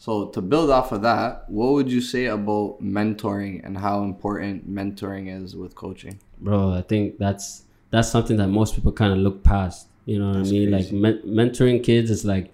so 0.07 0.13
to 0.37 0.41
build 0.53 0.71
off 0.79 0.93
of 0.93 1.01
that, 1.11 1.49
what 1.49 1.69
would 1.75 1.91
you 1.97 2.03
say 2.03 2.27
about 2.27 2.69
mentoring 2.83 3.55
and 3.67 3.79
how 3.79 3.97
important 4.05 4.57
mentoring 4.79 5.25
is 5.43 5.57
with 5.57 5.75
coaching? 5.75 6.17
Bro 6.41 6.73
i 6.73 6.83
think 6.83 7.19
that's 7.19 7.65
that's 7.91 8.09
something 8.11 8.37
that 8.37 8.49
most 8.49 8.75
people 8.75 8.93
kind 8.93 9.13
of 9.13 9.19
look 9.19 9.43
past 9.43 9.89
you 10.05 10.19
know 10.19 10.29
what 10.29 10.37
That's 10.39 10.51
i 10.51 10.53
mean 10.53 10.71
crazy. 10.71 10.85
like 10.85 10.93
men- 10.93 11.23
mentoring 11.25 11.83
kids 11.83 12.11
is 12.11 12.25
like 12.25 12.53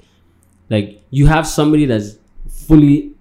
like 0.70 1.02
you 1.10 1.26
have 1.26 1.46
somebody 1.46 1.84
that's 1.86 2.16
fully 2.48 3.12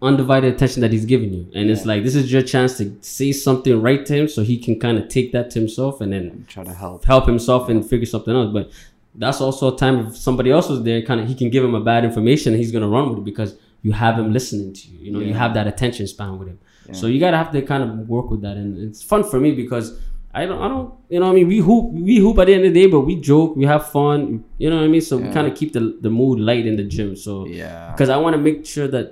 undivided 0.00 0.54
attention 0.54 0.80
that 0.80 0.92
he's 0.92 1.04
giving 1.04 1.32
you. 1.34 1.50
And 1.54 1.68
it's 1.70 1.84
like 1.84 2.04
this 2.04 2.14
is 2.14 2.32
your 2.32 2.42
chance 2.42 2.76
to 2.78 2.96
say 3.00 3.32
something 3.32 3.82
right 3.82 4.06
to 4.06 4.14
him 4.14 4.28
so 4.28 4.42
he 4.42 4.56
can 4.56 4.78
kind 4.78 4.96
of 4.96 5.08
take 5.08 5.32
that 5.32 5.50
to 5.50 5.58
himself 5.58 6.00
and 6.00 6.12
then 6.12 6.44
Try 6.48 6.62
to 6.64 6.72
help. 6.72 7.04
help 7.04 7.26
himself 7.26 7.68
and 7.68 7.84
figure 7.84 8.06
something 8.06 8.34
out. 8.34 8.52
But 8.52 8.70
that's 9.16 9.40
also 9.40 9.74
a 9.74 9.76
time 9.76 10.06
if 10.06 10.16
somebody 10.16 10.52
else 10.52 10.68
was 10.68 10.84
there 10.84 11.02
kind 11.02 11.20
of 11.20 11.26
he 11.26 11.34
can 11.34 11.50
give 11.50 11.64
him 11.64 11.74
a 11.74 11.80
bad 11.80 12.04
information 12.04 12.52
and 12.52 12.62
he's 12.62 12.70
gonna 12.70 12.88
run 12.88 13.08
with 13.10 13.18
it 13.18 13.24
because 13.24 13.56
you 13.82 13.90
have 13.90 14.16
him 14.16 14.32
listening 14.32 14.72
to 14.72 14.88
you. 14.88 14.98
You 15.06 15.12
know 15.12 15.18
you 15.20 15.34
have 15.34 15.52
that 15.54 15.66
attention 15.66 16.06
span 16.06 16.38
with 16.38 16.46
him 16.48 16.60
Yeah. 16.88 16.94
so 16.94 17.06
you 17.06 17.18
gotta 17.20 17.36
have 17.36 17.52
to 17.52 17.62
kind 17.62 17.82
of 17.84 18.08
work 18.08 18.30
with 18.30 18.42
that 18.42 18.56
and 18.56 18.78
it's 18.78 19.02
fun 19.02 19.22
for 19.24 19.38
me 19.38 19.52
because 19.54 19.98
I 20.34 20.44
don't, 20.46 20.60
I 20.62 20.68
don't, 20.68 20.92
you 21.08 21.18
know, 21.20 21.26
what 21.26 21.32
I 21.32 21.34
mean, 21.36 21.48
we 21.48 21.58
hoop, 21.58 21.84
we 21.92 22.18
hoop 22.18 22.38
at 22.38 22.46
the 22.48 22.54
end 22.54 22.64
of 22.66 22.72
the 22.74 22.80
day, 22.84 22.86
but 22.90 23.00
we 23.00 23.16
joke, 23.16 23.56
we 23.56 23.64
have 23.64 23.88
fun, 23.90 24.44
you 24.58 24.68
know 24.70 24.76
what 24.76 24.84
I 24.84 24.88
mean. 24.88 25.00
So 25.00 25.16
we 25.16 25.30
kind 25.32 25.46
of 25.48 25.54
keep 25.56 25.72
the 25.72 25.98
the 26.00 26.10
mood 26.10 26.38
light 26.38 26.64
in 26.66 26.76
the 26.76 26.84
gym. 26.84 27.16
So 27.16 27.46
Yeah. 27.46 27.90
because 27.92 28.10
I 28.10 28.18
want 28.18 28.34
to 28.36 28.42
make 28.48 28.64
sure 28.66 28.88
that 28.88 29.06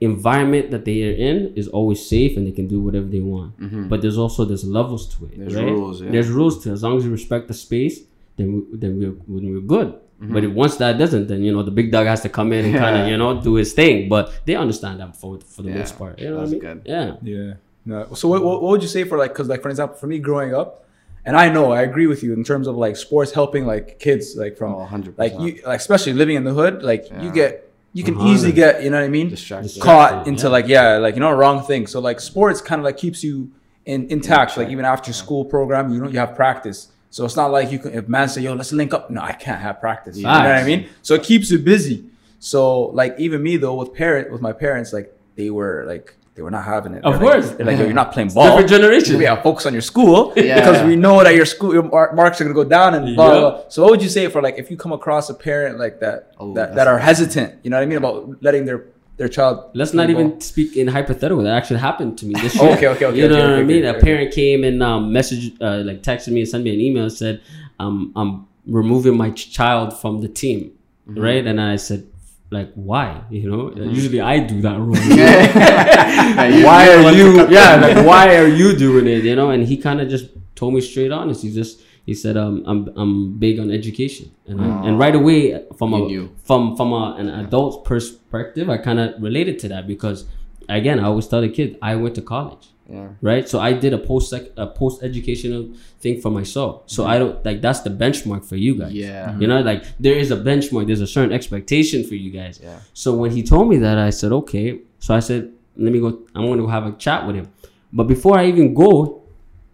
environment 0.00 0.70
that 0.70 0.84
they 0.84 0.98
are 1.08 1.12
in 1.30 1.52
is 1.56 1.68
always 1.68 2.00
safe 2.06 2.36
and 2.36 2.46
they 2.46 2.52
can 2.52 2.66
do 2.68 2.80
whatever 2.80 3.06
they 3.06 3.20
want. 3.20 3.58
Mhm. 3.60 3.88
But 3.90 4.02
there's 4.02 4.18
also 4.18 4.44
there's 4.44 4.64
levels 4.64 5.08
to 5.14 5.24
it. 5.26 5.38
There's 5.38 5.54
right? 5.54 5.66
rules, 5.66 6.02
yeah. 6.02 6.10
There's 6.10 6.28
rules 6.28 6.62
to 6.64 6.70
it. 6.70 6.72
as 6.72 6.82
long 6.82 6.96
as 6.98 7.04
you 7.04 7.10
respect 7.10 7.48
the 7.48 7.54
space, 7.54 8.00
then 8.36 8.46
we, 8.54 8.78
then 8.78 8.98
we're 8.98 9.16
when 9.26 9.44
we're 9.52 9.60
good. 9.76 9.94
But 10.18 10.44
if 10.44 10.52
once 10.52 10.76
that 10.76 10.96
doesn't, 10.96 11.26
then 11.28 11.42
you 11.42 11.52
know 11.52 11.62
the 11.62 11.70
big 11.70 11.92
dog 11.92 12.06
has 12.06 12.22
to 12.22 12.28
come 12.30 12.52
in 12.52 12.64
and 12.64 12.74
kind 12.76 12.96
of 13.02 13.08
you 13.08 13.16
know 13.18 13.40
do 13.40 13.54
his 13.54 13.72
thing. 13.74 14.08
But 14.08 14.32
they 14.46 14.54
understand 14.56 15.00
that 15.00 15.14
for 15.16 15.38
for 15.40 15.62
the 15.62 15.68
Yeah, 15.70 15.78
most 15.78 15.98
part. 15.98 16.18
You 16.18 16.30
know 16.30 16.40
that's 16.40 16.52
what 16.52 16.64
I 16.64 16.74
mean? 16.74 16.82
good. 16.82 16.82
Yeah. 16.86 17.16
Yeah. 17.22 17.52
No. 17.84 18.14
So 18.14 18.26
what, 18.28 18.42
what, 18.42 18.62
what 18.62 18.70
would 18.70 18.82
you 18.82 18.88
say 18.88 19.04
for 19.04 19.18
like 19.18 19.32
because 19.32 19.48
like 19.48 19.62
for 19.62 19.68
example 19.68 19.96
for 19.96 20.06
me 20.06 20.18
growing 20.18 20.54
up, 20.54 20.84
and 21.26 21.36
I 21.36 21.50
know 21.50 21.70
I 21.70 21.82
agree 21.82 22.06
with 22.06 22.22
you 22.22 22.32
in 22.32 22.44
terms 22.44 22.66
of 22.66 22.76
like 22.76 22.96
sports 22.96 23.30
helping 23.32 23.66
like 23.66 23.98
kids 23.98 24.36
like 24.36 24.56
from 24.56 24.74
Oh, 24.74 24.88
100%. 24.90 25.18
like 25.18 25.32
you 25.38 25.60
like 25.66 25.80
especially 25.80 26.14
living 26.14 26.36
in 26.36 26.44
the 26.44 26.54
hood 26.54 26.82
like 26.82 27.02
Yeah. 27.10 27.22
you 27.22 27.30
get 27.32 27.50
you 27.92 28.02
can 28.02 28.16
Uh-huh. 28.16 28.28
easily 28.32 28.52
get 28.52 28.82
you 28.82 28.90
know 28.90 28.98
what 28.98 29.04
I 29.04 29.08
mean 29.08 29.28
Distracted. 29.28 29.80
caught 29.80 30.24
Distracted, 30.24 30.30
into 30.30 30.46
yeah. 30.46 30.48
like 30.56 30.66
yeah 30.68 30.96
like 30.96 31.14
you 31.16 31.20
know 31.20 31.32
wrong 31.32 31.62
thing. 31.62 31.86
So 31.86 32.00
like 32.00 32.20
sports 32.20 32.60
kind 32.62 32.78
of 32.80 32.84
like 32.84 32.96
keeps 32.96 33.22
you 33.22 33.50
in 33.84 34.08
intact 34.10 34.56
like 34.56 34.68
even 34.70 34.84
after 34.84 35.12
school 35.12 35.44
program 35.44 35.92
you 35.92 36.00
know 36.00 36.08
you 36.08 36.18
have 36.18 36.34
practice. 36.34 36.88
So 37.16 37.24
it's 37.24 37.34
not 37.42 37.50
like 37.50 37.72
you 37.72 37.78
can 37.78 37.90
if 37.94 38.04
man 38.16 38.28
say 38.28 38.42
yo 38.42 38.52
let's 38.60 38.72
link 38.80 38.92
up 38.92 39.04
no 39.10 39.22
I 39.22 39.32
can't 39.32 39.62
have 39.66 39.80
practice. 39.80 40.18
You 40.18 40.24
know 40.24 40.32
what 40.48 40.60
I 40.62 40.64
mean? 40.70 40.80
So 41.00 41.14
it 41.14 41.22
keeps 41.30 41.50
you 41.50 41.58
busy. 41.74 41.98
So 42.40 42.60
like 43.00 43.14
even 43.18 43.42
me 43.42 43.56
though 43.56 43.74
with 43.80 43.94
parent 43.94 44.30
with 44.30 44.42
my 44.48 44.52
parents 44.52 44.92
like 44.92 45.06
they 45.34 45.48
were 45.48 45.84
like 45.92 46.06
they 46.34 46.42
were 46.42 46.50
not 46.50 46.64
having 46.74 46.92
it. 46.92 47.02
Of 47.02 47.14
They're 47.14 47.22
like- 47.22 47.32
course. 47.32 47.50
they're 47.56 47.64
like 47.70 47.78
yo, 47.78 47.84
you're 47.88 47.94
not 48.04 48.12
playing 48.12 48.28
ball. 48.34 48.44
Different 48.48 48.68
generation. 48.68 49.18
Yeah, 49.18 49.40
focus 49.48 49.64
on 49.64 49.72
your 49.72 49.86
school 49.92 50.34
Yeah. 50.36 50.56
because 50.60 50.84
we 50.90 50.94
know 50.94 51.24
that 51.24 51.34
your 51.34 51.46
school 51.54 51.72
your 51.72 51.84
marks 52.20 52.38
are 52.38 52.44
gonna 52.44 52.54
go 52.62 52.68
down 52.78 52.90
and 52.96 53.16
blah, 53.16 53.30
blah, 53.30 53.40
blah. 53.40 53.62
So 53.70 53.76
what 53.82 53.90
would 53.92 54.02
you 54.02 54.10
say 54.10 54.28
for 54.28 54.42
like 54.42 54.56
if 54.58 54.70
you 54.70 54.76
come 54.76 54.92
across 54.92 55.30
a 55.30 55.34
parent 55.48 55.78
like 55.84 56.00
that 56.00 56.18
Oh, 56.38 56.52
that, 56.52 56.74
that 56.74 56.86
are 56.86 56.98
hesitant, 56.98 57.50
you 57.62 57.70
know 57.70 57.78
what 57.78 57.82
I 57.84 57.86
mean 57.86 57.96
about 57.96 58.42
letting 58.42 58.66
their 58.66 58.80
their 59.16 59.28
child 59.28 59.70
Let's 59.74 59.94
not 59.94 60.08
ball? 60.08 60.16
even 60.20 60.40
speak 60.40 60.76
in 60.76 60.88
hypothetical. 60.88 61.42
That 61.44 61.56
actually 61.56 61.80
happened 61.80 62.18
to 62.18 62.26
me 62.26 62.34
this 62.34 62.54
year. 62.60 62.72
okay, 62.72 62.86
okay, 62.88 63.04
okay, 63.06 63.16
You 63.18 63.28
know 63.28 63.34
okay, 63.36 63.50
what 63.50 63.58
I 63.60 63.62
mean? 63.62 63.78
okay, 63.84 63.86
a 63.86 63.90
okay. 63.92 64.00
parent 64.00 64.34
came 64.34 64.62
and 64.64 64.82
um, 64.82 65.10
messaged, 65.10 65.56
uh, 65.60 65.82
like 65.84 66.02
texted 66.02 66.28
me 66.32 66.40
and 66.40 66.48
sent 66.48 66.64
me 66.64 66.74
an 66.74 66.80
email 66.80 67.04
and 67.04 67.12
said, 67.12 67.40
um, 67.78 68.12
I'm 68.16 68.46
removing 68.66 69.16
my 69.16 69.30
child 69.30 69.96
from 69.98 70.20
the 70.20 70.28
team, 70.28 70.72
Mm-hmm. 71.08 71.20
right? 71.22 71.46
And 71.46 71.60
I 71.60 71.76
said, 71.76 72.04
like, 72.50 72.72
why? 72.74 73.22
You 73.30 73.48
know, 73.50 73.72
usually 73.76 74.20
I 74.20 74.40
do 74.40 74.60
that 74.62 74.76
role. 74.78 74.96
Yeah, 75.16 76.64
why 76.64 76.86
you're 76.86 77.02
the 77.02 77.08
are 77.08 77.12
you? 77.12 77.48
Yeah, 77.48 77.76
like 77.76 78.04
why 78.06 78.36
are 78.36 78.48
you 78.48 78.76
doing 78.76 79.06
it? 79.06 79.24
You 79.24 79.36
know, 79.36 79.50
and 79.50 79.62
he 79.66 79.76
kind 79.76 80.00
of 80.00 80.08
just 80.08 80.26
told 80.54 80.74
me 80.74 80.80
straight 80.80 81.12
honest. 81.12 81.42
He 81.42 81.52
just 81.52 81.80
he 82.06 82.14
said, 82.14 82.36
um, 82.36 82.62
I'm 82.66 82.80
I'm 82.96 83.14
big 83.44 83.58
on 83.58 83.70
education, 83.70 84.26
and 84.46 84.60
I, 84.60 84.86
and 84.86 84.98
right 85.04 85.14
away 85.22 85.38
from 85.78 85.90
You 85.92 86.04
a 86.04 86.08
knew. 86.08 86.24
from 86.48 86.76
from 86.78 86.92
a, 86.92 87.16
an 87.18 87.28
adult 87.28 87.84
perspective, 87.84 88.70
I 88.70 88.78
kind 88.78 88.98
of 89.00 89.20
related 89.20 89.58
to 89.62 89.68
that 89.72 89.86
because 89.86 90.24
again, 90.68 90.98
I 91.00 91.04
always 91.10 91.26
tell 91.28 91.40
the 91.40 91.48
kid 91.48 91.78
I 91.82 91.94
went 91.96 92.14
to 92.16 92.22
college 92.22 92.64
Yeah. 92.88 93.08
right? 93.30 93.44
So 93.48 93.56
I 93.68 93.72
did 93.84 93.92
a 93.92 93.98
post 93.98 94.32
a 94.32 94.66
post 94.80 95.02
educational 95.02 95.62
thing 96.02 96.20
for 96.20 96.30
myself. 96.30 96.72
So 96.86 97.00
I 97.12 97.18
don't 97.20 97.36
like 97.44 97.60
that's 97.66 97.80
the 97.80 97.90
benchmark 97.90 98.42
for 98.50 98.56
you 98.56 98.72
guys. 98.78 98.92
Yeah. 98.92 99.36
You 99.40 99.46
know, 99.50 99.60
like 99.70 99.82
there 99.98 100.14
is 100.22 100.30
a 100.30 100.36
benchmark, 100.48 100.86
there's 100.86 101.00
a 101.10 101.12
certain 101.16 101.32
expectation 101.32 102.04
for 102.04 102.14
you 102.14 102.30
guys. 102.30 102.60
Yeah. 102.62 102.78
So 103.02 103.08
when 103.20 103.30
he 103.36 103.42
told 103.42 103.68
me 103.68 103.76
that, 103.86 103.98
I 103.98 104.10
said, 104.10 104.30
okay. 104.42 104.66
So 105.04 105.14
I 105.14 105.20
said, 105.28 105.50
let 105.76 105.92
me 105.92 106.00
go. 106.00 106.08
I'm 106.34 106.46
going 106.46 106.58
to 106.64 106.68
have 106.68 106.86
a 106.86 106.92
chat 107.04 107.26
with 107.26 107.36
him. 107.36 107.48
But 107.92 108.04
before 108.14 108.34
I 108.38 108.46
even 108.46 108.74
go, 108.74 109.22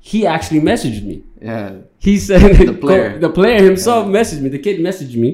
he 0.05 0.27
actually 0.27 0.61
messaged 0.61 1.05
me. 1.05 1.23
Yeah. 1.41 1.77
He 1.99 2.19
said 2.19 2.41
The 2.67 2.73
player. 2.87 3.19
the 3.19 3.31
player 3.31 3.63
himself 3.63 4.07
messaged 4.09 4.41
me. 4.43 4.49
The 4.49 4.59
kid 4.59 4.81
messaged 4.81 5.15
me, 5.15 5.31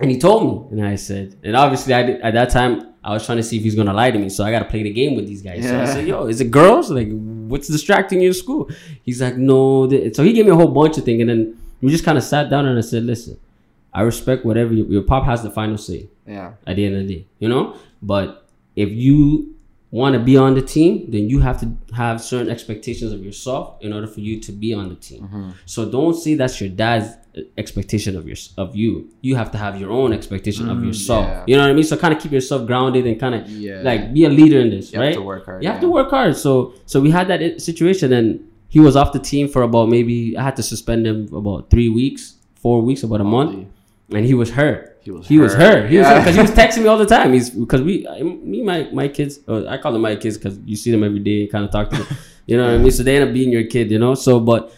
and 0.00 0.10
he 0.10 0.18
told 0.18 0.40
me. 0.72 0.78
And 0.78 0.86
I 0.86 0.96
said, 0.96 1.36
and 1.44 1.54
obviously, 1.56 1.94
I 1.94 2.02
did, 2.02 2.20
at 2.22 2.34
that 2.34 2.50
time 2.50 2.88
I 3.04 3.12
was 3.12 3.24
trying 3.24 3.38
to 3.38 3.42
see 3.44 3.56
if 3.58 3.62
he's 3.62 3.76
gonna 3.76 3.94
lie 3.94 4.10
to 4.10 4.18
me. 4.18 4.28
So 4.28 4.42
I 4.44 4.50
got 4.50 4.60
to 4.60 4.64
play 4.72 4.82
the 4.82 4.92
game 4.92 5.14
with 5.14 5.26
these 5.26 5.42
guys. 5.42 5.62
So 5.64 5.80
I 5.80 5.84
said, 5.86 6.06
"Yo, 6.08 6.26
is 6.26 6.40
it 6.40 6.50
girls? 6.50 6.90
Like, 6.90 7.08
what's 7.50 7.68
distracting 7.68 8.20
you 8.20 8.28
in 8.28 8.34
school?" 8.34 8.68
He's 9.04 9.20
like, 9.22 9.36
"No." 9.36 9.88
So 10.12 10.22
he 10.24 10.32
gave 10.32 10.44
me 10.44 10.50
a 10.52 10.56
whole 10.56 10.68
bunch 10.80 10.98
of 10.98 11.04
things, 11.04 11.20
and 11.20 11.30
then 11.30 11.56
we 11.80 11.90
just 11.90 12.04
kind 12.04 12.18
of 12.18 12.24
sat 12.24 12.50
down 12.50 12.66
and 12.66 12.76
I 12.76 12.80
said, 12.82 13.04
"Listen, 13.04 13.38
I 13.94 14.02
respect 14.02 14.44
whatever 14.44 14.72
you, 14.74 14.84
your 14.86 15.02
pop 15.02 15.24
has 15.24 15.42
the 15.42 15.50
final 15.50 15.78
say 15.78 16.08
Yeah. 16.26 16.52
at 16.66 16.74
the 16.76 16.84
end 16.86 16.96
of 16.96 17.06
the 17.06 17.14
day, 17.14 17.26
you 17.38 17.48
know. 17.48 17.76
But 18.02 18.46
if 18.74 18.90
you 18.90 19.51
want 19.92 20.14
to 20.14 20.18
be 20.30 20.36
on 20.38 20.54
the 20.54 20.62
team, 20.62 20.92
then 21.14 21.28
you 21.28 21.38
have 21.40 21.60
to 21.60 21.66
have 21.94 22.20
certain 22.20 22.50
expectations 22.50 23.12
of 23.12 23.20
yourself 23.24 23.76
in 23.82 23.92
order 23.92 24.06
for 24.14 24.20
you 24.20 24.40
to 24.40 24.50
be 24.50 24.72
on 24.74 24.88
the 24.88 24.94
team. 25.08 25.22
Mm-hmm. 25.24 25.50
So 25.66 25.78
don't 25.96 26.14
say 26.14 26.34
that's 26.34 26.60
your 26.62 26.70
dad's 26.70 27.08
expectation 27.58 28.16
of 28.16 28.26
your 28.26 28.36
of 28.56 28.74
you. 28.74 29.08
You 29.20 29.36
have 29.36 29.50
to 29.52 29.58
have 29.58 29.78
your 29.80 29.90
own 29.90 30.12
expectation 30.12 30.68
of 30.70 30.82
yourself. 30.84 31.26
Mm, 31.26 31.30
yeah. 31.30 31.44
You 31.46 31.56
know 31.56 31.62
what 31.62 31.70
I 31.70 31.74
mean? 31.74 31.84
So 31.84 31.96
kind 31.96 32.14
of 32.14 32.20
keep 32.22 32.32
yourself 32.32 32.66
grounded 32.66 33.06
and 33.06 33.18
kind 33.20 33.34
of 33.34 33.48
Yeah. 33.50 33.82
like 33.82 34.12
be 34.14 34.24
a 34.24 34.28
leader 34.30 34.58
in 34.60 34.70
this, 34.70 34.92
You 34.92 34.98
right? 35.00 35.06
have 35.08 35.14
to 35.16 35.22
work 35.22 35.44
hard. 35.46 35.62
you 35.62 35.68
have 35.68 35.76
yeah. 35.76 35.88
to 35.88 35.90
work 35.90 36.10
hard. 36.10 36.36
So 36.36 36.74
so 36.86 37.00
we 37.00 37.10
had 37.10 37.28
that 37.28 37.60
situation, 37.60 38.12
and 38.12 38.26
he 38.68 38.80
was 38.80 38.96
off 38.96 39.12
the 39.12 39.18
team 39.32 39.46
for 39.48 39.62
about 39.62 39.88
maybe 39.90 40.36
I 40.36 40.42
had 40.42 40.56
to 40.56 40.62
suspend 40.62 41.06
him 41.06 41.32
about 41.34 41.68
three 41.70 41.88
weeks, 41.90 42.36
four 42.54 42.80
weeks, 42.82 43.02
about 43.02 43.20
a 43.20 43.24
month, 43.24 43.66
and 44.10 44.24
he 44.24 44.34
was 44.34 44.50
hurt. 44.52 44.91
He 45.02 45.10
was 45.10 45.26
He 45.26 45.38
was 45.38 45.54
hurt. 45.54 45.90
He 45.90 45.98
was 45.98 46.06
Yeah. 46.06 46.18
because 46.18 46.34
he 46.34 46.40
was 46.40 46.50
texting 46.52 46.82
me 46.82 46.88
all 46.88 46.98
the 46.98 47.06
time. 47.06 47.32
He's 47.36 47.50
because 47.50 47.82
we, 47.82 48.06
I- 48.06 48.22
me, 48.22 48.62
my 48.62 48.88
my 48.92 49.08
kids. 49.08 49.40
I 49.48 49.76
call 49.78 49.92
them 49.92 50.02
my 50.02 50.16
kids 50.16 50.38
because 50.38 50.58
you 50.64 50.76
see 50.76 50.90
them 50.90 51.02
every 51.02 51.18
day, 51.18 51.42
and 51.42 51.50
kind 51.50 51.64
of 51.64 51.70
talk 51.70 51.90
to 51.90 51.96
them. 51.96 52.06
You 52.44 52.56
know 52.56 52.64
what 52.66 52.74
I 52.74 52.78
mean? 52.78 52.90
So 52.90 53.04
they 53.04 53.14
end 53.16 53.28
up 53.28 53.32
being 53.32 53.52
your 53.52 53.64
kid. 53.64 53.90
You 53.92 54.00
know. 54.00 54.14
So 54.14 54.40
but 54.40 54.74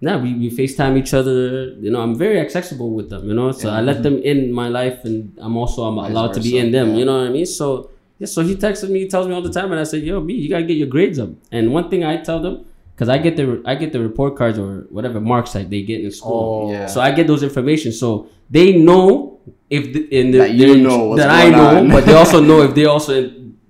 now 0.00 0.18
we, 0.18 0.32
we 0.34 0.50
FaceTime 0.50 0.98
each 0.98 1.12
other. 1.12 1.74
You 1.74 1.90
know, 1.90 2.00
I'm 2.00 2.16
very 2.16 2.40
accessible 2.40 2.90
with 2.90 3.10
them. 3.10 3.28
You 3.28 3.34
know, 3.34 3.52
so 3.52 3.68
I 3.68 3.82
let 3.82 3.96
mm-hmm. 3.96 4.02
them 4.02 4.22
in 4.22 4.50
my 4.50 4.68
life, 4.68 5.04
and 5.04 5.32
I'm 5.38 5.56
also 5.58 5.82
I'm 5.84 5.98
allowed 5.98 6.32
to 6.34 6.40
be 6.40 6.56
in 6.56 6.70
them. 6.72 6.90
yeah. 6.90 6.96
You 6.96 7.04
know 7.04 7.18
what 7.18 7.26
I 7.28 7.30
mean? 7.30 7.44
So 7.44 7.90
yeah. 8.18 8.26
So 8.26 8.42
he 8.42 8.56
texted 8.56 8.88
me, 8.90 9.00
he 9.00 9.08
tells 9.08 9.26
me 9.28 9.34
all 9.34 9.42
the 9.42 9.52
time, 9.52 9.70
and 9.72 9.78
I 9.78 9.84
said, 9.84 10.02
"Yo, 10.02 10.20
B, 10.22 10.32
you 10.32 10.48
gotta 10.48 10.64
get 10.64 10.78
your 10.78 10.88
grades 10.88 11.18
up." 11.18 11.28
And 11.50 11.72
one 11.72 11.90
thing 11.90 12.02
I 12.04 12.16
tell 12.18 12.40
them. 12.40 12.64
Because 12.94 13.08
I 13.08 13.18
get 13.18 13.36
the 13.36 13.62
I 13.64 13.74
get 13.74 13.92
the 13.92 14.00
report 14.00 14.36
cards 14.36 14.58
or 14.58 14.86
whatever 14.90 15.18
marks 15.18 15.54
that 15.54 15.70
they 15.70 15.82
get 15.82 16.02
in 16.04 16.10
school, 16.10 16.68
Oh. 16.68 16.72
Yeah. 16.72 16.86
so 16.86 17.00
I 17.00 17.10
get 17.10 17.26
those 17.26 17.42
information. 17.42 17.90
So 17.90 18.28
they 18.52 18.76
know 18.76 19.40
if 19.70 19.92
the, 19.94 20.00
in 20.18 20.30
the, 20.30 20.38
That 20.38 20.50
you 20.52 20.76
know 20.76 21.16
that 21.16 21.30
I 21.30 21.48
know, 21.48 21.78
on. 21.78 21.88
but 21.88 22.04
they 22.04 22.14
also 22.14 22.40
know 22.40 22.60
if 22.68 22.74
they 22.74 22.84
also 22.84 23.14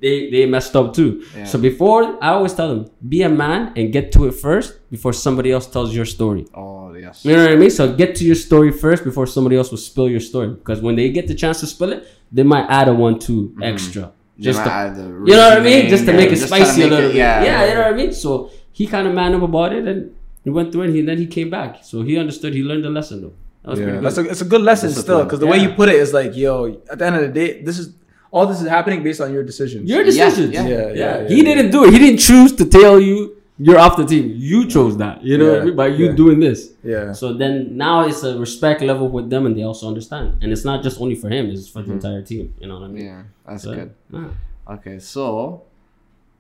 they 0.02 0.28
they 0.30 0.44
messed 0.46 0.74
up 0.74 0.92
too. 0.92 1.10
Yeah. 1.36 1.44
So 1.44 1.56
before 1.58 2.02
I 2.20 2.30
always 2.36 2.54
tell 2.58 2.68
them, 2.68 2.90
be 3.08 3.22
a 3.22 3.28
man 3.28 3.72
and 3.76 3.92
get 3.92 4.10
to 4.14 4.26
it 4.26 4.34
first 4.34 4.68
before 4.90 5.12
somebody 5.12 5.52
else 5.52 5.66
tells 5.68 5.94
your 5.94 6.04
story. 6.04 6.44
Oh 6.54 6.92
yes. 6.94 7.24
You 7.24 7.36
know 7.36 7.44
what 7.44 7.52
I 7.52 7.56
mean? 7.56 7.70
So 7.70 7.94
get 8.02 8.16
to 8.16 8.24
your 8.24 8.34
story 8.34 8.72
first 8.72 9.04
before 9.04 9.26
somebody 9.28 9.56
else 9.56 9.70
will 9.70 9.84
spill 9.90 10.08
your 10.08 10.24
story. 10.30 10.48
Because 10.48 10.80
when 10.80 10.96
they 10.96 11.08
get 11.10 11.28
the 11.28 11.36
chance 11.36 11.60
to 11.60 11.68
spill 11.68 11.92
it, 11.92 12.00
they 12.32 12.42
might 12.42 12.66
add 12.68 12.88
a 12.88 12.94
one 12.94 13.20
two 13.20 13.40
mm-hmm. 13.50 13.62
extra. 13.62 14.12
Just 14.40 14.58
to, 14.58 14.64
might 14.64 14.72
add 14.72 14.96
the 14.96 15.02
you 15.02 15.36
know 15.38 15.48
what 15.50 15.58
I 15.58 15.60
mean? 15.60 15.88
Just 15.88 16.04
to 16.06 16.12
make 16.12 16.32
it 16.32 16.38
spicy 16.38 16.82
a 16.82 16.88
little 16.88 17.10
it- 17.10 17.12
bit. 17.12 17.22
Yeah, 17.22 17.44
Yeah, 17.44 17.68
you 17.68 17.74
know 17.74 17.82
what 17.82 17.94
I 17.94 17.96
mean? 17.96 18.12
So 18.12 18.50
he 18.72 18.88
kind 18.88 19.06
of 19.06 19.14
man 19.14 19.34
up 19.36 19.42
about 19.42 19.72
it 19.72 19.86
and 19.86 20.16
he 20.42 20.50
went 20.50 20.72
through 20.72 20.82
it 20.82 20.98
and 20.98 21.08
then 21.08 21.18
he 21.18 21.28
came 21.28 21.48
back. 21.48 21.84
So 21.84 22.02
he 22.02 22.18
understood. 22.18 22.54
He 22.54 22.64
learned 22.64 22.82
the 22.82 22.90
lesson 22.90 23.22
though. 23.22 23.34
That 23.62 23.70
was 23.70 23.79
Yeah, 23.81 23.85
pretty 23.87 24.01
that's 24.05 24.18
a, 24.18 24.25
it's 24.31 24.40
a 24.40 24.44
good 24.44 24.61
lesson 24.62 24.90
still 24.90 25.22
because 25.25 25.40
the 25.40 25.46
way 25.46 25.59
you 25.59 25.70
put 25.70 25.88
it 25.88 25.94
is 25.96 26.12
like, 26.12 26.35
yo, 26.37 26.81
at 26.90 26.98
the 26.98 27.07
end 27.07 27.16
of 27.16 27.22
the 27.22 27.29
day, 27.29 27.62
this 27.62 27.79
is 27.79 27.94
all 28.31 28.46
this 28.46 28.61
is 28.62 28.68
happening 28.68 29.03
based 29.03 29.20
on 29.20 29.33
your 29.33 29.44
decisions. 29.44 29.88
your 29.88 30.03
decisions. 30.05 30.53
yeah. 30.53 30.66
Yeah, 30.66 30.79
yeah, 30.79 30.88
yeah, 30.88 31.22
yeah, 31.22 31.29
He 31.29 31.37
yeah. 31.38 31.55
didn't 31.55 31.70
do 31.70 31.85
it. 31.85 31.92
He 31.92 31.98
didn't 31.98 32.18
choose 32.18 32.53
to 32.57 32.64
tell 32.66 32.98
you 32.98 33.37
you're 33.59 33.79
off 33.79 33.96
the 33.96 34.05
team. 34.07 34.33
You 34.35 34.66
chose 34.66 34.96
that. 34.96 35.22
You 35.22 35.38
know 35.38 35.46
what 35.51 35.55
I 35.55 35.59
Yeah, 35.59 35.64
mean? 35.66 35.77
By 35.77 35.87
you 35.88 36.07
yeah. 36.07 36.12
doing 36.22 36.40
this. 36.40 36.72
yeah. 36.83 37.12
So 37.12 37.35
then 37.35 37.77
now 37.77 38.07
it's 38.09 38.22
a 38.25 38.37
respect 38.38 38.81
level 38.81 39.09
with 39.09 39.29
them, 39.31 39.46
and 39.46 39.57
they 39.57 39.62
also 39.62 39.87
understand. 39.87 40.38
And 40.42 40.51
it's 40.51 40.64
not 40.64 40.83
just 40.83 41.01
only 41.01 41.14
for 41.14 41.29
him; 41.29 41.51
it's 41.51 41.68
for 41.68 41.83
the 41.83 41.92
entire 41.92 42.22
team. 42.22 42.55
You 42.59 42.66
know 42.68 42.77
what 42.81 42.85
I 42.85 42.88
mean? 42.88 43.05
Yeah, 43.05 43.22
that's 43.46 43.62
So, 43.64 43.75
good. 43.75 43.94
yeah. 44.12 44.29
Okay, 44.75 44.98
so 44.98 45.62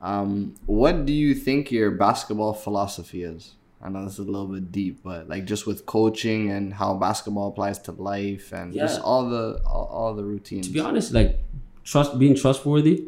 um, 0.00 0.54
what 0.66 1.04
do 1.06 1.12
you 1.12 1.34
think 1.34 1.70
your 1.70 1.90
basketball 1.92 2.54
philosophy 2.54 3.22
is? 3.22 3.52
I 3.82 3.88
know 3.88 4.04
this 4.04 4.14
is 4.14 4.20
a 4.20 4.30
little 4.30 4.46
bit 4.46 4.70
deep, 4.70 5.02
but 5.02 5.28
like 5.28 5.44
just 5.44 5.66
with 5.66 5.84
coaching 5.86 6.50
and 6.50 6.72
how 6.72 6.94
basketball 6.94 7.48
applies 7.48 7.78
to 7.80 7.92
life 7.92 8.52
and 8.52 8.72
just 8.72 9.00
all 9.00 9.28
the 9.28 9.60
all, 9.66 9.86
all 9.92 10.14
the 10.14 10.24
routines. 10.24 10.68
To 10.68 10.72
be 10.72 10.80
honest, 10.80 11.12
like 11.12 11.40
trust, 11.84 12.18
being 12.18 12.34
trustworthy, 12.36 13.04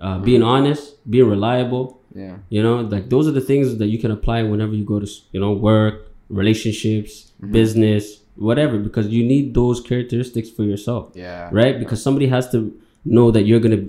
uh, 0.00 0.18
being 0.18 0.42
honest, 0.42 0.96
being 1.10 1.28
reliable. 1.28 2.00
yeah, 2.14 2.36
You 2.50 2.62
know, 2.62 2.80
like 2.82 3.08
those 3.08 3.26
are 3.28 3.32
the 3.32 3.40
things 3.40 3.78
that 3.78 3.86
you 3.86 3.98
can 3.98 4.10
apply 4.10 4.42
whenever 4.42 4.74
you 4.74 4.84
go 4.84 5.00
to, 5.00 5.08
you 5.32 5.40
know, 5.40 5.52
work, 5.52 6.08
relationships, 6.28 7.32
business, 7.50 8.20
whatever, 8.36 8.78
because 8.78 9.06
you 9.08 9.24
need 9.24 9.54
those 9.54 9.80
characteristics 9.80 10.50
for 10.50 10.62
yourself. 10.64 11.12
yeah, 11.14 11.48
right? 11.52 11.78
Because 11.78 12.02
somebody 12.02 12.26
has 12.26 12.50
to 12.52 12.58
know 13.04 13.30
that 13.30 13.42
you're 13.48 13.60
gonna 13.60 13.84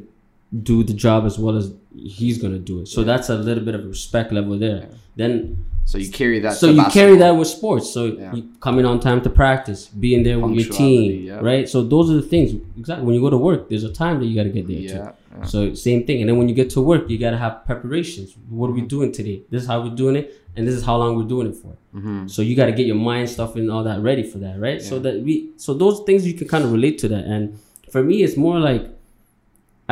do 0.63 0.83
the 0.83 0.93
job 0.93 1.25
as 1.25 1.37
well 1.37 1.55
as 1.55 1.71
he's 1.95 2.37
gonna 2.41 2.59
do 2.59 2.79
it. 2.81 2.87
So 2.87 3.03
that's 3.03 3.29
a 3.29 3.35
little 3.35 3.63
bit 3.63 3.75
of 3.75 3.83
a 3.83 3.87
respect 3.87 4.31
level 4.31 4.57
there. 4.57 4.89
Then 5.15 5.65
So 5.91 5.97
you 5.97 6.09
carry 6.11 6.39
that. 6.45 6.53
so 6.53 6.67
to 6.67 6.73
you 6.73 6.85
carry 6.99 7.15
that 7.23 7.31
with 7.39 7.47
sports. 7.57 7.85
So 7.95 8.01
Yeah. 8.05 8.35
you 8.35 8.41
coming 8.65 8.85
on 8.91 8.99
time 8.99 9.19
to 9.27 9.29
practice, 9.41 9.79
being 10.05 10.21
there 10.27 10.37
with 10.39 10.53
your 10.59 10.69
team, 10.81 11.03
right? 11.49 11.65
So 11.73 11.77
those 11.93 12.05
are 12.11 12.17
the 12.23 12.27
things. 12.33 12.49
Exactly. 12.77 13.03
When 13.07 13.15
you 13.15 13.21
go 13.27 13.31
to 13.37 13.41
work, 13.49 13.69
there's 13.69 13.83
a 13.83 13.93
time 14.03 14.15
that 14.19 14.27
you 14.29 14.35
gotta 14.39 14.53
get 14.57 14.67
there 14.67 14.77
too. 14.93 15.01
Yeah, 15.03 15.11
yeah. 15.37 15.45
So 15.53 15.57
same 15.87 16.01
thing. 16.07 16.17
And 16.21 16.27
then 16.29 16.37
when 16.39 16.47
you 16.49 16.55
get 16.61 16.69
to 16.75 16.81
work, 16.91 17.09
you 17.09 17.17
gotta 17.25 17.37
have 17.45 17.53
preparations. 17.69 18.29
What 18.49 18.67
are 18.67 18.73
Mm-hmm. 18.73 18.81
we 18.81 18.95
doing 18.95 19.11
today? 19.19 19.37
This 19.49 19.63
is 19.63 19.67
how 19.71 19.77
we're 19.83 19.95
doing 20.03 20.15
it, 20.21 20.25
and 20.55 20.61
this 20.67 20.75
is 20.79 20.83
how 20.89 20.95
long 21.01 21.11
we're 21.17 21.31
doing 21.35 21.47
it 21.51 21.55
for. 21.63 21.73
Mm-hmm. 21.95 22.27
So 22.27 22.39
you 22.47 22.53
gotta 22.61 22.75
get 22.79 22.85
your 22.91 23.01
mind 23.11 23.27
stuff 23.35 23.55
and 23.55 23.65
all 23.73 23.83
that 23.89 23.99
ready 24.09 24.23
for 24.31 24.37
that, 24.45 24.55
right? 24.59 24.79
So 24.89 24.99
that 25.05 25.15
we, 25.27 25.33
so 25.57 25.73
those 25.73 25.97
things 26.05 26.19
you 26.29 26.35
can 26.39 26.47
kind 26.47 26.63
of 26.65 26.71
relate 26.71 26.99
to 27.03 27.07
that. 27.13 27.23
And 27.33 27.57
for 27.93 28.03
me, 28.03 28.15
it's 28.25 28.37
more 28.37 28.59
like 28.69 28.83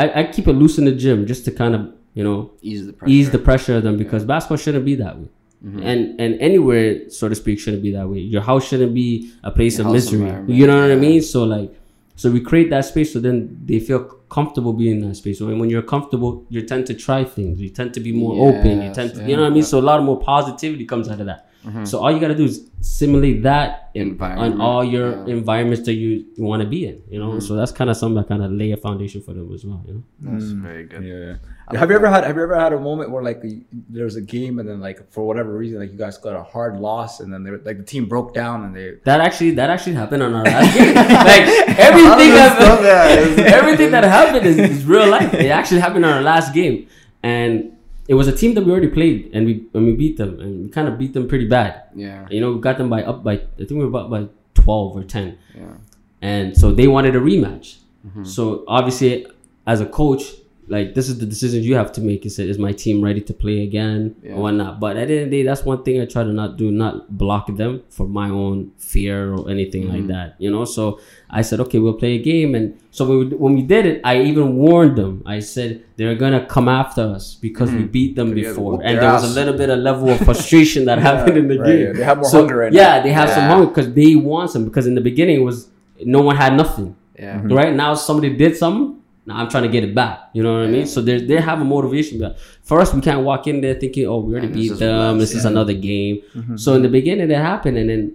I, 0.01 0.03
I 0.19 0.23
keep 0.36 0.47
it 0.47 0.53
loose 0.53 0.77
in 0.77 0.86
the 0.86 0.91
gym 1.03 1.25
just 1.25 1.43
to 1.45 1.51
kind 1.51 1.73
of 1.73 1.81
you 2.13 2.23
know 2.23 2.51
ease 2.62 2.86
the 2.86 2.93
pressure. 2.93 3.12
ease 3.15 3.29
the 3.31 3.39
pressure 3.39 3.75
of 3.77 3.83
them 3.88 3.97
because 3.97 4.23
basketball 4.25 4.57
shouldn't 4.57 4.86
be 4.86 4.93
that 4.95 5.17
way. 5.19 5.27
Mm-hmm. 5.65 5.83
And 5.83 6.21
and 6.21 6.39
anywhere, 6.39 7.09
so 7.09 7.27
to 7.27 7.35
speak, 7.35 7.59
shouldn't 7.59 7.81
be 7.81 7.91
that 7.91 8.07
way. 8.07 8.19
Your 8.19 8.41
house 8.41 8.67
shouldn't 8.67 8.93
be 8.93 9.31
a 9.43 9.51
place 9.51 9.79
Your 9.79 9.87
of 9.87 9.93
misery. 9.93 10.29
You 10.47 10.67
know 10.67 10.79
what 10.81 10.91
I 10.91 10.95
mean? 10.95 11.21
So 11.21 11.43
like, 11.43 11.73
so 12.15 12.29
we 12.31 12.41
create 12.41 12.69
that 12.69 12.85
space 12.85 13.13
so 13.13 13.19
then 13.19 13.59
they 13.65 13.79
feel 13.79 14.03
comfortable 14.29 14.73
being 14.73 15.01
in 15.01 15.09
that 15.09 15.15
space. 15.15 15.39
So 15.39 15.47
when 15.47 15.69
you're 15.69 15.81
comfortable, 15.81 16.45
you 16.49 16.61
tend 16.61 16.85
to 16.87 16.93
try 16.93 17.23
things. 17.23 17.59
You 17.59 17.69
tend 17.69 17.93
to 17.95 17.99
be 17.99 18.11
more 18.11 18.49
open. 18.49 18.81
You 18.83 18.93
tend 18.93 19.15
to, 19.15 19.21
yeah, 19.21 19.27
you 19.27 19.35
know 19.35 19.43
what 19.43 19.51
I 19.51 19.53
mean? 19.53 19.63
So 19.63 19.79
a 19.79 19.81
lot 19.81 19.99
of 19.99 20.05
more 20.05 20.19
positivity 20.19 20.85
comes 20.85 21.09
out 21.09 21.19
of 21.19 21.25
that. 21.25 21.46
So 21.86 21.99
all 21.99 22.12
you 22.12 22.19
gotta 22.19 22.36
do 22.36 22.45
is 22.45 22.69
simulate 22.82 23.43
that 23.43 23.89
in, 23.93 24.21
on 24.21 24.62
all 24.62 24.84
your 24.84 25.10
yeah. 25.10 25.15
Mm-hmm. 25.17 25.30
environments 25.30 25.86
that 25.86 25.93
you, 25.93 26.25
you 26.36 26.43
want 26.43 26.62
to 26.62 26.67
be 26.67 26.86
in. 26.88 27.01
You 27.10 27.19
know, 27.19 27.39
so 27.39 27.56
that's 27.56 27.71
kind 27.71 27.89
of 27.89 27.97
something 27.97 28.15
that 28.15 28.27
kind 28.27 28.43
of 28.43 28.51
lay 28.51 28.71
a 28.71 28.77
foundation 28.77 29.21
for 29.21 29.34
them 29.34 29.51
as 29.53 29.65
well. 29.65 29.84
You 29.86 29.93
know. 29.95 30.03
That's 30.19 30.45
very 30.51 30.86
good. 30.86 31.03
Yeah. 31.03 31.77
Have 31.77 31.89
you 31.89 31.97
ever 31.97 32.08
had 32.08 32.23
Have 32.23 32.38
you 32.38 32.43
ever 32.43 32.58
had 32.58 32.71
a 32.71 32.80
moment 32.80 33.12
where 33.12 33.21
like 33.21 33.43
there 33.89 34.06
was 34.06 34.15
a 34.15 34.21
game 34.21 34.60
and 34.60 34.69
then 34.69 34.80
like 34.80 35.12
for 35.12 35.25
whatever 35.27 35.51
reason 35.51 35.80
like 35.80 35.91
you 35.91 35.97
guys 35.97 36.17
got 36.17 36.36
a 36.36 36.43
hard 36.43 36.80
loss 36.80 37.19
and 37.19 37.34
then 37.34 37.43
they 37.43 37.51
were, 37.51 37.62
like 37.65 37.77
the 37.77 37.84
team 37.84 38.08
broke 38.08 38.34
down 38.34 38.63
and 38.63 38.73
they 38.75 38.95
That 39.03 39.19
actually 39.19 39.51
that 39.51 39.69
actually 39.69 39.95
happened 39.95 40.23
on 40.23 40.34
our 40.34 40.43
last 40.53 40.77
game. 40.77 40.95
like 40.95 41.77
everything 41.77 42.12
All 42.12 42.17
this 42.17 42.53
that 42.58 43.39
everything 43.53 43.91
that 43.91 44.06
happened 44.06 44.45
is, 44.45 44.58
is 44.58 44.86
real 44.86 45.08
life. 45.08 45.34
It 45.34 45.49
actually 45.49 45.82
happened 45.82 46.06
on 46.06 46.13
our 46.13 46.21
last 46.21 46.53
game, 46.53 46.88
and 47.21 47.76
it 48.07 48.13
was 48.13 48.27
a 48.27 48.35
team 48.35 48.53
that 48.55 48.63
we 48.63 48.71
already 48.71 48.87
played, 48.87 49.29
and 49.33 49.45
we 49.45 49.65
and 49.73 49.85
we 49.85 49.93
beat 49.93 50.17
them, 50.17 50.39
and 50.39 50.63
we 50.63 50.69
kind 50.69 50.87
of 50.87 50.97
beat 50.97 51.13
them 51.13 51.27
pretty 51.27 51.47
bad. 51.47 51.83
Yeah, 51.95 52.27
You 52.29 52.41
know, 52.41 52.53
we 52.53 52.61
got 52.61 52.77
them 52.77 52.89
by 52.89 53.03
up 53.03 53.23
by 53.23 53.33
I 53.33 53.39
think 53.57 53.71
we 53.71 53.79
were 53.79 53.87
about 53.87 54.09
by 54.09 54.27
twelve 54.53 54.95
or 54.95 55.03
ten, 55.03 55.37
yeah, 55.55 55.75
and 56.21 56.57
so 56.57 56.71
they 56.71 56.87
wanted 56.87 57.15
a 57.15 57.19
rematch. 57.19 57.77
Mm-hmm. 58.07 58.23
So 58.23 58.63
obviously, 58.67 59.27
as 59.65 59.81
a 59.81 59.85
coach, 59.85 60.23
like 60.69 60.93
this 60.95 61.08
is 61.08 61.17
the 61.19 61.25
decisions 61.25 61.65
you 61.65 61.75
have 61.75 61.91
to 61.93 62.01
make. 62.01 62.25
Is 62.25 62.39
it 62.39 62.49
is 62.49 62.60
my 62.60 62.73
team 62.73 63.01
ready 63.01 63.21
to 63.21 63.34
play 63.34 63.63
again 63.63 64.15
Yeah. 64.21 64.34
or 64.34 64.41
whatnot? 64.43 64.80
But 64.80 64.97
at 64.97 65.08
the 65.08 65.13
end 65.15 65.23
of 65.25 65.30
the 65.32 65.38
day, 65.38 65.43
that's 65.43 65.63
one 65.63 65.82
thing 65.84 66.01
I 66.01 66.06
try 66.06 66.23
to 66.23 66.34
not 66.34 66.58
do, 66.58 66.71
not 66.71 67.17
block 67.17 67.47
them 67.56 67.84
for 67.89 68.06
my 68.08 68.30
own 68.30 68.71
fear 68.77 69.34
or 69.34 69.49
anything 69.49 69.84
Mm-hmm. 69.84 69.95
like 69.95 70.08
that. 70.08 70.36
You 70.39 70.51
know, 70.51 70.65
so 70.65 70.99
I 71.30 71.41
said, 71.41 71.60
okay, 71.62 71.80
we'll 71.80 71.93
play 71.93 72.13
a 72.15 72.21
game, 72.21 72.53
and 72.56 72.77
so 72.91 73.06
when 73.08 73.17
we, 73.19 73.25
when 73.43 73.53
we 73.56 73.62
did 73.62 73.86
it, 73.86 74.01
I 74.03 74.21
even 74.21 74.56
warned 74.58 74.97
them. 74.97 75.23
I 75.25 75.39
said 75.39 75.84
they're 75.95 76.15
gonna 76.15 76.45
come 76.45 76.67
after 76.67 77.01
us 77.01 77.36
because 77.36 77.71
we 77.71 77.84
beat 77.84 78.15
them 78.15 78.34
before, 78.34 78.82
and 78.84 78.97
there 78.99 79.12
was 79.13 79.23
a 79.32 79.34
little 79.39 79.58
bit 79.58 79.69
of 79.69 79.80
level 79.80 80.10
of 80.10 80.19
frustration 80.30 80.86
that 80.86 80.99
happened 80.99 81.38
in 81.38 81.47
the 81.47 81.60
right, 81.60 81.67
game. 81.67 81.86
yeah. 81.88 81.93
They 81.93 82.03
have 82.03 82.17
more 82.17 82.30
So, 82.30 82.39
hunger 82.39 82.58
right 82.58 82.73
now. 82.73 82.80
yeah, 82.82 83.01
they 83.01 83.12
have 83.12 83.30
some 83.30 83.43
hunger 83.43 83.67
because 83.67 83.93
they 83.93 84.15
want 84.15 84.51
some. 84.51 84.65
Because 84.65 84.86
in 84.88 84.95
the 84.95 85.01
beginning, 85.01 85.38
it 85.38 85.43
was 85.43 85.69
no 86.03 86.21
one 86.21 86.36
had 86.36 86.53
nothing. 86.56 86.95
yeah. 87.17 87.41
Right 87.43 87.73
now, 87.73 87.93
somebody 87.95 88.36
did 88.36 88.56
something. 88.58 88.95
Now 89.27 89.39
I'm 89.39 89.49
trying 89.49 89.63
to 89.63 89.69
get 89.69 89.83
it 89.83 89.93
back. 89.93 90.29
You 90.33 90.41
know 90.41 90.53
what 90.53 90.63
I 90.63 90.67
mean? 90.67 90.87
So 90.87 91.01
they 91.01 91.19
they 91.19 91.39
have 91.41 91.59
a 91.59 91.65
motivation. 91.65 92.17
But 92.17 92.39
for 92.63 92.79
us, 92.79 92.93
we 92.93 93.01
can't 93.01 93.23
walk 93.23 93.45
in 93.45 93.59
there 93.59 93.75
thinking, 93.75 94.07
"Oh, 94.07 94.19
we 94.19 94.31
already 94.31 94.47
And 94.47 94.55
beat 94.55 94.79
them. 94.79 95.19
This 95.19 95.35
is 95.35 95.43
yeah. 95.43 95.51
another 95.51 95.73
game." 95.73 96.21
So 96.55 96.73
in 96.75 96.81
the 96.81 96.87
beginning, 96.89 97.29
it 97.29 97.37
happened, 97.37 97.77
and 97.77 97.89
then 97.89 98.13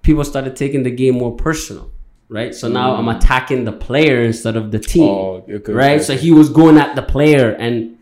people 0.00 0.24
started 0.24 0.56
taking 0.56 0.82
the 0.82 0.90
game 0.90 1.16
more 1.16 1.36
personal. 1.36 1.90
Right. 2.30 2.54
So 2.54 2.68
now 2.68 2.94
I'm 2.94 3.08
attacking 3.08 3.64
the 3.64 3.72
player 3.72 4.22
instead 4.22 4.56
of 4.56 4.72
the 4.72 4.78
team. 4.78 5.08
Oh, 5.08 5.44
okay, 5.48 5.72
right. 5.72 5.96
okay. 5.96 6.02
So 6.02 6.16
he 6.16 6.30
was 6.32 6.48
going 6.48 6.78
at 6.78 6.96
the 6.96 7.02
player 7.02 7.50
and 7.50 7.98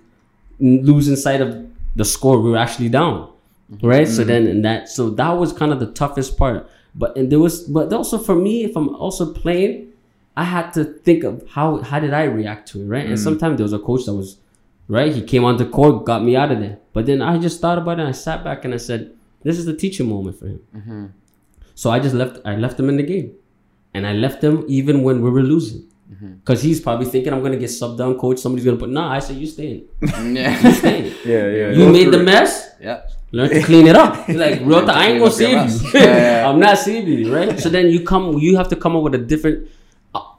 losing 0.61 1.17
sight 1.17 1.41
of 1.41 1.67
the 1.97 2.05
score. 2.05 2.41
We 2.41 2.51
were 2.51 2.57
actually 2.57 2.89
down. 2.91 3.29
Right. 3.83 4.07
So 4.07 4.23
then 4.23 4.47
and 4.47 4.65
that 4.65 4.89
so 4.89 5.11
that 5.11 5.33
was 5.33 5.53
kind 5.53 5.73
of 5.73 5.81
the 5.81 5.91
toughest 5.91 6.39
part. 6.39 6.71
But 6.95 7.17
and 7.17 7.33
there 7.33 7.41
was 7.41 7.65
but 7.65 7.93
also 7.93 8.19
for 8.19 8.37
me, 8.37 8.65
if 8.65 8.77
I'm 8.77 8.95
also 8.95 9.33
playing, 9.33 9.92
I 10.37 10.45
had 10.45 10.73
to 10.73 10.85
think 10.85 11.25
of 11.25 11.45
how 11.51 11.79
how 11.83 12.01
did 12.01 12.13
I 12.15 12.25
react 12.25 12.69
to 12.73 12.81
it, 12.83 12.87
right? 12.87 13.07
And 13.07 13.19
sometimes 13.19 13.57
there 13.59 13.65
was 13.65 13.73
a 13.73 13.79
coach 13.79 14.07
that 14.07 14.15
was 14.15 14.39
right. 14.89 15.13
He 15.15 15.23
came 15.23 15.45
on 15.45 15.57
the 15.59 15.67
court, 15.67 16.05
got 16.07 16.23
me 16.25 16.37
out 16.37 16.51
of 16.51 16.61
there. 16.61 16.79
But 16.93 17.07
then 17.07 17.21
I 17.23 17.39
just 17.39 17.61
thought 17.61 17.79
about 17.79 17.99
it. 17.99 18.03
and 18.03 18.09
I 18.09 18.13
sat 18.13 18.43
back 18.45 18.65
and 18.65 18.73
I 18.73 18.79
said, 18.79 19.13
"This 19.43 19.59
is 19.59 19.67
the 19.67 19.75
teaching 19.75 20.09
moment 20.09 20.39
for 20.39 20.47
him." 20.47 20.61
So 21.75 21.91
I 21.91 21.99
just 22.01 22.15
left. 22.15 22.39
I 22.45 22.57
left 22.57 22.79
him 22.81 22.89
in 22.89 22.97
the 22.97 23.03
game, 23.03 23.33
and 23.95 24.07
I 24.07 24.13
left 24.13 24.43
him 24.43 24.65
even 24.69 25.03
when 25.03 25.21
we 25.23 25.31
were 25.31 25.43
losing, 25.43 25.83
because 26.41 26.63
he's 26.63 26.81
probably 26.81 27.07
thinking 27.07 27.33
I'm 27.33 27.43
gonna 27.43 27.57
get 27.57 27.71
subbed 27.71 27.99
down, 27.99 28.19
coach. 28.19 28.39
Somebody's 28.39 28.65
gonna 28.65 28.77
put. 28.77 28.91
No, 28.91 29.03
I 29.03 29.19
said 29.19 29.37
you 29.37 29.47
staying. 29.47 29.85
yeah. 30.03 30.61
You 30.69 30.73
staying. 30.73 31.05
yeah, 31.25 31.47
yeah. 31.61 31.71
You 31.73 31.89
made 31.91 32.11
the 32.13 32.23
mess. 32.23 32.71
yeah. 32.81 33.03
Learn 33.35 33.49
to 33.49 33.63
clean 33.63 33.87
it 33.87 33.97
up. 33.97 34.29
Like, 34.43 34.61
real, 34.61 34.89
I 34.91 35.07
ain't 35.09 35.19
gonna 35.19 35.31
save 35.31 35.57
you. 35.71 35.91
Yeah, 35.95 36.05
yeah. 36.43 36.49
I'm 36.49 36.61
not 36.61 36.77
saving 36.79 37.19
you, 37.19 37.35
right? 37.35 37.59
So 37.59 37.71
then 37.71 37.87
you 37.89 38.05
come, 38.05 38.39
you 38.39 38.57
have 38.59 38.69
to 38.69 38.77
come 38.77 38.95
up 38.95 39.03
with 39.05 39.15
a 39.15 39.19
different, 39.33 39.69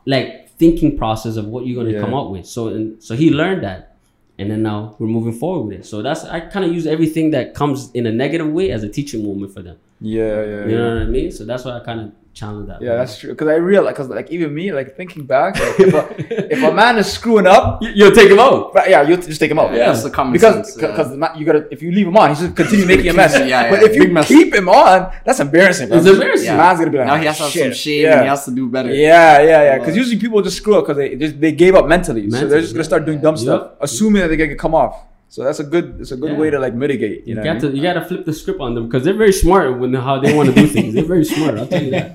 like 0.05 0.49
thinking 0.57 0.97
process 0.97 1.35
of 1.35 1.45
what 1.47 1.65
you're 1.65 1.75
gonna 1.81 1.95
Yeah. 1.95 2.01
come 2.01 2.13
up 2.13 2.29
with. 2.29 2.45
So 2.45 2.67
and 2.69 3.01
so 3.01 3.15
he 3.15 3.29
learned 3.31 3.63
that, 3.63 3.95
and 4.37 4.49
then 4.51 4.61
now 4.63 4.95
we're 4.99 5.07
moving 5.07 5.33
forward 5.33 5.67
with 5.69 5.79
it. 5.79 5.85
So 5.85 6.01
that's 6.01 6.23
I 6.25 6.39
kind 6.41 6.65
of 6.65 6.73
use 6.73 6.85
everything 6.87 7.31
that 7.31 7.53
comes 7.53 7.89
in 7.93 8.05
a 8.05 8.11
negative 8.11 8.51
way 8.51 8.71
as 8.71 8.83
a 8.83 8.89
teaching 8.89 9.23
moment 9.25 9.53
for 9.53 9.61
them. 9.61 9.77
Yeah, 10.01 10.43
yeah, 10.43 10.65
You 10.65 10.71
yeah. 10.71 10.77
know 10.77 10.93
what 10.95 11.01
I 11.03 11.05
mean? 11.05 11.31
So 11.31 11.45
that's 11.45 11.63
why 11.65 11.77
I 11.77 11.79
kind 11.79 11.99
of 12.01 12.11
challenge 12.33 12.67
that. 12.67 12.81
Yeah, 12.81 12.95
that's 12.95 13.17
true. 13.19 13.29
Because 13.31 13.47
I 13.47 13.55
realize, 13.55 13.93
because 13.93 14.09
like 14.09 14.29
even 14.31 14.53
me, 14.53 14.71
like 14.71 14.95
thinking 14.95 15.25
back, 15.25 15.53
like, 15.59 15.79
if, 15.79 15.93
a, 15.93 16.15
if 16.53 16.63
a 16.63 16.73
man 16.73 16.97
is 16.97 17.11
screwing 17.11 17.47
up, 17.47 17.81
You- 17.81 17.91
You'll 17.95 18.11
take 18.11 18.29
him 18.31 18.39
out. 18.39 18.73
but 18.73 18.89
yeah, 18.89 19.01
you 19.03 19.15
just 19.17 19.39
take 19.39 19.51
him 19.51 19.59
out. 19.59 19.71
Yeah, 19.71 19.87
that's 19.87 20.03
the 20.03 20.09
common 20.09 20.33
because 20.33 20.55
sense, 20.55 20.75
because 20.75 21.09
the 21.11 21.17
ma- 21.17 21.35
you 21.35 21.45
gotta 21.45 21.67
if 21.71 21.81
you 21.81 21.91
leave 21.91 22.07
him 22.07 22.17
on, 22.17 22.29
he's 22.29 22.39
just 22.39 22.55
continue 22.55 22.85
making 22.85 23.09
a 23.09 23.13
mess. 23.13 23.33
Yeah, 23.37 23.45
yeah, 23.45 23.69
but 23.69 23.83
if 23.83 23.95
you 23.95 24.07
mess. 24.07 24.27
keep 24.27 24.53
him 24.53 24.67
on, 24.69 25.11
that's 25.25 25.39
embarrassing. 25.39 25.89
bro. 25.89 25.97
It's 25.99 26.07
embarrassing. 26.07 26.47
The 26.47 26.57
Man's 26.57 26.79
gonna 26.79 26.91
be 26.91 26.97
like, 26.97 27.07
now 27.07 27.15
he 27.17 27.25
has 27.25 27.37
to 27.37 27.43
have 27.43 27.51
some 27.51 27.71
shame 27.73 28.03
Yeah. 28.03 28.11
and 28.13 28.21
he 28.21 28.27
has 28.27 28.45
to 28.45 28.51
do 28.51 28.67
better. 28.69 28.93
Yeah, 28.93 29.41
yeah, 29.41 29.63
yeah. 29.63 29.77
Because 29.79 29.95
usually 29.95 30.19
people 30.19 30.41
just 30.41 30.57
screw 30.57 30.75
up 30.77 30.85
because 30.85 30.97
they 30.97 31.15
just 31.15 31.39
they 31.39 31.51
gave 31.51 31.75
up 31.75 31.87
mentally, 31.87 32.29
so 32.31 32.47
they're 32.47 32.61
just 32.61 32.73
gonna 32.73 32.83
start 32.83 33.05
doing 33.05 33.21
dumb 33.21 33.35
Yeah. 33.35 33.41
stuff, 33.43 33.71
assuming 33.81 34.21
that 34.21 34.27
they're 34.29 34.37
gonna 34.37 34.55
come 34.55 34.73
off. 34.75 34.95
So 35.33 35.43
that's 35.43 35.59
a 35.59 35.63
good, 35.63 35.97
it's 35.99 36.11
a 36.11 36.15
good 36.23 36.33
Yeah. 36.33 36.37
way 36.37 36.49
to 36.51 36.59
like 36.59 36.75
mitigate. 36.75 37.21
You 37.25 37.29
You 37.29 37.35
know, 37.35 37.43
got 37.43 37.55
what 37.55 37.63
I 37.65 37.67
to 37.71 37.75
you 37.77 37.81
got 37.81 37.93
to 37.93 38.05
flip 38.05 38.23
the 38.29 38.33
script 38.33 38.59
on 38.61 38.75
them 38.75 38.85
because 38.87 39.03
they're 39.03 39.15
very 39.25 39.33
smart 39.33 39.79
when 39.79 39.91
how 39.95 40.19
they 40.19 40.31
want 40.37 40.49
to 40.49 40.55
do 40.61 40.67
things. 40.67 40.93
They're 40.93 41.11
very 41.15 41.25
smart. 41.25 41.57
I'll 41.57 41.65
tell 41.65 41.81
you 41.81 41.89
that. 41.89 42.13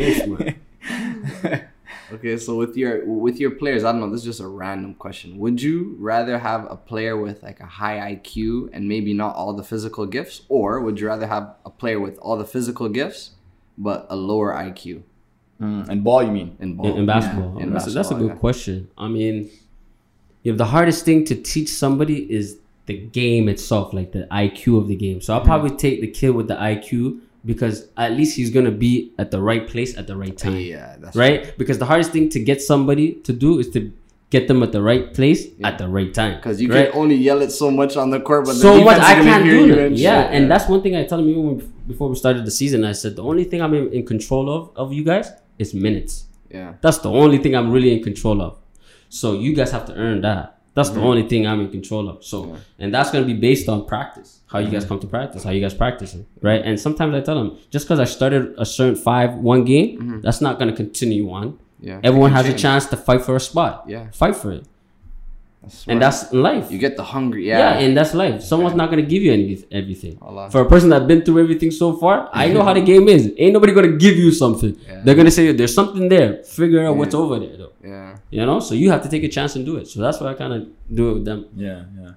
Very 0.00 0.14
smart. 0.14 0.54
Okay, 1.44 1.62
Okay, 2.14 2.36
so 2.36 2.50
with 2.62 2.76
your 2.76 3.04
with 3.26 3.40
your 3.40 3.50
players, 3.50 3.82
I 3.82 3.90
don't 3.90 4.00
know. 4.00 4.10
This 4.14 4.20
is 4.20 4.26
just 4.32 4.40
a 4.40 4.46
random 4.46 4.94
question. 4.94 5.38
Would 5.42 5.58
you 5.60 5.96
rather 5.98 6.38
have 6.38 6.62
a 6.70 6.76
player 6.76 7.16
with 7.16 7.42
like 7.42 7.58
a 7.58 7.66
high 7.66 7.98
IQ 8.14 8.68
and 8.72 8.86
maybe 8.86 9.12
not 9.12 9.34
all 9.34 9.52
the 9.60 9.64
physical 9.64 10.06
gifts, 10.06 10.42
or 10.48 10.68
would 10.84 11.00
you 11.00 11.08
rather 11.08 11.26
have 11.26 11.56
a 11.66 11.70
player 11.70 11.98
with 11.98 12.16
all 12.18 12.36
the 12.38 12.44
physical 12.54 12.88
gifts 12.88 13.20
but 13.76 14.06
a 14.08 14.14
lower 14.14 14.50
IQ 14.54 15.02
Mm, 15.60 15.88
and 15.88 15.98
ball, 16.04 16.22
you 16.22 16.30
mean? 16.30 16.56
in 16.60 16.74
ball? 16.76 16.86
in, 16.92 16.98
in 17.00 17.06
basketball. 17.06 17.58
in 17.58 17.72
that's, 17.72 17.86
a, 17.88 17.90
that's 17.90 18.10
a 18.10 18.14
good 18.22 18.34
yeah. 18.34 18.44
question. 18.46 18.88
I 18.98 19.08
mean, 19.08 19.50
if 20.44 20.56
the 20.56 20.66
hardest 20.66 21.04
thing 21.04 21.24
to 21.26 21.34
teach 21.34 21.68
somebody 21.68 22.30
is 22.32 22.58
the 22.86 22.96
game 22.98 23.48
itself, 23.48 23.92
like 23.92 24.12
the 24.12 24.26
IQ 24.30 24.78
of 24.78 24.88
the 24.88 24.96
game. 24.96 25.20
So 25.20 25.32
I'll 25.34 25.40
Mm-hmm. 25.40 25.48
probably 25.48 25.76
take 25.76 26.00
the 26.00 26.08
kid 26.08 26.30
with 26.30 26.48
the 26.48 26.54
IQ 26.56 27.20
because 27.44 27.88
at 27.96 28.12
least 28.12 28.36
he's 28.36 28.50
gonna 28.50 28.70
be 28.70 29.12
at 29.18 29.30
the 29.30 29.40
right 29.40 29.66
place 29.68 29.96
at 29.96 30.06
the 30.06 30.16
right 30.16 30.36
time. 30.36 30.56
Yeah, 30.56 30.96
that's 31.00 31.16
Right? 31.16 31.56
Because 31.58 31.78
the 31.78 31.86
hardest 31.86 32.10
thing 32.12 32.28
to 32.30 32.40
get 32.40 32.60
somebody 32.62 33.14
to 33.26 33.32
do 33.32 33.58
is 33.58 33.68
to 33.70 33.92
get 34.30 34.48
them 34.48 34.62
at 34.62 34.72
the 34.72 34.80
right 34.80 35.12
place 35.12 35.46
at 35.62 35.76
the 35.78 35.86
right 35.88 36.12
time. 36.14 36.36
Because 36.36 36.60
you 36.60 36.68
right? 36.72 36.90
can 36.90 36.98
only 37.00 37.16
yell 37.16 37.42
it 37.42 37.50
so 37.50 37.70
much 37.70 37.96
on 37.96 38.10
the 38.10 38.18
court, 38.20 38.46
but 38.46 38.54
the 38.54 38.60
so 38.60 38.82
much 38.82 38.98
I 38.98 39.14
can't 39.14 39.44
do 39.44 39.78
and 39.78 39.96
Yeah, 39.98 40.22
shit, 40.24 40.34
and 40.34 40.50
that's 40.50 40.68
one 40.68 40.82
thing 40.82 40.96
I 40.96 41.04
tell 41.04 41.18
them 41.18 41.28
even 41.28 41.72
before 41.86 42.08
we 42.08 42.14
started 42.16 42.44
the 42.46 42.50
season. 42.50 42.84
I 42.84 42.92
said 42.92 43.14
the 43.16 43.22
only 43.24 43.44
thing 43.44 43.60
I'm 43.60 43.74
in, 43.74 43.92
in 43.92 44.06
control 44.06 44.48
of 44.50 44.70
of 44.76 44.92
you 44.92 45.04
guys 45.04 45.30
is 45.58 45.74
minutes. 45.74 46.24
yeah. 46.50 46.74
That's 46.80 46.98
the 46.98 47.10
only 47.10 47.38
thing 47.38 47.54
I'm 47.54 47.70
really 47.70 47.92
in 47.96 48.02
control 48.02 48.40
of. 48.42 48.58
So 49.12 49.34
you 49.34 49.54
guys 49.54 49.70
have 49.72 49.84
to 49.86 49.94
earn 49.94 50.22
that. 50.22 50.58
That's 50.74 50.88
the 50.88 51.00
only 51.00 51.28
thing 51.28 51.46
I'm 51.46 51.60
in 51.60 51.70
control 51.70 52.08
of. 52.08 52.24
So 52.24 52.56
and 52.78 52.94
that's 52.94 53.10
gonna 53.10 53.26
be 53.26 53.34
based 53.34 53.68
on 53.68 53.84
practice. 53.86 54.40
How 54.46 54.58
you 54.58 54.70
guys 54.70 54.84
come 54.86 55.00
to 55.00 55.06
practice, 55.06 55.44
how 55.44 55.50
you 55.50 55.60
guys 55.60 55.74
practicing, 55.74 56.26
right? 56.40 56.62
And 56.64 56.80
sometimes 56.80 57.14
I 57.14 57.20
tell 57.20 57.34
them, 57.36 57.58
just 57.70 57.84
because 57.86 58.00
I 58.00 58.04
started 58.04 58.54
a 58.58 58.64
certain 58.64 58.96
five 58.96 59.34
one 59.34 59.64
game, 59.64 60.20
that's 60.22 60.40
not 60.40 60.58
gonna 60.58 60.72
continue 60.74 61.30
on. 61.30 61.58
Yeah. 61.80 62.00
Everyone 62.02 62.32
has 62.32 62.48
a 62.48 62.54
chance 62.56 62.86
to 62.86 62.96
fight 62.96 63.22
for 63.22 63.36
a 63.36 63.40
spot. 63.40 63.84
Yeah. 63.86 64.10
Fight 64.12 64.36
for 64.36 64.52
it. 64.52 64.64
That's 65.62 65.84
And 65.86 66.02
that's 66.02 66.32
life. 66.32 66.70
you 66.72 66.78
get 66.78 66.96
the 66.96 67.04
hungry. 67.04 67.46
Yeah, 67.48 67.58
Yeah. 67.78 67.84
and 67.86 67.96
that's 67.96 68.14
life. 68.14 68.42
Someone's 68.42 68.74
not 68.74 68.90
gonna 68.90 69.02
give 69.02 69.22
you 69.22 69.32
any, 69.32 69.62
everything. 69.70 70.18
Allah. 70.20 70.50
For 70.50 70.60
a 70.62 70.68
person 70.68 70.88
that's 70.90 71.04
been 71.06 71.22
through 71.24 71.40
everything 71.40 71.70
so 71.70 71.92
far, 71.96 72.28
I 72.32 72.48
know 72.48 72.62
how 72.64 72.72
the 72.74 72.80
game 72.80 73.08
is. 73.08 73.32
Ain't 73.38 73.52
nobody 73.52 73.72
gonna 73.72 73.96
give 73.96 74.16
you 74.16 74.32
something. 74.32 74.76
Yeah. 74.88 75.02
They're 75.04 75.14
gonna 75.14 75.30
say 75.30 75.52
there's 75.52 75.74
something 75.74 76.08
there. 76.08 76.42
Figure 76.42 76.84
out 76.86 76.96
what's 76.96 77.14
over 77.14 77.38
there, 77.38 77.56
though. 77.56 77.72
yeah. 77.84 78.16
You 78.30 78.44
know, 78.44 78.58
so 78.60 78.74
you 78.74 78.90
have 78.90 79.02
to 79.02 79.08
take 79.08 79.22
a 79.22 79.28
chance 79.28 79.54
and 79.56 79.64
do 79.64 79.76
it. 79.76 79.86
So 79.86 80.00
that's 80.00 80.20
why 80.20 80.28
I 80.32 80.34
kind 80.34 80.52
of 80.52 80.68
do 80.92 81.10
it 81.10 81.14
with 81.14 81.24
them. 81.24 81.46
Yeah, 81.56 81.82
yeah. 82.00 82.10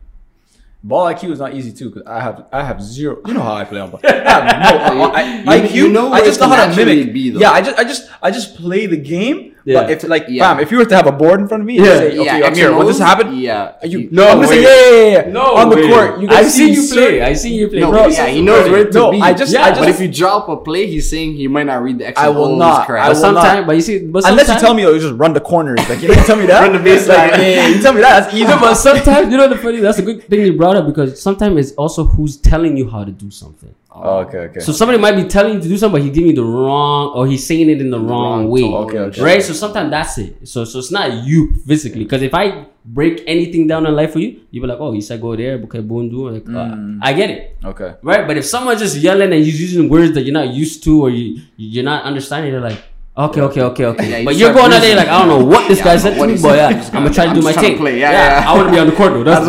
Ball 0.84 1.06
IQ 1.14 1.32
is 1.32 1.40
not 1.40 1.54
easy 1.56 1.72
too 1.72 1.90
because 1.90 2.04
I 2.08 2.20
have 2.22 2.46
I 2.52 2.64
have 2.64 2.80
zero. 2.82 3.18
You 3.26 3.34
know 3.34 3.42
how 3.42 3.56
I 3.56 3.66
play 3.66 3.80
on 3.80 3.90
ball. 3.90 4.00
I 4.04 4.12
have 4.12 4.94
no 4.96 5.04
I, 5.12 5.22
I, 5.48 5.56
You- 5.56 5.68
IQ. 5.70 5.74
you 5.74 5.90
know 5.90 6.14
I 6.14 6.22
just 6.22 6.40
know 6.40 6.48
how 6.48 6.68
to 6.68 6.76
mimic. 6.76 7.12
be, 7.12 7.32
though. 7.32 7.40
yeah, 7.40 7.52
I 7.52 7.62
just 7.62 7.80
I 7.80 7.84
just 7.84 8.10
I 8.22 8.30
just 8.32 8.56
play 8.56 8.86
the 8.86 8.98
game. 8.98 9.55
Yeah. 9.66 9.82
But 9.82 9.90
if 9.92 10.08
like 10.08 10.26
Yeah. 10.30 10.44
fam, 10.54 10.60
if 10.64 10.72
you 10.72 10.78
were 10.78 10.86
to 10.86 10.96
have 10.96 11.08
a 11.08 11.12
board 11.12 11.40
in 11.42 11.48
front 11.48 11.62
of 11.62 11.68
me, 11.68 11.78
and 11.78 11.86
Yeah. 11.88 11.98
say, 11.98 12.06
okay, 12.20 12.24
yeah, 12.26 12.48
Amir, 12.50 12.68
X 12.70 12.76
what 12.78 12.86
this 12.88 13.00
and 13.00 13.04
O's, 13.04 13.10
happened? 13.12 13.38
Yeah. 13.42 13.72
Are 13.82 13.88
you, 13.88 14.00
You- 14.00 14.10
no, 14.12 14.28
I'm 14.30 14.36
gonna 14.38 14.48
say 14.48 14.58
way. 14.58 14.64
yeah, 14.64 15.08
yeah, 15.18 15.26
yeah, 15.26 15.32
No, 15.34 15.42
on 15.56 15.70
the 15.72 15.76
way. 15.78 15.88
court. 15.90 16.20
You 16.22 16.28
guys 16.28 16.46
I've 16.46 16.52
seen 16.52 16.68
see 16.68 16.74
you 16.76 16.82
certain- 16.84 17.04
play. 17.08 17.22
I 17.24 17.34
seen 17.34 17.54
you 17.56 17.68
play, 17.68 17.80
No, 17.80 17.90
bro. 17.90 18.06
yeah, 18.08 18.28
he 18.28 18.42
knows 18.42 18.70
where 18.70 18.86
to 18.86 18.98
No, 19.00 19.12
be. 19.12 19.22
I 19.22 19.34
just- 19.34 19.52
Yeah, 19.54 19.66
I 19.66 19.72
but 19.80 19.90
if 19.90 20.00
you 20.00 20.08
drop 20.08 20.48
a 20.50 20.58
play, 20.58 20.86
he's 20.86 21.10
saying 21.10 21.34
he 21.34 21.48
might 21.48 21.66
not 21.66 21.82
read 21.82 21.98
the 21.98 22.08
X 22.10 22.22
I 22.22 22.28
and 22.28 22.36
will 22.38 22.56
not. 22.56 22.86
correct. 22.86 23.06
I 23.06 23.10
will 23.10 23.16
sometimes, 23.16 23.58
not. 23.62 23.68
but 23.68 23.76
you 23.76 23.82
see, 23.82 23.98
but 24.06 24.24
Unless 24.30 24.50
you 24.50 24.60
tell 24.60 24.74
me, 24.76 24.86
oh, 24.86 24.94
you 24.94 25.00
just 25.00 25.16
run 25.16 25.34
the 25.34 25.40
corners. 25.42 25.80
Like 25.90 26.02
you 26.04 26.10
tell 26.14 26.36
me 26.36 26.46
that. 26.52 26.62
Run 26.62 26.74
the 26.74 26.88
baseline. 26.90 27.30
Yeah, 27.40 27.68
you 27.68 27.82
tell 27.82 27.94
me 27.94 28.02
that. 28.02 28.22
That's 28.22 28.36
easy. 28.36 28.46
But 28.46 28.76
sometimes 28.76 29.32
you 29.32 29.38
know 29.38 29.48
the 29.48 29.58
funny. 29.58 29.80
That's 29.80 29.98
a 29.98 30.04
good 30.04 30.24
thing 30.30 30.42
you 30.42 30.54
brought 30.54 30.76
up 30.78 30.86
because 30.86 31.20
sometimes 31.20 31.58
it's 31.60 31.72
also 31.76 32.04
who's 32.06 32.38
telling 32.38 32.78
you 32.78 32.88
how 32.88 33.04
to 33.04 33.12
do 33.12 33.32
something. 33.32 33.70
Oh, 33.98 34.18
okay, 34.28 34.40
okay. 34.52 34.60
So 34.60 34.74
somebody 34.74 35.00
might 35.00 35.16
be 35.16 35.24
telling 35.24 35.54
you 35.54 35.62
to 35.62 35.70
do 35.70 35.78
something, 35.78 36.02
but 36.02 36.06
he's 36.06 36.14
giving 36.14 36.32
you 36.32 36.36
the 36.36 36.44
wrong, 36.44 37.14
or 37.16 37.26
he's 37.28 37.46
saying 37.48 37.70
it 37.70 37.80
in 37.80 37.92
the, 37.92 37.98
wrong, 37.98 38.42
wrong 38.44 38.50
way. 38.50 38.64
Okay, 38.64 38.98
okay. 39.08 39.22
Right. 39.24 39.42
So 39.42 39.54
sometimes 39.56 39.90
that's 39.92 40.18
it. 40.18 40.48
So 40.48 40.64
so 40.66 40.80
it's 40.80 40.92
not 40.92 41.24
you 41.26 41.56
physically. 41.68 42.04
Because 42.04 42.22
if 42.22 42.34
I 42.34 42.66
break 42.86 43.24
anything 43.26 43.66
down 43.68 43.86
in 43.86 43.96
life 43.96 44.14
for 44.14 44.20
you, 44.20 44.42
you 44.52 44.62
be 44.62 44.68
like, 44.68 44.80
oh, 44.80 44.92
he 44.92 45.02
said 45.02 45.20
go 45.22 45.36
there, 45.36 45.56
okay, 45.64 45.80
boom, 45.80 46.10
do 46.10 46.30
like, 46.30 46.48
uh, 46.50 46.76
I 47.02 47.14
get 47.14 47.30
it. 47.32 47.58
okay. 47.64 47.96
Right. 48.04 48.28
But 48.28 48.38
if 48.38 48.46
someone's 48.46 48.80
just 48.80 48.98
yelling 48.98 49.34
and 49.34 49.44
he's 49.44 49.60
using 49.60 49.90
words 49.90 50.14
that 50.14 50.22
you're 50.24 50.34
not 50.34 50.50
used 50.54 50.84
to, 50.84 51.02
or 51.04 51.10
you 51.10 51.42
you're 51.58 51.84
not 51.84 52.04
understanding, 52.04 52.52
you're 52.52 52.62
like. 52.62 52.78
Okay, 53.18 53.40
okay, 53.40 53.62
okay, 53.62 53.86
okay. 53.86 54.10
Yeah, 54.12 54.18
you 54.18 54.26
but 54.26 54.36
you're 54.36 54.52
going 54.54 54.74
out 54.74 54.82
there 54.82 54.94
like 54.98 55.08
I 55.08 55.20
don't 55.20 55.30
know 55.30 55.46
what 55.46 55.70
this 55.70 55.78
Yeah, 55.80 55.86
guy 55.86 55.96
said 55.98 56.14
to 56.16 56.20
what 56.20 56.28
me, 56.28 56.36
but 56.42 56.58
yeah, 56.58 56.84
I'm 56.92 57.04
gonna 57.04 57.14
try 57.14 57.28
to 57.28 57.34
do 57.34 57.42
my 57.42 57.54
thing. 57.54 57.80
Yeah, 57.98 58.12
Yeah. 58.12 58.44
I 58.46 58.54
want 58.54 58.68
to 58.68 58.74
be 58.76 58.78
on 58.80 58.88
the 58.88 58.96
court 59.00 59.14
though. 59.14 59.24
That's 59.24 59.48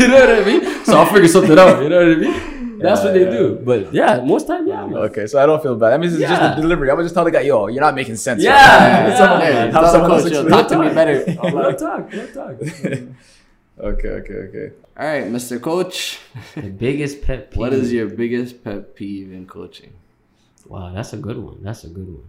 you 0.00 0.08
know 0.08 0.18
what 0.26 0.30
I 0.30 0.44
mean. 0.44 0.60
So 0.84 0.98
I'll 0.98 1.06
figure 1.06 1.28
something 1.28 1.56
out. 1.56 1.80
You 1.80 1.88
know 1.88 1.98
what 2.02 2.16
I 2.18 2.20
mean? 2.20 2.34
That's 2.82 3.02
what 3.04 3.14
they 3.14 3.24
Yeah, 3.24 3.30
do. 3.30 3.60
But 3.64 3.92
yeah, 3.94 4.20
most 4.20 4.46
time, 4.46 4.66
yeah. 4.66 4.84
man. 4.86 4.96
Okay, 5.08 5.26
so 5.26 5.38
I 5.42 5.46
don't 5.46 5.62
feel 5.62 5.76
bad. 5.76 5.90
That 5.90 6.00
means 6.00 6.12
it's 6.14 6.22
just 6.22 6.40
Yeah. 6.40 6.54
the 6.54 6.62
delivery. 6.62 6.90
I'm 6.90 6.96
gonna 6.96 7.04
just 7.04 7.14
tell 7.14 7.24
the 7.24 7.30
guy, 7.30 7.40
yo, 7.42 7.68
you're 7.68 7.80
not 7.80 7.94
making 7.94 8.16
sense. 8.16 8.42
Yeah, 8.42 8.52
right 8.52 8.58
now. 8.58 9.08
yeah. 9.08 9.16
Someone- 9.18 9.40
Hey, 9.40 9.52
have 9.52 9.72
tell 9.72 9.92
someone 9.92 10.10
else 10.12 10.22
coach, 10.24 10.32
yo, 10.32 10.48
talk 10.48 10.68
to 10.68 10.78
me 10.78 10.88
better. 10.94 11.24
Let 11.42 11.78
talk. 11.86 12.12
Let 12.12 12.34
talk. 12.34 12.56
Okay, 13.80 14.08
okay, 14.08 14.34
okay. 14.34 14.72
All 14.98 15.06
right, 15.06 15.24
Mr. 15.24 15.60
Coach. 15.60 16.20
The 16.54 16.68
biggest 16.70 17.22
pet 17.22 17.50
peeve. 17.50 17.58
What 17.62 17.72
is 17.72 17.92
your 17.92 18.08
biggest 18.08 18.62
pet 18.62 18.94
peeve 18.94 19.32
in 19.32 19.46
coaching? 19.46 19.94
Wow, 20.66 20.92
that's 20.94 21.12
a 21.12 21.16
good 21.16 21.38
one. 21.38 21.58
That's 21.62 21.84
a 21.84 21.88
good 21.88 22.06
one. 22.06 22.24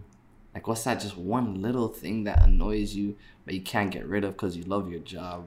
Like, 0.54 0.66
what's 0.66 0.82
that? 0.84 1.00
Just 1.00 1.16
one 1.18 1.60
little 1.62 1.88
thing 1.88 2.24
that 2.24 2.42
annoys 2.42 2.94
you, 2.94 3.16
but 3.44 3.54
you 3.54 3.60
can't 3.60 3.90
get 3.90 4.06
rid 4.06 4.24
of 4.24 4.32
because 4.32 4.56
you 4.56 4.64
love 4.64 4.90
your 4.90 5.00
job. 5.00 5.46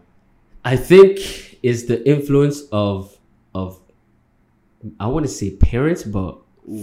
I 0.63 0.75
think 0.75 1.59
is 1.63 1.87
the 1.87 2.07
influence 2.07 2.61
of 2.71 3.17
of 3.55 3.79
I 4.99 5.07
want 5.07 5.25
to 5.25 5.31
say 5.31 5.51
parents, 5.51 6.03
but 6.03 6.37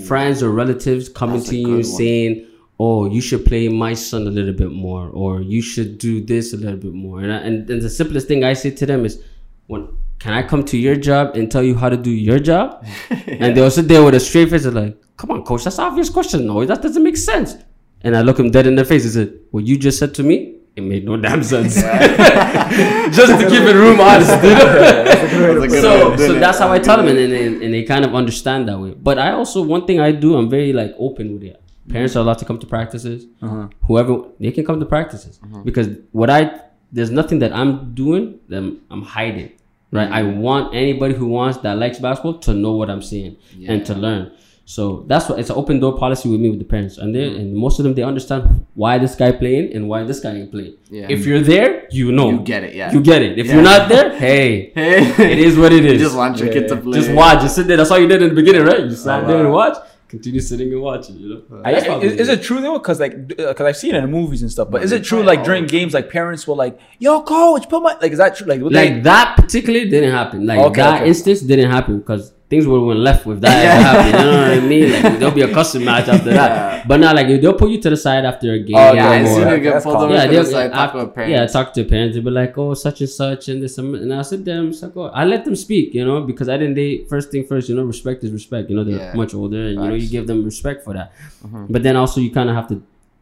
friends 0.06 0.42
or 0.42 0.50
relatives 0.50 1.08
coming 1.08 1.42
to 1.44 1.56
you 1.56 1.74
one. 1.74 1.84
saying, 1.84 2.46
"Oh, 2.78 3.06
you 3.06 3.20
should 3.20 3.44
play 3.44 3.68
my 3.68 3.94
son 3.94 4.26
a 4.26 4.30
little 4.30 4.52
bit 4.54 4.72
more," 4.72 5.08
or 5.08 5.40
"You 5.42 5.62
should 5.62 5.98
do 5.98 6.20
this 6.20 6.52
a 6.52 6.56
little 6.56 6.78
bit 6.78 6.92
more." 6.92 7.20
And 7.20 7.32
I, 7.32 7.36
and, 7.38 7.70
and 7.70 7.82
the 7.82 7.90
simplest 7.90 8.26
thing 8.26 8.44
I 8.44 8.54
say 8.54 8.70
to 8.70 8.86
them 8.86 9.04
is, 9.04 9.22
"When 9.66 9.88
can 10.18 10.32
I 10.32 10.42
come 10.42 10.64
to 10.64 10.78
your 10.78 10.96
job 10.96 11.36
and 11.36 11.50
tell 11.50 11.62
you 11.62 11.74
how 11.74 11.88
to 11.88 11.96
do 11.96 12.10
your 12.10 12.38
job?" 12.38 12.84
And 13.26 13.56
they'll 13.56 13.70
sit 13.70 13.88
there 13.88 14.02
with 14.02 14.14
a 14.14 14.20
straight 14.20 14.50
face 14.50 14.64
and 14.64 14.74
like, 14.74 14.96
"Come 15.16 15.30
on, 15.30 15.44
coach, 15.44 15.64
that's 15.64 15.78
an 15.78 15.84
obvious 15.84 16.10
question. 16.10 16.46
No, 16.46 16.64
that 16.64 16.82
doesn't 16.82 17.02
make 17.02 17.16
sense." 17.16 17.56
And 18.02 18.16
I 18.16 18.22
look 18.22 18.38
him 18.38 18.50
dead 18.50 18.66
in 18.66 18.74
the 18.74 18.84
face 18.84 19.04
and 19.04 19.12
said, 19.12 19.38
"What 19.50 19.64
you 19.66 19.78
just 19.78 19.98
said 19.98 20.14
to 20.14 20.22
me, 20.22 20.56
it 20.76 20.82
made 20.82 21.04
no 21.04 21.16
damn 21.16 21.42
sense." 21.54 21.74
just 23.16 23.40
to 23.40 23.48
keep 23.48 23.62
it 23.62 23.74
room 23.74 24.00
honest, 24.00 24.30
you 24.42 24.50
know? 24.50 25.04
That's 25.04 25.32
a 25.32 25.36
good 25.36 25.58
one, 25.58 25.70
so, 25.86 26.16
so 26.16 26.32
that's 26.34 26.58
how 26.58 26.72
I 26.72 26.78
tell 26.78 26.96
them, 26.96 27.08
and, 27.08 27.18
and, 27.18 27.62
and 27.62 27.74
they 27.74 27.82
kind 27.84 28.04
of 28.04 28.14
understand 28.14 28.68
that 28.68 28.78
way. 28.78 28.94
But 28.94 29.18
I 29.18 29.32
also 29.32 29.62
one 29.62 29.86
thing 29.86 30.00
I 30.00 30.12
do, 30.12 30.36
I'm 30.36 30.48
very 30.48 30.72
like 30.72 30.94
open 30.98 31.34
with 31.34 31.44
it. 31.44 31.60
Parents 31.88 32.16
are 32.16 32.20
allowed 32.20 32.38
to 32.38 32.44
come 32.46 32.58
to 32.58 32.66
practices. 32.66 33.26
Uh-huh. 33.42 33.68
Whoever 33.86 34.24
they 34.40 34.52
can 34.52 34.64
come 34.64 34.80
to 34.80 34.86
practices 34.86 35.38
because 35.64 35.88
what 36.12 36.30
I 36.30 36.60
there's 36.90 37.10
nothing 37.10 37.40
that 37.40 37.52
I'm 37.52 37.94
doing 37.94 38.40
that 38.48 38.58
I'm, 38.58 38.80
I'm 38.90 39.02
hiding. 39.02 39.52
Right, 39.90 40.10
I 40.10 40.24
want 40.24 40.74
anybody 40.74 41.14
who 41.14 41.26
wants 41.26 41.58
that 41.58 41.78
likes 41.78 42.00
basketball 42.00 42.38
to 42.40 42.52
know 42.52 42.72
what 42.72 42.90
I'm 42.90 43.02
saying 43.02 43.36
and 43.68 43.86
to 43.86 43.94
learn. 43.94 44.32
So 44.66 45.04
that's 45.06 45.28
what 45.28 45.38
it's 45.38 45.50
an 45.50 45.56
open 45.56 45.78
door 45.78 45.96
policy 45.98 46.28
with 46.30 46.40
me 46.40 46.48
with 46.48 46.58
the 46.58 46.64
parents, 46.64 46.96
and 46.96 47.14
they 47.14 47.28
mm. 47.28 47.36
and 47.38 47.54
most 47.54 47.78
of 47.78 47.84
them 47.84 47.94
they 47.94 48.02
understand 48.02 48.64
why 48.74 48.96
this 48.98 49.14
guy 49.14 49.30
playing 49.30 49.74
and 49.74 49.88
why 49.90 50.04
this 50.04 50.20
guy 50.20 50.36
ain't 50.36 50.50
playing. 50.50 50.76
Yeah. 50.90 51.06
If 51.10 51.26
you're 51.26 51.40
there, 51.40 51.86
you 51.90 52.12
know 52.12 52.30
You 52.30 52.38
get 52.40 52.64
it, 52.64 52.74
yeah. 52.74 52.90
you 52.90 53.02
get 53.02 53.20
it. 53.20 53.38
If 53.38 53.46
Yeah. 53.46 53.54
you're 53.54 53.62
not 53.62 53.90
there, 53.90 54.16
hey, 54.24 54.72
hey, 54.74 55.32
it 55.32 55.38
is 55.38 55.58
what 55.58 55.72
it 55.72 55.84
is. 55.84 55.92
You 55.94 55.98
just 55.98 56.16
want 56.16 56.38
your 56.38 56.50
kid 56.50 56.68
to 56.68 56.76
play. 56.78 56.98
Just 56.98 57.12
watch. 57.12 57.42
Just 57.42 57.56
sit 57.56 57.66
there. 57.66 57.76
That's 57.76 57.90
all 57.90 57.98
you 57.98 58.08
did 58.08 58.22
in 58.22 58.30
the 58.30 58.34
beginning, 58.34 58.62
right? 58.64 58.80
You 58.80 58.94
sat 58.94 59.24
Oh, 59.24 59.26
there 59.26 59.36
and 59.38 59.48
uh-huh. 59.48 59.54
watch. 59.54 59.76
Continue 60.08 60.40
sitting 60.40 60.72
and 60.72 60.80
watching. 60.80 61.16
You 61.16 61.28
know. 61.28 61.36
Uh-huh. 61.50 61.62
I, 61.64 61.72
That's 61.72 62.04
is, 62.04 62.12
is 62.20 62.28
it 62.28 62.42
true 62.42 62.60
though? 62.62 62.78
Because 62.78 63.00
like, 63.00 63.26
because 63.28 63.60
uh, 63.60 63.64
I've 63.66 63.76
seen 63.76 63.94
it 63.94 64.02
in 64.04 64.10
movies 64.10 64.42
and 64.42 64.50
stuff. 64.50 64.70
But 64.70 64.82
is 64.82 64.92
it 64.92 65.02
true 65.04 65.22
like 65.22 65.40
all 65.40 65.44
during 65.44 65.66
games, 65.66 65.92
like 65.92 66.08
parents 66.08 66.46
will 66.46 66.56
like, 66.56 66.78
"Yo, 67.00 67.20
coach, 67.22 67.68
put 67.68 67.82
my 67.82 67.96
like." 68.00 68.12
Is 68.12 68.18
that 68.18 68.36
true? 68.36 68.46
Like, 68.46 68.60
like 68.60 68.72
they, 68.72 69.00
that 69.00 69.36
particularly 69.36 69.90
didn't 69.90 70.12
happen. 70.12 70.46
Like 70.46 70.60
Okay, 70.60 70.80
that 70.82 71.00
okay. 71.00 71.08
instance 71.08 71.40
didn't 71.40 71.70
happen 71.70 71.98
because 71.98 72.32
things 72.54 72.66
would 72.68 72.78
have 72.78 72.86
went 72.86 73.00
left 73.00 73.26
with 73.26 73.40
that 73.40 73.56
ever 73.66 73.82
happened. 73.82 74.06
You 74.18 74.24
know 74.24 74.40
what 74.42 74.58
I 74.58 74.60
mean? 74.72 74.92
Like 74.92 75.18
there'll 75.18 75.34
be 75.34 75.42
a 75.42 75.52
custom 75.52 75.84
match 75.84 76.08
after 76.08 76.30
that. 76.40 76.86
But 76.88 77.00
not 77.00 77.16
like 77.16 77.26
they'll 77.28 77.54
put 77.62 77.70
you 77.70 77.80
to 77.80 77.90
the 77.90 77.96
side 77.96 78.24
after 78.30 78.52
a 78.52 78.58
game. 78.58 78.76
Oh, 78.76 78.92
Yeah, 78.92 79.10
I 79.10 79.20
Yeah, 79.20 79.34
seen 79.34 79.62
get 79.62 79.82
pulled 79.82 79.96
over 80.04 80.14
yeah, 80.14 80.26
to 80.26 80.36
the 80.36 80.44
side, 80.44 80.72
talk 80.72 80.92
with 80.94 81.14
parents. 81.14 81.32
yeah, 81.34 81.46
talk 81.56 81.72
to 81.76 81.84
parents. 81.84 82.14
They'll 82.14 82.24
be 82.24 82.30
like, 82.30 82.56
"Oh, 82.58 82.74
such 82.74 83.00
and 83.00 83.08
such," 83.08 83.48
and 83.48 83.62
this, 83.62 83.78
and 83.78 84.12
I 84.12 84.20
sit 84.30 84.44
there. 84.44 84.58
I'm 84.60 84.70
just 84.72 84.82
like, 84.82 84.96
"Oh, 84.96 85.06
I 85.20 85.24
let 85.24 85.42
them 85.46 85.56
speak," 85.56 85.94
you 85.94 86.04
know, 86.04 86.18
because 86.30 86.48
I 86.54 86.56
didn't. 86.60 86.74
They 86.80 86.90
first 87.12 87.30
thing 87.32 87.44
first, 87.52 87.70
you 87.70 87.74
know, 87.78 87.84
respect 87.94 88.22
is 88.24 88.32
respect. 88.40 88.68
You 88.70 88.76
know, 88.76 88.84
they're 88.84 88.98
Yeah. 89.04 89.14
much 89.22 89.32
older, 89.40 89.62
and 89.68 89.76
you 89.82 89.88
know, 89.90 89.94
you 90.02 90.08
give 90.16 90.26
them 90.30 90.44
respect 90.44 90.84
for 90.84 90.92
that. 90.98 91.08
Mm-hmm. 91.42 91.72
But 91.74 91.80
then 91.86 91.96
also, 92.02 92.20
you 92.20 92.30
kind 92.38 92.50
of 92.50 92.54
have 92.60 92.68
to, 92.72 92.76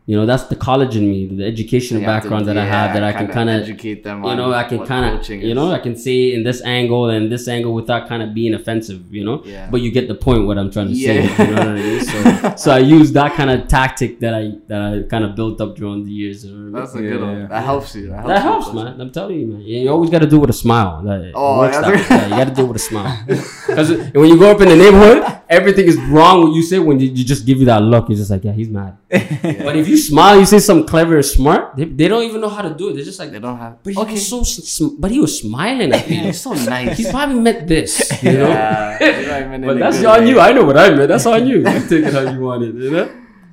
you 0.07 0.16
know, 0.16 0.26
that's 0.26 0.44
the 0.44 0.57
college 0.57 0.96
in 0.96 1.09
me, 1.09 1.26
the 1.26 1.44
educational 1.44 2.00
You 2.00 2.07
have 2.09 2.22
to- 2.22 2.28
background 2.28 2.46
that 2.48 2.59
I 2.59 2.64
have, 2.64 2.92
that 2.94 3.05
I 3.05 3.12
can 3.12 3.28
kinda 3.28 3.53
educate 3.53 4.03
them. 4.03 4.24
you 4.24 4.30
on 4.30 4.36
know, 4.36 4.53
I 4.53 4.64
can 4.64 4.84
kind 4.84 5.05
of, 5.14 5.28
you 5.28 5.55
know, 5.55 5.70
I 5.70 5.78
can 5.78 5.94
say 5.96 6.32
in 6.34 6.42
this 6.42 6.61
angle 6.64 7.09
and 7.11 7.30
this 7.30 7.46
angle 7.46 7.72
without 7.72 8.09
kind 8.09 8.20
of 8.22 8.34
being 8.34 8.53
offensive, 8.55 9.00
you 9.12 9.24
know. 9.24 9.42
Yeah. 9.44 9.68
But 9.70 9.80
you 9.80 9.90
get 9.92 10.09
the 10.09 10.14
point 10.16 10.46
what 10.48 10.59
I'm 10.59 10.70
trying 10.72 10.88
to 10.88 10.94
Yeah. 10.94 11.07
say. 11.36 11.44
You 11.44 11.50
know 11.55 11.59
what 11.61 11.68
I 11.68 11.74
mean? 11.74 12.00
So, 12.00 12.55
so 12.57 12.70
I 12.72 12.78
use 12.98 13.12
that 13.12 13.34
kind 13.34 13.50
of 13.50 13.68
tactic 13.68 14.18
that 14.20 14.34
I 14.34 14.53
that 14.68 14.80
I 14.82 15.03
kind 15.09 15.24
of 15.24 15.36
built 15.36 15.61
up 15.61 15.76
during 15.76 16.05
the 16.05 16.11
years. 16.11 16.44
You 16.44 16.50
know 16.53 16.59
I 16.59 16.62
mean? 16.62 16.72
That's 16.72 16.94
a 16.96 17.03
good 17.11 17.20
one. 17.22 17.38
yeah. 17.40 17.46
That 17.46 17.64
helps 17.64 17.94
you. 17.94 18.09
That 18.09 18.14
helps, 18.16 18.28
that 18.28 18.42
helps, 18.42 18.72
man. 18.74 19.00
I'm 19.00 19.11
telling 19.12 19.38
you, 19.40 19.46
man. 19.46 19.61
You 19.62 19.88
always 19.88 20.11
got 20.11 20.22
to 20.22 20.26
do 20.26 20.36
it 20.38 20.40
with 20.40 20.50
a 20.50 20.61
smile. 20.66 21.03
That- 21.05 21.32
Oh, 21.34 21.59
works 21.61 21.78
that's 21.78 22.09
that 22.09 22.11
right. 22.22 22.30
you 22.30 22.36
got 22.42 22.48
to 22.48 22.55
do 22.55 22.62
it 22.64 22.68
with 22.68 22.76
a 22.76 22.86
smile. 22.90 23.16
Because 23.72 23.90
when 24.20 24.28
you 24.28 24.38
go 24.38 24.50
up 24.50 24.61
in 24.61 24.68
the 24.68 24.76
neighborhood, 24.76 25.22
everything 25.59 25.86
is 25.92 25.96
wrong 26.14 26.34
what 26.42 26.53
you 26.57 26.62
say 26.62 26.78
when 26.78 26.96
you, 26.98 27.09
you 27.18 27.24
just 27.32 27.44
give 27.44 27.59
you 27.61 27.66
that 27.66 27.82
look. 27.82 28.09
You're 28.09 28.16
just 28.22 28.30
like, 28.34 28.42
yeah, 28.44 28.53
he's 28.61 28.70
mad. 28.78 28.96
But 29.66 29.74
if 29.76 29.86
you 29.92 29.96
smile, 29.96 30.38
you 30.40 30.46
say 30.46 30.59
something 30.59 30.86
clever 30.88 31.14
or 31.18 31.22
smart, 31.22 31.76
they, 31.76 31.84
they 31.84 32.09
don't 32.09 32.24
even 32.24 32.40
know 32.40 32.48
how 32.48 32.62
to 32.68 32.72
do 32.74 32.88
it. 32.88 32.94
They're 32.94 33.05
just 33.12 33.18
like, 33.22 33.30
They 33.32 33.38
don't 33.46 33.59
have. 33.59 33.82
but 33.84 33.92
he 33.92 33.98
was 34.16 34.26
so, 34.28 34.42
sm- 34.42 34.96
but 34.98 35.11
he 35.11 35.20
was 35.20 35.32
smiling 35.44 35.92
at 35.92 36.09
me. 36.09 36.16
He's 36.16 36.40
so 36.40 36.53
nice. 36.74 36.96
he 36.98 37.05
probably 37.11 37.38
meant 37.46 37.66
this, 37.68 37.92
you 38.22 38.32
know. 38.40 38.48
Yeah, 38.48 39.20
you 39.20 39.30
I 39.30 39.46
mean, 39.50 39.66
But 39.68 39.78
that's 39.78 40.03
on 40.05 40.20
way. 40.24 40.30
you. 40.30 40.40
I 40.40 40.53
know 40.53 40.64
what 40.64 40.78
I 40.78 40.90
meant. 40.90 41.09
That's 41.09 41.26
on 41.26 41.46
you. 41.46 41.59
You 41.59 41.80
take 41.88 42.05
it 42.09 42.14
how 42.14 42.24
you 42.32 42.40
want 42.40 42.62
it, 42.64 42.74
you 42.74 42.90
know. 42.90 43.07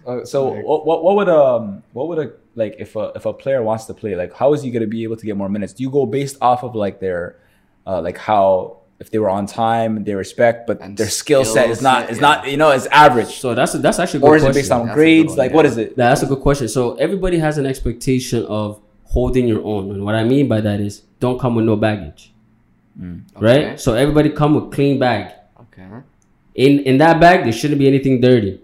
Uh, 0.07 0.25
so 0.25 0.39
what, 0.63 0.85
what 0.87 1.03
what 1.03 1.15
would 1.17 1.29
um 1.29 1.83
what 1.93 2.07
would 2.07 2.17
a 2.17 2.31
like 2.55 2.75
if 2.79 2.95
a 2.95 3.11
if 3.15 3.25
a 3.27 3.33
player 3.33 3.61
wants 3.61 3.85
to 3.85 3.93
play 3.93 4.15
like 4.15 4.33
how 4.33 4.53
is 4.55 4.63
he 4.63 4.71
gonna 4.71 4.87
be 4.87 5.03
able 5.03 5.15
to 5.17 5.25
get 5.25 5.37
more 5.37 5.49
minutes? 5.49 5.73
Do 5.73 5.83
you 5.83 5.91
go 5.91 6.05
based 6.07 6.37
off 6.41 6.63
of 6.63 6.73
like 6.73 6.99
their 6.99 7.35
uh 7.85 8.01
like 8.01 8.17
how 8.17 8.78
if 8.99 9.09
they 9.11 9.19
were 9.19 9.29
on 9.29 9.45
time 9.45 10.03
they 10.03 10.13
respect 10.13 10.67
but 10.67 10.81
And 10.81 10.97
their 10.97 11.09
skill 11.09 11.45
set 11.45 11.69
is 11.69 11.81
not 11.81 12.01
set, 12.01 12.11
is 12.11 12.17
yeah. 12.17 12.21
not 12.21 12.51
you 12.51 12.57
know 12.57 12.71
is 12.71 12.85
average 12.87 13.39
So 13.39 13.55
that's 13.55 13.73
that's 13.73 13.99
actually 13.99 14.19
a 14.19 14.21
good 14.21 14.29
or 14.29 14.35
is 14.35 14.43
it 14.43 14.53
based 14.53 14.71
on 14.71 14.87
That's 14.87 14.95
grades 14.95 15.29
one, 15.29 15.37
like 15.37 15.51
yeah. 15.51 15.55
what 15.55 15.65
is 15.65 15.77
it? 15.77 15.95
That's 15.95 16.21
a 16.21 16.25
good 16.25 16.41
question. 16.41 16.67
So 16.67 16.95
everybody 16.95 17.39
has 17.39 17.57
an 17.57 17.65
expectation 17.65 18.45
of 18.45 18.81
holding 19.05 19.47
your 19.47 19.63
own, 19.63 19.91
and 19.91 20.05
what 20.05 20.15
I 20.15 20.23
mean 20.23 20.47
by 20.47 20.61
that 20.61 20.79
is 20.79 21.01
don't 21.19 21.39
come 21.39 21.55
with 21.55 21.65
no 21.65 21.75
baggage, 21.75 22.31
mm. 22.99 23.23
Okay. 23.35 23.45
right? 23.45 23.79
So 23.79 23.93
everybody 23.93 24.29
come 24.29 24.53
with 24.55 24.71
clean 24.71 24.99
bag. 24.99 25.33
Okay. 25.59 25.87
In 26.55 26.79
in 26.81 26.97
that 26.99 27.19
bag, 27.19 27.43
there 27.43 27.53
shouldn't 27.53 27.79
be 27.79 27.87
anything 27.87 28.21
dirty, 28.21 28.53
Okay. 28.53 28.61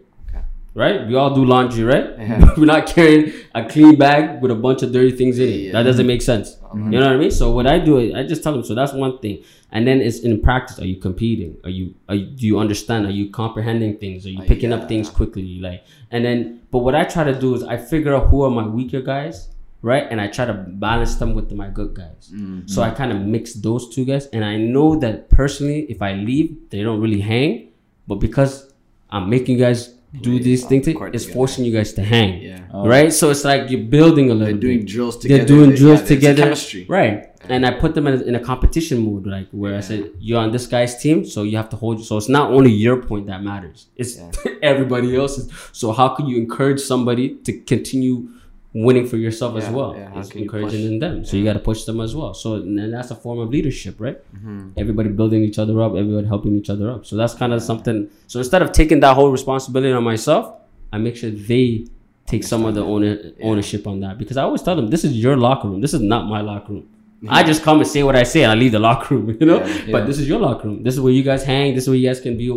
Right? 0.76 1.07
We 1.07 1.15
all 1.15 1.34
do 1.34 1.43
laundry, 1.43 1.84
right? 1.84 2.07
Yeah. 2.19 2.53
We're 2.57 2.65
not 2.65 2.86
carrying 2.86 3.34
a 3.55 3.65
clean 3.67 3.95
bag 3.97 4.41
with 4.41 4.51
a 4.51 4.55
bunch 4.55 4.84
of 4.84 4.91
dirty 4.91 5.11
things 5.11 5.39
in 5.39 5.47
it. 5.49 5.51
Yeah. 5.55 5.71
That 5.71 5.84
doesn't 5.84 6.05
make 6.05 6.21
sense. 6.21 6.57
You 6.76 6.82
know 6.99 6.99
what 7.07 7.13
I 7.13 7.17
mean? 7.17 7.32
So 7.32 7.51
what 7.51 7.65
I 7.65 7.80
do, 7.80 8.13
I 8.13 8.23
just 8.28 8.43
tell 8.43 8.51
them. 8.51 8.63
So 8.63 8.76
that's 8.76 8.91
one 8.91 9.17
thing. 9.19 9.43
And 9.71 9.88
then 9.88 10.01
it's 10.01 10.19
in 10.19 10.41
practice. 10.41 10.78
Are 10.80 10.86
you 10.86 10.97
competing? 10.97 11.55
Are 11.63 11.69
you? 11.69 11.95
Are 12.09 12.15
you 12.15 12.26
do 12.26 12.45
you 12.45 12.59
understand? 12.59 13.05
Are 13.05 13.11
you 13.11 13.30
comprehending 13.30 13.97
things? 13.97 14.26
Are 14.26 14.30
you 14.30 14.41
Uh, 14.41 14.45
picking 14.45 14.73
up 14.73 14.89
things 14.89 15.09
quickly? 15.09 15.59
Like, 15.59 15.86
and 16.11 16.26
then, 16.26 16.61
but 16.71 16.80
what 16.80 16.93
I 16.93 17.05
try 17.05 17.23
to 17.23 17.34
do 17.39 17.55
is 17.55 17.63
I 17.63 17.78
figure 17.78 18.13
out 18.13 18.28
who 18.28 18.43
are 18.43 18.51
my 18.51 18.67
weaker 18.67 19.01
guys, 19.01 19.47
right? 19.82 20.05
And 20.11 20.19
I 20.19 20.28
try 20.28 20.43
to 20.45 20.53
balance 20.53 21.15
them 21.15 21.34
with 21.34 21.49
my 21.53 21.69
good 21.69 21.93
guys. 21.93 22.30
Mm-hmm. 22.34 22.67
So 22.67 22.82
I 22.82 22.89
kind 22.89 23.11
of 23.13 23.21
mix 23.21 23.53
those 23.53 23.88
two 23.95 24.03
guys, 24.03 24.26
and 24.28 24.43
I 24.43 24.57
know 24.57 24.97
that 24.99 25.30
personally, 25.30 25.86
if 25.89 26.01
I 26.01 26.11
leave, 26.13 26.57
they 26.71 26.84
don't 26.84 26.99
really 26.99 27.21
hang. 27.21 27.69
But 28.07 28.15
because 28.15 28.73
I'm 29.09 29.30
making 29.30 29.57
you 29.57 29.63
guys 29.63 29.94
do 30.22 30.39
these 30.39 30.66
things, 30.66 30.88
it's 30.88 30.97
together. 30.97 31.34
forcing 31.34 31.66
you 31.66 31.72
guys 31.74 31.93
to 31.93 32.03
hang. 32.03 32.41
Yeah. 32.41 32.59
Oh. 32.74 32.88
Right? 32.88 33.11
So 33.11 33.30
it's 33.30 33.43
like 33.43 33.70
you're 33.70 33.82
building 33.82 34.32
a 34.32 34.34
little 34.34 34.53
They're 34.53 34.61
doing 34.61 34.80
bit. 34.80 34.88
drills 34.88 35.18
together. 35.18 35.38
They're 35.39 35.47
doing 35.47 35.70
They- 35.72 35.76
drills 35.78 36.01
yeah, 36.01 36.07
together. 36.07 36.43
Chemistry. 36.43 36.86
Right. 36.89 37.32
And 37.47 37.66
I 37.66 37.72
put 37.72 37.93
them 37.93 38.07
in 38.07 38.13
a, 38.22 38.24
in 38.24 38.36
a 38.36 38.39
competition 38.39 38.99
mode, 39.05 39.28
like 39.28 39.47
where 39.51 39.76
I 39.76 39.80
said, 39.82 40.11
you're 40.20 40.39
on 40.39 40.51
this 40.51 40.66
guy's 40.66 40.99
team, 40.99 41.26
so 41.26 41.43
you 41.43 41.57
have 41.57 41.70
to 41.70 41.76
hold. 41.76 42.03
So 42.03 42.18
it's 42.18 42.28
not 42.30 42.49
only 42.51 42.72
your 42.72 43.01
point 43.03 43.28
that 43.28 43.43
matters, 43.43 43.88
it's 43.95 44.20
everybody 44.63 45.16
else's. 45.16 45.51
So 45.72 45.91
how 45.91 46.09
can 46.16 46.26
you 46.28 46.38
encourage 46.38 46.80
somebody 46.82 47.36
to 47.45 47.53
continue 47.61 48.30
winning 48.76 49.07
for 49.07 49.17
yourself 49.17 49.55
as 49.55 49.69
well? 49.69 49.95
yeah, 49.95 50.19
It's 50.19 50.32
encouraging 50.32 50.86
in 50.86 50.99
them. 50.99 51.23
So 51.26 51.38
you 51.38 51.45
got 51.45 51.53
to 51.53 51.59
push 51.59 51.86
them 51.86 52.01
as 52.01 52.13
well. 52.13 52.34
So 52.34 52.55
and 52.55 52.93
that's 52.93 53.09
a 53.09 53.15
form 53.15 53.39
of 53.39 53.49
leadership, 53.49 53.95
right? 53.99 54.17
Mm-hmm. 54.36 54.71
Everybody 54.78 55.09
building 55.09 55.43
each 55.43 55.57
other 55.57 55.82
up, 55.82 55.93
everybody 55.95 56.28
helping 56.28 56.55
each 56.57 56.69
other 56.69 56.91
up. 56.91 57.05
So 57.05 57.15
that's 57.15 57.34
kind 57.34 57.53
of 57.53 57.63
something. 57.63 58.09
So 58.28 58.39
instead 58.39 58.61
of 58.61 58.73
taking 58.73 58.99
that 58.99 59.15
whole 59.15 59.32
responsibility 59.32 59.93
on 59.93 60.03
myself, 60.03 60.53
I 60.91 60.97
make 60.97 61.15
sure 61.15 61.32
they 61.32 61.88
take 62.28 62.43
some 62.43 62.65
of 62.65 62.76
the 62.76 62.84
owner, 62.84 63.17
ownership 63.41 63.88
on 63.88 63.99
that 64.01 64.17
because 64.17 64.36
I 64.36 64.43
always 64.43 64.61
tell 64.61 64.76
them 64.76 64.88
this 64.89 65.03
is 65.03 65.13
your 65.13 65.38
locker 65.38 65.67
room. 65.69 65.80
This 65.82 65.93
is 65.93 66.01
not 66.01 66.28
my 66.28 66.41
locker 66.41 66.73
room. 66.73 66.89
I 67.28 67.43
just 67.43 67.63
come 67.63 67.80
and 67.80 67.88
say 67.88 68.03
what 68.03 68.15
I 68.15 68.23
say 68.23 68.43
and 68.43 68.51
I 68.51 68.55
leave 68.55 68.73
the 68.73 68.80
locker 68.80 69.15
room, 69.15 69.38
you 69.39 69.45
know. 69.45 69.59
Yeah, 69.59 69.73
yeah. 69.86 69.91
But 69.91 70.05
this 70.05 70.19
is 70.19 70.28
your 70.28 70.39
locker 70.39 70.67
room. 70.67 70.84
This 70.84 70.93
is 70.95 70.99
where 70.99 71.13
you 71.13 71.23
guys 71.23 71.43
hang. 71.43 71.73
This 71.73 71.86
is 71.86 71.89
where 71.89 71.97
you 71.97 72.07
guys 72.07 72.19
can 72.19 72.38
be 72.38 72.49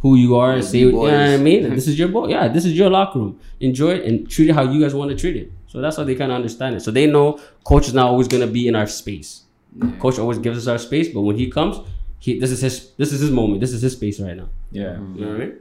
who 0.00 0.16
you 0.16 0.36
are 0.36 0.52
and 0.52 0.62
Yeah, 0.62 0.68
say, 0.68 0.78
you 0.78 0.92
know 0.92 0.98
what 0.98 1.14
I 1.14 1.36
mean. 1.36 1.70
this 1.74 1.86
is 1.86 1.98
your 1.98 2.08
boy. 2.08 2.28
Yeah, 2.28 2.48
this 2.48 2.64
is 2.64 2.76
your 2.76 2.90
locker 2.90 3.18
room. 3.18 3.40
Enjoy 3.60 3.90
it 3.90 4.04
and 4.04 4.28
treat 4.30 4.48
it 4.48 4.54
how 4.54 4.62
you 4.62 4.80
guys 4.80 4.94
want 4.94 5.10
to 5.10 5.16
treat 5.16 5.36
it. 5.36 5.52
So 5.66 5.80
that's 5.80 5.96
how 5.96 6.04
they 6.04 6.14
kind 6.14 6.32
of 6.32 6.36
understand 6.36 6.74
it. 6.76 6.80
So 6.80 6.90
they 6.90 7.06
know 7.06 7.38
coach 7.64 7.86
is 7.88 7.94
not 7.94 8.06
always 8.06 8.28
gonna 8.28 8.46
be 8.46 8.66
in 8.66 8.74
our 8.74 8.86
space. 8.86 9.44
Coach 10.00 10.18
always 10.18 10.38
gives 10.38 10.58
us 10.58 10.66
our 10.66 10.78
space, 10.78 11.08
but 11.08 11.20
when 11.20 11.36
he 11.36 11.48
comes, 11.48 11.78
he 12.18 12.38
this 12.38 12.50
is 12.50 12.60
his 12.60 12.90
this 12.96 13.12
is 13.12 13.20
his 13.20 13.30
moment. 13.30 13.60
This 13.60 13.72
is 13.72 13.82
his 13.82 13.92
space 13.92 14.18
right 14.20 14.36
now. 14.36 14.48
Yeah. 14.72 14.94
Mm-hmm. 14.94 15.18
You 15.18 15.24
know 15.24 15.32
what 15.32 15.40
I 15.40 15.44
mean? 15.44 15.58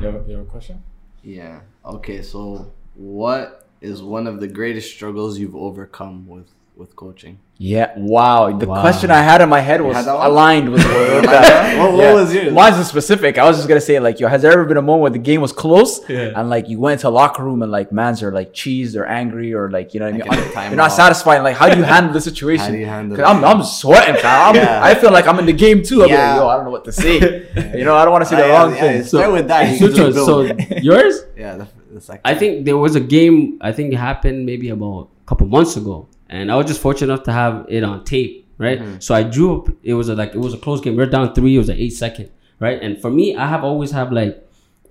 You 0.00 0.06
have, 0.06 0.28
you 0.28 0.36
have 0.36 0.46
a 0.46 0.50
question? 0.50 0.82
Yeah. 1.22 1.60
Okay. 1.84 2.22
So, 2.22 2.72
what 2.94 3.68
is 3.80 4.02
one 4.02 4.26
of 4.26 4.40
the 4.40 4.48
greatest 4.48 4.90
struggles 4.90 5.38
you've 5.38 5.56
overcome 5.56 6.26
with 6.26 6.48
with 6.78 6.94
coaching? 6.94 7.40
Yeah. 7.60 7.92
Wow. 7.96 8.56
The 8.56 8.68
Wow. 8.68 8.80
question 8.80 9.10
I 9.10 9.20
had 9.20 9.40
in 9.40 9.48
my 9.48 9.58
head 9.58 9.80
was 9.82 9.96
had 9.96 10.04
that 10.04 10.14
one? 10.14 10.26
aligned 10.30 10.70
with, 10.70 10.84
with 10.86 11.24
that. 11.24 11.76
What- 11.76 11.92
what 11.94 12.14
was 12.14 12.32
yours? 12.32 12.52
Mine's 12.52 12.86
specific. 12.86 13.36
I 13.36 13.44
was 13.48 13.56
just 13.56 13.66
gonna 13.68 13.80
say 13.80 13.98
like, 13.98 14.20
yo, 14.20 14.28
has 14.28 14.42
there 14.42 14.52
ever 14.52 14.64
been 14.64 14.76
a 14.76 14.82
moment 14.82 15.02
where 15.02 15.10
the 15.10 15.18
game 15.18 15.40
was 15.40 15.50
close 15.52 16.00
Yeah. 16.08 16.32
and 16.36 16.48
like 16.48 16.68
you 16.68 16.78
went 16.78 17.00
into 17.00 17.08
a 17.08 17.10
locker 17.10 17.42
room 17.42 17.62
and 17.62 17.72
like 17.72 17.90
mans 17.90 18.22
are 18.22 18.30
like 18.30 18.52
cheesed 18.54 18.94
or 18.96 19.06
angry 19.06 19.52
or 19.52 19.68
like 19.72 19.92
you 19.92 19.98
know 19.98 20.06
what 20.06 20.14
I 20.14 20.18
mean? 20.24 20.38
in 20.38 20.48
the 20.48 20.54
time 20.54 20.70
You're 20.70 20.76
not 20.76 20.90
off. 20.92 20.96
satisfied. 21.02 21.38
Like, 21.48 21.56
how 21.56 21.68
do 21.68 21.76
you 21.76 21.82
handle 21.94 22.12
the 22.12 22.20
situation? 22.20 22.66
How 22.66 22.70
do 22.70 22.78
you 22.78 22.86
handle 22.86 23.16
'Cause 23.16 23.26
I'm? 23.26 23.44
I'm 23.44 23.62
sweating, 23.64 24.14
fam. 24.22 24.50
I'm, 24.50 24.54
Yeah. 24.54 24.80
I 24.90 24.94
feel 24.94 25.10
like 25.10 25.26
I'm 25.26 25.38
in 25.40 25.46
the 25.46 25.52
game 25.66 25.82
too. 25.82 26.04
I'm 26.04 26.10
Yeah. 26.10 26.34
like, 26.34 26.40
yo, 26.42 26.48
I 26.48 26.54
don't 26.56 26.64
know 26.66 26.70
what 26.70 26.84
to 26.84 26.92
say. 26.92 27.14
you 27.76 27.84
know, 27.84 27.96
I 27.96 28.04
don't 28.04 28.12
want 28.12 28.22
to 28.22 28.30
say 28.30 28.36
the 28.36 28.46
yeah, 28.46 28.56
wrong 28.56 28.72
yeah, 28.74 28.80
thing. 28.80 29.02
Start 29.02 29.32
with 29.32 29.48
that. 29.48 29.62
you 29.72 29.78
So, 29.78 29.86
can 29.88 30.12
just 30.12 30.26
so 30.26 30.42
yours? 30.80 31.24
yeah, 31.36 31.56
the, 31.56 31.66
the 31.92 32.00
second. 32.00 32.20
I 32.24 32.34
think 32.36 32.64
there 32.66 32.76
was 32.78 32.94
a 32.94 33.00
game. 33.00 33.58
I 33.60 33.72
think 33.72 33.92
it 33.92 33.96
happened 33.96 34.46
maybe 34.46 34.68
about 34.70 35.08
a 35.24 35.26
couple 35.26 35.48
months 35.48 35.76
ago, 35.76 36.06
and 36.28 36.50
I 36.52 36.56
was 36.56 36.66
just 36.66 36.80
fortunate 36.80 37.12
enough 37.12 37.24
to 37.24 37.32
have 37.32 37.66
it 37.68 37.82
on 37.84 38.04
tape, 38.04 38.46
right? 38.58 38.80
Mm-hmm. 38.80 38.98
So 39.00 39.14
I 39.14 39.22
drew 39.22 39.58
up. 39.58 39.68
It 39.82 39.94
was 39.94 40.08
a, 40.08 40.14
like 40.14 40.34
it 40.34 40.38
was 40.38 40.54
a 40.54 40.58
close 40.58 40.80
game. 40.80 40.96
We 40.96 41.02
are 41.02 41.06
down 41.06 41.34
three. 41.34 41.54
It 41.56 41.58
was 41.58 41.68
an 41.68 41.76
eight 41.78 41.90
second, 41.90 42.30
right? 42.60 42.80
And 42.82 43.00
for 43.00 43.10
me, 43.10 43.36
I 43.36 43.46
have 43.48 43.64
always 43.64 43.90
have 43.92 44.12
like 44.12 44.46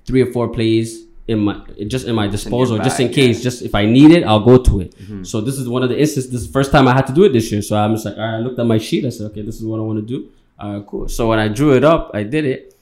three 0.06 0.22
or 0.22 0.32
four 0.32 0.50
plays 0.50 1.04
in 1.28 1.40
my 1.40 1.62
just 1.88 2.08
in 2.08 2.16
my 2.16 2.28
disposal, 2.28 2.78
just 2.80 3.00
in 3.00 3.10
case. 3.12 3.44
Just 3.44 3.62
if 3.62 3.76
I 3.76 3.86
need 3.86 4.12
it, 4.12 4.24
I'll 4.24 4.46
go 4.46 4.58
to 4.58 4.82
it. 4.82 4.94
So 5.24 5.42
this 5.42 5.58
is 5.58 5.68
one 5.68 5.84
of 5.84 5.90
the 5.90 6.00
instances. 6.00 6.32
This 6.32 6.42
is 6.42 6.48
the 6.48 6.54
first 6.54 6.72
time 6.72 6.88
I 6.88 6.94
had 6.94 7.06
to 7.08 7.14
do 7.14 7.24
it 7.26 7.34
this 7.34 7.52
year. 7.52 7.62
So 7.62 7.78
I'm 7.78 7.94
just 7.94 8.06
like, 8.06 8.18
all 8.18 8.24
right. 8.24 8.36
I 8.36 8.40
looked 8.40 8.60
at 8.60 8.66
my 8.66 8.78
sheet. 8.78 9.06
I 9.06 9.10
said, 9.10 9.26
okay, 9.32 9.42
this 9.42 9.58
is 9.58 9.66
what 9.66 9.78
I 9.78 9.84
want 9.84 10.00
to 10.00 10.06
do. 10.06 10.30
All 10.60 10.78
right, 10.78 10.88
cool. 10.88 11.08
So 11.08 11.28
when 11.30 11.40
I 11.40 11.50
drew 11.50 11.76
it 11.76 11.84
up, 11.84 12.12
I 12.14 12.24
did 12.24 12.46
it 12.46 12.74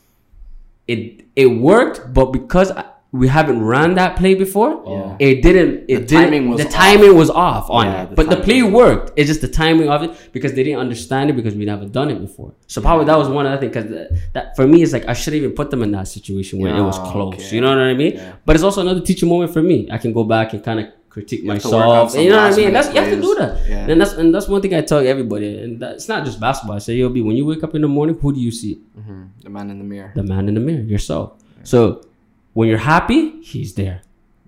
it 0.87 1.25
it 1.35 1.47
worked, 1.47 2.13
but 2.13 2.31
because 2.31 2.71
I, 2.71 2.85
we 3.21 3.27
haven't 3.37 3.59
run 3.61 3.89
that 3.95 4.11
play 4.21 4.33
before, 4.45 4.71
Yeah. 4.85 5.27
it 5.27 5.35
didn't. 5.47 5.73
It 5.93 5.99
The 6.01 6.05
didn't, 6.11 6.23
timing 6.25 6.49
was 6.49 6.59
the 6.61 6.67
off. 6.67 6.73
timing 6.83 7.13
was 7.21 7.29
off 7.29 7.65
on 7.69 7.85
Yeah, 7.85 8.03
it, 8.03 8.09
the 8.09 8.15
but 8.19 8.25
the 8.33 8.37
play 8.47 8.61
worked. 8.63 9.07
It's 9.17 9.27
just 9.33 9.41
the 9.47 9.47
timing 9.63 9.87
of 9.95 9.99
it 10.05 10.11
because 10.35 10.51
they 10.55 10.63
didn't 10.67 10.79
understand 10.85 11.29
it 11.31 11.35
because 11.39 11.55
we 11.55 11.65
never 11.73 11.85
done 11.99 12.09
it 12.13 12.19
before. 12.27 12.51
So 12.67 12.81
probably 12.81 13.05
that 13.11 13.17
was 13.17 13.29
one 13.29 13.45
other 13.45 13.57
thing 13.61 13.69
because 13.69 13.87
that, 13.95 14.07
that 14.35 14.45
for 14.57 14.65
me 14.71 14.77
it's 14.83 14.93
like 14.97 15.07
I 15.07 15.13
shouldn't 15.13 15.41
even 15.43 15.55
put 15.55 15.67
them 15.71 15.81
in 15.83 15.91
that 15.97 16.07
situation 16.17 16.59
where 16.59 16.75
it 16.75 16.81
was 16.91 16.97
close. 17.11 17.35
okay. 17.35 17.55
You 17.55 17.61
know 17.61 17.69
what 17.69 17.77
I 17.79 17.93
mean? 17.93 18.13
Yeah. 18.15 18.33
But 18.45 18.55
it's 18.55 18.63
also 18.67 18.81
another 18.81 19.01
teaching 19.09 19.29
moment 19.29 19.51
for 19.53 19.61
me. 19.71 19.77
I 19.91 19.97
can 19.97 20.11
go 20.19 20.23
back 20.23 20.53
and 20.53 20.63
kind 20.63 20.79
of 20.81 20.85
critique 21.09 21.45
have 21.47 21.61
to 21.61 21.67
work 21.69 21.75
on 21.75 21.89
myself. 22.05 22.21
You 22.23 22.29
know 22.31 22.41
what 22.43 22.53
I 22.53 22.55
mean? 22.57 22.73
That's 22.73 22.89
you 22.93 22.99
have 23.01 23.09
to 23.17 23.21
do 23.21 23.35
that. 23.35 23.51
Yeah. 23.69 23.87
And 23.91 24.01
that's 24.01 24.13
and 24.19 24.35
that's 24.35 24.47
one 24.49 24.61
thing 24.61 24.73
I 24.73 24.81
tell 24.81 24.99
everybody. 24.99 25.49
And 25.63 25.79
that, 25.81 25.91
it's 25.97 26.09
not 26.09 26.25
just 26.25 26.39
basketball. 26.41 26.75
I 26.75 26.79
say, 26.79 26.95
yo, 26.95 27.07
B, 27.09 27.21
when 27.21 27.37
you 27.37 27.45
wake 27.45 27.63
up 27.63 27.73
in 27.75 27.81
the 27.81 27.87
morning, 27.87 28.17
who 28.21 28.33
do 28.33 28.39
you 28.47 28.51
see? 28.51 28.73
Mhm. 28.99 29.29
the 29.43 29.49
man 29.49 29.69
in 29.71 29.77
the 29.77 29.83
mirror. 29.93 30.11
the 30.15 30.23
man 30.23 30.47
in 30.49 30.55
the 30.55 30.59
mirror, 30.59 30.81
yourself. 30.95 31.27
So 31.63 32.01
when 32.55 32.67
you're 32.69 32.85
happy, 32.95 33.21
he's 33.51 33.71
there. 33.75 33.97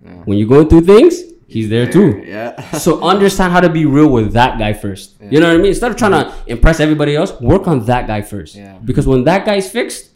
Yeah. 0.04 0.12
When 0.28 0.38
you're 0.38 0.48
going 0.56 0.68
through 0.70 0.86
things, 0.94 1.14
he's 1.48 1.68
there 1.70 1.88
too. 1.92 2.24
Yeah. 2.26 2.52
So 2.86 3.02
understand 3.14 3.50
how 3.56 3.62
to 3.68 3.70
be 3.80 3.86
real 3.86 4.10
with 4.18 4.34
that 4.34 4.58
guy 4.58 4.74
first. 4.74 5.16
You 5.22 5.40
know 5.42 5.48
what 5.50 5.56
I 5.56 5.58
mean? 5.58 5.72
Instead 5.76 5.92
of 5.92 5.98
trying 5.98 6.16
to 6.24 6.24
impress 6.48 6.80
everybody 6.80 7.14
else, 7.16 7.32
work 7.54 7.68
on 7.68 7.86
that 7.92 8.08
guy 8.08 8.22
first. 8.34 8.56
Yeah. 8.56 8.78
Because 8.90 9.06
when 9.12 9.24
that 9.26 9.46
guy's 9.46 9.70
fixed, 9.70 10.12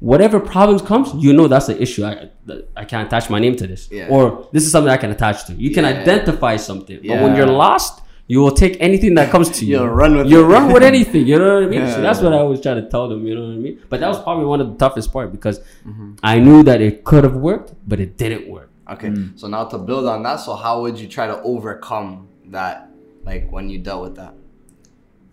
whatever 0.00 0.38
problems 0.38 0.80
comes, 0.90 1.06
you 1.24 1.32
know 1.32 1.46
that's 1.48 1.66
the 1.66 1.76
issue. 1.86 2.04
I 2.04 2.28
I 2.76 2.84
can't 2.90 3.06
attach 3.08 3.28
my 3.34 3.40
name 3.44 3.56
to 3.62 3.66
this, 3.66 3.82
Yeah. 3.90 4.08
or 4.14 4.48
this 4.52 4.62
is 4.66 4.70
something 4.70 4.92
I 4.98 5.00
can 5.04 5.10
attach 5.10 5.38
to. 5.46 5.52
You 5.54 5.70
can 5.76 5.84
Yeah. 5.84 6.00
identify 6.00 6.54
something, 6.56 6.98
but 7.08 7.16
when 7.22 7.34
you're 7.36 7.54
lost, 7.64 7.92
you 8.26 8.40
will 8.40 8.52
take 8.52 8.76
anything 8.80 9.14
that 9.14 9.30
comes 9.30 9.50
to 9.58 9.64
you. 9.70 9.78
You'll 9.78 9.88
run 9.88 10.16
with 10.16 10.26
You 10.28 10.44
it. 10.44 10.46
run 10.48 10.72
with 10.72 10.82
anything. 10.82 11.26
You 11.26 11.38
know 11.38 11.54
what 11.56 11.64
I 11.64 11.66
mean? 11.66 11.86
So 11.88 11.96
Yeah. 11.96 12.00
that's 12.00 12.20
what 12.20 12.32
I 12.32 12.38
always 12.38 12.60
try 12.60 12.74
to 12.74 12.88
tell 12.88 13.08
them. 13.08 13.26
You 13.26 13.34
know 13.34 13.42
what 13.48 13.52
I 13.54 13.56
mean? 13.58 13.80
But 13.90 14.00
that 14.00 14.08
was 14.08 14.20
probably 14.22 14.46
one 14.46 14.60
of 14.60 14.68
the 14.72 14.76
toughest 14.76 15.12
part 15.12 15.30
because 15.32 15.60
Mm-hmm. 15.86 16.14
I 16.22 16.38
knew 16.38 16.62
that 16.62 16.80
it 16.80 17.04
could 17.04 17.24
have 17.24 17.36
worked, 17.36 17.74
but 17.86 18.00
it 18.00 18.16
didn't 18.16 18.48
work. 18.48 18.70
Okay, 18.90 19.12
so 19.36 19.46
now 19.48 19.64
to 19.64 19.78
build 19.78 20.06
on 20.06 20.22
that, 20.24 20.36
so 20.40 20.54
how 20.54 20.82
would 20.82 20.98
you 20.98 21.08
try 21.08 21.26
to 21.26 21.40
overcome 21.42 22.28
that, 22.46 22.90
like 23.24 23.50
when 23.50 23.70
you 23.70 23.78
dealt 23.78 24.02
with 24.02 24.16
that? 24.16 24.34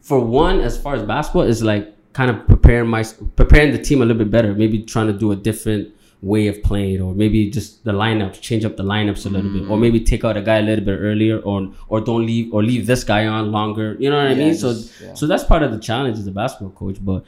For 0.01 0.19
one, 0.19 0.61
as 0.61 0.77
far 0.81 0.95
as 0.95 1.03
basketball, 1.03 1.43
is 1.43 1.61
like 1.61 1.93
kind 2.13 2.31
of 2.31 2.47
preparing 2.47 2.89
my 2.89 3.03
preparing 3.35 3.71
the 3.73 3.77
team 3.77 4.01
a 4.01 4.05
little 4.05 4.17
bit 4.23 4.31
better. 4.31 4.53
Maybe 4.53 4.83
trying 4.83 5.07
to 5.07 5.13
do 5.13 5.31
a 5.31 5.35
different 5.35 5.89
way 6.21 6.47
of 6.47 6.61
playing, 6.63 7.01
or 7.01 7.13
maybe 7.15 7.49
just 7.49 7.83
the 7.83 7.91
lineups, 7.91 8.39
change 8.41 8.63
up 8.63 8.77
the 8.77 8.83
lineups 8.83 9.25
a 9.25 9.29
little 9.29 9.51
bit, 9.51 9.67
or 9.69 9.77
maybe 9.77 9.99
take 9.99 10.23
out 10.23 10.37
a 10.37 10.41
guy 10.41 10.57
a 10.57 10.61
little 10.61 10.85
bit 10.85 10.97
earlier, 10.99 11.39
or 11.39 11.71
or 11.89 11.99
don't 12.01 12.25
leave 12.25 12.53
or 12.53 12.61
leave 12.63 12.85
this 12.85 13.03
guy 13.03 13.25
on 13.25 13.51
longer. 13.51 13.95
You 13.99 14.09
know 14.11 14.17
what 14.17 14.27
I 14.27 14.33
Yeah, 14.33 14.45
mean? 14.45 14.55
So 14.55 14.73
just- 14.73 15.01
yeah. 15.01 15.13
so 15.15 15.25
that's 15.27 15.43
part 15.43 15.63
of 15.63 15.71
the 15.71 15.79
challenge 15.79 16.17
as 16.19 16.27
a 16.27 16.31
basketball 16.31 16.71
coach, 16.71 16.97
but. 17.03 17.23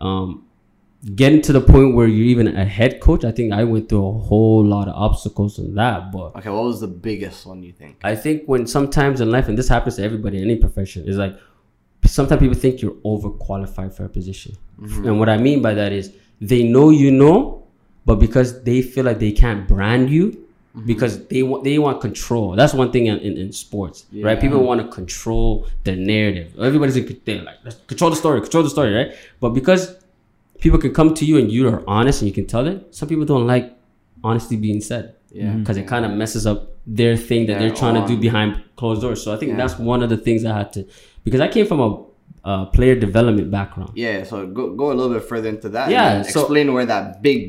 um 0.00 0.44
getting 1.14 1.40
to 1.40 1.52
the 1.52 1.60
point 1.60 1.94
where 1.94 2.08
you're 2.08 2.26
even 2.26 2.48
a 2.56 2.64
head 2.64 2.98
coach 3.00 3.24
i 3.24 3.30
think 3.30 3.52
i 3.52 3.62
went 3.62 3.88
through 3.88 4.04
a 4.04 4.12
whole 4.28 4.64
lot 4.64 4.88
of 4.88 4.94
obstacles 4.96 5.56
in 5.60 5.76
that 5.76 6.10
but 6.10 6.34
Okay, 6.34 6.50
what 6.50 6.64
was 6.64 6.80
the 6.80 6.88
biggest 6.88 7.46
one 7.46 7.62
you 7.62 7.70
think? 7.72 7.98
I 8.02 8.16
think 8.16 8.42
when 8.46 8.66
sometimes 8.66 9.20
in 9.20 9.30
life, 9.30 9.46
and 9.48 9.56
this 9.56 9.68
happens 9.68 9.94
to 9.96 10.02
everybody 10.02 10.38
in 10.38 10.42
any 10.50 10.56
profession, 10.56 11.06
is 11.06 11.16
like 11.16 11.36
sometimes 12.04 12.40
people 12.40 12.56
think 12.64 12.82
you're 12.82 12.98
overqualified 13.12 13.94
for 13.94 14.06
a 14.06 14.08
position. 14.08 14.56
And 15.06 15.20
what 15.20 15.28
I 15.28 15.38
mean 15.38 15.62
by 15.62 15.72
that 15.74 15.92
is 15.92 16.10
they 16.40 16.62
know 16.64 16.90
you 16.90 17.12
know, 17.12 17.67
but 18.08 18.16
because 18.26 18.48
they 18.68 18.80
feel 18.92 19.04
like 19.08 19.18
they 19.26 19.32
can't 19.42 19.62
brand 19.74 20.04
you. 20.16 20.26
Because 20.92 21.14
they 21.32 21.42
want 21.50 21.60
they 21.68 21.76
want 21.84 21.96
control. 22.08 22.46
That's 22.60 22.72
one 22.82 22.90
thing 22.94 23.06
in, 23.10 23.16
in, 23.28 23.32
in 23.42 23.48
sports, 23.64 23.98
right? 24.26 24.38
People 24.44 24.60
want 24.70 24.80
to 24.82 24.86
control 25.00 25.48
the 25.86 25.94
narrative. 25.96 26.48
Everybody's 26.68 26.96
in 27.00 27.04
con- 27.08 27.20
they're 27.26 27.42
like 27.48 27.58
control 27.90 28.10
the 28.14 28.16
story, 28.24 28.40
control 28.46 28.62
the 28.68 28.70
story, 28.76 28.92
right? 29.00 29.10
But 29.42 29.50
because 29.60 29.82
people 30.64 30.78
can 30.84 30.92
come 30.98 31.10
to 31.20 31.24
you 31.30 31.36
and 31.40 31.50
you 31.56 31.62
are 31.72 31.82
honest 31.96 32.16
and 32.22 32.26
you 32.30 32.34
can 32.40 32.46
tell 32.54 32.64
it, 32.72 32.94
some 32.98 33.08
people 33.08 33.24
don't 33.32 33.46
like 33.54 33.66
honesty 34.28 34.56
being 34.66 34.80
said 34.90 35.04
Yeah. 35.32 35.54
because 35.60 35.76
it 35.82 35.86
kind 35.94 36.04
of 36.06 36.12
messes 36.12 36.46
up 36.46 36.58
their 37.00 37.16
thing 37.28 37.46
that 37.48 37.54
Yeah, 37.54 37.58
they're 37.62 37.74
trying 37.82 37.96
to 38.00 38.06
do 38.12 38.16
behind 38.28 38.48
closed 38.80 39.00
doors. 39.02 39.20
So 39.24 39.28
I 39.34 39.36
think 39.40 39.50
Yeah. 39.52 39.56
that's 39.62 39.76
one 39.92 40.00
of 40.04 40.10
the 40.14 40.20
things 40.26 40.44
I 40.44 40.54
had 40.60 40.70
to, 40.76 40.80
because 41.24 41.40
I 41.46 41.48
came 41.48 41.66
from 41.66 41.80
a, 41.86 41.90
uh 42.50 42.64
player 42.76 42.94
development 42.94 43.50
background. 43.58 43.90
Yeah, 44.04 44.16
so 44.30 44.46
go 44.58 44.62
go 44.80 44.84
a 44.92 44.94
little 44.98 45.12
bit 45.16 45.24
further 45.32 45.48
into 45.54 45.68
that. 45.76 45.90
Yeah, 45.90 45.96
and 46.08 46.24
then 46.24 46.32
so- 46.32 46.40
explain 46.42 46.66
where 46.74 46.86
that 46.94 47.04
big 47.28 47.40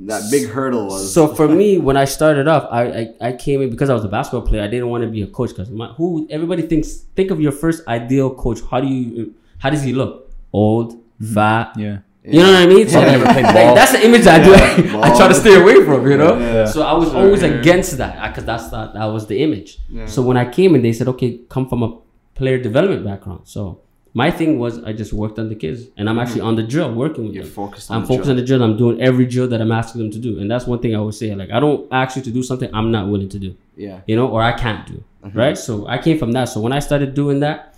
that 0.00 0.30
big 0.30 0.48
hurdle 0.48 0.86
was. 0.86 1.12
So 1.12 1.26
for 1.34 1.48
me, 1.48 1.78
when 1.78 1.96
I 1.96 2.04
started 2.04 2.46
off, 2.48 2.66
I, 2.70 2.82
I 2.84 3.28
I 3.28 3.32
came 3.32 3.62
in 3.62 3.70
because 3.70 3.88
I 3.90 3.94
was 3.94 4.04
a 4.04 4.08
basketball 4.08 4.46
player. 4.46 4.62
I 4.62 4.68
didn't 4.68 4.88
want 4.88 5.02
to 5.04 5.08
be 5.10 5.22
a 5.22 5.26
coach 5.26 5.50
because 5.50 5.68
who 5.96 6.26
everybody 6.30 6.62
thinks 6.62 6.92
think 7.16 7.30
of 7.30 7.40
your 7.40 7.52
first 7.52 7.86
ideal 7.88 8.34
coach. 8.34 8.60
How 8.70 8.80
do 8.80 8.86
you 8.88 9.34
how 9.58 9.70
does 9.70 9.82
he 9.82 9.92
look? 9.92 10.30
Old, 10.52 11.00
fat. 11.34 11.72
Yeah. 11.76 11.98
You 12.28 12.40
know 12.40 12.52
what 12.52 12.62
I 12.62 12.66
mean? 12.66 12.88
So 12.88 13.00
Yeah. 13.00 13.16
Like, 13.18 13.74
that's 13.78 13.92
the 13.92 14.04
image 14.04 14.26
I 14.26 14.42
do. 14.42 14.50
Yeah, 14.50 15.00
I 15.04 15.16
try 15.16 15.28
to 15.28 15.34
stay 15.34 15.54
away 15.62 15.84
from. 15.84 16.10
You 16.10 16.16
know. 16.18 16.38
Yeah. 16.38 16.64
So 16.66 16.82
I 16.82 16.92
was 16.92 17.08
Sure. 17.10 17.18
always 17.22 17.42
against 17.42 17.96
that 17.98 18.28
because 18.30 18.44
that's 18.44 18.68
that 18.70 18.94
that 18.94 19.04
was 19.06 19.26
the 19.28 19.42
image. 19.42 19.78
So 20.06 20.22
when 20.22 20.36
I 20.36 20.44
came 20.50 20.74
in, 20.74 20.82
they 20.82 20.92
said, 20.92 21.08
"Okay, 21.08 21.40
come 21.48 21.68
from 21.68 21.82
a 21.84 21.96
player 22.34 22.58
development 22.58 23.04
background." 23.04 23.42
So 23.44 23.80
my 24.22 24.30
thing 24.38 24.50
was 24.58 24.72
I 24.90 24.92
just 25.02 25.12
worked 25.22 25.38
on 25.42 25.48
the 25.52 25.54
kids, 25.64 25.80
and 25.98 26.08
I'm 26.10 26.18
actually 26.22 26.40
on 26.48 26.54
the 26.60 26.62
drill 26.72 26.90
working 27.02 27.24
with 27.26 27.34
You're 27.34 27.44
them. 27.44 27.52
focused 27.62 27.90
on 27.90 27.94
I'm 27.96 28.06
focused 28.06 28.24
drill. 28.24 28.30
on 28.30 28.36
the 28.40 28.46
drill. 28.48 28.62
I'm 28.66 28.76
doing 28.84 28.96
every 29.08 29.26
drill 29.34 29.48
that 29.52 29.60
I'm 29.64 29.72
asking 29.80 30.00
them 30.02 30.10
to 30.16 30.18
do, 30.28 30.32
and 30.40 30.50
that's 30.50 30.66
one 30.72 30.78
thing 30.82 30.94
I 30.94 30.98
always 30.98 31.18
say. 31.22 31.34
Like 31.42 31.50
I 31.50 31.60
don't 31.64 31.86
ask 32.02 32.16
you 32.16 32.22
to 32.28 32.32
do 32.38 32.42
something 32.42 32.70
I'm 32.78 32.90
not 32.96 33.08
willing 33.12 33.28
to 33.36 33.38
do 33.38 33.50
yeah. 33.76 34.00
you 34.06 34.16
know, 34.16 34.28
or 34.28 34.42
I 34.42 34.52
can't 34.64 34.86
do, 34.86 34.98
Mm-hmm. 35.24 35.38
right? 35.38 35.58
So 35.58 35.86
I 35.88 35.98
came 35.98 36.18
from 36.18 36.32
that. 36.32 36.44
So 36.52 36.60
when 36.60 36.72
I 36.72 36.78
started 36.88 37.14
doing 37.14 37.40
that, 37.40 37.74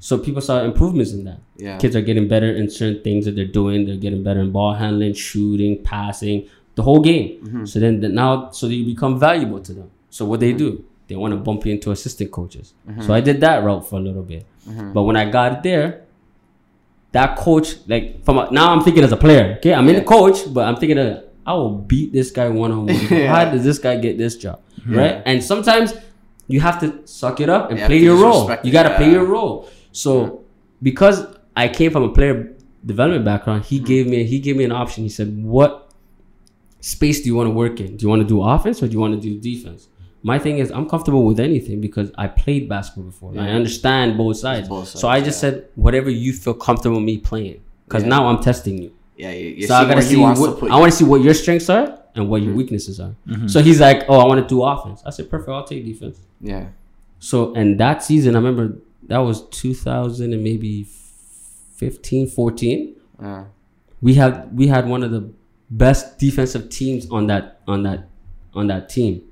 so 0.00 0.18
people 0.18 0.42
saw 0.48 0.62
improvements 0.70 1.12
in 1.12 1.24
that. 1.24 1.38
Yeah. 1.56 1.78
Kids 1.78 1.94
are 1.94 2.00
getting 2.10 2.26
better 2.28 2.50
in 2.60 2.70
certain 2.70 3.02
things 3.06 3.24
that 3.26 3.34
they're 3.36 3.44
doing. 3.60 3.86
They're 3.86 3.96
getting 4.06 4.22
better 4.22 4.40
in 4.40 4.50
ball 4.50 4.74
handling, 4.74 5.14
shooting, 5.14 5.82
passing, 5.84 6.48
the 6.74 6.82
whole 6.82 7.00
game. 7.00 7.28
Mm-hmm. 7.44 7.64
So 7.66 7.80
then 7.80 8.00
the, 8.00 8.08
now, 8.08 8.50
so 8.50 8.66
you 8.66 8.84
become 8.94 9.18
valuable 9.20 9.60
to 9.60 9.72
them. 9.78 9.90
So 10.10 10.24
what 10.24 10.40
they 10.40 10.52
do, 10.64 10.84
they 11.08 11.16
want 11.16 11.32
to 11.32 11.38
bump 11.38 11.64
you 11.66 11.72
into 11.72 11.90
assistant 11.90 12.30
coaches. 12.32 12.74
Mm-hmm. 12.88 13.02
So 13.02 13.14
I 13.14 13.20
did 13.20 13.40
that 13.40 13.62
route 13.64 13.88
for 13.88 13.96
a 13.96 14.02
little 14.02 14.22
bit. 14.22 14.44
But 14.92 15.02
when 15.04 15.16
I 15.16 15.30
got 15.30 15.62
there, 15.62 16.02
that 17.12 17.36
coach, 17.36 17.76
like 17.86 18.24
from 18.24 18.38
a, 18.38 18.50
now 18.50 18.72
I'm 18.72 18.82
thinking 18.82 19.04
as 19.04 19.12
a 19.12 19.16
player. 19.16 19.54
Okay, 19.58 19.72
I'm 19.72 19.88
in 19.88 19.94
the 19.96 20.02
coach, 20.04 20.52
but 20.52 20.66
I'm 20.66 20.76
thinking 20.76 20.96
that 20.96 21.32
I 21.46 21.54
will 21.54 21.70
beat 21.78 22.12
this 22.12 22.30
guy 22.32 22.48
one 22.48 22.72
on 22.72 22.86
one. 22.86 22.96
Yeah. 23.10 23.28
How 23.32 23.50
does 23.50 23.62
this 23.64 23.78
guy 23.78 23.96
get 23.96 24.18
this 24.18 24.36
job? 24.36 24.60
Right? 24.86 25.22
And 25.24 25.42
sometimes 25.42 25.94
you 26.48 26.60
have 26.60 26.78
to 26.80 27.06
suck 27.06 27.40
it 27.40 27.48
up 27.48 27.70
and 27.70 27.78
You 27.80 27.86
play 27.86 27.98
your 27.98 28.16
role. 28.16 28.50
You 28.64 28.72
got 28.72 28.84
to 28.88 28.96
play 28.96 29.10
your 29.10 29.24
role. 29.24 29.68
So 29.92 30.44
because 30.82 31.24
I 31.56 31.68
came 31.68 31.90
from 31.92 32.02
a 32.02 32.12
player 32.12 32.52
development 32.84 33.24
background, 33.24 33.64
he 33.64 33.76
Mm-hmm. 33.78 33.86
gave 33.86 34.06
me 34.08 34.24
he 34.24 34.38
gave 34.40 34.56
me 34.56 34.64
an 34.64 34.72
option. 34.72 35.04
He 35.04 35.08
said, 35.08 35.28
"What 35.42 35.90
space 36.80 37.20
do 37.22 37.26
you 37.28 37.36
want 37.36 37.46
to 37.48 37.52
work 37.54 37.80
in? 37.80 37.96
Do 37.96 38.02
you 38.04 38.08
want 38.08 38.22
to 38.22 38.28
do 38.28 38.42
offense 38.42 38.82
or 38.82 38.86
do 38.88 38.92
you 38.92 39.00
want 39.00 39.14
to 39.14 39.20
do 39.20 39.38
defense?" 39.40 39.88
My 40.22 40.38
thing 40.38 40.58
is, 40.58 40.70
I'm 40.70 40.88
comfortable 40.88 41.24
with 41.24 41.38
anything 41.38 41.80
because 41.80 42.10
I 42.18 42.26
played 42.26 42.68
basketball 42.68 43.04
before. 43.04 43.32
I 43.38 43.50
understand 43.50 44.16
both 44.16 44.38
sides. 44.38 44.68
both 44.68 44.88
sides. 44.88 45.00
so 45.00 45.08
I 45.08 45.20
just 45.20 45.42
yeah. 45.42 45.50
said, 45.50 45.68
whatever 45.74 46.10
you 46.10 46.32
feel 46.32 46.54
comfortable 46.54 47.00
me 47.00 47.18
playing, 47.18 47.60
because 47.86 48.02
Yeah. 48.02 48.08
now 48.08 48.26
I'm 48.26 48.42
testing 48.42 48.82
you. 48.82 48.92
Yeah, 49.16 49.30
you, 49.30 49.66
So 49.66 49.74
I 49.74 49.84
gotta 49.84 50.02
see. 50.02 50.16
wants 50.16 50.40
to 50.40 50.68
I 50.68 50.78
want 50.78 50.92
to 50.92 50.98
see 50.98 51.04
what 51.04 51.22
your 51.22 51.32
strengths 51.34 51.70
are 51.70 51.98
and 52.14 52.28
what 52.28 52.42
your 52.42 52.50
mm-hmm. 52.50 52.58
weaknesses 52.58 53.00
are. 53.00 53.14
Mm-hmm. 53.26 53.46
So 53.46 53.62
he's 53.62 53.80
like, 53.80 54.04
"Oh, 54.08 54.18
I 54.18 54.26
want 54.26 54.46
to 54.46 54.46
do 54.46 54.62
offense." 54.62 55.02
I 55.06 55.10
said, 55.10 55.30
"Perfect. 55.30 55.48
I'll 55.48 55.64
take 55.64 55.84
defense." 55.84 56.18
Yeah. 56.40 56.66
So 57.18 57.54
and 57.54 57.80
that 57.80 58.02
season, 58.02 58.34
I 58.34 58.38
remember 58.38 58.76
that 59.08 59.18
was 59.18 59.48
2000 59.48 60.32
and 60.32 60.42
maybe 60.42 60.86
15, 61.76 62.28
14. 62.28 62.96
Yeah. 63.20 63.44
We 64.02 64.14
had 64.14 64.54
we 64.56 64.66
had 64.66 64.88
one 64.88 65.02
of 65.02 65.10
the 65.10 65.30
best 65.70 66.18
defensive 66.18 66.68
teams 66.68 67.08
on 67.10 67.26
that 67.28 67.60
on 67.66 67.82
that 67.84 68.08
on 68.54 68.66
that 68.66 68.88
team 68.88 69.22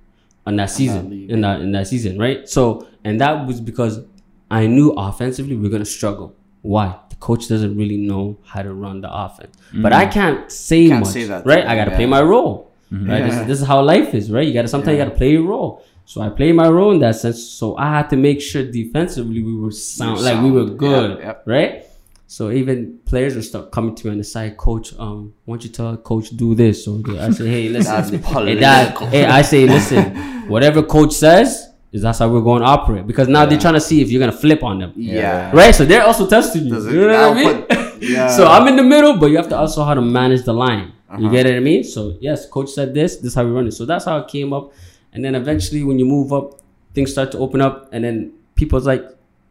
on 0.47 0.57
that 0.57 0.71
season 0.71 1.13
in 1.31 1.41
that 1.41 1.61
in 1.61 1.73
that 1.73 1.87
season, 1.87 2.19
right? 2.19 2.49
So 2.49 2.87
and 3.05 3.21
that 3.21 3.47
was 3.47 3.61
because 3.61 4.01
I 4.51 4.67
knew 4.67 4.91
offensively 4.93 5.57
we 5.57 5.67
are 5.67 5.71
gonna 5.71 5.85
struggle. 5.85 6.35
Why? 6.63 6.99
The 7.11 7.17
coach 7.17 7.49
doesn't 7.49 7.77
really 7.77 7.97
know 7.97 8.39
how 8.45 8.63
to 8.63 8.73
run 8.73 9.01
the 9.01 9.13
offense. 9.13 9.57
But 9.73 9.93
I 9.93 10.05
mm-hmm. 10.05 10.13
can't 10.13 10.53
say 10.53 10.89
Can't 10.89 11.01
much, 11.05 11.13
say 11.13 11.25
that, 11.25 11.47
right? 11.47 11.67
I 11.67 11.77
gotta 11.77 11.91
yeah. 11.91 11.97
play 11.97 12.07
my 12.07 12.23
role, 12.23 12.73
mm-hmm. 12.93 13.11
right? 13.11 13.23
This, 13.25 13.35
is, 13.35 13.47
this 13.47 13.61
is 13.61 13.67
how 13.67 13.83
life 13.83 14.15
is, 14.15 14.31
right? 14.31 14.47
You 14.47 14.55
gotta 14.55 14.69
sometimes 14.69 14.99
you 14.99 15.05
gotta 15.05 15.17
play 15.17 15.33
your 15.33 15.43
role. 15.43 15.85
So 16.07 16.21
I 16.21 16.29
played 16.29 16.55
my 16.55 16.69
role 16.69 16.93
in 16.93 16.99
that 17.01 17.17
sense. 17.17 17.43
So 17.43 17.77
I 17.77 17.89
had 17.89 18.11
to 18.11 18.17
make 18.17 18.41
sure 18.41 18.63
defensively 18.63 19.43
we 19.43 19.57
were 19.57 19.71
sound, 19.71 20.21
like 20.21 20.43
we 20.43 20.51
were 20.51 20.67
good, 20.67 21.19
Yep, 21.19 21.21
yep. 21.21 21.43
right? 21.47 21.85
So 22.27 22.51
even 22.51 22.99
players 23.05 23.35
would 23.35 23.45
start 23.45 23.71
coming 23.71 23.95
to 23.95 24.07
me 24.07 24.13
on 24.13 24.19
the 24.19 24.25
side, 24.25 24.57
coach. 24.57 24.95
Um, 24.99 25.35
why 25.45 25.55
don't 25.55 25.65
you 25.65 25.71
tell 25.71 25.97
coach 25.99 26.31
do 26.31 26.55
this? 26.55 26.85
So 26.85 27.01
I 27.19 27.31
say, 27.31 27.47
hey, 27.49 27.69
listen, 27.69 28.23
hey, 28.23 28.55
dad, 28.59 28.95
political. 28.95 29.07
hey, 29.09 29.25
I 29.27 29.43
say, 29.43 29.67
listen, 29.67 30.49
whatever 30.49 30.83
coach 30.83 31.13
says 31.13 31.69
is 31.93 32.03
that's 32.03 32.19
how 32.19 32.29
we're 32.29 32.41
going 32.41 32.61
to 32.63 32.67
operate 32.67 33.07
because 33.07 33.29
now 33.29 33.45
they're 33.47 33.59
trying 33.59 33.75
to 33.75 33.81
see 33.81 34.01
if 34.03 34.11
you're 34.11 34.19
gonna 34.19 34.33
flip 34.33 34.65
on 34.65 34.79
them, 34.81 34.93
Yeah. 34.97 35.53
right? 35.55 35.73
So 35.75 35.85
they're 35.85 36.03
also 36.03 36.27
testing 36.27 36.65
you. 36.67 36.77
It- 36.89 36.93
you 36.93 37.07
know 37.07 37.31
what 37.31 37.39
I 37.39 37.45
mean? 37.45 37.63
put- 37.67 38.03
yeah. 38.03 38.29
so 38.37 38.47
I'm 38.49 38.67
in 38.67 38.75
the 38.77 38.83
middle, 38.83 39.17
but 39.19 39.27
you 39.27 39.37
have 39.37 39.49
to 39.51 39.57
also 39.57 39.85
how 39.85 39.95
to 39.95 40.01
manage 40.03 40.43
the 40.45 40.55
line. 40.55 40.93
You 41.19 41.27
Uh-huh. 41.27 41.29
get 41.29 41.47
what 41.47 41.55
I 41.55 41.61
mean? 41.61 41.85
So 41.85 42.17
yes, 42.21 42.49
coach 42.49 42.71
said 42.71 42.95
this. 42.95 43.17
This 43.19 43.27
is 43.27 43.35
how 43.37 43.45
we 43.45 43.53
run 43.53 43.69
it. 43.69 43.73
So 43.73 43.85
that's 43.87 44.07
how 44.07 44.19
it 44.19 44.27
came 44.29 44.53
up, 44.53 44.73
and 45.13 45.25
then 45.25 45.37
eventually 45.37 45.85
when 45.85 45.99
you 46.01 46.05
move 46.07 46.33
up, 46.33 46.59
things 46.95 47.13
start 47.13 47.31
to 47.33 47.39
open 47.39 47.61
up, 47.61 47.91
and 47.93 48.03
then 48.03 48.33
people's 48.57 48.87
like 48.87 49.05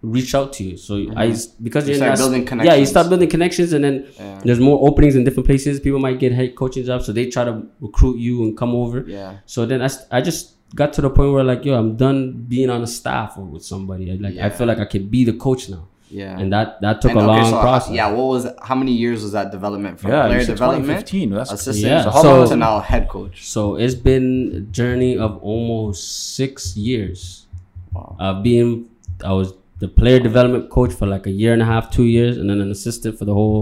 reach 0.04 0.36
out 0.36 0.51
to 0.54 0.64
you. 0.66 0.78
So 0.78 0.95
I 1.16 1.34
because 1.64 1.88
You 1.88 1.95
start 1.95 2.20
not, 2.20 2.32
building 2.32 2.45
Yeah, 2.66 2.76
you 2.76 2.86
start 2.86 3.10
building 3.10 3.30
connections, 3.30 3.72
and 3.74 3.84
then 3.84 4.06
Yeah. 4.20 4.41
there's 4.43 4.60
more 4.60 4.78
openings 4.88 5.16
in 5.16 5.24
different 5.24 5.47
places. 5.47 5.80
People 5.80 5.99
might 5.99 6.20
get 6.20 6.34
head 6.34 6.56
coaching 6.56 6.84
jobs, 6.84 7.06
so 7.06 7.14
they 7.14 7.28
try 7.28 7.45
to 7.45 7.64
recruit 7.80 8.18
you 8.20 8.43
and 8.43 8.58
come 8.58 8.76
over. 8.76 9.06
Yeah. 9.08 9.38
So 9.45 9.66
then 9.66 9.82
I, 9.82 9.89
I 10.12 10.22
just 10.22 10.51
got 10.76 10.91
to 10.93 11.01
the 11.01 11.10
point 11.10 11.32
where 11.34 11.43
like 11.43 11.64
yo, 11.66 11.76
I'm 11.80 11.95
done 11.95 12.45
being 12.47 12.70
on 12.70 12.82
a 12.84 12.88
staff 12.88 13.38
or 13.38 13.45
with 13.45 13.64
somebody. 13.64 14.12
I, 14.12 14.16
like 14.16 14.36
Yeah. 14.36 14.45
I 14.45 14.49
feel 14.49 14.68
like 14.68 14.80
I 14.80 14.86
can 14.86 15.08
be 15.08 15.24
the 15.24 15.34
coach 15.34 15.70
now, 15.70 15.88
Yeah. 16.10 16.38
and 16.38 16.51
that 16.51 16.82
that 16.82 16.99
took 17.01 17.12
And, 17.12 17.20
a 17.22 17.24
okay, 17.24 17.41
long 17.41 17.49
so, 17.51 17.58
uh, 17.58 17.62
process. 17.62 17.93
Yeah, 17.93 18.12
what 18.12 18.28
was 18.28 18.47
how 18.62 18.76
many 18.76 18.91
years 18.91 19.24
was 19.24 19.32
that 19.32 19.51
development 19.51 19.99
from 20.01 20.12
Yeah, 20.12 20.24
you 20.24 20.30
player 20.32 20.39
said 20.45 20.56
development, 20.56 21.08
2015. 21.08 21.30
That's 21.30 21.51
assistant, 21.54 21.91
Yeah. 21.91 22.04
so 22.04 22.10
how 22.12 22.22
So- 22.22 22.39
long 22.39 22.49
to 22.49 22.56
now 22.58 22.80
head 22.82 23.08
coach? 23.08 23.47
So 23.47 23.76
it's 23.76 23.95
been 23.95 24.51
a 24.56 24.60
journey 24.60 25.18
of 25.18 25.38
almost 25.41 26.36
six 26.36 26.76
years 26.76 27.45
Wow. 27.93 28.16
of 28.20 28.43
being. 28.43 28.86
I 29.24 29.32
was 29.32 29.54
the 29.84 29.88
player 29.99 30.19
development 30.29 30.69
coach 30.75 30.93
for 30.99 31.07
like 31.15 31.25
a 31.27 31.31
year 31.41 31.53
and 31.55 31.61
a 31.61 31.69
half, 31.73 31.86
two 31.97 32.05
years, 32.17 32.38
and 32.39 32.49
then 32.49 32.59
an 32.65 32.71
assistant 32.77 33.17
for 33.19 33.25
the 33.29 33.34
whole. 33.39 33.61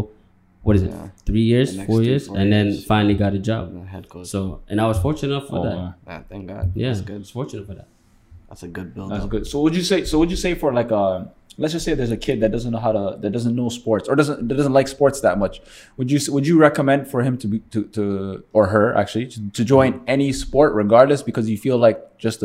What 0.64 0.76
is 0.76 0.84
it? 0.88 0.92
Yeah. 0.92 1.08
Three 1.26 1.42
years, 1.52 1.70
four 1.76 1.98
three, 1.98 2.06
years, 2.10 2.28
four 2.28 2.38
and 2.38 2.54
then 2.54 2.66
finally 2.94 3.16
got 3.24 3.34
a 3.34 3.40
job. 3.40 3.74
The 3.74 3.86
head 3.94 4.08
coach. 4.10 4.28
So 4.28 4.42
and 4.70 4.80
I 4.80 4.86
was 4.92 5.00
fortunate 5.06 5.32
enough 5.36 5.48
for 5.50 5.58
Oh, 5.60 5.64
that. 5.68 5.76
wow. 5.78 5.94
yeah, 6.08 6.22
thank 6.32 6.44
God. 6.52 6.72
Yeah, 6.76 6.90
That's 6.90 7.02
I 7.02 7.04
good. 7.12 7.20
was 7.26 7.32
fortunate 7.40 7.66
for 7.70 7.74
that. 7.80 7.88
That's 8.48 8.62
a 8.64 8.68
good 8.68 8.94
build. 8.94 9.12
That's 9.12 9.24
up. 9.24 9.30
good. 9.36 9.48
So 9.48 9.62
would 9.64 9.76
you 9.76 9.82
say? 9.92 10.04
So 10.06 10.20
would 10.20 10.30
you 10.30 10.38
say 10.38 10.54
for 10.54 10.72
like 10.82 10.92
a 10.92 11.32
let's 11.58 11.74
just 11.74 11.84
say 11.86 11.94
there's 11.96 12.12
a 12.12 12.18
kid 12.28 12.42
that 12.42 12.52
doesn't 12.52 12.72
know 12.76 12.84
how 12.88 12.92
to 12.92 13.18
that 13.24 13.32
doesn't 13.38 13.56
know 13.56 13.70
sports 13.70 14.08
or 14.08 14.16
doesn't 14.16 14.48
that 14.50 14.56
doesn't 14.62 14.74
like 14.80 14.88
sports 14.88 15.22
that 15.22 15.40
much. 15.40 15.62
Would 15.98 16.12
you 16.12 16.20
would 16.36 16.46
you 16.46 16.60
recommend 16.60 17.08
for 17.10 17.24
him 17.24 17.38
to 17.40 17.48
be 17.48 17.60
to, 17.74 17.80
to 17.96 18.44
or 18.54 18.68
her 18.68 18.86
actually 19.02 19.28
to, 19.34 19.50
to 19.58 19.64
join 19.66 20.02
any 20.16 20.32
sport 20.44 20.74
regardless 20.84 21.24
because 21.24 21.50
you 21.50 21.58
feel 21.58 21.78
like 21.88 21.98
just 22.20 22.44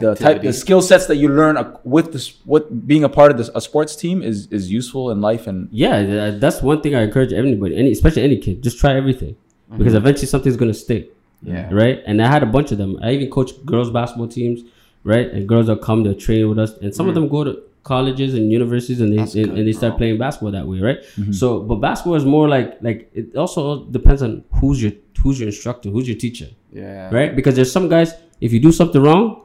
the 0.00 0.14
type 0.14 0.42
the 0.42 0.52
skill 0.52 0.80
sets 0.80 1.06
that 1.06 1.16
you 1.16 1.28
learn 1.28 1.56
with 1.84 2.12
this 2.12 2.38
with 2.46 2.86
being 2.86 3.04
a 3.04 3.08
part 3.08 3.30
of 3.30 3.38
this 3.38 3.50
a 3.54 3.60
sports 3.60 3.94
team 3.94 4.22
is 4.22 4.46
is 4.48 4.70
useful 4.70 5.10
in 5.10 5.20
life 5.20 5.46
and 5.46 5.68
Yeah, 5.70 5.96
uh, 5.96 6.38
that's 6.38 6.62
one 6.62 6.80
thing 6.80 6.94
I 6.94 7.02
encourage 7.02 7.32
everybody, 7.32 7.76
any 7.76 7.92
especially 7.92 8.22
any 8.22 8.38
kid, 8.38 8.62
just 8.62 8.78
try 8.78 8.96
everything 8.96 9.34
mm-hmm. 9.34 9.78
because 9.78 9.94
eventually 9.94 10.26
something's 10.26 10.56
gonna 10.56 10.74
stick. 10.74 11.12
Yeah. 11.42 11.68
right? 11.72 12.00
And 12.06 12.22
I 12.22 12.28
had 12.28 12.44
a 12.44 12.46
bunch 12.46 12.70
of 12.70 12.78
them. 12.78 12.98
I 13.02 13.10
even 13.12 13.28
coach 13.28 13.50
girls 13.66 13.90
basketball 13.90 14.28
teams, 14.28 14.62
right? 15.02 15.28
And 15.28 15.48
girls 15.48 15.66
will 15.66 15.76
come 15.76 16.04
to 16.04 16.14
train 16.14 16.48
with 16.48 16.58
us, 16.58 16.72
and 16.78 16.94
some 16.94 17.08
of 17.08 17.12
mm. 17.12 17.16
them 17.16 17.28
go 17.28 17.42
to 17.42 17.60
colleges 17.82 18.34
and 18.34 18.52
universities, 18.52 19.00
and 19.00 19.12
they 19.12 19.18
and, 19.18 19.32
good, 19.32 19.48
and 19.48 19.66
they 19.66 19.72
start 19.72 19.92
bro. 19.92 19.98
playing 19.98 20.18
basketball 20.18 20.52
that 20.52 20.66
way, 20.66 20.80
right? 20.80 21.02
Mm-hmm. 21.02 21.32
So, 21.32 21.60
but 21.60 21.76
basketball 21.76 22.14
is 22.14 22.24
more 22.24 22.48
like 22.48 22.78
like 22.80 23.10
it 23.12 23.34
also 23.36 23.84
depends 23.86 24.22
on 24.22 24.44
who's 24.60 24.82
your 24.82 24.92
who's 25.20 25.40
your 25.40 25.48
instructor, 25.48 25.90
who's 25.90 26.08
your 26.08 26.16
teacher, 26.16 26.48
Yeah. 26.72 27.10
right? 27.10 27.34
Because 27.34 27.56
there's 27.56 27.72
some 27.72 27.88
guys, 27.88 28.14
if 28.40 28.52
you 28.52 28.60
do 28.60 28.72
something 28.72 29.02
wrong. 29.02 29.40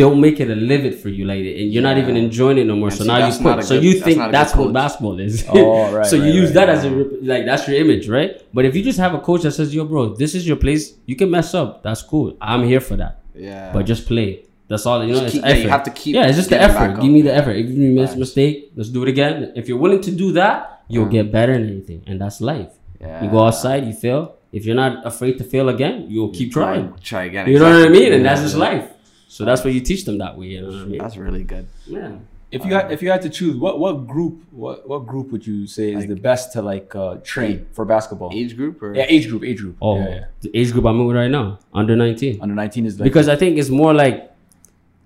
They'll 0.00 0.14
make 0.26 0.40
it 0.40 0.48
a 0.50 0.54
live 0.70 0.84
it 0.90 0.94
for 1.02 1.10
you, 1.16 1.24
like, 1.30 1.38
and 1.38 1.72
you're 1.72 1.82
not 1.82 1.98
even 1.98 2.16
enjoying 2.16 2.58
it 2.58 2.66
no 2.66 2.76
more. 2.76 2.88
And 2.88 2.96
so 2.96 3.04
see, 3.04 3.08
now 3.08 3.18
you 3.28 3.38
quit. 3.38 3.64
So 3.64 3.74
good- 3.74 3.84
you 3.84 3.92
think 4.00 4.18
that's 4.36 4.54
what 4.54 4.72
basketball 4.72 5.18
is. 5.20 5.44
Oh, 5.48 5.92
right, 5.96 6.06
so 6.06 6.16
you 6.16 6.22
right, 6.22 6.34
use 6.34 6.48
right. 6.50 6.66
that 6.66 6.68
as 6.76 6.84
a 6.84 6.90
like 7.32 7.44
that's 7.44 7.68
your 7.68 7.76
image, 7.84 8.08
right? 8.08 8.30
But 8.54 8.64
if 8.64 8.74
you 8.76 8.82
just 8.82 8.98
have 8.98 9.14
a 9.14 9.20
coach 9.20 9.42
that 9.42 9.52
says, 9.52 9.74
"Yo, 9.74 9.84
bro, 9.84 10.14
this 10.22 10.34
is 10.34 10.46
your 10.50 10.56
place. 10.56 10.94
You 11.10 11.16
can 11.16 11.30
mess 11.30 11.54
up. 11.54 11.82
That's 11.82 12.02
cool. 12.02 12.36
I'm 12.40 12.64
here 12.72 12.80
for 12.88 12.96
that. 12.96 13.20
Yeah. 13.34 13.72
But 13.74 13.82
just 13.92 14.06
play. 14.06 14.28
That's 14.68 14.86
all. 14.86 15.04
You 15.04 15.14
know, 15.14 15.28
keep- 15.28 15.44
yeah, 15.44 15.54
you 15.64 15.68
have 15.68 15.84
to 15.88 15.90
keep 15.90 16.14
Yeah, 16.14 16.26
it's 16.28 16.36
just 16.36 16.50
the 16.50 16.60
effort. 16.68 17.00
Give 17.02 17.12
me 17.16 17.22
the 17.22 17.34
effort. 17.34 17.56
If 17.62 17.66
you 17.70 17.90
make 17.92 18.10
a 18.10 18.16
mistake, 18.16 18.72
let's 18.76 18.88
do 18.96 19.02
it 19.04 19.08
again. 19.08 19.52
If 19.56 19.68
you're 19.68 19.82
willing 19.86 20.02
to 20.08 20.12
do 20.24 20.32
that, 20.32 20.82
you'll 20.88 21.12
get 21.18 21.30
better 21.38 21.52
in 21.52 21.64
anything, 21.68 22.00
and 22.06 22.20
that's 22.22 22.40
life. 22.40 22.72
yeah. 23.00 23.22
You 23.24 23.30
go 23.30 23.40
outside, 23.46 23.80
you 23.86 23.92
fail, 23.92 24.22
if 24.52 24.64
you're 24.66 24.80
not 24.84 25.06
afraid 25.06 25.38
to 25.38 25.44
fail 25.44 25.68
again, 25.68 26.06
you'll 26.08 26.30
keep 26.38 26.52
trying. 26.52 26.94
Try 27.02 27.24
again. 27.24 27.48
You 27.48 27.58
know 27.58 27.70
what 27.70 27.86
I 27.86 27.88
mean? 27.88 28.12
And 28.12 28.24
that's 28.24 28.42
just 28.42 28.56
life. 28.56 28.86
So 29.34 29.44
that's 29.44 29.62
what 29.64 29.72
you 29.72 29.80
teach 29.80 30.04
them 30.04 30.18
that 30.18 30.36
way. 30.36 30.46
You 30.48 30.60
know 30.62 30.66
what 30.68 30.82
I 30.82 30.84
mean? 30.86 30.98
That's 30.98 31.16
really 31.16 31.44
good. 31.44 31.66
Yeah. 31.86 32.16
If 32.50 32.64
you 32.64 32.72
had, 32.74 32.90
if 32.90 33.00
you 33.00 33.10
had 33.14 33.22
to 33.22 33.30
choose, 33.30 33.54
what 33.56 33.78
what 33.78 34.08
group 34.08 34.42
what 34.50 34.88
what 34.88 35.06
group 35.06 35.30
would 35.30 35.46
you 35.46 35.68
say 35.68 35.90
is 35.92 35.98
Like- 36.00 36.08
the 36.08 36.16
best 36.16 36.52
to 36.54 36.62
like 36.62 36.92
uh, 36.96 37.14
train 37.22 37.66
for 37.76 37.84
basketball? 37.84 38.30
Age 38.34 38.56
group 38.56 38.82
or 38.82 38.92
Yeah, 38.92 39.06
age 39.08 39.28
group, 39.28 39.44
age 39.44 39.58
group. 39.58 39.76
Oh, 39.80 39.98
yeah, 39.98 40.08
yeah. 40.08 40.24
the 40.40 40.50
age 40.58 40.72
group 40.72 40.84
I'm 40.84 40.98
in 41.00 41.06
right 41.22 41.30
now, 41.30 41.60
under 41.72 41.94
19. 41.94 42.40
Under 42.42 42.56
nineteen 42.56 42.86
is 42.86 42.98
like 42.98 43.04
Because 43.04 43.28
I 43.28 43.36
think 43.36 43.56
it's 43.56 43.70
more 43.70 43.94
like, 43.94 44.32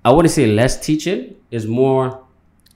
I 0.07 0.11
wouldn't 0.11 0.33
say 0.33 0.47
less 0.47 0.81
teaching, 0.81 1.35
it's 1.51 1.67
more 1.67 2.19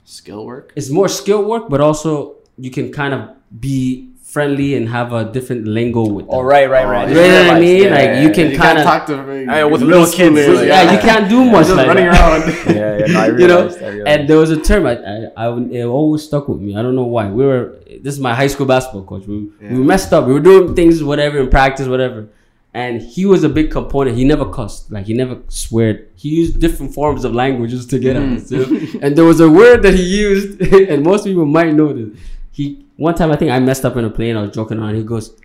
skill 0.05 0.45
work? 0.45 0.71
it's 0.75 0.91
more 0.91 1.07
skill 1.07 1.43
work, 1.51 1.67
but 1.67 1.81
also 1.81 2.35
you 2.59 2.69
can 2.69 2.91
kind 2.91 3.13
of 3.15 3.21
be 3.59 4.08
friendly 4.33 4.75
and 4.77 4.87
have 4.89 5.11
a 5.19 5.23
different 5.35 5.65
lingo 5.65 6.03
with 6.15 6.25
them. 6.27 6.35
Oh 6.35 6.41
right, 6.41 6.69
right, 6.69 6.85
right. 6.85 7.07
Oh, 7.07 7.11
You 7.11 7.15
know 7.15 7.47
what 7.47 7.57
I 7.57 7.59
mean? 7.59 7.83
yeah, 7.83 7.89
like 7.99 8.09
yeah, 8.13 8.21
you 8.23 8.31
can 8.31 8.55
kind 8.55 8.77
of 8.77 8.83
talk 8.83 9.05
to 9.07 9.13
Yeah, 9.13 9.63
with 9.63 9.81
little 9.81 10.05
kids, 10.05 10.17
schoolers, 10.17 10.55
like- 10.57 10.67
yeah, 10.67 10.91
you 10.93 10.99
can't 10.99 11.27
do 11.35 11.39
much 11.55 11.65
just 11.65 11.77
like 11.77 11.87
running 11.87 12.05
that. 12.05 12.19
around. 12.21 12.43
yeah, 12.75 12.97
yeah. 12.99 13.05
No, 13.13 13.19
I 13.19 13.27
you 13.41 13.47
know, 13.47 13.61
I 13.67 13.67
realized. 13.69 14.07
and 14.11 14.29
there 14.29 14.37
was 14.37 14.51
a 14.51 14.61
term 14.69 14.85
I, 14.85 14.95
I, 14.97 15.15
I 15.47 15.57
it 15.79 15.85
always 15.85 16.23
stuck 16.23 16.47
with 16.47 16.59
me. 16.61 16.75
I 16.77 16.81
don't 16.83 16.95
know 16.95 17.09
why. 17.15 17.27
We 17.29 17.43
were 17.45 17.63
this 18.03 18.13
is 18.13 18.19
my 18.19 18.33
high 18.35 18.47
school 18.53 18.67
basketball 18.67 19.03
coach. 19.11 19.25
We, 19.27 19.49
Yeah. 19.61 19.73
we 19.73 19.79
messed 19.93 20.13
up. 20.13 20.27
We 20.27 20.33
were 20.33 20.45
doing 20.51 20.75
things 20.75 21.03
whatever 21.03 21.39
in 21.39 21.49
practice, 21.49 21.87
whatever. 21.87 22.27
And 22.71 23.01
he 23.01 23.25
was 23.25 23.43
a 23.43 23.49
big 23.49 23.71
component. 23.71 24.15
He 24.15 24.25
never 24.25 24.45
cussed. 24.57 24.91
Like 24.91 25.05
he 25.07 25.13
never 25.15 25.39
sweared. 25.47 26.07
He 26.15 26.29
used 26.41 26.59
different 26.65 26.93
forms 26.93 27.25
of 27.25 27.33
languages 27.33 27.87
to 27.87 27.97
get 27.97 28.15
at 28.15 28.21
Mm. 28.21 28.35
us. 28.37 28.51
you 28.51 28.59
know? 28.59 28.99
and 29.01 29.15
there 29.17 29.25
was 29.25 29.39
a 29.39 29.49
word 29.49 29.81
that 29.85 29.95
he 29.95 30.03
used, 30.03 30.61
and 30.91 31.03
most 31.03 31.23
people 31.25 31.47
might 31.47 31.73
know 31.73 31.91
this. 31.93 32.09
He 32.51 32.85
one 32.99 33.15
time 33.15 33.31
I 33.31 33.37
think 33.37 33.51
I 33.51 33.59
messed 33.59 33.85
up 33.85 33.95
in 33.95 34.03
a 34.05 34.09
plane. 34.09 34.35
I 34.35 34.41
was 34.43 34.51
joking 34.51 34.77
around. 34.79 34.95
He 34.95 35.03
goes, 35.03 35.35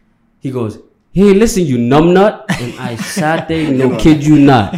he 0.41 0.51
goes, 0.51 0.79
"Hey, 1.13 1.33
listen, 1.35 1.65
you 1.65 1.79
numbnut!" 1.79 2.45
And 2.61 2.75
I 2.79 2.97
sat 2.97 3.47
there, 3.49 3.71
no 3.83 3.97
kid 3.97 4.25
you 4.27 4.39
not. 4.39 4.75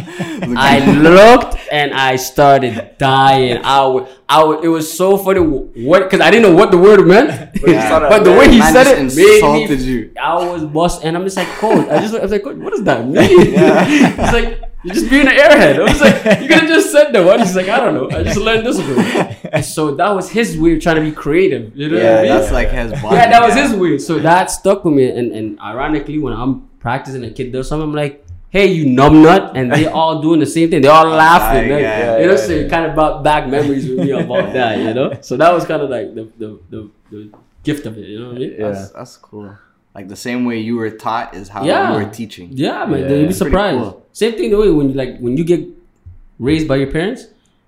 I 0.55 0.79
looked 1.07 1.57
and 1.71 1.93
I 1.93 2.15
started 2.15 2.95
dying. 2.97 3.59
I 3.63 4.07
I 4.29 4.59
it 4.63 4.67
was 4.69 4.85
so 4.91 5.17
funny. 5.17 5.39
What? 5.41 6.03
Because 6.03 6.21
I 6.21 6.29
didn't 6.31 6.43
know 6.49 6.55
what 6.55 6.69
the 6.71 6.77
word 6.77 7.05
meant. 7.07 7.31
But 7.61 7.69
you 7.73 7.75
but 8.13 8.23
the 8.23 8.31
way 8.37 8.45
he 8.51 8.59
Man 8.59 8.71
said 8.71 8.85
it 8.87 8.99
made 9.15 9.41
insulted 9.41 9.79
me. 9.79 9.85
you. 9.85 10.11
I 10.21 10.35
was 10.53 10.63
bust, 10.65 11.03
and 11.03 11.17
I'm 11.17 11.23
just 11.23 11.37
like, 11.37 11.47
coach. 11.57 11.87
I 11.89 11.99
just, 12.01 12.13
I 12.13 12.21
was 12.21 12.31
like, 12.31 12.43
coach, 12.43 12.57
what 12.57 12.69
does 12.71 12.83
that 12.83 13.01
mean? 13.17 13.53
Yeah. 13.53 13.83
He's 13.85 14.33
like, 14.37 14.61
you're 14.87 14.95
just 14.95 15.09
being 15.09 15.27
an 15.27 15.33
airhead. 15.35 15.75
I 15.79 15.83
was 15.83 16.01
like, 16.01 16.15
you 16.41 16.47
could 16.47 16.59
have 16.61 16.67
just 16.69 16.91
said 16.91 17.11
that 17.13 17.25
one. 17.25 17.39
He's 17.39 17.55
like, 17.55 17.69
I 17.69 17.79
don't 17.79 17.93
know. 17.93 18.09
I 18.17 18.23
just 18.23 18.37
learned 18.39 18.65
this 18.65 18.77
one. 18.79 19.63
So 19.63 19.93
that 19.95 20.09
was 20.15 20.29
his 20.29 20.57
way 20.57 20.75
of 20.75 20.81
trying 20.81 20.95
to 20.97 21.01
be 21.01 21.11
creative. 21.11 21.75
You 21.75 21.89
know 21.89 21.97
what 21.97 22.05
I 22.05 22.09
Yeah, 22.09 22.21
mean? 22.21 22.29
that's 22.31 22.51
like 22.51 22.69
his 22.69 22.91
body. 23.01 23.15
yeah, 23.15 23.29
that 23.29 23.41
was 23.41 23.55
his 23.55 23.73
way. 23.73 23.97
So 23.99 24.19
that 24.19 24.49
stuck 24.51 24.83
with 24.85 24.93
me. 24.95 25.09
And 25.09 25.31
and 25.33 25.59
ironically, 25.59 26.17
when 26.19 26.33
I'm 26.33 26.67
practicing, 26.79 27.23
a 27.23 27.31
kid 27.31 27.51
does 27.51 27.67
something, 27.69 27.89
I'm 27.89 27.95
like, 27.95 28.23
"Hey, 28.49 28.67
you 28.67 28.85
numbnut!" 28.85 29.51
And 29.55 29.71
they 29.71 29.85
all 29.87 30.21
doing 30.21 30.39
the 30.39 30.45
same 30.45 30.69
thing. 30.69 30.81
They 30.81 30.87
all 30.87 31.07
laughing. 31.07 31.69
Like, 31.71 31.81
yeah, 31.81 32.17
you 32.19 32.25
know, 32.27 32.31
yeah, 32.33 32.37
so 32.37 32.51
it 32.53 32.63
yeah. 32.63 32.69
kind 32.69 32.85
of 32.85 32.95
brought 32.95 33.23
back 33.23 33.47
memories 33.47 33.87
with 33.89 33.99
me 33.99 34.11
about 34.11 34.53
that. 34.59 34.77
You 34.79 34.93
know, 34.93 35.17
so 35.21 35.37
that 35.37 35.51
was 35.53 35.65
kind 35.65 35.81
of 35.81 35.89
like 35.89 36.13
the 36.15 36.23
the, 36.37 36.59
the 36.69 36.89
the 37.11 37.31
gift 37.63 37.85
of 37.85 37.97
it. 37.97 38.05
You 38.07 38.19
know 38.19 38.27
what 38.27 38.35
I 38.35 38.39
mean? 38.39 38.55
Yeah. 38.57 38.69
That's, 38.71 38.89
that's 38.91 39.17
cool. 39.17 39.57
Like 39.95 40.07
the 40.09 40.15
same 40.15 40.45
way 40.45 40.59
you 40.59 40.75
were 40.77 40.91
taught 40.91 41.33
is 41.33 41.49
how 41.49 41.65
Yeah. 41.65 41.91
you 41.97 42.05
were 42.05 42.11
teaching. 42.11 42.49
Yeah, 42.53 42.85
man, 42.85 42.99
Yeah, 43.01 43.15
you'd 43.17 43.27
be 43.29 43.33
surprised. 43.33 43.79
cool. 43.81 44.05
Same 44.17 44.33
thing 44.37 44.49
the 44.49 44.57
way 44.57 44.69
when 44.71 44.89
you 44.89 44.95
like 44.95 45.13
when 45.19 45.37
you 45.37 45.43
get 45.53 45.61
raised 46.39 46.67
by 46.67 46.77
your 46.77 46.91
parents, 46.91 47.21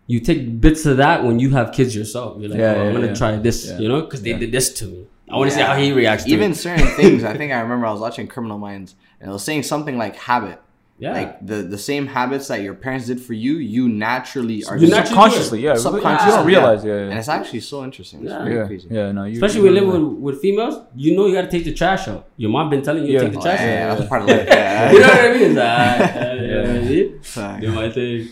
you 0.08 0.20
take 0.20 0.40
bits 0.60 0.84
of 0.92 0.98
that 0.98 1.24
when 1.24 1.38
you 1.44 1.50
have 1.52 1.72
kids 1.78 1.96
yourself. 1.96 2.38
You're 2.40 2.50
like, 2.50 2.60
Yeah, 2.60 2.74
oh, 2.78 2.88
I'm 2.88 2.94
gonna 2.96 3.08
yeah. 3.14 3.14
try 3.22 3.32
this, 3.38 3.58
Yeah. 3.68 3.78
you 3.78 3.88
know, 3.88 4.02
because 4.02 4.22
they 4.24 4.32
Yeah. 4.32 4.40
did 4.46 4.52
this 4.52 4.74
to 4.80 4.86
me. 4.86 5.06
I 5.30 5.36
want 5.38 5.52
to 5.52 5.56
see 5.56 5.62
how 5.62 5.76
he 5.76 5.92
reacts. 5.92 6.24
To 6.24 6.32
Even 6.32 6.52
it. 6.54 6.56
certain 6.56 6.88
things, 7.00 7.24
I 7.24 7.38
think 7.40 7.52
I 7.54 7.60
remember 7.60 7.86
I 7.86 7.92
was 7.92 8.02
watching 8.02 8.26
Criminal 8.28 8.58
Minds 8.58 8.96
and 9.22 9.30
it 9.30 9.34
was 9.34 9.44
saying 9.44 9.62
something 9.62 9.96
like 10.04 10.16
habit. 10.16 10.60
Yeah, 11.00 11.14
Like 11.14 11.46
the, 11.46 11.56
the 11.76 11.78
same 11.78 12.06
habits 12.08 12.48
that 12.50 12.62
your 12.62 12.74
parents 12.74 13.06
did 13.08 13.20
for 13.22 13.34
you, 13.34 13.54
you 13.76 13.88
naturally 13.88 14.66
are 14.66 14.76
You 14.76 14.82
just 14.88 14.92
naturally 14.92 15.06
subconsciously, 15.08 15.62
yeah, 15.62 15.76
subconscious. 15.76 16.26
You 16.28 16.32
don't 16.34 16.46
realize, 16.46 16.84
yeah, 16.84 16.94
And 16.94 17.12
yeah, 17.12 17.20
it's 17.20 17.30
actually 17.30 17.62
so 17.62 17.84
interesting. 17.86 18.20
It's 18.24 18.30
Yeah. 18.32 18.44
really 18.44 18.56
yeah, 18.58 18.66
crazy. 18.68 18.88
yeah. 18.92 19.12
No, 19.14 19.24
you, 19.24 19.34
especially 19.36 19.60
you 19.62 19.64
when 19.68 19.74
don't 19.76 19.86
living 19.88 20.02
know. 20.04 20.10
with, 20.10 20.36
with 20.36 20.42
females, 20.42 20.76
you 20.96 21.16
know 21.16 21.26
you 21.28 21.34
gotta 21.34 21.48
take 21.56 21.64
the 21.64 21.74
trash 21.74 22.08
out. 22.10 22.28
Your 22.38 22.50
mom 22.52 22.70
been 22.70 22.82
telling 22.82 23.06
you 23.06 23.14
Yeah. 23.14 23.20
to 23.20 23.26
take 23.26 23.34
the 23.34 23.40
Oh, 23.40 23.42
trash 23.44 23.60
yeah, 23.62 23.74
yeah, 23.86 23.92
out. 23.92 23.98
that's 23.98 24.10
part 24.10 24.22
of 24.24 24.28
life. 24.34 24.46
Yeah. 24.48 24.92
you 24.92 25.00
know 25.00 25.08
what 25.08 25.20
I 25.20 25.34
mean? 25.34 25.42
It's 25.44 27.38
like, 27.38 27.54
yeah, 27.56 27.56
yeah. 27.56 27.60
Do 27.62 27.72
my 27.72 27.90
thing. 27.92 28.28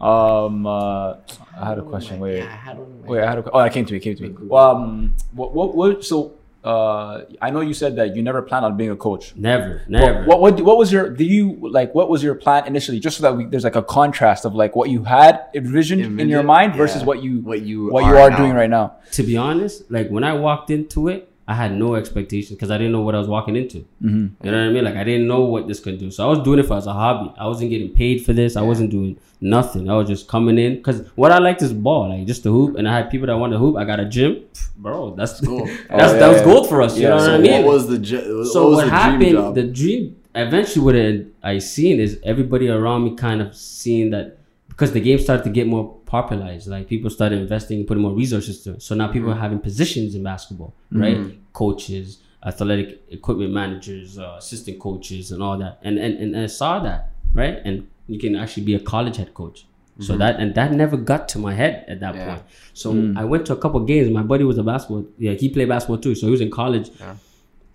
Um, 0.00 0.66
uh, 0.66 1.14
I 1.58 1.68
had 1.70 1.78
a 1.78 1.82
question. 1.82 2.20
Wait, 2.20 2.38
Yeah, 2.38 2.44
I 2.44 2.56
had 2.56 2.78
one. 2.78 3.02
wait, 3.06 3.22
I 3.22 3.28
had 3.30 3.38
a. 3.38 3.50
Oh, 3.50 3.60
it 3.60 3.72
came 3.72 3.86
to 3.86 3.92
me. 3.94 3.98
Came 4.00 4.14
to 4.16 4.22
me. 4.28 4.50
Um, 4.52 5.14
what, 5.32 5.54
what, 5.54 5.74
what? 5.74 6.04
So, 6.04 6.34
uh, 6.66 7.24
I 7.40 7.50
know 7.50 7.60
you 7.60 7.72
said 7.74 7.94
that 7.96 8.16
you 8.16 8.22
never 8.22 8.42
planned 8.42 8.64
on 8.64 8.76
being 8.76 8.90
a 8.90 8.96
coach. 8.96 9.34
Never, 9.36 9.82
never. 9.88 10.24
What, 10.24 10.40
what, 10.40 10.60
what 10.62 10.76
was 10.78 10.90
your? 10.92 11.08
Do 11.10 11.24
you 11.24 11.56
like? 11.78 11.94
What 11.94 12.08
was 12.10 12.22
your 12.22 12.34
plan 12.34 12.66
initially? 12.66 12.98
Just 12.98 13.18
so 13.18 13.22
that 13.22 13.36
we, 13.36 13.44
there's 13.46 13.64
like 13.64 13.76
a 13.76 13.82
contrast 13.84 14.44
of 14.44 14.54
like 14.54 14.74
what 14.74 14.90
you 14.90 15.04
had 15.04 15.46
envisioned 15.54 16.20
in 16.20 16.28
your 16.28 16.42
mind 16.42 16.74
versus 16.74 17.02
Yeah. 17.02 17.06
what 17.06 17.22
you 17.22 17.40
What 17.40 17.62
you 17.62 17.92
what 17.92 18.04
you 18.04 18.10
are 18.10 18.18
are 18.26 18.30
now. 18.30 18.36
doing 18.36 18.54
right 18.54 18.70
now. 18.70 18.96
to 19.12 19.22
be 19.22 19.36
honest, 19.36 19.88
like 19.90 20.08
when 20.10 20.24
I 20.24 20.32
walked 20.32 20.70
into 20.70 21.06
it, 21.08 21.30
I 21.48 21.54
had 21.54 21.76
no 21.76 21.94
expectations 21.94 22.56
because 22.56 22.70
I 22.72 22.76
didn't 22.78 22.90
know 22.92 23.02
what 23.02 23.14
I 23.14 23.18
was 23.18 23.28
walking 23.28 23.54
into. 23.54 23.78
Mm-hmm. 24.02 24.44
You 24.44 24.50
know 24.50 24.58
what 24.58 24.68
I 24.68 24.72
mean? 24.72 24.84
Like 24.84 24.96
I 24.96 25.04
didn't 25.04 25.28
know 25.28 25.42
what 25.44 25.68
this 25.68 25.78
could 25.78 25.98
do, 25.98 26.10
so 26.10 26.24
I 26.26 26.28
was 26.28 26.40
doing 26.40 26.58
it 26.58 26.64
for 26.66 26.76
as 26.76 26.86
a 26.88 26.92
hobby. 26.92 27.32
I 27.38 27.46
wasn't 27.46 27.70
getting 27.70 27.90
paid 27.92 28.24
for 28.26 28.32
this. 28.32 28.56
I 28.56 28.62
wasn't 28.62 28.90
doing 28.90 29.18
nothing. 29.40 29.88
I 29.88 29.94
was 29.96 30.08
just 30.08 30.26
coming 30.26 30.58
in 30.58 30.76
because 30.76 31.06
what 31.14 31.30
I 31.30 31.38
liked 31.38 31.62
is 31.62 31.72
ball, 31.72 32.08
like 32.08 32.26
just 32.26 32.42
the 32.42 32.50
hoop, 32.50 32.76
and 32.76 32.88
I 32.88 32.96
had 32.96 33.10
people 33.10 33.28
that 33.28 33.36
wanted 33.36 33.54
to 33.54 33.58
hoop. 33.58 33.76
I 33.76 33.84
got 33.84 34.00
a 34.00 34.06
gym, 34.06 34.42
bro. 34.76 35.14
That's 35.14 35.40
Cool. 35.40 35.66
that's 35.88 36.12
Oh, 36.14 36.18
that 36.18 36.28
was 36.28 36.38
yeah. 36.38 36.44
gold 36.44 36.68
for 36.68 36.82
us. 36.82 36.96
You 36.98 37.08
know 37.10 37.18
so 37.18 37.30
what 37.30 37.34
I 37.34 37.38
mean? 37.38 37.64
what 37.64 37.74
was 37.74 37.86
the 37.88 37.98
ju- 37.98 38.44
so 38.44 38.62
what 38.64 38.68
was 38.70 38.76
what 38.78 38.84
the 38.86 38.90
happened? 38.90 39.20
dream 39.20 39.32
job? 39.36 39.54
The 39.54 39.62
dream 39.64 40.16
eventually 40.34 40.84
what 40.84 40.94
it, 40.96 41.28
I 41.42 41.58
seen 41.58 42.00
is 42.00 42.18
everybody 42.24 42.68
around 42.68 43.04
me 43.04 43.14
kind 43.14 43.40
of 43.40 43.54
seeing 43.56 44.10
that 44.10 44.38
because 44.76 44.92
the 44.92 45.00
game 45.00 45.18
started 45.18 45.42
to 45.42 45.48
get 45.50 45.66
more 45.66 45.96
popularized. 46.04 46.68
Like 46.68 46.86
people 46.86 47.08
started 47.08 47.40
investing, 47.40 47.86
putting 47.86 48.02
more 48.02 48.12
resources 48.12 48.62
to 48.64 48.74
it. 48.74 48.82
So 48.82 48.94
now 48.94 49.08
people 49.10 49.30
are 49.30 49.40
having 49.46 49.58
positions 49.58 50.14
in 50.14 50.22
basketball, 50.22 50.74
right? 50.92 51.16
Mm-hmm. 51.16 51.38
Coaches, 51.54 52.18
athletic 52.44 53.02
equipment 53.08 53.52
managers, 53.54 54.18
uh, 54.18 54.36
assistant 54.38 54.78
coaches, 54.78 55.32
and 55.32 55.42
all 55.42 55.56
that. 55.58 55.78
And, 55.82 55.98
and 55.98 56.18
and 56.18 56.36
I 56.36 56.46
saw 56.46 56.80
that, 56.80 57.08
right? 57.32 57.58
And 57.64 57.88
you 58.06 58.18
can 58.18 58.36
actually 58.36 58.64
be 58.64 58.74
a 58.74 58.80
college 58.80 59.16
head 59.16 59.32
coach. 59.32 59.66
So 59.98 60.12
mm-hmm. 60.12 60.18
that 60.18 60.40
and 60.40 60.54
that 60.56 60.72
never 60.72 60.98
got 60.98 61.26
to 61.30 61.38
my 61.38 61.54
head 61.54 61.86
at 61.88 62.00
that 62.00 62.14
Yeah. 62.14 62.26
point. 62.26 62.42
So 62.74 62.92
mm. 62.92 63.16
I 63.16 63.24
went 63.24 63.46
to 63.46 63.54
a 63.54 63.56
couple 63.56 63.80
games. 63.80 64.10
My 64.10 64.22
buddy 64.22 64.44
was 64.44 64.58
a 64.58 64.62
basketball. 64.62 65.06
Yeah, 65.16 65.32
he 65.32 65.48
played 65.48 65.70
basketball 65.70 65.96
too. 65.96 66.14
So 66.14 66.26
he 66.26 66.30
was 66.30 66.42
in 66.42 66.50
college. 66.50 66.90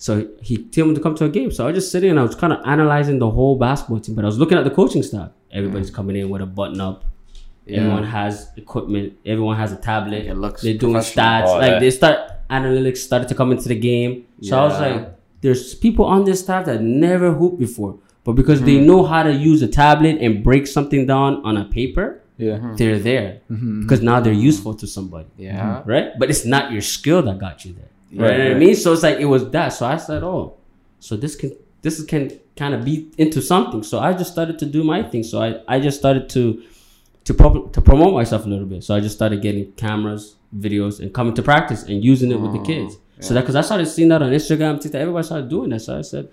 So 0.06 0.28
he 0.42 0.54
told 0.74 0.90
me 0.90 0.96
to 0.96 1.02
come 1.06 1.14
to 1.22 1.26
a 1.26 1.30
game. 1.30 1.50
So 1.52 1.64
I 1.64 1.68
was 1.68 1.76
just 1.80 1.92
sitting 1.92 2.10
and 2.10 2.20
I 2.20 2.24
was 2.24 2.34
kind 2.44 2.52
of 2.56 2.60
analyzing 2.66 3.20
the 3.20 3.30
whole 3.38 3.56
basketball 3.66 4.00
team, 4.00 4.16
but 4.16 4.24
I 4.26 4.30
was 4.34 4.40
looking 4.42 4.58
at 4.58 4.64
the 4.64 4.72
coaching 4.80 5.04
staff. 5.04 5.30
Everybody's 5.52 5.92
coming 5.92 6.16
in 6.16 6.30
with 6.32 6.42
a 6.42 6.46
button 6.60 6.82
up. 6.82 7.06
Everyone 7.68 8.04
has 8.04 8.50
equipment. 8.58 9.14
Everyone 9.26 9.56
has 9.58 9.72
a 9.72 9.76
tablet. 9.78 10.26
It 10.26 10.36
looks 10.36 10.62
They're 10.64 10.74
doing 10.86 10.96
stats. 10.96 11.48
Oh, 11.48 11.58
like 11.60 11.74
yeah. 11.74 11.80
they 11.80 11.92
start 11.92 12.18
analytics 12.50 12.98
started 12.98 13.28
to 13.30 13.36
come 13.36 13.52
into 13.52 13.70
the 13.70 13.80
game. 13.92 14.26
So 14.42 14.60
I 14.60 14.64
was 14.70 14.80
like, 14.80 15.16
there's 15.42 15.76
people 15.76 16.06
on 16.06 16.26
this 16.26 16.40
staff 16.42 16.66
that 16.66 16.82
never 16.82 17.32
hooped 17.40 17.60
before, 17.60 18.00
but 18.24 18.34
because 18.34 18.60
Hmm. 18.60 18.66
they 18.66 18.80
know 18.90 19.04
how 19.06 19.22
to 19.24 19.32
use 19.34 19.62
a 19.62 19.68
tablet 19.68 20.18
and 20.20 20.44
break 20.44 20.66
something 20.68 21.06
down 21.06 21.32
on 21.46 21.58
a 21.58 21.66
paper, 21.66 22.22
Yeah. 22.38 22.74
they're 22.76 23.00
there 23.00 23.30
Mm-hmm. 23.52 23.82
because 23.84 24.02
now 24.02 24.20
they're 24.20 24.34
useful 24.50 24.74
to 24.82 24.88
somebody 24.88 25.30
yeah. 25.38 25.84
right? 25.86 26.08
But 26.20 26.30
it's 26.32 26.46
not 26.46 26.72
your 26.72 26.82
skill 26.82 27.22
that 27.28 27.38
got 27.40 27.64
you 27.66 27.74
there. 27.80 27.92
Right, 28.14 28.30
Right, 28.30 28.38
know 28.38 28.44
what 28.46 28.56
I 28.56 28.60
mean? 28.60 28.76
So 28.76 28.94
it's 28.94 29.04
like 29.04 29.20
it 29.20 29.26
was 29.26 29.50
that. 29.52 29.70
So 29.70 29.86
I 29.86 29.98
said, 29.98 30.24
oh, 30.24 30.58
so 31.00 31.16
this 31.16 31.36
can 31.36 31.56
this 31.82 32.04
can 32.04 32.40
kind 32.56 32.74
of 32.74 32.84
be 32.86 33.12
into 33.18 33.42
something. 33.42 33.84
So 33.84 34.00
I 34.00 34.14
just 34.14 34.32
started 34.32 34.60
to 34.60 34.66
do 34.66 34.84
my 34.84 35.04
thing. 35.04 35.24
So 35.24 35.42
I, 35.42 35.62
I 35.68 35.80
just 35.80 35.98
started 36.00 36.30
to 36.30 36.64
to 37.26 37.34
to 37.72 37.82
promote 37.82 38.14
myself 38.14 38.46
a 38.46 38.50
little 38.50 38.66
bit. 38.66 38.84
So 38.84 38.96
I 38.96 39.00
just 39.00 39.16
started 39.16 39.42
getting 39.42 39.72
cameras, 39.74 40.36
videos, 40.56 41.00
and 41.00 41.14
coming 41.14 41.34
to 41.36 41.42
practice 41.42 41.84
and 41.84 42.04
using 42.04 42.32
it 42.32 42.40
with 42.40 42.54
the 42.54 42.60
oh, 42.60 42.64
kids. 42.64 42.98
So 43.20 43.36
that 43.36 43.42
because 43.42 43.56
I 43.56 43.62
started 43.62 43.86
seeing 43.86 44.10
that 44.10 44.22
on 44.22 44.32
Instagram, 44.32 44.82
TikTok, 44.82 45.00
everybody 45.00 45.24
started 45.26 45.48
doing 45.48 45.70
that. 45.70 45.82
So 45.82 45.98
I 45.98 46.02
said, 46.02 46.30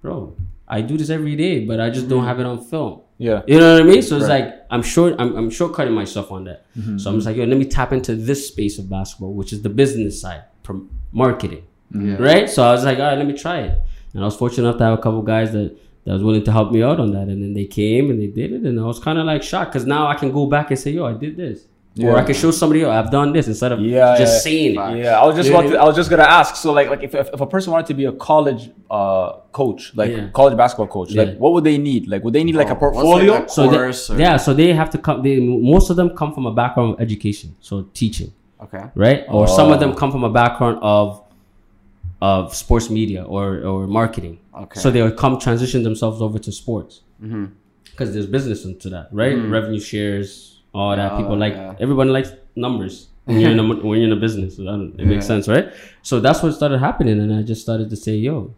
bro, 0.00 0.36
I 0.66 0.80
do 0.80 0.96
this 0.96 1.08
every 1.08 1.36
day, 1.36 1.64
but 1.64 1.80
I 1.80 1.88
just 1.88 2.08
don't 2.08 2.20
mm-hmm. 2.20 2.28
have 2.28 2.40
it 2.40 2.46
on 2.46 2.64
film. 2.64 3.02
Yeah. 3.18 3.42
You 3.46 3.60
know 3.60 3.74
what 3.74 3.82
I 3.82 3.86
mean? 3.86 4.02
So 4.02 4.16
it's 4.16 4.26
Right. 4.26 4.46
like 4.46 4.66
I'm 4.70 4.82
short. 4.82 5.14
I'm, 5.20 5.36
I'm 5.36 5.50
shortcutting 5.50 5.92
myself 5.94 6.32
on 6.32 6.44
that. 6.44 6.66
Mm-hmm. 6.76 6.98
So 6.98 7.10
I'm 7.10 7.16
just 7.16 7.26
like, 7.26 7.36
yo, 7.36 7.44
let 7.44 7.56
me 7.56 7.64
tap 7.66 7.92
into 7.92 8.16
this 8.16 8.48
space 8.48 8.78
of 8.80 8.90
basketball, 8.90 9.34
which 9.34 9.52
is 9.52 9.62
the 9.62 9.68
business 9.68 10.20
side, 10.20 10.42
prom- 10.64 10.90
marketing, 11.12 11.62
Yeah. 11.94 12.16
right? 12.16 12.48
So 12.50 12.62
I 12.62 12.72
was 12.72 12.84
like, 12.84 12.98
all 12.98 13.04
right, 13.04 13.18
let 13.18 13.26
me 13.26 13.34
try 13.34 13.60
it. 13.60 13.78
And 14.14 14.22
I 14.22 14.26
was 14.26 14.36
fortunate 14.36 14.64
enough 14.68 14.78
to 14.78 14.84
have 14.84 14.98
a 14.98 15.02
couple 15.02 15.22
guys 15.22 15.52
that 15.52 15.76
that 16.04 16.12
was 16.14 16.22
willing 16.24 16.42
to 16.44 16.50
help 16.50 16.72
me 16.72 16.82
out 16.82 16.98
on 16.98 17.12
that, 17.12 17.28
and 17.28 17.40
then 17.42 17.54
they 17.54 17.64
came 17.64 18.10
and 18.10 18.20
they 18.20 18.26
did 18.26 18.52
it, 18.52 18.62
and 18.62 18.78
I 18.80 18.82
was 18.82 18.98
kind 18.98 19.18
of 19.20 19.24
like 19.24 19.42
shocked 19.42 19.72
because 19.72 19.86
now 19.86 20.08
I 20.08 20.14
can 20.16 20.32
go 20.32 20.46
back 20.46 20.70
and 20.70 20.78
say, 20.78 20.90
yo, 20.90 21.06
I 21.06 21.12
did 21.12 21.36
this, 21.36 21.66
or 22.02 22.16
I 22.16 22.24
can 22.24 22.34
show 22.34 22.50
somebody, 22.50 22.80
yo, 22.80 22.90
I've 22.90 23.12
done 23.12 23.32
this 23.32 23.46
instead 23.46 23.70
of 23.70 23.78
Yeah, 23.80 24.18
just 24.18 24.34
yeah. 24.34 24.38
saying 24.40 24.70
it. 24.72 25.04
Yeah, 25.04 25.20
I 25.20 25.24
was 25.24 25.36
just 25.36 25.48
Yeah. 25.48 25.58
about 25.60 25.70
to, 25.70 25.78
I 25.78 25.84
was 25.84 25.94
just 25.94 26.10
gonna 26.10 26.24
ask. 26.24 26.56
So 26.56 26.72
like 26.72 26.88
like 26.90 27.04
if, 27.04 27.14
if, 27.14 27.28
if 27.32 27.40
a 27.40 27.46
person 27.46 27.72
wanted 27.72 27.86
to 27.86 27.94
be 27.94 28.06
a 28.06 28.12
college 28.12 28.70
uh 28.90 29.34
coach, 29.52 29.92
like 29.94 30.10
Yeah. 30.10 30.28
college 30.32 30.56
basketball 30.56 30.88
coach, 30.88 31.12
Yeah. 31.12 31.22
like 31.22 31.38
what 31.38 31.52
would 31.52 31.62
they 31.62 31.78
need? 31.78 32.08
Like 32.08 32.24
would 32.24 32.34
they 32.34 32.42
need 32.42 32.56
like 32.56 32.66
a 32.66 32.70
Oh, 32.70 32.72
like 32.72 32.80
portfolio? 32.80 33.46
So 33.46 33.70
Course 33.70 34.08
they, 34.08 34.14
or- 34.16 34.18
yeah, 34.18 34.36
so 34.38 34.52
they 34.54 34.72
have 34.72 34.90
to 34.90 34.98
come. 34.98 35.22
They 35.22 35.38
most 35.38 35.88
of 35.88 35.94
them 35.94 36.10
come 36.16 36.34
from 36.34 36.46
a 36.46 36.52
background 36.52 36.94
of 36.94 37.00
education, 37.00 37.54
so 37.60 37.82
teaching. 37.94 38.32
Okay. 38.64 38.84
right? 38.94 39.24
Or 39.28 39.46
some 39.48 39.72
of 39.72 39.80
them 39.80 39.90
Oh. 39.90 39.94
come 39.94 40.10
from 40.12 40.24
a 40.24 40.30
background 40.30 40.78
of 40.82 41.22
of 42.20 42.54
sports 42.54 42.88
media 42.88 43.24
or 43.24 43.46
or 43.64 43.86
marketing. 43.88 44.38
Okay. 44.54 44.78
So 44.80 44.90
they'll 44.90 45.10
come 45.10 45.40
transition 45.40 45.82
themselves 45.82 46.22
over 46.22 46.38
to 46.38 46.52
sports 46.52 47.00
mm-hmm. 47.22 47.46
because 47.90 48.12
there's 48.12 48.26
business 48.26 48.64
into 48.64 48.88
that, 48.90 49.08
right? 49.10 49.34
Mm-hmm. 49.36 49.52
Revenue 49.52 49.80
shares, 49.80 50.60
all 50.72 50.94
that. 50.94 51.12
Yeah, 51.12 51.16
People 51.18 51.32
oh, 51.32 51.44
like 51.44 51.54
yeah. 51.54 51.74
everyone 51.80 52.08
likes 52.12 52.30
numbers 52.54 53.08
when 53.24 53.40
you're 53.40 53.50
in 53.50 53.58
a, 53.58 53.66
when 53.66 53.98
you're 53.98 54.10
in 54.12 54.16
a 54.16 54.20
business. 54.20 54.58
It 54.58 55.06
makes 55.06 55.26
sense, 55.26 55.48
right? 55.48 55.72
So 56.02 56.20
that's 56.20 56.42
what 56.42 56.52
started 56.54 56.78
happening, 56.78 57.18
and 57.18 57.34
I 57.34 57.42
just 57.42 57.62
started 57.62 57.90
to 57.90 57.96
say, 57.96 58.14
"Yo, 58.16 58.54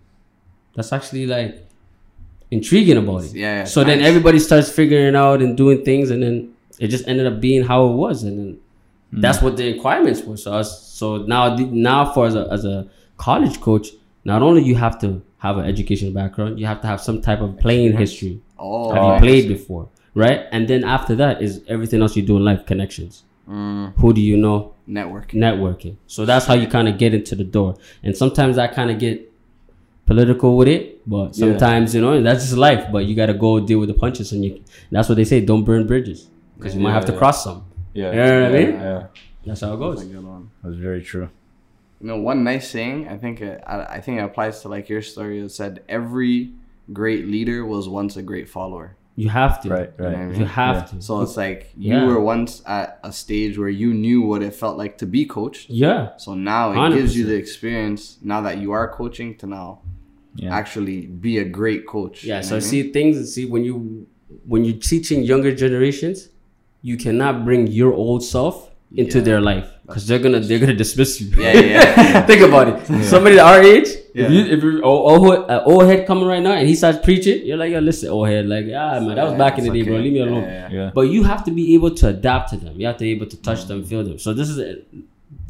that's 0.74 0.92
actually 0.92 1.26
like 1.26 1.66
intriguing 2.50 2.96
about 2.98 3.24
it." 3.24 3.34
Yeah, 3.34 3.58
yeah, 3.58 3.64
So 3.64 3.84
then 3.84 4.00
everybody 4.00 4.38
starts 4.38 4.68
figuring 4.70 5.16
out 5.16 5.40
and 5.42 5.56
doing 5.56 5.84
things, 5.84 6.10
and 6.10 6.22
then 6.22 6.52
it 6.78 6.88
just 6.88 7.06
ended 7.08 7.26
up 7.26 7.40
being 7.40 7.62
how 7.64 7.86
it 7.86 7.94
was, 7.94 8.24
and 8.24 8.38
then 8.38 8.58
that's 9.20 9.38
mm. 9.38 9.42
what 9.42 9.56
the 9.56 9.72
requirements 9.72 10.22
were. 10.22 10.36
So 10.36 10.52
us, 10.52 10.88
so 10.88 11.18
now 11.18 11.56
now 11.56 12.12
for 12.12 12.26
as 12.26 12.34
a 12.34 12.48
as 12.50 12.64
a 12.64 12.88
college 13.16 13.60
coach, 13.60 13.88
not 14.24 14.42
only 14.42 14.62
you 14.62 14.76
have 14.76 14.98
to 15.00 15.22
have 15.38 15.56
an 15.58 15.66
educational 15.66 16.12
background, 16.12 16.58
you 16.58 16.66
have 16.66 16.80
to 16.80 16.86
have 16.86 17.00
some 17.00 17.20
type 17.20 17.40
of 17.40 17.58
playing 17.58 17.96
history. 17.96 18.40
Oh, 18.58 18.92
Have 18.92 19.14
you 19.14 19.26
played 19.26 19.48
before, 19.48 19.88
right? 20.14 20.46
And 20.52 20.68
then 20.68 20.84
after 20.84 21.14
that 21.16 21.42
is 21.42 21.62
everything 21.68 22.00
else 22.02 22.16
you 22.16 22.22
do 22.22 22.36
in 22.36 22.44
life, 22.44 22.64
connections. 22.66 23.24
Mm. 23.48 23.94
Who 23.96 24.12
do 24.14 24.20
you 24.20 24.36
know? 24.36 24.74
networking. 24.88 25.34
Networking. 25.34 25.96
So 26.06 26.24
that's 26.24 26.46
how 26.46 26.54
you 26.54 26.66
kind 26.66 26.88
of 26.88 26.98
get 26.98 27.14
into 27.14 27.34
the 27.34 27.44
door. 27.44 27.76
And 28.02 28.16
sometimes 28.16 28.58
I 28.58 28.66
kind 28.66 28.90
of 28.90 28.98
get 28.98 29.32
political 30.06 30.56
with 30.56 30.68
it, 30.68 31.08
but 31.08 31.34
sometimes 31.34 31.94
you 31.94 32.00
know 32.00 32.22
that's 32.22 32.44
just 32.44 32.56
life. 32.56 32.86
But 32.92 33.06
you 33.06 33.14
got 33.14 33.26
to 33.26 33.34
go 33.34 33.60
deal 33.60 33.78
with 33.78 33.88
the 33.88 33.94
punches, 33.94 34.32
and 34.32 34.44
you. 34.44 34.62
That's 34.90 35.08
what 35.08 35.16
they 35.16 35.24
say. 35.24 35.40
Don't 35.40 35.64
burn 35.64 35.86
bridges 35.86 36.28
because 36.56 36.74
you 36.74 36.80
might 36.80 36.92
have 36.92 37.04
to 37.06 37.12
Yeah. 37.12 37.18
cross 37.18 37.44
some. 37.44 37.64
Yeah. 37.94 38.10
You 38.10 38.16
know 38.16 38.42
what 38.42 38.50
I 38.50 38.64
mean? 38.64 38.72
Yeah. 38.80 39.06
That's 39.46 39.60
how 39.60 39.74
it 39.74 39.78
goes. 39.78 39.98
That's 39.98 40.10
a 40.10 40.14
good 40.14 40.24
one. 40.24 40.50
That's 40.62 40.76
very 40.76 41.02
true. 41.02 41.28
You 42.00 42.08
know, 42.08 42.16
one 42.18 42.44
nice 42.44 42.68
saying 42.70 43.08
I 43.08 43.16
think 43.16 43.40
it, 43.40 43.62
I, 43.66 43.76
I 43.96 44.00
think 44.00 44.18
it 44.18 44.22
applies 44.24 44.60
to 44.62 44.68
like 44.68 44.88
your 44.88 45.00
story. 45.02 45.40
It 45.40 45.50
said 45.50 45.82
every 45.88 46.52
great 46.92 47.26
leader 47.26 47.64
was 47.64 47.88
once 47.88 48.16
a 48.16 48.22
great 48.22 48.48
follower. 48.48 48.96
You 49.16 49.28
have 49.28 49.62
to. 49.62 49.68
Right. 49.70 49.90
Right. 49.96 50.12
Yeah. 50.12 50.32
You 50.40 50.44
have 50.44 50.76
Yeah. 50.76 50.82
to. 50.98 51.02
So 51.02 51.20
it's 51.22 51.36
like 51.36 51.70
you 51.76 51.94
Yeah. 51.94 52.06
were 52.06 52.20
once 52.20 52.62
at 52.66 52.98
a 53.04 53.12
stage 53.12 53.56
where 53.56 53.68
you 53.68 53.94
knew 53.94 54.22
what 54.22 54.42
it 54.42 54.54
felt 54.54 54.76
like 54.76 54.98
to 54.98 55.06
be 55.06 55.24
coached. 55.24 55.70
Yeah. 55.70 56.16
So 56.16 56.34
now 56.34 56.72
it 56.72 56.96
gives 56.96 57.16
you 57.16 57.24
the 57.24 57.36
experience 57.36 58.18
now 58.22 58.40
that 58.40 58.58
you 58.58 58.72
are 58.72 58.88
coaching 58.88 59.36
to 59.38 59.46
now 59.46 59.80
Yeah. 60.34 60.52
actually 60.52 61.06
be 61.06 61.38
a 61.38 61.44
great 61.44 61.86
coach. 61.86 62.24
Yeah. 62.24 62.38
You 62.38 62.42
So 62.42 62.50
know 62.50 62.56
what 62.56 62.64
I 62.64 62.68
see 62.68 62.92
things. 62.92 63.16
and 63.16 63.26
See 63.28 63.46
when 63.46 63.62
you 63.64 64.06
when 64.46 64.64
you're 64.64 64.80
teaching 64.92 65.22
younger 65.22 65.54
generations, 65.54 66.28
you 66.88 66.96
cannot 67.04 67.44
bring 67.46 67.66
your 67.80 67.92
old 67.94 68.22
self 68.22 68.70
into 69.02 69.18
Yeah. 69.18 69.24
their 69.28 69.40
life 69.40 69.68
because 69.86 70.06
they're 70.06 70.22
gonna 70.24 70.40
they're 70.40 70.62
gonna 70.64 70.80
dismiss 70.84 71.10
you. 71.20 71.26
Yeah, 71.36 71.52
yeah, 71.52 71.60
yeah. 71.74 72.26
Think 72.30 72.42
about 72.42 72.66
it. 72.68 73.04
Somebody 73.12 73.38
our 73.38 73.60
age, 73.74 73.88
Yeah. 74.14 74.26
if 74.26 74.30
you 74.34 74.40
if 74.54 74.62
you're 74.62 74.84
old, 74.90 75.02
old, 75.10 75.50
uh, 75.50 75.62
old 75.70 75.84
head 75.90 76.06
coming 76.06 76.26
right 76.32 76.42
now 76.48 76.52
and 76.60 76.68
he 76.68 76.74
starts 76.82 76.98
preaching, 77.06 77.38
you're 77.46 77.56
like, 77.62 77.72
yo, 77.72 77.80
listen, 77.80 78.10
old 78.16 78.28
head, 78.28 78.46
like, 78.54 78.66
ah, 78.82 79.00
man, 79.00 79.16
that 79.16 79.24
was 79.24 79.32
Yeah, 79.32 79.44
back 79.44 79.58
in 79.58 79.64
the 79.64 79.70
it's 79.70 79.78
day, 79.78 79.90
bro. 79.90 79.98
Leave 80.04 80.12
me 80.18 80.20
alone. 80.28 80.44
yeah, 80.44 80.68
Yeah. 80.78 80.90
But 80.94 81.04
you 81.14 81.24
have 81.32 81.42
to 81.48 81.50
be 81.60 81.64
able 81.74 81.92
to 82.00 82.04
adapt 82.14 82.50
to 82.52 82.56
them. 82.64 82.74
You 82.80 82.86
have 82.90 82.98
to 83.02 83.04
be 83.08 83.12
able 83.18 83.28
to 83.34 83.38
touch 83.48 83.64
them, 83.70 83.82
mm. 83.82 83.88
feel 83.90 84.04
them. 84.04 84.18
So 84.26 84.28
this 84.40 84.48
is 84.52 84.58
a 84.58 84.70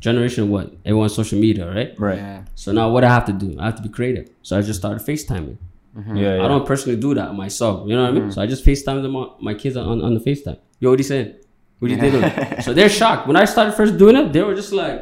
generation 0.01 0.51
what 0.51 0.73
everyone's 0.85 1.15
social 1.15 1.39
media, 1.39 1.65
right? 1.71 1.91
Right. 1.99 2.19
Yeah. 2.19 2.45
So 2.55 2.73
now 2.73 2.87
what 2.95 3.05
I 3.05 3.11
have 3.17 3.27
to 3.27 3.33
do? 3.33 3.49
I 3.61 3.65
have 3.67 3.77
to 3.77 3.83
be 3.83 3.89
creative. 3.99 4.27
So 4.43 4.57
I 4.59 4.63
just 4.63 4.79
started 4.81 5.01
FaceTiming. 5.07 5.57
Yeah. 5.97 6.37
yeah. 6.37 6.45
I 6.45 6.49
don't 6.49 6.67
personally 6.67 6.99
do 6.99 7.15
that 7.15 7.35
myself. 7.35 7.87
You 7.89 7.95
know 7.97 8.03
what 8.03 8.11
I 8.11 8.13
mean? 8.13 8.25
Mm. 8.31 8.35
So 8.35 8.43
I 8.43 8.47
just 8.47 8.65
FaceTime 8.65 9.03
them 9.03 9.15
on, 9.17 9.27
my 9.41 9.55
kids 9.55 9.77
on, 9.77 10.01
on 10.03 10.15
the 10.15 10.21
FaceTime. 10.21 10.59
Yo, 10.85 10.91
what 10.91 10.99
he 10.99 11.03
saying? 11.03 11.35
What 11.79 11.91
you 11.91 11.97
think? 12.05 12.63
so 12.63 12.75
they're 12.75 12.91
shocked. 13.01 13.27
When 13.27 13.37
I 13.37 13.47
started 13.47 13.73
first 13.73 13.97
doing 13.97 14.17
it, 14.17 14.33
they 14.35 14.43
were 14.43 14.55
just 14.55 14.71
like, 14.73 14.97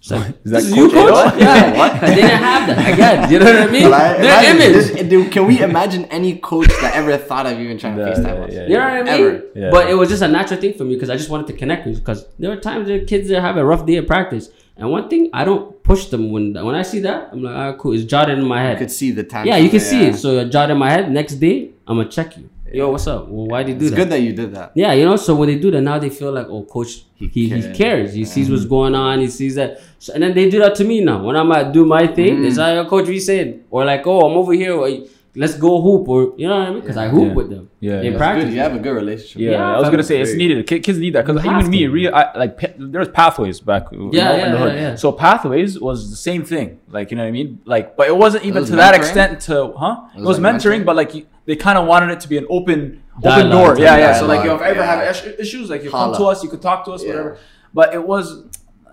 it's 0.00 0.10
like, 0.10 0.28
Is 0.44 0.50
that 0.50 0.62
this 0.62 0.64
is 0.70 0.76
you, 0.76 0.90
Coach 0.90 1.08
coach? 1.14 1.40
Yeah. 1.40 1.78
what? 1.80 2.00
they 2.00 2.14
didn't 2.16 2.42
have 2.48 2.62
that. 2.68 2.92
Again, 2.94 3.30
you 3.30 3.38
know 3.38 3.44
what 3.44 3.68
I 3.68 3.70
mean? 3.70 3.82
But 3.90 4.00
I- 4.00 4.12
Their 4.14 4.24
imagine 4.24 4.56
image. 4.62 4.86
this- 4.92 5.08
dude, 5.10 5.30
can 5.34 5.46
we 5.46 5.60
imagine 5.60 6.04
any 6.06 6.32
coach 6.38 6.68
that 6.82 6.92
ever 7.00 7.16
thought 7.28 7.46
of 7.46 7.60
even 7.60 7.78
trying 7.78 7.96
to 7.96 8.02
Yeah, 8.02 8.12
FaceTime 8.14 8.24
yeah, 8.38 8.44
us? 8.46 8.52
yeah, 8.54 8.62
You 8.70 8.74
know 8.78 8.84
what 8.88 8.92
I 8.92 9.02
mean? 9.02 9.26
Ever. 9.26 9.44
Yeah. 9.54 9.70
But 9.70 9.90
it 9.90 9.94
was 9.94 10.08
just 10.08 10.22
a 10.22 10.28
natural 10.28 10.58
thing 10.60 10.74
for 10.74 10.84
me 10.84 10.94
because 10.94 11.10
I 11.10 11.16
just 11.16 11.30
wanted 11.30 11.46
to 11.48 11.52
connect 11.62 11.86
with 11.86 11.96
because 12.02 12.26
there 12.40 12.50
were 12.50 12.56
times 12.56 12.88
there 12.88 13.04
kids 13.04 13.28
that 13.28 13.40
have 13.48 13.56
a 13.56 13.64
rough 13.64 13.84
day 13.86 13.96
of 14.02 14.06
practice. 14.08 14.48
And 14.78 14.90
one 14.90 15.08
thing, 15.10 15.28
I 15.34 15.44
don't 15.44 15.80
push 15.90 16.06
them 16.06 16.22
when 16.32 16.54
when 16.68 16.74
I 16.74 16.84
see 16.90 17.00
that. 17.08 17.28
I'm 17.32 17.42
like, 17.46 17.54
ah, 17.54 17.72
cool. 17.80 17.92
It's 17.92 18.04
jotted 18.14 18.38
in 18.38 18.46
my 18.54 18.60
head. 18.64 18.64
You 18.64 18.76
head. 18.76 18.78
could 18.78 18.90
see 19.00 19.10
the 19.20 19.24
time. 19.24 19.46
yeah, 19.46 19.58
you 19.64 19.68
can 19.74 19.80
see 19.80 20.00
it. 20.08 20.16
So 20.16 20.40
I 20.40 20.44
jot 20.56 20.70
in 20.70 20.78
my 20.78 20.90
head. 20.90 21.04
Next 21.20 21.34
day, 21.46 21.56
I'm 21.86 21.98
gonna 21.98 22.08
check 22.18 22.38
you. 22.38 22.48
Yo, 22.72 22.90
what's 22.90 23.06
up? 23.06 23.26
Well, 23.26 23.46
why 23.46 23.64
did 23.64 23.72
you 23.72 23.78
do 23.78 23.84
It's 23.86 23.90
that? 23.90 23.96
good 23.96 24.10
that 24.10 24.20
you 24.20 24.32
did 24.32 24.54
that. 24.54 24.72
Yeah, 24.74 24.92
you 24.92 25.04
know. 25.04 25.16
So 25.16 25.34
when 25.34 25.48
they 25.48 25.58
do 25.58 25.70
that, 25.72 25.80
now 25.80 25.98
they 25.98 26.10
feel 26.10 26.32
like, 26.32 26.46
oh, 26.48 26.62
coach, 26.64 27.04
he 27.14 27.26
he, 27.26 27.48
he 27.48 27.62
cares. 27.62 27.76
cares. 27.76 28.14
He 28.14 28.24
sees 28.24 28.48
what's 28.48 28.62
mm-hmm. 28.62 28.70
going 28.70 28.94
on. 28.94 29.18
He 29.18 29.28
sees 29.28 29.56
that, 29.56 29.80
so, 29.98 30.12
and 30.14 30.22
then 30.22 30.34
they 30.34 30.48
do 30.48 30.60
that 30.60 30.76
to 30.76 30.84
me 30.84 31.00
now. 31.00 31.22
When 31.24 31.36
I'm 31.36 31.50
at 31.52 31.72
do 31.72 31.84
my 31.84 32.06
thing, 32.06 32.42
they 32.42 32.48
mm. 32.48 32.54
say, 32.54 32.78
oh, 32.78 32.84
coach, 32.84 33.06
what 33.06 33.14
you 33.14 33.20
saying? 33.20 33.64
Or 33.70 33.84
like, 33.84 34.06
oh, 34.06 34.20
I'm 34.20 34.36
over 34.36 34.52
here. 34.52 34.74
Or, 34.74 34.88
Let's 35.36 35.54
go 35.54 35.80
hoop, 35.80 36.08
or 36.08 36.34
you 36.36 36.48
know 36.48 36.58
what 36.58 36.66
I 36.66 36.70
mean? 36.72 36.80
Because 36.80 36.96
I 36.96 37.08
hoop 37.08 37.28
Yeah. 37.28 37.34
with 37.34 37.50
them. 37.50 37.70
Yeah, 37.78 38.00
in 38.00 38.12
yeah. 38.12 38.18
practice. 38.18 38.44
Good. 38.46 38.54
You 38.54 38.60
have 38.60 38.74
a 38.74 38.80
good 38.80 38.94
relationship. 38.94 39.40
Yeah, 39.40 39.50
Yeah, 39.52 39.76
I 39.76 39.78
was 39.78 39.88
gonna 39.88 40.02
say 40.02 40.20
it's 40.20 40.34
needed. 40.34 40.66
Kids 40.66 40.98
need 40.98 41.14
that 41.14 41.24
because 41.24 41.44
even 41.44 41.70
me, 41.70 41.84
to. 41.84 41.88
real 41.88 42.12
I, 42.12 42.36
like 42.36 42.58
pa- 42.58 42.74
there's 42.76 43.08
pathways 43.08 43.60
back. 43.60 43.92
you 43.92 44.10
Yeah, 44.12 44.24
know, 44.24 44.36
yeah, 44.36 44.66
yeah, 44.66 44.80
yeah. 44.80 44.94
So 44.96 45.12
pathways 45.12 45.78
was 45.78 46.10
the 46.10 46.16
same 46.16 46.44
thing. 46.44 46.80
Like 46.88 47.12
you 47.12 47.16
know 47.16 47.22
what 47.22 47.28
I 47.28 47.30
mean? 47.30 47.60
Like, 47.64 47.96
but 47.96 48.08
it 48.08 48.16
wasn't 48.16 48.44
even 48.44 48.62
was 48.62 48.70
to 48.70 48.76
that 48.76 48.96
extent. 48.96 49.40
To 49.42 49.72
huh? 49.78 50.08
It 50.16 50.18
was 50.18 50.26
was, 50.26 50.40
like 50.40 50.56
mentoring, 50.56 50.80
mentoring? 50.80 50.84
but 50.84 50.96
like 50.96 51.14
you, 51.14 51.26
they 51.50 51.56
kind 51.56 51.76
of 51.76 51.84
wanted 51.88 52.10
it 52.12 52.20
to 52.20 52.28
be 52.28 52.38
an 52.38 52.46
open, 52.48 53.02
open 53.24 53.50
door. 53.50 53.76
Yeah, 53.76 53.96
yeah. 53.96 54.16
So 54.20 54.24
like, 54.26 54.44
yo, 54.44 54.54
if 54.54 54.62
I 54.62 54.68
ever 54.68 54.78
yeah. 54.78 55.12
have 55.12 55.40
issues, 55.40 55.68
like 55.68 55.82
you 55.82 55.90
Holla. 55.90 56.12
come 56.16 56.22
to 56.22 56.28
us, 56.28 56.44
you 56.44 56.48
could 56.48 56.62
talk 56.62 56.84
to 56.84 56.92
us, 56.92 57.02
Yeah. 57.02 57.08
whatever. 57.08 57.38
But 57.74 57.92
it 57.92 58.06
was, 58.06 58.44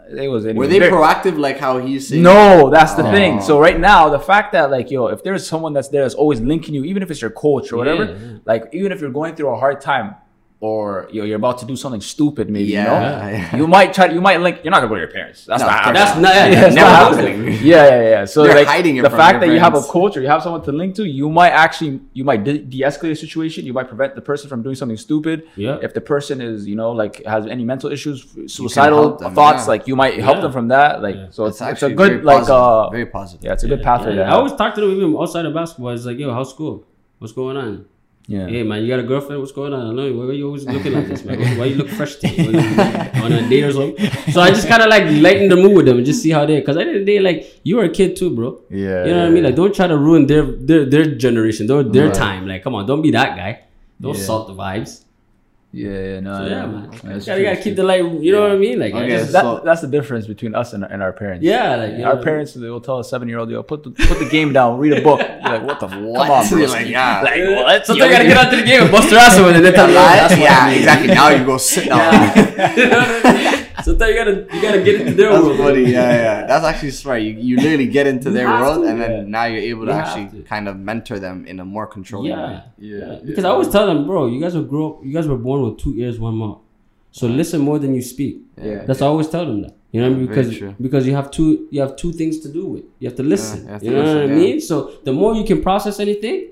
it 0.09 0.27
was. 0.27 0.43
Anyway, 0.47 0.65
Were 0.65 0.67
they 0.67 0.79
proactive 0.79 1.37
like 1.37 1.59
how 1.59 1.77
he's 1.77 2.07
saying? 2.07 2.23
no, 2.23 2.71
that's 2.71 2.93
the 2.95 3.07
Oh. 3.07 3.11
thing. 3.11 3.41
So 3.41 3.59
right 3.59 3.79
now, 3.79 4.09
the 4.09 4.19
fact 4.19 4.53
that 4.53 4.71
like 4.71 4.89
yo, 4.89 5.05
if 5.05 5.21
there's 5.23 5.45
someone 5.45 5.73
that's 5.73 5.89
there 5.89 6.01
that's 6.01 6.15
always 6.15 6.41
linking 6.41 6.73
you, 6.73 6.83
even 6.85 7.03
if 7.03 7.11
it's 7.11 7.21
your 7.21 7.29
coach 7.29 7.71
or 7.71 7.77
whatever, 7.77 8.05
yeah. 8.05 8.39
like 8.45 8.63
even 8.73 8.91
if 8.91 9.01
you're 9.01 9.11
going 9.11 9.35
through 9.35 9.49
a 9.49 9.59
hard 9.59 9.79
time 9.79 10.15
or 10.59 11.07
yo, 11.11 11.23
you're 11.23 11.35
about 11.35 11.59
to 11.59 11.65
do 11.67 11.75
something 11.75 12.01
stupid, 12.01 12.49
maybe 12.49 12.69
Yeah, 12.69 12.81
you 12.81 12.87
know, 12.89 13.37
yeah. 13.37 13.55
you 13.59 13.67
might 13.67 13.93
try. 13.93 14.07
You 14.07 14.19
might 14.21 14.41
link. 14.41 14.61
You're 14.63 14.71
not 14.71 14.77
gonna 14.79 14.89
go 14.89 14.95
to 14.95 15.01
your 15.01 15.11
parents. 15.11 15.45
That's 15.45 15.61
No, 15.61 15.67
not 15.67 15.75
of 15.75 15.95
happening. 15.95 16.01
course 16.01 16.09
That's 16.09 16.21
not. 16.21 16.35
Yeah, 16.35 16.45
Yeah, 16.47 16.55
that's 16.61 16.67
it's 16.67 16.75
not 16.75 16.81
not 16.81 17.13
happening. 17.13 17.37
happening. 17.37 17.59
Yeah, 17.73 17.85
yeah, 17.87 18.09
yeah. 18.09 18.25
So 18.25 18.43
They're 18.43 18.55
like 18.55 18.67
hiding 18.67 18.97
it 18.97 19.03
the 19.03 19.09
from 19.11 19.19
fact 19.19 19.33
your 19.33 19.39
that 19.41 19.53
you 19.53 19.59
have 19.59 19.75
a 19.75 19.81
coach 19.81 20.17
or 20.17 20.21
you 20.21 20.27
have 20.29 20.41
someone 20.41 20.63
to 20.63 20.71
link 20.71 20.95
to, 20.95 21.03
you 21.05 21.29
might 21.29 21.51
actually 21.51 22.01
you 22.13 22.23
might 22.23 22.43
de- 22.43 22.57
de-escalate 22.57 23.11
a 23.11 23.15
situation. 23.15 23.67
You 23.67 23.73
might 23.73 23.87
prevent 23.87 24.15
the 24.15 24.21
person 24.21 24.49
from 24.49 24.63
doing 24.63 24.75
something 24.75 24.97
stupid. 24.97 25.43
Yeah. 25.55 25.77
If 25.83 25.93
the 25.93 26.01
person 26.01 26.41
is 26.41 26.65
you 26.67 26.75
know 26.75 26.91
like 26.91 27.23
has 27.25 27.45
any 27.45 27.63
mental 27.63 27.91
issues, 27.91 28.25
suicidal 28.51 29.17
them, 29.17 29.35
thoughts, 29.35 29.65
yeah. 29.65 29.69
like 29.73 29.87
you 29.87 29.95
might 29.95 30.15
help 30.19 30.37
Yeah. 30.37 30.41
them 30.41 30.51
from 30.53 30.67
that. 30.69 31.03
Like 31.03 31.15
Yeah. 31.17 31.27
so, 31.29 31.45
It's 31.45 31.61
it's, 31.61 31.71
it's 31.73 31.83
a 31.83 31.91
good 31.93 32.23
like 32.25 32.39
positive. 32.47 32.55
uh 32.55 32.89
very 32.89 33.05
positive. 33.05 33.43
yeah, 33.45 33.53
it's 33.53 33.63
a 33.63 33.67
good 33.67 33.83
pathway 33.83 34.15
Yeah, 34.15 34.31
I 34.31 34.35
always 34.37 34.53
talk 34.53 34.73
to 34.75 34.81
them 34.81 34.91
even 34.91 35.15
outside 35.15 35.45
of 35.45 35.53
basketball. 35.53 35.91
It's 35.91 36.05
like, 36.05 36.17
yo, 36.17 36.33
how's 36.33 36.49
school? 36.49 36.83
What's 37.19 37.33
going 37.33 37.57
on? 37.57 37.85
Yeah. 38.29 38.45
Hey 38.47 38.63
man, 38.63 38.81
you 38.83 38.89
got 38.89 38.99
a 38.99 39.03
girlfriend? 39.03 39.39
What's 39.39 39.53
going 39.53 39.73
on? 39.73 39.87
I 39.87 39.93
know. 39.93 40.13
Why 40.17 40.25
are 40.25 40.33
you 40.33 40.47
always 40.47 40.65
looking 40.65 40.91
like 40.91 41.07
this, 41.07 41.23
man? 41.23 41.39
Why 41.57 41.65
you 41.65 41.75
look 41.75 41.87
fresh 41.87 42.15
today? 42.17 42.43
You- 42.43 42.59
on 43.23 43.31
a 43.31 43.47
date 43.49 43.63
or 43.63 43.71
something? 43.71 44.11
So 44.33 44.41
I 44.41 44.49
just 44.49 44.67
kind 44.67 44.81
of 44.83 44.89
like 44.89 45.03
lighten 45.25 45.47
the 45.47 45.55
mood 45.55 45.77
with 45.77 45.85
them 45.85 45.95
and 45.97 46.05
just 46.05 46.21
see 46.21 46.31
how 46.31 46.45
they. 46.45 46.59
Because 46.59 46.75
at 46.75 46.83
the 46.83 46.87
end 46.89 46.97
of 46.97 47.05
the 47.05 47.11
day, 47.13 47.19
like 47.21 47.61
you 47.63 47.77
were 47.77 47.85
a 47.85 47.89
kid 47.89 48.17
too, 48.17 48.29
bro. 48.35 48.59
Yeah. 48.69 49.05
You 49.05 49.11
know 49.13 49.19
what 49.19 49.27
I 49.27 49.29
mean? 49.29 49.43
Like 49.45 49.55
don't 49.55 49.73
try 49.73 49.87
to 49.87 49.97
ruin 49.97 50.27
their 50.27 50.43
their 50.43 50.83
their 50.85 51.05
generation, 51.15 51.67
their 51.67 51.83
their 51.83 52.07
Right. 52.07 52.13
time. 52.15 52.47
Like 52.47 52.63
come 52.63 52.75
on, 52.75 52.85
don't 52.85 53.01
be 53.01 53.11
that 53.11 53.37
guy. 53.37 53.61
Don't 54.01 54.17
Yeah. 54.17 54.23
salt 54.23 54.47
the 54.47 54.53
vibes. 54.55 55.03
Yeah, 55.77 55.89
yeah, 55.89 56.19
no, 56.21 56.37
So, 56.37 56.43
yeah, 56.45 56.61
no. 56.61 56.67
man. 56.67 56.89
That's 57.03 57.27
You 57.27 57.33
gotta, 57.33 57.43
gotta 57.43 57.61
keep 57.61 57.75
the 57.75 57.83
light. 57.83 58.03
You 58.25 58.31
know 58.31 58.41
what 58.41 58.51
I 58.51 58.57
mean? 58.57 58.79
Like 58.79 58.93
Okay. 58.95 59.09
just- 59.09 59.31
That, 59.33 59.43
So- 59.43 59.61
that's 59.63 59.81
the 59.81 59.87
difference 59.87 60.25
between 60.25 60.55
us 60.55 60.73
and, 60.73 60.83
and 60.83 61.03
our 61.03 61.13
parents. 61.13 61.43
yeah, 61.45 61.75
like 61.75 61.93
you 61.97 62.03
our 62.05 62.17
parents 62.17 62.53
they 62.55 62.69
will 62.69 62.81
tell 62.81 62.99
a 62.99 63.03
seven 63.03 63.27
year 63.29 63.37
old, 63.39 63.49
yo, 63.51 63.61
put 63.63 63.83
the 63.83 63.91
put 63.91 64.17
the 64.19 64.29
game 64.29 64.53
down, 64.53 64.79
read 64.79 64.93
a 64.93 65.01
book. 65.01 65.19
You're 65.19 65.53
like, 65.57 65.63
what 65.69 65.79
the 65.79 65.85
f- 65.93 65.99
What? 66.01 66.27
Come 66.27 66.31
on, 66.31 66.47
bro. 66.49 66.57
You're 66.59 66.67
like, 66.69 66.87
yeah. 66.87 67.21
Like, 67.21 67.41
what? 67.57 67.85
Sometimes 67.85 68.09
you 68.09 68.15
gotta 68.15 68.27
get 68.27 68.37
out 68.37 68.49
to 68.51 68.55
the 68.57 68.63
game 68.63 68.81
and 68.83 68.91
bust 68.91 69.09
their 69.11 69.19
ass 69.19 69.37
with 69.39 69.55
it. 69.57 69.61
Then 69.61 69.73
tell 69.73 69.85
them, 69.87 69.95
Yeah, 69.95 70.15
"That's 70.27 70.33
I 70.33 70.37
yeah, 70.37 70.67
mean." 70.67 70.77
exactly. 70.79 71.07
Now 71.13 71.29
you 71.29 71.45
go 71.45 71.57
sit 71.57 71.85
down. 71.89 73.53
You 73.85 73.93
know 73.93 73.97
what 73.97 74.01
I 74.01 74.07
mean? 74.07 74.17
Sometimes 74.17 74.47
you 74.47 74.47
gotta 74.49 74.55
you 74.55 74.61
gotta 74.61 74.83
get 74.83 75.01
into 75.01 75.13
their 75.13 75.31
That's 75.31 75.43
world. 75.43 75.57
funny. 75.57 75.81
Yeah, 75.83 76.11
yeah. 76.11 76.45
That's 76.47 76.65
actually 76.65 76.91
smart. 76.91 77.21
You, 77.21 77.31
you 77.33 77.55
literally 77.57 77.87
get 77.87 78.07
into 78.07 78.29
You 78.29 78.35
their 78.35 78.47
world, 78.49 78.83
to, 78.83 78.89
and 78.89 79.01
then 79.01 79.11
yeah. 79.11 79.21
now 79.27 79.45
you're 79.45 79.61
able 79.61 79.85
to 79.85 79.91
You 79.91 79.97
actually 79.97 80.41
to. 80.41 80.47
kind 80.47 80.67
of 80.67 80.77
mentor 80.77 81.19
them 81.19 81.45
in 81.45 81.59
a 81.59 81.65
more 81.65 81.87
controlled 81.87 82.25
way. 82.25 82.31
Yeah. 82.31 82.61
Yeah, 82.77 82.97
yeah. 82.97 83.19
Because 83.25 83.45
I 83.45 83.49
always 83.49 83.69
tell 83.69 83.85
them, 83.87 84.05
bro, 84.07 84.27
you 84.27 84.39
guys 84.41 84.55
were 84.55 84.63
grow 84.63 84.93
up, 84.93 85.05
you 85.05 85.13
guys 85.13 85.27
were 85.27 85.37
born 85.37 85.61
with 85.63 85.77
two 85.77 85.93
ears, 85.97 86.19
one 86.19 86.35
mouth. 86.35 86.59
So 87.11 87.27
listen 87.27 87.61
more 87.61 87.79
than 87.79 87.95
you 87.95 88.01
speak. 88.01 88.41
Yeah. 88.61 88.83
That's 88.85 89.01
I 89.01 89.07
always 89.07 89.27
tell 89.29 89.45
them 89.45 89.61
that. 89.63 89.75
You 89.91 90.01
know 90.01 90.09
what 90.09 90.15
I 90.15 90.19
mean? 90.19 90.27
Because 90.27 90.73
because 90.81 91.07
you 91.07 91.15
have 91.15 91.31
two 91.31 91.67
you 91.71 91.79
have 91.81 91.95
two 91.95 92.11
things 92.11 92.39
to 92.41 92.49
do 92.51 92.65
with. 92.67 92.83
You 92.99 93.07
have 93.09 93.17
to 93.17 93.23
listen. 93.23 93.63
you 93.65 93.71
have 93.71 93.79
to 93.81 93.85
you 93.85 93.91
know 93.93 94.15
what 94.15 94.23
I 94.23 94.27
mean? 94.27 94.59
So 94.61 94.91
the 95.03 95.13
more 95.13 95.33
you 95.33 95.43
can 95.45 95.61
process 95.61 95.99
anything, 95.99 96.49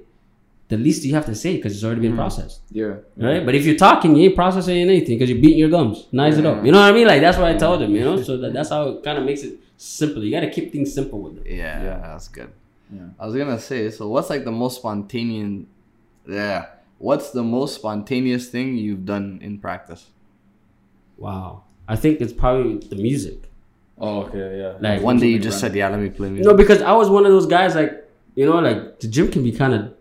the 0.68 0.78
least 0.78 1.04
you 1.06 1.14
have 1.14 1.26
to 1.28 1.36
say 1.36 1.56
because 1.58 1.74
it's 1.76 1.84
already 1.84 2.00
Mm. 2.02 2.10
been 2.10 2.16
processed. 2.16 2.62
Yeah. 2.72 2.96
Right? 3.18 3.46
But 3.46 3.54
if 3.56 3.66
you're 3.66 3.76
talking, 3.78 4.16
you 4.16 4.26
ain't 4.26 4.36
processing 4.36 4.78
anything 4.78 5.18
because 5.18 5.30
you're 5.30 5.40
beating 5.40 5.60
your 5.60 5.70
gums. 5.70 6.08
Nice 6.12 6.38
it 6.38 6.46
up. 6.46 6.66
You 6.66 6.72
know 6.72 6.80
what 6.80 6.92
I 6.92 6.94
mean? 6.94 7.08
Like 7.08 7.22
that's 7.22 7.38
what 7.38 7.48
I 7.48 7.56
told 7.56 7.82
them, 7.82 7.94
you 7.94 8.02
know? 8.02 8.22
So 8.28 8.38
that, 8.38 8.54
that's 8.54 8.70
how 8.70 8.90
it 8.90 9.04
kind 9.04 9.18
of 9.20 9.26
makes 9.26 9.44
it 9.44 9.60
simple. 9.78 10.24
You 10.24 10.32
gotta 10.32 10.50
keep 10.50 10.72
things 10.72 10.92
simple 10.94 11.22
with 11.22 11.38
it. 11.46 11.52
Yeah, 11.56 11.84
Yeah. 11.84 12.00
that's 12.04 12.28
good. 12.30 12.50
Yeah. 12.94 13.02
I 13.20 13.26
was 13.28 13.36
gonna 13.36 13.60
say, 13.60 13.90
so 13.92 14.08
what's 14.10 14.30
like 14.30 14.44
the 14.44 14.52
most 14.52 14.78
spontaneous? 14.78 15.66
Yeah, 16.28 16.66
what's 16.98 17.30
the 17.32 17.44
most 17.44 17.76
spontaneous 17.76 18.50
thing 18.50 18.76
you've 18.78 19.06
done 19.06 19.40
in 19.44 19.60
practice? 19.60 20.08
Wow. 21.18 21.64
I 21.88 21.96
think 21.96 22.22
it's 22.22 22.34
probably 22.34 22.78
the 22.88 22.96
music. 22.96 23.50
Oh, 23.98 24.24
okay, 24.24 24.58
yeah. 24.60 24.74
Like 24.82 25.02
One 25.02 25.18
day 25.20 25.28
you 25.28 25.40
just 25.40 25.60
said, 25.60 25.74
"Yeah, 25.76 25.88
let 25.90 26.00
me 26.00 26.10
play 26.10 26.30
music." 26.30 26.46
No, 26.52 26.58
because 26.58 26.82
I 26.82 26.92
was 26.94 27.10
one 27.10 27.26
of 27.26 27.32
those 27.32 27.46
guys 27.46 27.76
like 27.76 28.04
you 28.36 28.46
know, 28.46 28.60
like 28.60 29.00
the 29.00 29.08
gym 29.08 29.30
can 29.32 29.44
be 29.44 29.52
kind 29.54 29.74
of 29.74 29.94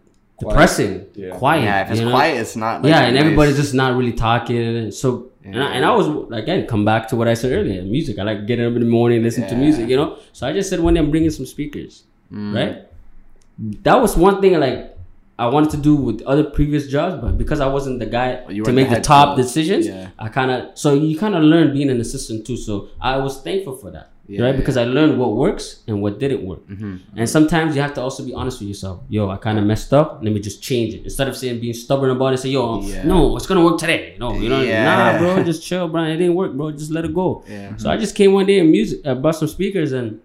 depressing, 0.49 1.07
Yeah. 1.15 1.31
quiet. 1.31 1.63
yeah, 1.65 1.83
if 1.85 1.91
it's 1.91 2.01
you 2.01 2.07
know? 2.07 2.13
quiet, 2.13 2.41
it's 2.41 2.57
not. 2.57 2.83
Like, 2.83 2.91
yeah, 2.91 3.03
and 3.07 3.15
nice. 3.15 3.25
everybody's 3.25 3.57
just 3.57 3.75
not 3.75 3.97
really 3.97 4.13
talking. 4.13 4.57
And 4.77 4.95
so, 4.95 5.31
and, 5.45 5.57
I, 5.57 5.59
Yeah. 5.59 5.73
and 5.77 5.85
I 5.85 5.95
was 5.95 6.07
again 6.33 6.67
come 6.67 6.85
back 6.85 7.09
to 7.09 7.17
what 7.17 7.29
I 7.29 7.35
said 7.35 7.53
earlier: 7.53 7.83
music. 7.83 8.19
I 8.19 8.23
like 8.23 8.47
getting 8.47 8.67
up 8.67 8.75
in 8.75 8.81
the 8.81 8.89
morning, 8.99 9.23
listen 9.23 9.47
to 9.49 9.57
music. 9.57 9.89
You 9.89 9.97
know, 9.97 10.19
so 10.33 10.47
I 10.47 10.53
just 10.53 10.69
said 10.71 10.81
one 10.81 10.95
day 10.95 11.01
I'm 11.01 11.11
bringing 11.11 11.31
some 11.31 11.47
speakers, 11.47 12.05
Mm. 12.33 12.55
right? 12.55 12.77
That 13.85 14.01
was 14.01 14.17
one 14.17 14.41
thing 14.41 14.59
like 14.59 14.91
I 15.39 15.47
wanted 15.47 15.71
to 15.71 15.77
do 15.77 15.95
with 15.97 16.23
other 16.23 16.45
previous 16.45 16.87
jobs, 16.89 17.21
but 17.21 17.37
because 17.39 17.61
I 17.61 17.67
wasn't 17.67 17.99
the 17.99 18.07
guy 18.07 18.41
You 18.49 18.63
to 18.65 18.73
make 18.73 18.89
the 18.89 18.97
the 18.97 19.01
top 19.01 19.37
coach. 19.37 19.45
decisions, 19.45 19.87
Yeah. 19.87 20.09
I 20.19 20.29
kind 20.29 20.51
of 20.51 20.61
so 20.79 20.95
you 20.95 21.19
kind 21.19 21.35
of 21.35 21.43
learn 21.43 21.73
being 21.73 21.91
an 21.91 22.01
assistant 22.01 22.47
too. 22.47 22.57
So 22.57 22.89
I 23.01 23.17
was 23.19 23.41
thankful 23.43 23.77
for 23.77 23.91
that, 23.91 24.11
Yeah, 24.27 24.43
right? 24.45 24.57
Because 24.57 24.79
I 24.79 24.85
learned 24.85 25.19
what 25.19 25.33
works 25.35 25.83
and 25.87 26.01
what 26.01 26.19
didn't 26.19 26.43
work. 26.47 26.67
Mm-hmm. 26.67 27.19
And 27.19 27.29
sometimes 27.29 27.77
you 27.77 27.83
have 27.83 27.93
to 27.95 28.01
also 28.01 28.25
be 28.25 28.33
honest 28.33 28.59
with 28.61 28.69
yourself. 28.69 29.01
Yo, 29.11 29.29
I 29.29 29.37
kind 29.37 29.59
of 29.59 29.65
messed 29.67 29.93
up. 29.93 30.21
Let 30.23 30.33
me 30.33 30.41
just 30.41 30.63
change 30.63 30.95
it. 30.95 31.05
Instead 31.05 31.29
of 31.29 31.37
saying 31.37 31.61
being 31.61 31.75
stubborn 31.75 32.11
about 32.11 32.33
it, 32.33 32.39
say, 32.39 32.49
yo, 32.49 32.81
Yeah. 32.81 33.05
no, 33.05 33.37
it's 33.37 33.47
gonna 33.47 33.63
work 33.63 33.79
today. 33.79 34.17
No, 34.19 34.33
you 34.35 34.49
know, 34.49 34.63
Yeah. 34.63 34.85
nah, 34.85 35.19
bro, 35.19 35.45
just 35.45 35.63
chill, 35.63 35.89
bro. 35.89 36.05
It 36.05 36.17
didn't 36.17 36.35
work, 36.37 36.55
bro. 36.55 36.71
Just 36.71 36.91
let 36.91 37.05
it 37.05 37.13
go. 37.15 37.45
Yeah. 37.49 37.77
So 37.77 37.91
I 37.91 37.99
just 37.99 38.15
came 38.15 38.33
one 38.33 38.47
day 38.47 38.61
and 38.61 38.71
music, 38.71 39.07
I 39.07 39.13
bought 39.13 39.37
some 39.37 39.49
speakers 39.49 39.93
and 39.93 40.21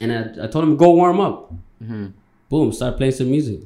and 0.00 0.12
I, 0.12 0.44
I 0.44 0.46
told 0.46 0.64
him 0.64 0.76
go 0.76 0.90
warm 0.92 1.20
up. 1.20 1.52
Mm-hmm. 1.82 2.06
Boom, 2.48 2.72
start 2.72 2.96
playing 2.96 3.12
some 3.12 3.30
music. 3.30 3.60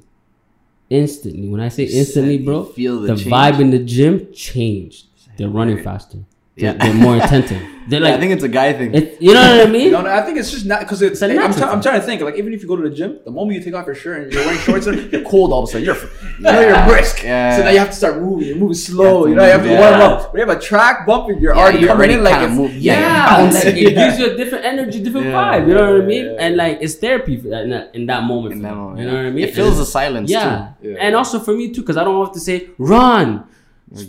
Instantly, 0.88 1.48
when 1.48 1.60
I 1.60 1.68
say 1.68 1.84
instantly, 1.84 2.38
bro, 2.38 2.64
feel 2.64 3.00
the 3.00 3.14
the 3.14 3.22
vibe 3.30 3.60
in 3.60 3.70
the 3.70 3.78
gym 3.78 4.32
changed. 4.32 5.06
They're 5.36 5.48
running 5.48 5.78
faster. 5.82 6.18
They're, 6.56 6.72
Yeah. 6.72 6.84
they're 6.84 6.94
more 6.94 7.16
attentive. 7.16 7.62
They're 7.88 7.98
Yeah, 8.00 8.08
like, 8.10 8.18
I 8.18 8.20
think 8.20 8.32
it's 8.34 8.44
a 8.44 8.48
guy 8.48 8.72
thing. 8.74 8.94
it, 8.94 9.20
you 9.20 9.34
know 9.34 9.40
what 9.40 9.66
I 9.66 9.70
mean? 9.70 9.90
No, 9.90 10.02
no, 10.02 10.10
I 10.12 10.20
think 10.22 10.38
it's 10.38 10.50
just 10.52 10.64
not 10.64 10.80
because 10.80 11.02
it's. 11.02 11.20
It's 11.20 11.22
a 11.22 11.24
I'm, 11.30 11.34
natural 11.34 11.58
try- 11.58 11.72
I'm 11.72 11.82
trying 11.82 11.98
to 12.00 12.06
think. 12.06 12.20
Like, 12.22 12.36
even 12.36 12.52
if 12.52 12.62
you 12.62 12.68
go 12.68 12.76
to 12.76 12.88
the 12.88 12.94
gym, 12.94 13.18
the 13.24 13.32
moment 13.32 13.58
you 13.58 13.64
take 13.64 13.74
off 13.74 13.86
your 13.86 13.96
shirt 13.96 14.22
and 14.24 14.32
you're 14.32 14.44
wearing 14.44 14.60
shorts, 14.60 14.86
you're 15.12 15.24
cold 15.24 15.52
all 15.52 15.64
of 15.64 15.68
a 15.68 15.72
sudden. 15.72 15.86
You're, 15.86 15.96
you 15.96 16.40
know, 16.40 16.60
you're 16.60 16.86
brisk. 16.86 17.24
Yeah. 17.24 17.56
So 17.56 17.64
now 17.64 17.70
you 17.70 17.78
have 17.80 17.88
to 17.90 17.96
start 17.96 18.20
moving. 18.22 18.46
You're 18.48 18.58
moving 18.58 18.74
slow. 18.74 19.26
You 19.26 19.34
You, 19.34 19.40
have 19.40 19.64
know, 19.64 19.70
you 19.70 19.76
have 19.76 19.80
to 19.80 19.88
warm 19.90 19.98
yeah. 20.00 20.06
up. 20.22 20.32
When 20.32 20.40
you 20.40 20.46
have 20.46 20.56
a 20.56 20.60
track 20.60 21.04
bump, 21.04 21.28
you're 21.40 21.52
Yeah, 21.54 21.60
already 21.60 21.78
you're 21.78 21.88
coming 21.88 21.98
already 22.00 22.14
in 22.14 22.22
like 22.22 22.34
kinda 22.34 22.48
it's, 22.48 22.56
move- 22.56 22.74
Yeah, 22.76 23.00
Yeah, 23.00 23.08
like, 23.42 23.52
bouncing. 23.52 23.76
it 23.78 23.94
gives 23.94 24.18
you 24.20 24.26
a 24.30 24.36
different 24.36 24.64
energy, 24.66 25.02
different 25.02 25.26
Yeah, 25.26 25.32
vibe. 25.58 25.66
You 25.68 25.74
know 25.74 25.92
what 25.94 26.02
I 26.02 26.06
mean? 26.06 26.24
yeah, 26.26 26.36
And 26.44 26.56
like 26.56 26.78
it's 26.82 26.94
therapy 26.94 27.38
for 27.38 27.48
that, 27.48 27.62
in, 27.64 27.70
that, 27.70 27.94
in 27.94 28.06
that 28.06 28.22
moment. 28.22 28.52
in 28.54 28.62
that 28.62 28.74
moment, 28.76 28.98
you 29.00 29.04
yeah. 29.06 29.10
know 29.10 29.16
what 29.16 29.26
I 29.26 29.30
mean? 29.30 29.44
It 29.48 29.54
fills 29.54 29.78
the 29.78 29.86
silence 29.86 30.30
yeah. 30.30 30.74
Yeah. 30.80 30.96
and 31.00 31.16
also 31.16 31.40
for 31.40 31.54
me 31.54 31.72
too, 31.72 31.80
because 31.80 31.96
I 31.96 32.04
don't 32.04 32.24
have 32.24 32.34
to 32.34 32.40
say 32.40 32.68
run 32.78 33.44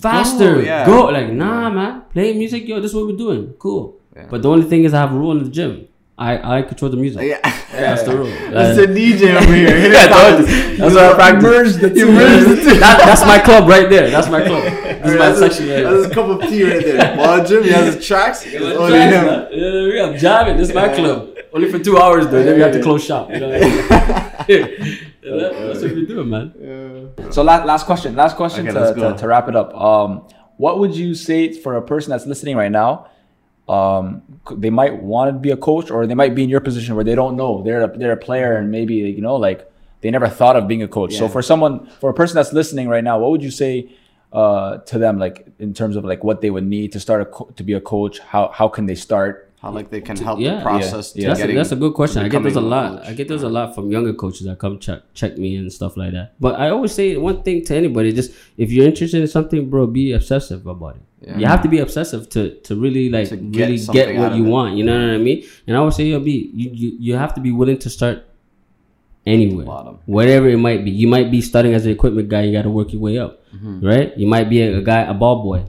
faster, 0.01 0.61
yeah. 0.61 0.85
go. 0.85 1.05
Like 1.05 1.29
nah, 1.31 1.69
man, 1.69 2.01
play 2.13 2.33
music, 2.37 2.67
yo. 2.67 2.79
This 2.79 2.91
is 2.91 2.95
what 2.95 3.07
we're 3.07 3.17
doing. 3.17 3.53
Cool. 3.59 3.97
Yeah. 4.15 4.27
But 4.29 4.41
the 4.43 4.49
only 4.49 4.65
thing 4.65 4.83
is, 4.83 4.93
I 4.93 4.99
have 5.01 5.11
a 5.13 5.15
rule 5.17 5.31
in 5.31 5.43
the 5.43 5.49
gym. 5.49 5.87
I 6.17 6.57
I 6.57 6.61
control 6.61 6.91
the 6.91 6.97
music. 6.97 7.21
Yeah. 7.23 7.39
That's 7.71 8.03
the 8.03 8.15
rule. 8.15 8.27
That's 8.51 8.77
Uh, 8.77 8.85
the 8.85 8.87
DJ 8.93 9.35
over 9.41 9.53
here. 9.55 9.69
Yeah, 9.91 10.05
it 10.05 10.11
I 10.11 10.35
told 10.35 10.45
fast. 10.45 10.69
you. 10.69 10.77
That's 10.77 10.93
what 10.93 11.03
I 11.05 11.13
practice. 11.15 11.43
Merge 11.43 11.73
the 11.83 11.89
two. 11.89 12.11
merge 12.11 12.43
the 12.47 12.55
two. 12.57 12.79
that, 12.79 12.97
that's 13.07 13.25
my 13.25 13.39
club 13.39 13.67
right 13.67 13.89
there. 13.89 14.09
That's 14.11 14.29
my 14.29 14.41
club. 14.43 14.63
This 15.01 15.13
is 15.13 15.17
my 15.19 15.33
section. 15.33 15.63
a, 15.69 15.73
right 15.73 15.83
that's 15.93 16.11
a 16.11 16.13
cup 16.13 16.27
of 16.29 16.41
tea 16.47 16.63
right 16.63 16.83
there. 16.85 17.17
While 17.17 17.43
Jim, 17.47 17.63
he 17.63 17.71
has 17.71 17.95
his 17.95 18.05
tracks. 18.05 18.43
It's 18.45 18.53
Yeah, 18.53 18.83
only 18.83 18.99
him. 18.99 19.25
Yeah, 19.25 19.83
we 19.89 19.97
have 20.03 20.13
jamming. 20.21 20.57
This 20.57 20.69
is 20.69 20.75
my 20.75 20.89
club. 20.93 21.19
Only 21.53 21.71
for 21.71 21.79
two 21.79 21.97
hours 21.97 22.27
though. 22.27 22.43
Then 22.43 22.55
we 22.55 22.61
have 22.61 22.73
to 22.73 22.83
close 22.83 23.03
shop. 23.03 23.31
You 23.31 23.39
know 23.39 23.49
what 25.23 25.33
I 25.33 25.35
mean? 25.35 25.61
Yeah, 25.61 25.67
that's 25.67 25.81
what 25.81 25.91
we're 25.91 26.05
doing, 26.05 26.29
man. 26.29 27.31
So 27.31 27.43
last 27.43 27.65
last 27.65 27.85
question. 27.85 28.15
Last 28.15 28.35
question 28.35 28.67
Okay, 28.67 28.93
to, 28.93 28.93
to, 29.13 29.17
to 29.17 29.27
wrap 29.27 29.47
it 29.47 29.55
up. 29.55 29.73
Um, 29.75 30.27
what 30.57 30.79
would 30.79 30.95
you 30.95 31.15
say 31.15 31.53
for 31.53 31.75
a 31.75 31.81
person 31.81 32.11
that's 32.11 32.25
listening 32.25 32.55
right 32.55 32.71
now? 32.71 33.07
Um, 33.67 34.21
they 34.51 34.69
might 34.69 35.01
want 35.01 35.33
to 35.33 35.39
be 35.39 35.51
a 35.51 35.57
coach, 35.57 35.91
or 35.91 36.05
they 36.05 36.15
might 36.15 36.35
be 36.35 36.43
in 36.43 36.49
your 36.49 36.59
position 36.59 36.95
where 36.95 37.03
they 37.05 37.15
don't 37.15 37.35
know 37.37 37.63
they're 37.63 37.83
a, 37.83 37.97
they're 37.97 38.11
a 38.11 38.17
player, 38.17 38.57
and 38.57 38.69
maybe 38.71 38.95
you 38.95 39.21
know 39.21 39.35
like 39.35 39.71
they 40.01 40.09
never 40.11 40.27
thought 40.27 40.55
of 40.55 40.67
being 40.67 40.81
a 40.83 40.87
coach. 40.87 41.13
So 41.15 41.27
for 41.29 41.41
someone, 41.41 41.87
for 41.99 42.09
a 42.09 42.13
person 42.13 42.35
that's 42.35 42.51
listening 42.53 42.89
right 42.89 43.03
now, 43.03 43.19
what 43.19 43.31
would 43.31 43.43
you 43.43 43.51
say 43.51 43.91
uh, 44.33 44.77
to 44.79 44.97
them, 44.97 45.19
like 45.19 45.47
in 45.59 45.73
terms 45.73 45.95
of 45.95 46.03
like 46.03 46.23
what 46.23 46.41
they 46.41 46.49
would 46.49 46.65
need 46.65 46.91
to 46.93 46.99
start 46.99 47.21
a 47.21 47.25
co- 47.25 47.51
to 47.55 47.63
be 47.63 47.73
a 47.73 47.81
coach? 47.81 48.19
How 48.19 48.49
how 48.49 48.67
can 48.67 48.87
they 48.87 48.95
start? 48.95 49.50
How 49.61 49.69
like 49.71 49.91
they 49.91 50.01
can 50.01 50.17
help 50.17 50.39
Yeah. 50.39 50.55
the 50.55 50.61
process 50.63 51.13
Yeah. 51.15 51.21
to 51.21 51.27
That's 51.39 51.41
a, 51.51 51.55
that's 51.55 51.71
a 51.71 51.75
good 51.75 51.93
question. 51.93 52.23
I 52.25 52.29
get 52.29 52.41
those 52.41 52.55
a 52.55 52.61
lot. 52.61 52.97
coach. 52.97 53.09
I 53.09 53.13
get 53.13 53.27
those 53.27 53.43
a 53.43 53.49
lot 53.49 53.75
from 53.75 53.91
younger 53.91 54.13
coaches 54.13 54.47
that 54.47 54.57
come 54.57 54.79
check 54.79 55.01
check 55.13 55.37
me 55.37 55.55
and 55.55 55.71
stuff 55.71 55.95
like 55.97 56.13
that. 56.13 56.33
But 56.39 56.59
I 56.59 56.69
always 56.69 56.91
say 56.93 57.15
one 57.17 57.43
thing 57.43 57.63
to 57.65 57.75
anybody: 57.75 58.11
just 58.11 58.31
if 58.57 58.71
you're 58.71 58.87
interested 58.87 59.21
in 59.21 59.27
something, 59.27 59.69
bro, 59.69 59.85
be 59.85 60.13
obsessive 60.13 60.65
about 60.65 60.95
it. 60.95 61.03
Yeah. 61.27 61.37
You 61.37 61.45
have 61.45 61.61
to 61.61 61.69
be 61.69 61.77
obsessive 61.77 62.27
to 62.29 62.41
to 62.67 62.75
really 62.75 63.09
like 63.17 63.29
To 63.29 63.37
get 63.37 63.69
really 63.69 63.77
get 63.97 64.15
what 64.17 64.33
you 64.35 64.45
it. 64.47 64.49
want. 64.49 64.77
You 64.77 64.83
know 64.83 64.97
what 64.99 65.13
I 65.13 65.19
mean? 65.19 65.43
And 65.67 65.77
I 65.77 65.79
always 65.79 65.95
say, 65.95 66.05
yo, 66.05 66.19
B, 66.19 66.49
you, 66.55 66.67
you 66.73 66.89
you 66.99 67.13
have 67.15 67.35
to 67.35 67.41
be 67.41 67.51
willing 67.51 67.77
to 67.85 67.89
start 67.97 68.25
anywhere, 69.27 69.65
Bottom. 69.65 69.99
whatever 70.05 70.49
it 70.49 70.57
might 70.57 70.83
be. 70.83 70.91
You 70.91 71.07
might 71.07 71.29
be 71.29 71.41
starting 71.41 71.73
as 71.75 71.85
an 71.85 71.91
equipment 71.91 72.29
guy. 72.29 72.41
You 72.43 72.51
got 72.51 72.63
to 72.63 72.71
work 72.71 72.91
your 72.93 73.01
way 73.01 73.19
up, 73.19 73.37
Mm-hmm. 73.53 73.85
right? 73.85 74.17
You 74.17 74.25
might 74.25 74.49
be 74.49 74.61
a, 74.61 74.77
a 74.77 74.81
guy, 74.81 75.01
a 75.01 75.13
ball 75.13 75.43
boy, 75.43 75.65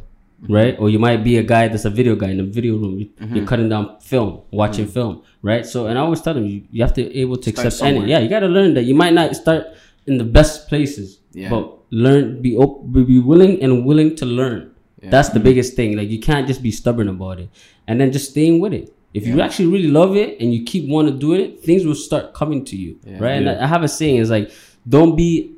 right? 0.48 0.76
Or 0.78 0.90
you 0.90 0.98
might 0.98 1.22
be 1.24 1.38
a 1.38 1.42
guy 1.42 1.68
that's 1.68 1.84
a 1.84 1.90
video 1.90 2.14
guy 2.16 2.30
in 2.30 2.40
a 2.40 2.44
video 2.44 2.76
room. 2.76 2.98
You, 2.98 3.06
Mm-hmm. 3.20 3.36
You're 3.36 3.46
cutting 3.46 3.68
down 3.68 4.00
film, 4.00 4.42
watching 4.50 4.86
film, 4.86 5.22
right? 5.42 5.64
So, 5.64 5.86
and 5.86 5.98
I 5.98 6.02
always 6.02 6.20
tell 6.20 6.34
them 6.34 6.46
you, 6.46 6.64
you 6.70 6.82
have 6.82 6.92
to 6.94 7.04
be 7.04 7.20
able 7.20 7.36
to 7.36 7.50
Start 7.50 7.66
accept 7.66 7.82
any. 7.88 8.10
Yeah, 8.10 8.18
you 8.18 8.28
got 8.28 8.40
to 8.40 8.48
learn 8.48 8.74
that 8.74 8.82
you 8.84 8.94
might 8.94 9.12
not 9.12 9.34
start 9.36 9.66
in 10.06 10.18
the 10.18 10.24
best 10.24 10.68
places, 10.68 11.20
Yeah. 11.32 11.50
but 11.50 11.78
learn, 11.90 12.42
be 12.42 12.56
op- 12.56 12.90
be 12.92 13.18
willing 13.20 13.62
and 13.62 13.84
willing 13.86 14.16
to 14.16 14.26
learn. 14.26 14.70
That's 15.02 15.30
the 15.30 15.40
biggest 15.40 15.74
thing. 15.74 15.96
Like 15.96 16.08
you 16.08 16.20
can't 16.20 16.46
just 16.46 16.62
be 16.62 16.70
stubborn 16.70 17.08
about 17.08 17.40
it, 17.40 17.48
and 17.88 18.00
then 18.00 18.12
just 18.12 18.30
staying 18.30 18.60
with 18.60 18.72
it. 18.72 18.94
If 19.14 19.26
you 19.26 19.40
actually 19.40 19.66
really 19.66 19.88
love 19.88 20.16
it 20.16 20.40
and 20.40 20.54
you 20.54 20.64
keep 20.64 20.88
wanting 20.88 21.14
to 21.14 21.18
do 21.18 21.32
it, 21.34 21.62
things 21.62 21.84
will 21.84 21.94
start 21.96 22.34
coming 22.34 22.64
to 22.66 22.76
you, 22.76 22.98
right? 23.18 23.32
And 23.32 23.48
I 23.50 23.64
I 23.64 23.66
have 23.66 23.82
a 23.82 23.88
saying: 23.88 24.16
is 24.16 24.30
like, 24.30 24.50
don't 24.88 25.16
be 25.16 25.54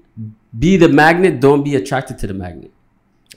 be 0.58 0.76
the 0.76 0.88
magnet, 0.88 1.40
don't 1.40 1.62
be 1.62 1.74
attracted 1.76 2.18
to 2.18 2.26
the 2.26 2.34
magnet. 2.34 2.70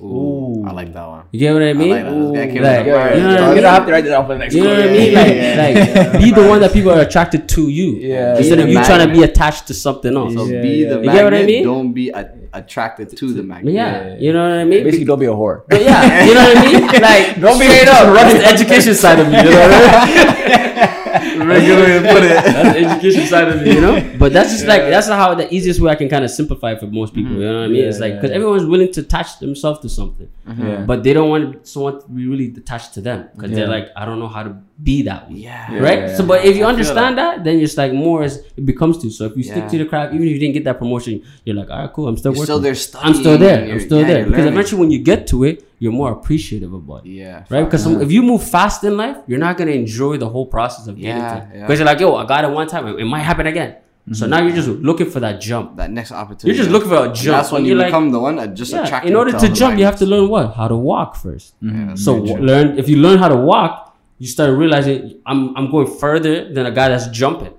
Ooh, 0.01 0.63
I 0.67 0.71
like 0.71 0.93
that 0.93 1.07
one. 1.07 1.23
You 1.31 1.39
get 1.39 1.53
what 1.53 1.63
I 1.63 1.73
mean? 1.73 1.89
like 1.89 2.03
that. 2.03 2.11
This 2.13 2.33
Like, 2.33 2.53
with 2.53 2.55
you 2.55 2.61
know 2.61 2.67
what 2.67 3.01
I 3.01 3.15
You're 3.15 3.47
mean? 3.47 3.55
gonna 3.55 3.69
have 3.69 3.85
to 3.85 3.91
write 3.91 4.05
it 4.05 4.09
down 4.09 4.25
for 4.27 4.33
the 4.33 4.39
next. 4.39 4.53
You 4.55 4.63
know 4.63 4.69
what 4.75 4.79
I 4.83 4.87
mean? 4.91 5.11
Yeah, 5.11 5.21
Like, 5.21 5.35
yeah, 5.35 6.11
like 6.11 6.21
be 6.23 6.31
the 6.31 6.47
one 6.47 6.59
that 6.61 6.73
people 6.73 6.91
are 6.91 7.01
attracted 7.01 7.47
to 7.49 7.69
you, 7.69 7.89
Yeah. 7.97 8.37
instead 8.37 8.59
of 8.59 8.65
the 8.67 8.71
you 8.73 8.83
trying 8.83 9.07
to 9.07 9.13
be 9.13 9.23
attached 9.23 9.67
to 9.67 9.73
something 9.73 10.15
else. 10.15 10.33
So 10.33 10.45
Yeah, 10.45 10.61
be 10.61 10.69
yeah. 10.69 10.89
the 10.89 10.95
You 10.99 11.05
magnet. 11.05 11.13
get 11.15 11.23
what 11.23 11.33
I 11.33 11.43
mean? 11.45 11.63
Don't 11.63 11.93
be 11.93 12.09
a- 12.09 12.29
attracted 12.53 13.15
to 13.17 13.33
the 13.33 13.43
magnet. 13.43 13.73
yeah, 13.73 14.15
you 14.19 14.33
know 14.33 14.43
what 14.49 14.57
I 14.59 14.63
mean? 14.65 14.83
Basically, 14.83 15.05
don't 15.05 15.19
be 15.19 15.25
a 15.25 15.29
whore. 15.29 15.63
But 15.67 15.81
yeah, 15.83 16.25
you 16.25 16.33
know 16.33 16.43
what 16.43 16.57
I 16.57 16.65
mean? 16.65 16.87
Like, 17.07 17.39
Don't 17.41 17.59
be 17.59 17.65
straight 17.67 17.87
up. 17.87 18.13
That's 18.15 18.33
the 18.33 18.45
education 18.45 18.93
side 18.95 19.19
of 19.19 19.27
me. 19.31 19.37
You 19.37 19.43
know 19.51 19.59
what 19.59 19.93
I 19.93 20.05
mean? 20.05 21.03
Very 21.19 21.65
good 21.65 21.79
way 21.79 21.93
to 21.99 22.13
put 22.13 22.23
it. 22.23 22.29
That's 22.29 22.73
the 22.73 22.85
education 22.85 23.25
side 23.27 23.47
of 23.47 23.61
me, 23.61 23.73
you 23.73 23.81
know. 23.81 24.13
But 24.17 24.33
that's 24.33 24.51
just 24.51 24.65
like 24.65 24.81
that's 24.81 25.07
how 25.07 25.35
the 25.35 25.53
easiest 25.53 25.79
way 25.79 25.91
I 25.91 25.95
can 25.95 26.09
kind 26.09 26.25
of 26.25 26.31
simplify 26.31 26.75
for 26.75 26.87
most 26.87 27.13
people. 27.13 27.31
Mm-hmm. 27.31 27.41
You 27.41 27.47
know 27.47 27.59
what 27.59 27.65
I 27.65 27.67
mean? 27.67 27.81
Yeah, 27.81 27.89
it's 27.89 27.99
like 27.99 28.15
because 28.15 28.31
yeah. 28.31 28.37
everyone's 28.37 28.65
willing 28.65 28.91
to 28.93 29.01
attach 29.01 29.39
themselves 29.39 29.79
to 29.81 29.89
something, 29.89 30.29
mm-hmm. 30.47 30.67
Yeah. 30.67 30.81
but 30.81 31.03
they 31.03 31.13
don't 31.13 31.29
want 31.29 31.67
someone 31.67 32.01
to 32.01 32.07
be 32.07 32.27
really 32.27 32.53
attached 32.57 32.93
to 32.95 33.01
them 33.01 33.29
because 33.35 33.51
they're 33.51 33.67
like, 33.67 33.89
I 33.95 34.05
don't 34.05 34.19
know 34.19 34.27
how 34.27 34.43
to 34.43 34.57
be 34.81 35.01
that 35.03 35.29
way. 35.29 35.37
Yeah. 35.37 35.71
Yeah, 35.71 35.79
right? 35.79 35.99
yeah, 35.99 36.15
So, 36.15 36.23
yeah. 36.23 36.27
but 36.27 36.45
if 36.45 36.55
you 36.55 36.63
I 36.65 36.69
understand 36.69 37.17
that, 37.17 37.43
then 37.43 37.59
it's 37.59 37.77
like 37.77 37.93
more 37.93 38.23
as 38.23 38.37
it 38.55 38.65
becomes 38.65 38.99
to. 38.99 39.09
So 39.09 39.25
if 39.25 39.35
you 39.35 39.43
stick 39.43 39.67
to 39.69 39.77
the 39.77 39.85
craft, 39.85 40.13
even 40.13 40.27
if 40.27 40.33
you 40.33 40.39
didn't 40.39 40.53
get 40.53 40.65
that 40.65 40.77
promotion, 40.77 41.23
you're 41.45 41.55
like, 41.55 41.69
all 41.69 41.79
right, 41.79 41.91
cool, 41.93 42.07
I'm 42.07 42.15
still 42.17 42.31
You're 42.33 42.41
working. 42.41 42.45
still 42.45 42.59
there 42.59 43.03
I'm 43.03 43.13
still 43.15 43.37
there. 43.37 43.71
I'm 43.73 43.79
still 43.79 44.01
yeah, 44.01 44.07
there 44.07 44.23
because 44.25 44.37
learning. 44.45 44.53
eventually, 44.53 44.79
when 44.81 44.91
you 44.91 44.99
get 44.99 45.25
to 45.27 45.43
it, 45.45 45.67
you're 45.79 45.91
more 45.91 46.11
appreciative 46.11 46.73
about 46.73 47.05
it 47.05 47.09
Yeah. 47.09 47.43
right? 47.49 47.63
Because 47.63 47.85
fuck. 47.85 48.01
if 48.01 48.11
you 48.11 48.21
move 48.21 48.43
fast 48.47 48.83
in 48.83 48.97
life, 48.97 49.17
you're 49.27 49.39
not 49.39 49.57
gonna 49.57 49.71
enjoy 49.71 50.17
the 50.17 50.29
whole 50.29 50.45
process 50.45 50.85
of 50.87 50.95
getting 50.95 51.17
Yeah, 51.21 51.39
to. 51.39 51.47
yeah. 51.53 51.61
Because 51.61 51.79
you're 51.79 51.85
like, 51.85 51.99
yo, 51.99 52.15
I 52.15 52.25
got 52.25 52.43
it 52.43 52.51
one 52.51 52.67
time, 52.67 52.87
it, 52.87 52.99
it 52.99 53.05
might 53.05 53.21
happen 53.21 53.47
again. 53.47 53.77
So 54.13 54.23
mm-hmm. 54.23 54.29
now 54.29 54.41
you're 54.41 54.55
just 54.55 54.69
looking 54.69 55.09
for 55.09 55.19
that 55.19 55.41
jump. 55.41 55.75
that 55.77 55.91
next 55.91 56.13
opportunity. 56.13 56.47
You're 56.47 56.57
just 56.63 56.69
looking 56.69 56.87
for 56.87 56.95
a 56.95 57.11
jump. 57.11 57.37
That's 57.37 57.51
when 57.51 57.59
And 57.59 57.67
you 57.67 57.73
you're 57.73 57.79
like- 57.81 57.87
become 57.89 58.11
the 58.11 58.19
one 58.21 58.37
that 58.37 58.53
just 58.53 58.71
Yeah, 58.71 58.85
attracted. 58.85 59.09
in 59.11 59.17
order 59.17 59.31
to 59.31 59.47
all 59.49 59.53
jump, 59.53 59.77
you 59.77 59.83
have 59.85 59.97
to 59.97 60.05
learn 60.05 60.29
what? 60.29 60.53
How 60.55 60.67
to 60.69 60.77
walk 60.77 61.15
first. 61.17 61.55
Yeah, 61.61 61.93
So 61.95 62.13
very 62.21 62.35
true. 62.37 62.45
learn 62.45 62.77
if 62.79 62.87
you 62.87 62.97
learn 62.97 63.17
how 63.17 63.27
to 63.27 63.35
walk, 63.35 63.86
you 64.19 64.27
start 64.27 64.57
realizing 64.57 65.19
I'm 65.25 65.55
I'm 65.57 65.71
going 65.71 65.87
further 65.87 66.51
than 66.53 66.65
a 66.65 66.71
guy 66.71 66.89
that's 66.89 67.07
jumping. 67.07 67.53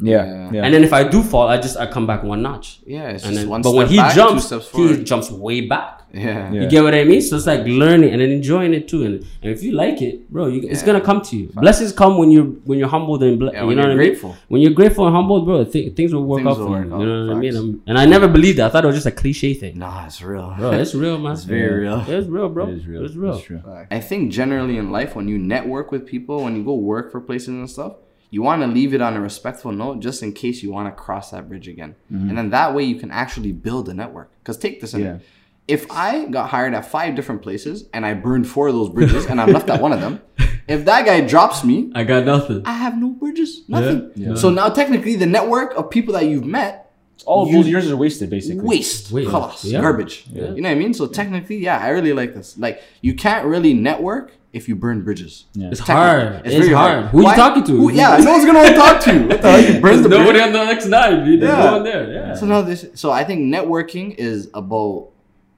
Yeah, 0.00 0.50
yeah. 0.50 0.64
And 0.64 0.74
then 0.74 0.82
if 0.82 0.92
I 0.92 1.04
do 1.04 1.22
fall, 1.22 1.46
I 1.48 1.56
just 1.60 1.76
I 1.76 1.86
come 1.86 2.06
back 2.06 2.22
one 2.24 2.42
notch. 2.42 2.80
Yeah, 2.86 3.10
it's 3.10 3.24
And 3.24 3.32
just 3.34 3.42
then, 3.42 3.48
one 3.48 3.62
but 3.62 3.70
step 3.70 3.78
when 3.78 3.88
he 3.88 3.96
back, 3.98 4.14
jumps, 4.14 4.50
he 4.72 5.04
jumps 5.04 5.30
way 5.30 5.60
back. 5.62 5.93
Yeah. 6.14 6.52
Yeah. 6.52 6.60
You 6.62 6.68
get 6.68 6.82
what 6.84 6.94
I 6.94 7.02
mean? 7.04 7.20
So 7.20 7.36
it's 7.36 7.46
like 7.46 7.66
learning 7.66 8.10
and 8.12 8.20
then 8.22 8.30
enjoying 8.30 8.72
it 8.72 8.86
too. 8.88 9.02
And, 9.04 9.14
and 9.42 9.50
if 9.54 9.62
you 9.64 9.72
like 9.72 10.00
it, 10.00 10.30
bro, 10.30 10.46
you, 10.46 10.60
it's 10.68 10.82
gonna 10.82 11.00
come 11.00 11.20
to 11.22 11.36
you. 11.36 11.46
Blessings 11.48 11.92
come 11.92 12.18
when 12.18 12.30
you're 12.30 12.44
when 12.68 12.78
you're 12.78 12.88
humbled 12.88 13.22
and 13.24 13.38
ble- 13.38 13.52
Yeah, 13.52 13.62
you 13.62 13.66
when 13.68 13.76
know 13.76 13.82
you're 13.82 13.90
what 13.90 13.96
grateful. 13.96 14.30
I 14.30 14.32
mean? 14.34 14.40
When 14.48 14.60
you're 14.62 14.72
grateful 14.80 15.06
and 15.06 15.14
humbled, 15.16 15.44
bro, 15.44 15.64
th- 15.64 15.96
things 15.96 16.14
will 16.14 16.24
work 16.24 16.38
Things 16.38 16.48
out 16.50 16.58
will 16.58 16.66
for 16.66 16.70
work 16.72 16.86
you. 16.86 16.94
out, 16.94 17.00
You 17.00 17.06
know 17.06 17.26
what 17.26 17.36
I 17.36 17.40
mean? 17.40 17.56
I'm- 17.56 17.82
and 17.88 17.98
I 17.98 18.06
never 18.06 18.28
believed 18.28 18.58
that. 18.58 18.66
I 18.66 18.68
thought 18.70 18.84
it 18.84 18.86
was 18.86 18.96
just 18.96 19.06
a 19.06 19.10
cliche 19.22 19.54
thing. 19.54 19.78
Nah, 19.78 20.06
it's 20.06 20.22
real. 20.22 20.54
Bro, 20.56 20.70
it's 20.72 20.94
real, 20.94 21.18
man. 21.18 21.32
It's 21.38 21.44
very 21.44 21.80
real. 21.80 22.00
It's 22.06 22.28
real, 22.28 22.48
bro. 22.48 22.68
It 22.68 22.74
is 22.78 22.86
real. 22.86 23.04
It's 23.04 23.14
real. 23.16 23.34
It's 23.36 23.44
true. 23.44 23.60
I 23.90 23.98
think 24.00 24.30
generally 24.30 24.76
in 24.78 24.92
life, 24.92 25.16
when 25.16 25.26
you 25.28 25.38
network 25.38 25.90
with 25.90 26.06
people, 26.06 26.44
when 26.44 26.54
you 26.56 26.62
go 26.64 26.74
work 26.74 27.10
for 27.10 27.20
places 27.20 27.48
and 27.48 27.68
stuff, 27.68 27.94
you 28.30 28.42
want 28.42 28.62
to 28.62 28.68
leave 28.68 28.94
it 28.94 29.00
on 29.00 29.14
a 29.16 29.20
respectful 29.20 29.70
note 29.70 30.00
just 30.00 30.22
in 30.22 30.32
case 30.32 30.60
you 30.62 30.70
want 30.72 30.86
to 30.88 30.92
cross 31.04 31.30
that 31.30 31.48
bridge 31.48 31.68
again. 31.68 31.94
Mm-hmm. 32.12 32.28
And 32.30 32.38
then 32.38 32.50
that 32.50 32.74
way 32.74 32.82
you 32.82 32.96
can 32.96 33.10
actually 33.12 33.52
build 33.52 33.88
a 33.88 33.94
network. 33.94 34.28
Because 34.40 34.56
take 34.58 34.80
this 34.80 34.92
in. 34.94 35.02
Yeah. 35.02 35.18
If 35.66 35.90
I 35.90 36.26
got 36.26 36.50
hired 36.50 36.74
at 36.74 36.84
five 36.90 37.14
different 37.14 37.40
places 37.42 37.88
and 37.94 38.04
I 38.04 38.12
burned 38.14 38.46
four 38.46 38.68
of 38.68 38.74
those 38.74 38.90
bridges 38.90 39.24
and 39.26 39.40
I'm 39.40 39.50
left 39.50 39.70
at 39.70 39.80
one 39.80 39.92
of 39.92 40.00
them, 40.00 40.20
if 40.68 40.84
that 40.84 41.06
guy 41.06 41.22
drops 41.22 41.64
me, 41.64 41.90
I 41.94 42.04
got 42.04 42.24
nothing. 42.26 42.62
I 42.66 42.72
have 42.74 42.98
no 42.98 43.10
bridges, 43.10 43.62
nothing. 43.68 44.10
Yeah. 44.14 44.34
So 44.34 44.50
now 44.50 44.68
technically, 44.68 45.16
the 45.16 45.26
network 45.26 45.74
of 45.74 45.88
people 45.90 46.12
that 46.14 46.26
you've 46.26 46.44
met, 46.44 46.80
All 47.26 47.46
You- 47.48 47.54
those 47.62 47.68
years 47.68 47.90
are 47.90 47.96
wasted, 47.96 48.28
basically. 48.28 48.60
waste, 48.64 49.10
Waste. 49.12 49.30
Khalas, 49.30 49.60
Yeah. 49.64 49.80
garbage. 49.80 50.26
Yeah. 50.30 50.50
You 50.52 50.60
know 50.60 50.68
what 50.68 50.74
I 50.76 50.78
mean? 50.78 50.92
So 50.92 51.06
technically, 51.06 51.56
yeah, 51.58 51.78
I 51.78 51.88
really 51.90 52.12
like 52.12 52.34
this. 52.34 52.58
Like, 52.58 52.82
you 53.00 53.14
can't 53.14 53.46
really 53.46 53.72
network 53.72 54.32
if 54.52 54.68
you 54.68 54.74
burn 54.76 55.02
bridges. 55.02 55.46
Yeah. 55.54 55.68
It's 55.70 55.78
Technically. 55.80 55.94
hard. 56.34 56.42
It's, 56.46 56.54
very 56.56 56.72
hard. 56.74 57.04
Who 57.06 57.22
Why? 57.22 57.30
you 57.30 57.36
talking 57.36 57.64
to? 57.64 57.72
Who- 57.72 57.92
yeah, 57.92 58.18
no 58.18 58.32
one's 58.32 58.44
gonna 58.44 58.58
want 58.58 58.68
to 58.70 58.74
talk 58.74 59.00
to 59.04 59.14
you. 59.14 59.26
What 59.28 59.40
the 59.42 59.50
hell? 59.50 59.74
You 59.74 59.80
burn 59.84 60.02
the 60.02 60.08
Nobody 60.10 60.32
bridge? 60.32 60.42
on 60.42 60.52
the 60.52 60.64
next 60.66 60.86
nine. 60.86 61.24
dude. 61.24 61.40
There's 61.40 61.56
Yeah. 61.56 61.64
no 61.64 61.72
one 61.76 61.84
there. 61.84 62.12
Yeah. 62.12 62.34
So 62.34 62.46
now 62.46 62.60
this. 62.62 62.84
So 62.94 63.10
I 63.12 63.22
think 63.24 63.40
networking 63.42 64.14
is 64.18 64.50
about 64.52 65.10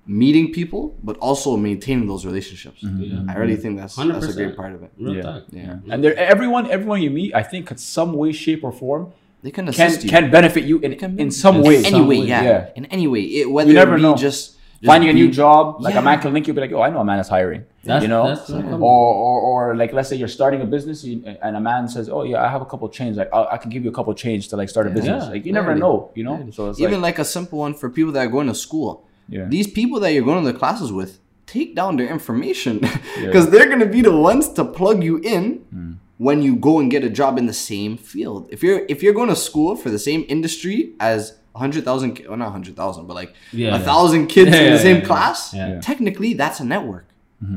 meeting 0.06 0.52
people, 0.52 0.96
but 1.02 1.16
also 1.18 1.56
maintaining 1.56 2.06
those 2.06 2.24
relationships. 2.24 2.82
Mm-hmm. 2.82 3.02
Yeah. 3.02 3.32
I 3.32 3.36
really 3.38 3.56
think 3.56 3.78
that's 3.78 3.96
that's 3.96 4.26
a 4.26 4.32
great 4.32 4.56
part 4.56 4.72
of 4.74 4.82
it. 4.82 4.92
Real 4.98 5.16
Yeah. 5.16 5.22
talk. 5.22 5.42
Yeah, 5.50 5.62
mm-hmm. 5.64 5.90
And 5.90 6.04
there, 6.04 6.16
everyone, 6.16 6.70
everyone 6.70 7.02
you 7.02 7.10
meet, 7.10 7.34
I 7.34 7.42
think, 7.42 7.70
in 7.70 7.76
some 7.76 8.12
way, 8.12 8.32
shape, 8.32 8.62
or 8.62 8.72
form, 8.72 9.12
they 9.42 9.50
can 9.50 9.64
can 9.66 9.68
assist 9.74 10.04
you 10.04 10.10
can 10.10 10.30
benefit 10.30 10.64
you 10.64 10.78
in, 10.78 10.96
can 10.96 11.18
in 11.18 11.30
some 11.30 11.56
in 11.56 11.62
way. 11.62 11.82
some 11.82 11.94
anyway. 11.94 12.18
way, 12.20 12.26
Yeah. 12.26 12.42
yeah. 12.42 12.68
in 12.76 12.84
any 12.86 13.06
way. 13.06 13.22
It, 13.22 13.50
whether 13.50 13.68
You 13.70 13.74
never 13.74 13.94
it 13.94 13.96
be 13.98 14.02
know. 14.02 14.14
just, 14.16 14.52
just 14.52 14.56
Finding 14.84 15.08
a 15.08 15.12
new 15.14 15.30
job, 15.30 15.80
like 15.80 15.94
Yeah. 15.94 16.00
a 16.00 16.02
man 16.02 16.20
can 16.20 16.32
link 16.34 16.46
you, 16.46 16.52
be 16.52 16.60
like, 16.60 16.70
"Oh, 16.72 16.82
I 16.82 16.90
know 16.90 17.00
a 17.00 17.04
man 17.04 17.18
is 17.18 17.28
hiring." 17.28 17.64
That's- 17.82 18.02
you 18.02 18.08
know, 18.08 18.28
that's 18.28 18.50
what 18.50 18.64
or, 18.82 19.14
or 19.24 19.40
or 19.40 19.76
like 19.76 19.92
let's 19.94 20.08
say 20.10 20.16
you're 20.16 20.28
starting 20.40 20.60
a 20.60 20.66
business 20.66 21.02
and 21.04 21.56
a 21.56 21.60
man 21.60 21.88
says, 21.88 22.08
"Oh 22.10 22.24
yeah, 22.24 22.44
I 22.44 22.48
have 22.48 22.60
a 22.60 22.66
couple 22.66 22.86
chains. 22.90 23.16
Like 23.16 23.30
i 23.32 23.40
I 23.54 23.56
can 23.56 23.70
give 23.70 23.82
you 23.84 23.90
a 23.90 23.96
couple 23.98 24.12
chains 24.14 24.48
to 24.48 24.56
like 24.56 24.68
start 24.68 24.86
a 24.86 24.90
business." 24.90 25.24
Yeah. 25.24 25.30
Like 25.30 25.46
you 25.46 25.52
never 25.52 25.68
Really. 25.68 25.80
know, 25.80 26.10
you 26.14 26.24
know. 26.24 26.36
So 26.52 26.68
it's 26.70 26.78
Even 26.80 27.00
like, 27.00 27.16
like 27.16 27.18
a 27.20 27.24
simple 27.24 27.58
one 27.60 27.72
for 27.74 27.88
people 27.88 28.12
that 28.12 28.20
are 28.26 28.32
going 28.36 28.48
to 28.48 28.54
school. 28.54 29.05
Yeah, 29.28 29.46
These 29.48 29.68
people 29.68 29.98
that 30.00 30.12
you're 30.12 30.24
going 30.24 30.44
to 30.44 30.52
the 30.52 30.58
classes 30.58 30.92
with, 30.92 31.18
take 31.46 31.74
down 31.74 31.96
their 31.96 32.08
information 32.08 32.80
because 33.24 33.50
they're 33.50 33.66
going 33.66 33.80
to 33.80 33.86
be 33.98 34.02
the 34.02 34.16
ones 34.16 34.48
to 34.58 34.64
plug 34.64 35.02
you 35.02 35.18
in 35.18 35.42
Hmm. 35.72 35.92
when 36.18 36.42
you 36.42 36.56
go 36.56 36.78
and 36.80 36.90
get 36.90 37.02
a 37.04 37.10
job 37.10 37.38
in 37.38 37.46
the 37.46 37.52
same 37.70 37.96
field. 37.96 38.48
If 38.50 38.62
you're 38.64 38.82
if 38.88 39.02
you're 39.02 39.14
going 39.20 39.28
to 39.28 39.36
school 39.36 39.76
for 39.76 39.90
the 39.90 39.98
same 39.98 40.24
industry 40.28 40.78
as 41.00 41.20
hundred 41.54 41.84
thousand, 41.84 42.14
ki- 42.16 42.26
well 42.28 42.36
not 42.36 42.52
hundred 42.52 42.74
thousand, 42.76 43.06
but 43.08 43.14
like 43.14 43.32
Yeah, 43.52 43.74
a 43.76 43.78
yeah. 43.78 43.84
thousand 43.90 44.26
kids 44.28 44.50
Yeah, 44.50 44.60
in 44.62 44.64
the 44.64 44.76
yeah, 44.76 44.82
same 44.88 44.96
yeah, 44.96 45.02
yeah. 45.02 45.06
class, 45.10 45.38
Yeah. 45.54 45.68
Yeah. 45.72 45.80
technically 45.80 46.30
that's 46.34 46.58
a 46.60 46.64
network 46.64 47.06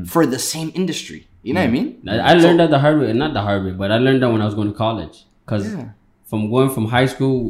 for 0.06 0.22
the 0.34 0.38
same 0.38 0.70
industry. 0.74 1.20
You 1.42 1.54
know 1.54 1.60
what 1.62 1.68
I 1.68 1.72
mean? 1.78 1.88
I, 2.06 2.34
learned 2.34 2.60
that 2.60 2.70
the 2.70 2.78
hard 2.84 3.00
way, 3.00 3.12
not 3.14 3.32
the 3.32 3.40
hard 3.48 3.64
way, 3.64 3.72
but 3.72 3.90
I 3.90 3.96
learned 3.96 4.20
that 4.22 4.30
when 4.30 4.42
I 4.42 4.44
was 4.50 4.54
going 4.54 4.70
to 4.72 4.76
college. 4.86 5.16
Because 5.44 5.64
Yeah. 5.72 5.88
from 6.30 6.50
going 6.54 6.68
from 6.76 6.84
high 6.96 7.06
school, 7.14 7.40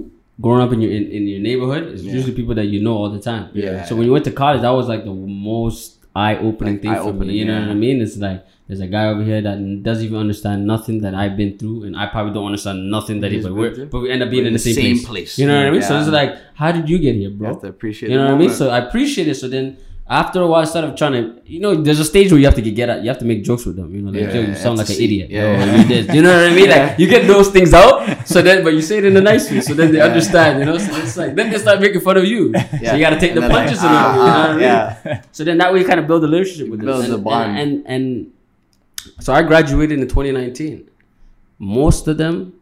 growing 0.41 0.63
up 0.63 0.73
in 0.73 0.81
your 0.81 0.91
in, 0.93 1.05
in 1.11 1.27
your 1.29 1.41
neighborhood, 1.41 1.85
it's 1.93 2.03
usually 2.03 2.33
people 2.35 2.55
that 2.55 2.67
you 2.67 2.81
know 2.83 2.95
all 2.97 3.11
the 3.11 3.21
time. 3.21 3.51
Yeah. 3.55 3.85
So 3.85 3.95
when 3.97 4.07
you 4.07 4.13
went 4.13 4.25
to 4.27 4.33
college, 4.33 4.63
that 4.63 4.71
was 4.71 4.89
like 4.89 5.05
the 5.05 5.13
most 5.15 5.99
eye 6.15 6.37
opening 6.37 6.75
Like 6.75 6.83
thing 6.83 6.95
for 6.95 7.01
eye-opening, 7.01 7.29
me. 7.29 7.35
You 7.35 7.45
know 7.45 7.55
yeah. 7.59 7.67
what 7.67 7.71
I 7.71 7.75
mean? 7.75 8.01
It's 8.01 8.17
like 8.17 8.45
there's 8.67 8.81
a 8.81 8.87
guy 8.87 9.07
over 9.07 9.23
here 9.23 9.41
that 9.43 9.83
doesn't 9.83 10.05
even 10.05 10.19
understand 10.19 10.67
nothing 10.67 11.01
that 11.03 11.15
I've 11.15 11.37
been 11.37 11.59
through, 11.59 11.85
and 11.85 11.97
I 11.97 12.07
probably 12.07 12.33
don't 12.33 12.47
understand 12.47 12.91
nothing 12.91 13.21
that 13.21 13.31
he. 13.31 13.37
He's 13.37 13.45
But, 13.45 13.51
been 13.51 13.59
we're, 13.59 13.75
through. 13.75 13.87
but 13.87 14.01
we 14.01 14.11
end 14.11 14.23
up 14.23 14.31
being 14.31 14.45
We're 14.45 14.49
in 14.49 14.53
the 14.53 14.59
same, 14.59 14.75
same 14.75 14.97
place. 14.99 15.07
place. 15.07 15.39
You 15.39 15.47
know 15.47 15.57
what 15.59 15.67
I 15.67 15.71
mean? 15.71 15.83
So 15.83 15.99
it's 15.99 16.09
like, 16.09 16.37
how 16.55 16.73
did 16.73 16.89
you 16.89 16.99
get 16.99 17.15
here, 17.17 17.31
bro? 17.31 17.35
You 17.35 17.39
bro? 17.39 17.49
have 17.55 17.61
to 17.63 17.69
appreciate. 17.69 18.11
You 18.11 18.17
know 18.19 18.27
what 18.27 18.35
I 18.35 18.39
mean? 18.39 18.51
So 18.51 18.71
I 18.71 18.79
appreciate 18.79 19.29
it. 19.29 19.35
So 19.35 19.49
then 19.49 19.77
after 20.11 20.43
a 20.43 20.47
while, 20.49 20.63
I 20.63 20.65
started 20.65 20.97
trying 20.97 21.13
to, 21.13 21.41
you 21.45 21.61
know, 21.61 21.73
there's 21.81 22.01
a 22.01 22.05
stage 22.05 22.33
where 22.33 22.41
you 22.41 22.47
have 22.47 22.57
to 22.57 22.63
get, 22.63 22.89
at, 22.89 23.03
you 23.05 23.09
have 23.09 23.19
to 23.21 23.25
make 23.25 23.45
jokes 23.45 23.65
with 23.65 23.77
them. 23.77 23.95
You 23.95 24.03
know, 24.03 24.11
like, 24.11 24.23
Yeah, 24.23 24.35
yo, 24.35 24.41
you 24.41 24.49
you 24.49 24.55
sound 24.57 24.77
like 24.79 24.89
an 24.89 24.95
see. 24.97 25.05
idiot. 25.05 25.31
Yeah, 25.31 25.43
Yo, 25.43 25.53
yeah. 25.53 25.77
you 25.77 25.85
this. 25.89 26.15
You 26.17 26.23
know 26.23 26.35
what 26.37 26.51
I 26.51 26.55
mean? 26.55 26.69
Yeah. 26.69 26.87
Like 26.89 26.99
you 26.99 27.07
get 27.07 27.29
those 27.29 27.49
things 27.51 27.73
out. 27.73 28.27
So 28.27 28.43
then, 28.43 28.65
but 28.65 28.73
you 28.75 28.83
say 28.83 28.99
it 28.99 29.05
in 29.05 29.17
a 29.17 29.21
nice 29.21 29.49
way. 29.51 29.61
So 29.61 29.73
then 29.73 29.93
they 29.93 30.01
understand. 30.01 30.59
You 30.59 30.65
know, 30.65 30.79
so 30.79 30.93
it's 30.97 31.17
like 31.17 31.37
then 31.37 31.51
they 31.53 31.59
start 31.59 31.81
making 31.81 32.01
fun 32.01 32.17
of 32.17 32.25
you. 32.25 32.53
So 32.53 32.95
you 32.97 33.01
got 33.01 33.11
to 33.11 33.21
take 33.21 33.33
And 33.33 33.43
the 33.45 33.49
like, 33.49 33.53
punches 33.53 33.79
in 33.85 33.89
ah, 33.89 33.95
it. 33.95 34.11
You 34.11 34.19
know 34.19 34.27
what 34.27 34.51
I 34.51 34.53
mean? 34.53 34.61
yeah. 34.61 35.23
So 35.31 35.45
then 35.45 35.59
that 35.59 35.73
way 35.73 35.79
you 35.81 35.87
kind 35.87 36.01
of 36.01 36.07
build 36.09 36.25
a 36.25 36.27
relationship 36.27 36.69
with 36.69 36.81
them. 36.81 36.87
Build 36.89 37.05
and, 37.05 37.13
the 37.13 37.19
bond. 37.19 37.57
And, 37.57 37.87
and 37.87 38.33
and 39.07 39.23
so 39.25 39.33
I 39.33 39.43
graduated 39.43 40.01
in 40.01 40.09
2019. 40.09 40.91
Most 41.61 42.09
of 42.09 42.19
them, 42.19 42.60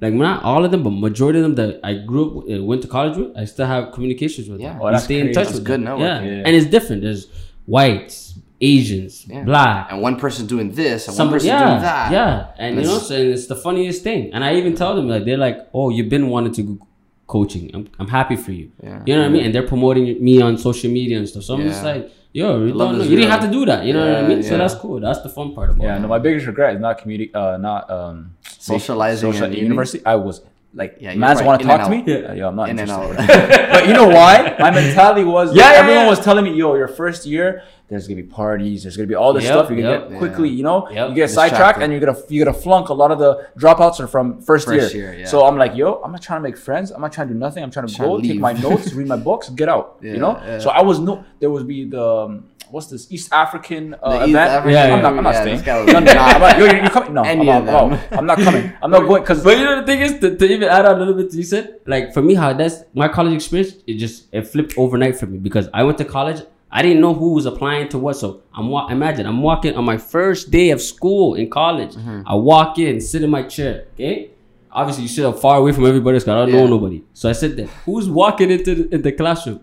like 0.00 0.12
not 0.14 0.42
all 0.44 0.64
of 0.64 0.70
them, 0.70 0.82
but 0.82 0.90
majority 0.90 1.38
of 1.38 1.42
them 1.44 1.54
that 1.56 1.80
I 1.82 1.94
grew 1.94 2.26
up, 2.26 2.32
with, 2.46 2.60
uh, 2.60 2.62
went 2.64 2.82
to 2.82 2.88
college 2.88 3.16
with, 3.16 3.36
I 3.36 3.44
still 3.46 3.66
have 3.66 3.92
communications 3.92 4.48
with. 4.48 4.60
Yeah. 4.60 4.72
them. 4.74 4.82
Oh, 4.82 4.90
that's 4.90 5.04
stay 5.04 5.20
in 5.20 5.28
touch 5.28 5.46
That's 5.46 5.52
with 5.54 5.64
good 5.64 5.80
them. 5.80 5.98
networking. 5.98 6.00
Yeah. 6.26 6.36
Yeah. 6.38 6.42
and 6.46 6.54
it's 6.56 6.66
different. 6.66 7.02
There's 7.02 7.28
whites, 7.66 8.38
Asians, 8.60 9.26
Yeah. 9.28 9.44
black, 9.44 9.88
and 9.92 10.00
one 10.02 10.16
person 10.16 10.46
doing 10.46 10.70
this, 10.72 11.08
and 11.08 11.18
one 11.18 11.28
person 11.30 11.48
yeah, 11.48 11.68
doing 11.68 11.82
that. 11.82 12.12
yeah, 12.12 12.46
and 12.58 12.76
you 12.76 12.82
know, 12.82 12.88
That's- 12.92 13.08
so 13.08 13.14
it's 13.14 13.46
the 13.46 13.56
funniest 13.56 14.02
thing. 14.02 14.30
And 14.32 14.42
I 14.44 14.54
even 14.56 14.74
tell 14.74 14.94
them 14.96 15.08
like 15.08 15.24
they're 15.26 15.36
like, 15.36 15.58
"Oh, 15.74 15.90
you've 15.90 16.08
been 16.08 16.28
wanting 16.28 16.52
to 16.54 16.62
go 16.62 16.78
coaching. 17.26 17.70
I'm, 17.74 17.88
I'm 17.98 18.08
happy 18.08 18.36
for 18.36 18.52
you." 18.52 18.70
Yeah. 18.82 19.02
You 19.06 19.14
know 19.14 19.22
what 19.22 19.28
I 19.28 19.32
mean? 19.32 19.44
And 19.46 19.54
they're 19.54 19.66
promoting 19.66 20.22
me 20.22 20.40
on 20.40 20.58
social 20.58 20.90
media 20.90 21.18
and 21.18 21.28
stuff. 21.28 21.44
So 21.44 21.54
I'm 21.54 21.62
just 21.62 21.84
like, 21.84 22.10
"Yo, 22.32 22.64
you, 22.64 22.72
don't 22.72 22.98
know. 22.98 23.04
you 23.04 23.16
didn't 23.16 23.30
have 23.30 23.42
to 23.42 23.50
do 23.50 23.64
that." 23.66 23.84
You 23.84 23.92
know 23.92 24.06
what 24.06 24.16
I 24.16 24.20
Yeah, 24.22 24.28
mean? 24.28 24.42
So 24.42 24.56
that's 24.58 24.74
cool. 24.74 25.00
That's 25.00 25.20
the 25.20 25.28
fun 25.28 25.54
part 25.54 25.70
about 25.70 25.82
yeah. 25.84 25.96
it. 25.96 26.00
No, 26.00 26.08
my 26.08 26.18
biggest 26.18 26.46
regret 26.46 26.74
is 26.74 26.80
not 26.80 26.98
community, 26.98 27.32
uh, 27.34 27.56
not 27.56 27.90
um, 27.90 28.36
Socializing 28.58 29.32
social 29.32 29.46
at 29.46 29.52
at 29.52 29.58
university. 29.58 30.04
I 30.04 30.16
was 30.16 30.40
like, 30.76 30.96
Yeah, 31.00 31.14
man's 31.14 31.38
right. 31.38 31.46
want 31.46 31.60
to 31.62 31.66
talk 31.66 31.80
to 31.84 31.90
me. 31.90 32.04
Yeah, 32.06 32.32
yo, 32.34 32.48
I'm 32.48 32.56
not 32.56 32.68
In 32.68 32.78
interested. 32.78 33.16
but 33.72 33.86
you 33.88 33.94
know 33.94 34.06
why? 34.08 34.54
My 34.60 34.70
mentality 34.70 35.24
was 35.24 35.54
Yeah, 35.56 35.72
yeah, 35.72 35.78
everyone 35.80 36.04
yeah. 36.04 36.10
was 36.10 36.20
telling 36.20 36.44
me, 36.44 36.52
yo, 36.52 36.74
your 36.74 36.88
first 36.88 37.26
year, 37.26 37.62
there's 37.88 38.06
gonna 38.08 38.22
be 38.22 38.28
parties, 38.42 38.82
there's 38.82 38.96
gonna 38.96 39.06
be 39.06 39.14
all 39.14 39.32
this 39.32 39.44
Yep, 39.44 39.52
stuff. 39.52 39.70
You're 39.70 39.80
gonna 39.82 39.90
yep. 40.00 40.08
get 40.10 40.18
quickly, 40.18 40.48
you 40.48 40.62
know, 40.62 40.88
Yep. 40.90 41.08
you 41.10 41.14
get 41.14 41.30
sidetracked 41.30 41.78
and 41.82 41.92
you're 41.92 42.00
gonna 42.04 42.18
you're 42.28 42.44
gonna 42.44 42.56
flunk 42.66 42.88
a 42.90 42.94
lot 42.94 43.10
of 43.10 43.18
the 43.18 43.48
dropouts 43.58 44.00
are 44.00 44.06
from 44.08 44.40
first, 44.42 44.66
First 44.66 44.94
year. 44.94 45.12
year, 45.12 45.20
yeah. 45.20 45.26
So 45.26 45.44
I'm 45.46 45.56
like, 45.56 45.74
yo, 45.76 45.88
I'm 46.04 46.12
not 46.12 46.20
trying 46.22 46.40
to 46.40 46.42
make 46.48 46.56
friends. 46.58 46.90
I'm 46.90 47.00
not 47.00 47.12
trying 47.12 47.28
to 47.28 47.34
do 47.34 47.40
nothing. 47.40 47.62
I'm 47.64 47.70
trying 47.70 47.86
to 47.86 47.94
Trying 47.94 48.08
go, 48.10 48.20
to 48.20 48.26
take 48.28 48.40
my 48.40 48.52
notes, 48.52 48.92
read 48.98 49.06
my 49.06 49.16
books, 49.16 49.48
get 49.50 49.68
out. 49.68 49.98
Yeah, 50.02 50.12
you 50.14 50.18
know. 50.18 50.32
yeah. 50.44 50.58
So 50.58 50.68
I 50.70 50.82
was 50.82 50.98
no. 50.98 51.24
There 51.40 51.48
would 51.50 51.66
be 51.66 51.84
the 51.88 52.04
um, 52.04 52.44
what's 52.70 52.86
this 52.88 53.10
East 53.12 53.32
African 53.32 53.94
uh, 53.94 54.10
The 54.10 54.16
East 54.24 54.28
event. 54.30 54.50
African- 54.50 54.72
Yeah, 54.72 54.94
I'm 54.94 55.02
not. 55.02 55.12
I'm 55.18 55.24
not 55.24 55.34
yeah, 55.34 55.40
staying. 55.42 55.56
this 55.56 55.66
guy 55.66 55.82
was 55.82 55.92
No, 55.92 55.98
no, 56.00 56.10
I'm 56.12 56.40
not- 56.40 56.58
yo, 56.58 56.64
you 56.84 56.90
coming? 56.90 57.14
No, 57.14 57.22
Any 57.22 57.50
I'm, 57.50 57.58
of 57.62 57.64
not- 57.66 57.90
them. 57.90 57.90
no, 58.10 58.18
I'm 58.18 58.26
not 58.26 58.38
coming. 58.38 58.72
I'm 58.82 58.90
not 58.90 59.00
going 59.08 59.22
because 59.22 59.42
But 59.44 59.58
you 59.58 59.64
know 59.64 59.80
the 59.80 59.86
thing 59.86 60.00
is 60.00 60.18
to, 60.20 60.36
to 60.36 60.44
even 60.54 60.68
add 60.68 60.86
on 60.86 60.96
a 60.96 60.98
little 60.98 61.14
bit 61.14 61.30
to 61.30 61.36
you 61.36 61.42
said 61.44 61.80
like 61.86 62.12
for 62.14 62.22
me 62.22 62.34
how 62.34 62.52
that's 62.52 62.84
my 62.94 63.08
college 63.08 63.34
experience 63.34 63.74
it 63.86 63.94
just 63.94 64.26
it 64.32 64.42
flipped 64.46 64.76
overnight 64.78 65.16
for 65.16 65.26
me 65.26 65.38
because 65.38 65.68
I 65.72 65.82
went 65.84 65.98
to 65.98 66.04
college 66.04 66.40
I 66.70 66.82
didn't 66.82 67.00
know 67.00 67.14
who 67.14 67.32
was 67.34 67.46
applying 67.46 67.88
to 67.90 67.98
what 67.98 68.16
so 68.16 68.42
I'm 68.52 68.68
wa- 68.68 68.88
imagine 68.88 69.24
I'm 69.26 69.40
walking 69.42 69.74
on 69.76 69.84
my 69.84 69.98
first 69.98 70.50
day 70.50 70.70
of 70.70 70.80
school 70.82 71.34
in 71.34 71.48
college 71.48 71.94
Mm-hmm. 71.94 72.22
I 72.26 72.34
walk 72.34 72.78
in 72.78 73.00
sit 73.00 73.22
in 73.22 73.30
my 73.30 73.42
chair 73.44 73.84
okay 73.94 74.30
obviously 74.72 75.04
you 75.04 75.08
sit 75.08 75.24
up 75.24 75.38
far 75.38 75.56
away 75.58 75.72
from 75.72 75.86
everybody 75.86 76.16
else 76.16 76.24
'cause 76.24 76.32
I 76.36 76.38
don't 76.44 76.48
Yeah. 76.52 76.60
know 76.62 76.66
nobody 76.76 77.02
so 77.14 77.28
I 77.30 77.32
sit 77.32 77.56
there 77.56 77.68
who's 77.86 78.08
walking 78.10 78.50
into 78.50 78.74
the, 78.74 78.94
in 78.94 79.02
the 79.02 79.12
classroom 79.12 79.60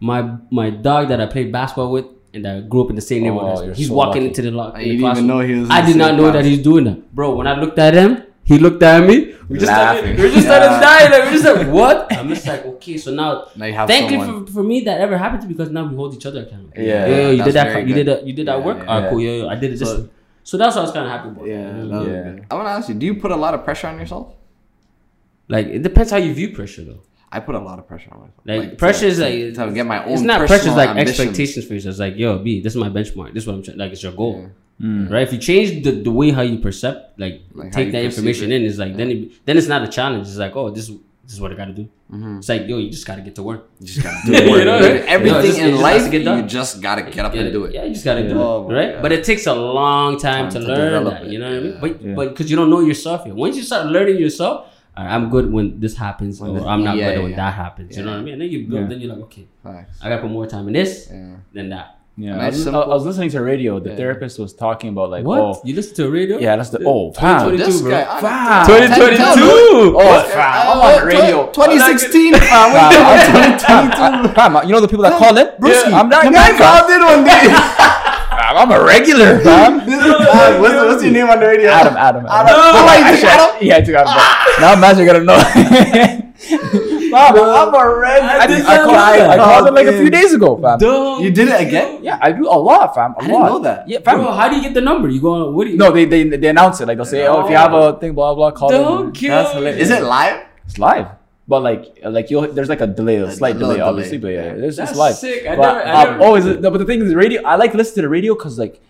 my 0.00 0.36
my 0.50 0.70
dog 0.70 1.08
that 1.08 1.20
I 1.20 1.26
played 1.26 1.50
basketball 1.52 1.90
with 1.90 2.06
and 2.36 2.44
that 2.44 2.56
I 2.56 2.60
grew 2.72 2.84
up 2.84 2.90
in 2.90 2.96
the 2.96 3.02
same 3.10 3.22
neighborhood 3.24 3.52
as 3.54 3.60
oh, 3.60 3.72
he's 3.80 3.88
so 3.88 3.94
walking 3.94 4.22
lucky. 4.22 4.26
into 4.28 4.42
the, 4.42 4.50
lo- 4.52 4.72
Oh, 4.74 4.78
in 4.78 4.88
didn't 4.88 5.10
even 5.16 5.26
know 5.26 5.40
he 5.40 5.54
was 5.54 5.68
in 5.68 5.72
I 5.78 5.80
did 5.88 5.96
not 5.96 6.14
know 6.20 6.30
that 6.36 6.44
he's 6.44 6.62
doing 6.68 6.84
that 6.84 6.98
bro 7.14 7.34
when 7.34 7.46
I 7.46 7.58
looked 7.62 7.78
at 7.78 7.94
him 7.94 8.22
he 8.44 8.58
looked 8.58 8.82
at 8.82 9.00
me 9.08 9.16
we 9.48 9.58
just 9.58 9.72
started, 9.72 10.18
we 10.18 10.30
just 10.36 10.46
started 10.50 10.66
Yeah. 10.74 10.80
dying 10.88 11.10
like, 11.12 11.24
we 11.26 11.30
just 11.38 11.44
like 11.50 11.66
what 11.78 12.12
I'm 12.18 12.28
just 12.34 12.46
like 12.46 12.64
okay 12.72 12.96
so 13.04 13.10
now 13.22 13.30
Now 13.56 13.66
you 13.66 13.72
have 13.74 13.88
thankfully 13.88 14.20
someone. 14.20 14.46
for, 14.46 14.52
for 14.52 14.62
me 14.62 14.80
that 14.88 15.00
ever 15.00 15.16
happened 15.18 15.42
to 15.42 15.48
me 15.48 15.54
because 15.54 15.70
now 15.70 15.84
we 15.88 15.96
hold 15.96 16.14
each 16.14 16.26
other 16.26 16.42
accountable 16.42 16.72
Yeah, 16.76 17.06
yo, 17.06 17.16
yo, 17.16 17.30
you 17.30 17.36
that's 17.38 17.46
did 17.46 17.54
that 17.54 17.86
you 17.88 17.94
did 17.94 18.06
that 18.10 18.26
you 18.26 18.32
did 18.38 18.46
that 18.48 18.58
Yeah, 18.58 18.64
work 18.68 18.78
yeah. 18.78 18.90
alright 18.92 19.10
cool 19.10 19.20
yo, 19.20 19.32
yo, 19.42 19.48
I 19.48 19.56
did 19.56 19.72
it 19.72 19.78
this 19.78 19.88
So- 19.88 20.08
so 20.50 20.56
that's 20.56 20.76
what 20.76 20.82
I 20.82 20.84
was 20.88 20.92
kind 20.92 21.06
of 21.06 21.10
happy 21.10 21.28
about 21.30 21.46
Yeah, 21.48 21.54
mm-hmm. 21.56 21.82
you 21.82 21.88
know? 21.90 22.06
Yeah. 22.06 22.44
I 22.50 22.54
want 22.54 22.66
to 22.68 22.74
ask 22.78 22.88
you: 22.88 22.94
Do 22.94 23.04
you 23.10 23.14
put 23.24 23.32
a 23.32 23.36
lot 23.44 23.52
of 23.54 23.64
pressure 23.64 23.88
on 23.88 23.98
yourself? 23.98 24.26
like 25.48 25.66
it 25.66 25.82
depends 25.82 26.10
how 26.12 26.18
you 26.18 26.32
view 26.34 26.50
pressure 26.58 26.84
though 26.84 27.00
I 27.32 27.40
put 27.40 27.54
a 27.54 27.58
lot 27.58 27.78
of 27.78 27.86
pressure 27.88 28.10
on 28.12 28.20
myself. 28.20 28.40
like, 28.70 28.78
pressure 28.78 29.06
is 29.06 29.18
like 29.18 29.32
to 29.54 29.72
get 29.72 29.84
my 29.86 30.04
own. 30.04 30.12
it's 30.12 30.22
not 30.22 30.38
pressure 30.46 30.68
it's 30.68 30.76
like 30.76 30.90
ambitions. 30.90 31.20
expectations 31.20 31.66
for 31.66 31.74
yourself 31.74 31.92
it's 31.94 32.00
like 32.00 32.16
yo 32.16 32.38
B 32.38 32.60
this 32.60 32.72
is 32.74 32.78
my 32.78 32.88
benchmark 32.88 33.34
this 33.34 33.42
is 33.42 33.46
what 33.48 33.54
I'm 33.56 33.62
trying 33.62 33.78
like 33.78 33.92
it's 33.92 34.02
your 34.02 34.12
goal 34.12 34.40
Yeah. 34.42 34.48
Mm. 34.86 35.10
right? 35.10 35.22
If 35.22 35.32
you 35.32 35.38
change 35.38 35.84
the, 35.84 35.92
the 36.02 36.10
way 36.12 36.30
how 36.32 36.42
you 36.42 36.58
perceive, 36.58 36.96
like, 37.16 37.40
Like 37.54 37.72
take 37.72 37.92
that 37.92 38.04
information 38.04 38.52
it. 38.52 38.56
in, 38.60 38.66
it's 38.68 38.76
like 38.76 38.94
then 38.94 39.10
it, 39.10 39.46
then 39.46 39.56
it's 39.56 39.68
not 39.68 39.82
a 39.82 39.88
challenge. 39.88 40.28
It's 40.28 40.36
like, 40.36 40.54
oh, 40.54 40.68
this 40.68 40.90
is 40.90 40.96
this 41.24 41.32
is 41.32 41.40
what 41.40 41.50
I 41.50 41.54
got 41.54 41.64
to 41.64 41.72
do. 41.72 41.88
Mm-hmm. 42.12 42.38
It's 42.38 42.48
like, 42.50 42.68
yo, 42.68 42.76
you 42.76 42.90
just 42.90 43.06
got 43.06 43.16
to 43.16 43.22
get 43.22 43.34
to 43.36 43.42
work. 43.42 43.70
You 43.80 43.86
just 43.86 44.02
gotta 44.02 44.20
do 44.26 44.32
You 44.32 44.56
it. 44.60 44.64
know, 44.66 44.78
right? 44.78 45.00
Everything 45.14 45.32
No, 45.32 45.38
it 45.40 45.46
just- 45.46 45.58
in 45.58 45.70
just 45.70 45.82
life, 45.82 46.04
to 46.04 46.10
get 46.10 46.24
done. 46.26 46.38
you 46.42 46.46
just 46.46 46.82
gotta 46.82 47.02
get 47.02 47.24
up 47.24 47.34
Yeah, 47.34 47.40
and 47.40 47.52
do 47.54 47.64
it. 47.64 47.72
Yeah, 47.74 47.84
you 47.84 47.94
just 47.94 48.04
got 48.04 48.14
to 48.16 48.28
do 48.28 48.38
Oh 48.38 48.68
it, 48.70 48.74
right? 48.74 48.92
God. 48.92 49.02
But 49.02 49.12
it 49.12 49.24
takes 49.24 49.46
a 49.46 49.54
long 49.54 50.18
time, 50.18 50.50
Time 50.50 50.60
to, 50.60 50.60
to 50.60 50.66
learn 50.66 51.04
that. 51.04 51.26
You 51.26 51.38
know 51.38 51.48
what 51.50 51.56
I 51.56 51.60
mean? 51.60 51.72
yeah. 51.72 51.80
But 51.80 52.02
Yeah. 52.02 52.14
but 52.14 52.28
because 52.28 52.50
you 52.50 52.56
don't 52.56 52.68
know 52.68 52.80
yourself 52.80 53.22
yet. 53.26 53.34
Once 53.34 53.56
you 53.56 53.62
start 53.62 53.86
learning 53.86 54.18
yourself, 54.18 54.54
all 54.58 54.64
right, 54.66 54.75
I'm 54.96 55.28
good 55.30 55.52
when 55.52 55.78
this 55.80 55.96
happens, 55.96 56.40
When 56.40 56.50
or 56.52 56.60
the- 56.60 56.66
I'm 56.66 56.82
not 56.82 56.96
yeah, 56.96 57.14
good 57.14 57.22
when 57.22 57.30
yeah. 57.32 57.36
that 57.36 57.54
happens. 57.54 57.96
You 57.96 58.04
know 58.04 58.12
what 58.12 58.20
I 58.20 58.22
mean? 58.22 58.32
And 58.34 58.42
then 58.42 58.48
you 58.50 58.66
build, 58.66 58.82
Yeah. 58.82 58.88
then 58.88 59.00
you're 59.00 59.10
like, 59.14 59.22
okay, 59.24 59.46
Facts. 59.62 59.98
I 60.02 60.08
got 60.08 60.16
to 60.16 60.22
put 60.22 60.30
more 60.30 60.46
time 60.46 60.66
in 60.68 60.72
this 60.74 61.08
Yeah. 61.12 61.36
than 61.52 61.68
that. 61.70 61.92
Yeah, 62.18 62.38
I, 62.40 62.46
was, 62.48 62.66
I 62.66 62.72
was 62.86 63.04
listening 63.04 63.28
to 63.36 63.42
radio. 63.42 63.78
The 63.78 63.90
Yeah. 63.90 63.96
therapist 63.96 64.38
was 64.38 64.54
talking 64.54 64.88
about 64.88 65.10
like, 65.10 65.22
What? 65.26 65.38
oh, 65.38 65.60
You 65.64 65.74
listen 65.74 65.94
to 65.96 66.08
radio? 66.10 66.38
yeah, 66.38 66.56
that's 66.56 66.70
the 66.70 66.80
oh, 66.86 67.12
fam. 67.12 67.44
2022, 67.50 67.66
This 67.66 67.82
bro. 67.82 67.90
guy, 67.90 68.20
Fam. 68.22 68.66
2022. 68.66 69.20
Oh, 69.20 69.96
oh 70.00 70.12
This 70.22 70.32
fam, 70.32 70.38
guy- 70.40 70.64
I'm 70.72 70.80
on 71.02 71.06
radio. 71.06 71.52
2016. 71.52 72.32
fam, 72.32 72.40
Fam, 72.40 72.72
what 72.72 72.88
the- 72.88 73.68
I'm- 73.68 74.32
fam, 74.32 74.52
fam, 74.54 74.66
you 74.66 74.72
know 74.72 74.80
the 74.80 74.88
people 74.88 75.02
that 75.04 75.18
call 75.18 75.36
in? 75.36 75.46
Brewski, 75.60 75.92
I'm 75.92 76.08
that 76.08 76.24
the 76.24 76.30
guy, 76.32 76.48
man 76.48 76.56
called 76.56 76.88
in 76.88 77.00
one 77.04 77.22
day. 77.28 77.44
fam. 78.46 78.56
I'm 78.56 78.70
a 78.70 78.84
regular, 78.84 79.38
fam. 79.40 79.80
This 79.86 79.98
is- 79.98 80.10
uh, 80.10 80.58
what's, 80.60 80.74
what's 80.74 81.02
your 81.02 81.12
name 81.12 81.28
on 81.28 81.40
the 81.40 81.46
radio? 81.46 81.70
Adam, 81.70 81.96
Adam, 81.96 82.26
Adam. 82.26 82.30
Adam. 82.30 82.54
Oh, 82.56 82.98
you 82.98 83.04
Actually, 83.04 83.28
Adam? 83.28 83.56
Yeah, 83.60 83.76
I 83.76 83.80
took 83.80 83.94
Adam. 83.94 84.12
but 84.14 84.60
Now, 84.60 84.72
imagine 84.74 85.04
you're 85.04 85.12
gonna 85.12 85.24
know. 85.24 86.22
Fam, 87.06 87.34
I'm 87.38 87.72
a 87.74 87.96
red. 87.96 88.20
I 88.22 88.38
I, 88.40 88.46
did 88.46 88.56
did, 88.56 88.66
I, 88.66 88.76
called, 88.78 88.88
know 88.92 88.98
I, 88.98 89.28
I 89.34 89.36
called 89.38 89.66
it 89.68 89.72
like 89.74 89.86
a 89.86 89.94
Oh, 89.94 90.00
few 90.00 90.10
days 90.10 90.34
ago, 90.34 90.58
fam. 90.60 90.78
Duh. 90.78 91.18
You 91.22 91.30
did 91.30 91.48
it 91.48 91.60
again? 91.60 92.02
Yeah, 92.02 92.18
I 92.20 92.32
do 92.32 92.46
a 92.46 92.58
lot, 92.58 92.94
fam. 92.94 93.12
A 93.12 93.18
I 93.22 93.26
didn't 93.26 93.42
know 93.46 93.58
that. 93.60 93.88
Yeah, 93.88 94.00
fam. 94.00 94.18
Bro, 94.18 94.32
how 94.32 94.48
do 94.50 94.56
you 94.56 94.62
get 94.62 94.74
the 94.74 94.80
number? 94.80 95.08
You 95.08 95.20
go 95.20 95.32
on, 95.32 95.54
what 95.54 95.64
do 95.64 95.70
you? 95.70 95.76
No, 95.78 95.92
they, 95.92 96.04
they 96.04 96.24
they 96.24 96.48
announce 96.48 96.80
it 96.80 96.86
like 96.88 96.98
they'll 96.98 97.06
say, 97.06 97.26
oh, 97.26 97.44
if 97.44 97.50
you 97.50 97.56
have 97.56 97.72
a 97.72 97.98
thing, 97.98 98.12
blah 98.12 98.34
blah, 98.34 98.50
call 98.50 98.68
Don't 98.70 99.08
it. 99.08 99.14
kill 99.14 99.30
That's 99.30 99.54
hilarious. 99.54 99.82
Is 99.82 99.90
it 99.90 100.02
live? 100.02 100.44
It's 100.66 100.78
live, 100.78 101.06
but 101.48 101.62
like 101.62 101.98
like 102.04 102.30
you'll 102.30 102.48
there's 102.52 102.68
like 102.68 102.80
a 102.80 102.86
delay, 102.86 103.16
a 103.16 103.30
slight 103.30 103.58
delay, 103.58 103.74
delay. 103.76 103.80
obviously, 103.88 104.18
but 104.18 104.28
yeah, 104.28 104.52
it's 104.66 104.76
That's 104.76 104.90
just 104.90 104.98
live. 104.98 105.14
sick. 105.14 105.46
I 105.46 105.56
But, 105.56 105.62
never- 105.62 105.80
I 105.88 106.02
um, 106.02 106.10
never- 106.12 106.24
always, 106.24 106.44
no, 106.44 106.70
but 106.70 106.78
the 106.78 106.84
thing 106.84 107.00
is, 107.02 107.14
radio. 107.14 107.42
I 107.42 107.56
like 107.56 107.72
to 107.72 107.76
listen 107.78 107.94
to 107.96 108.02
the 108.02 108.08
radio 108.08 108.34
because 108.34 108.58
like. 108.58 108.80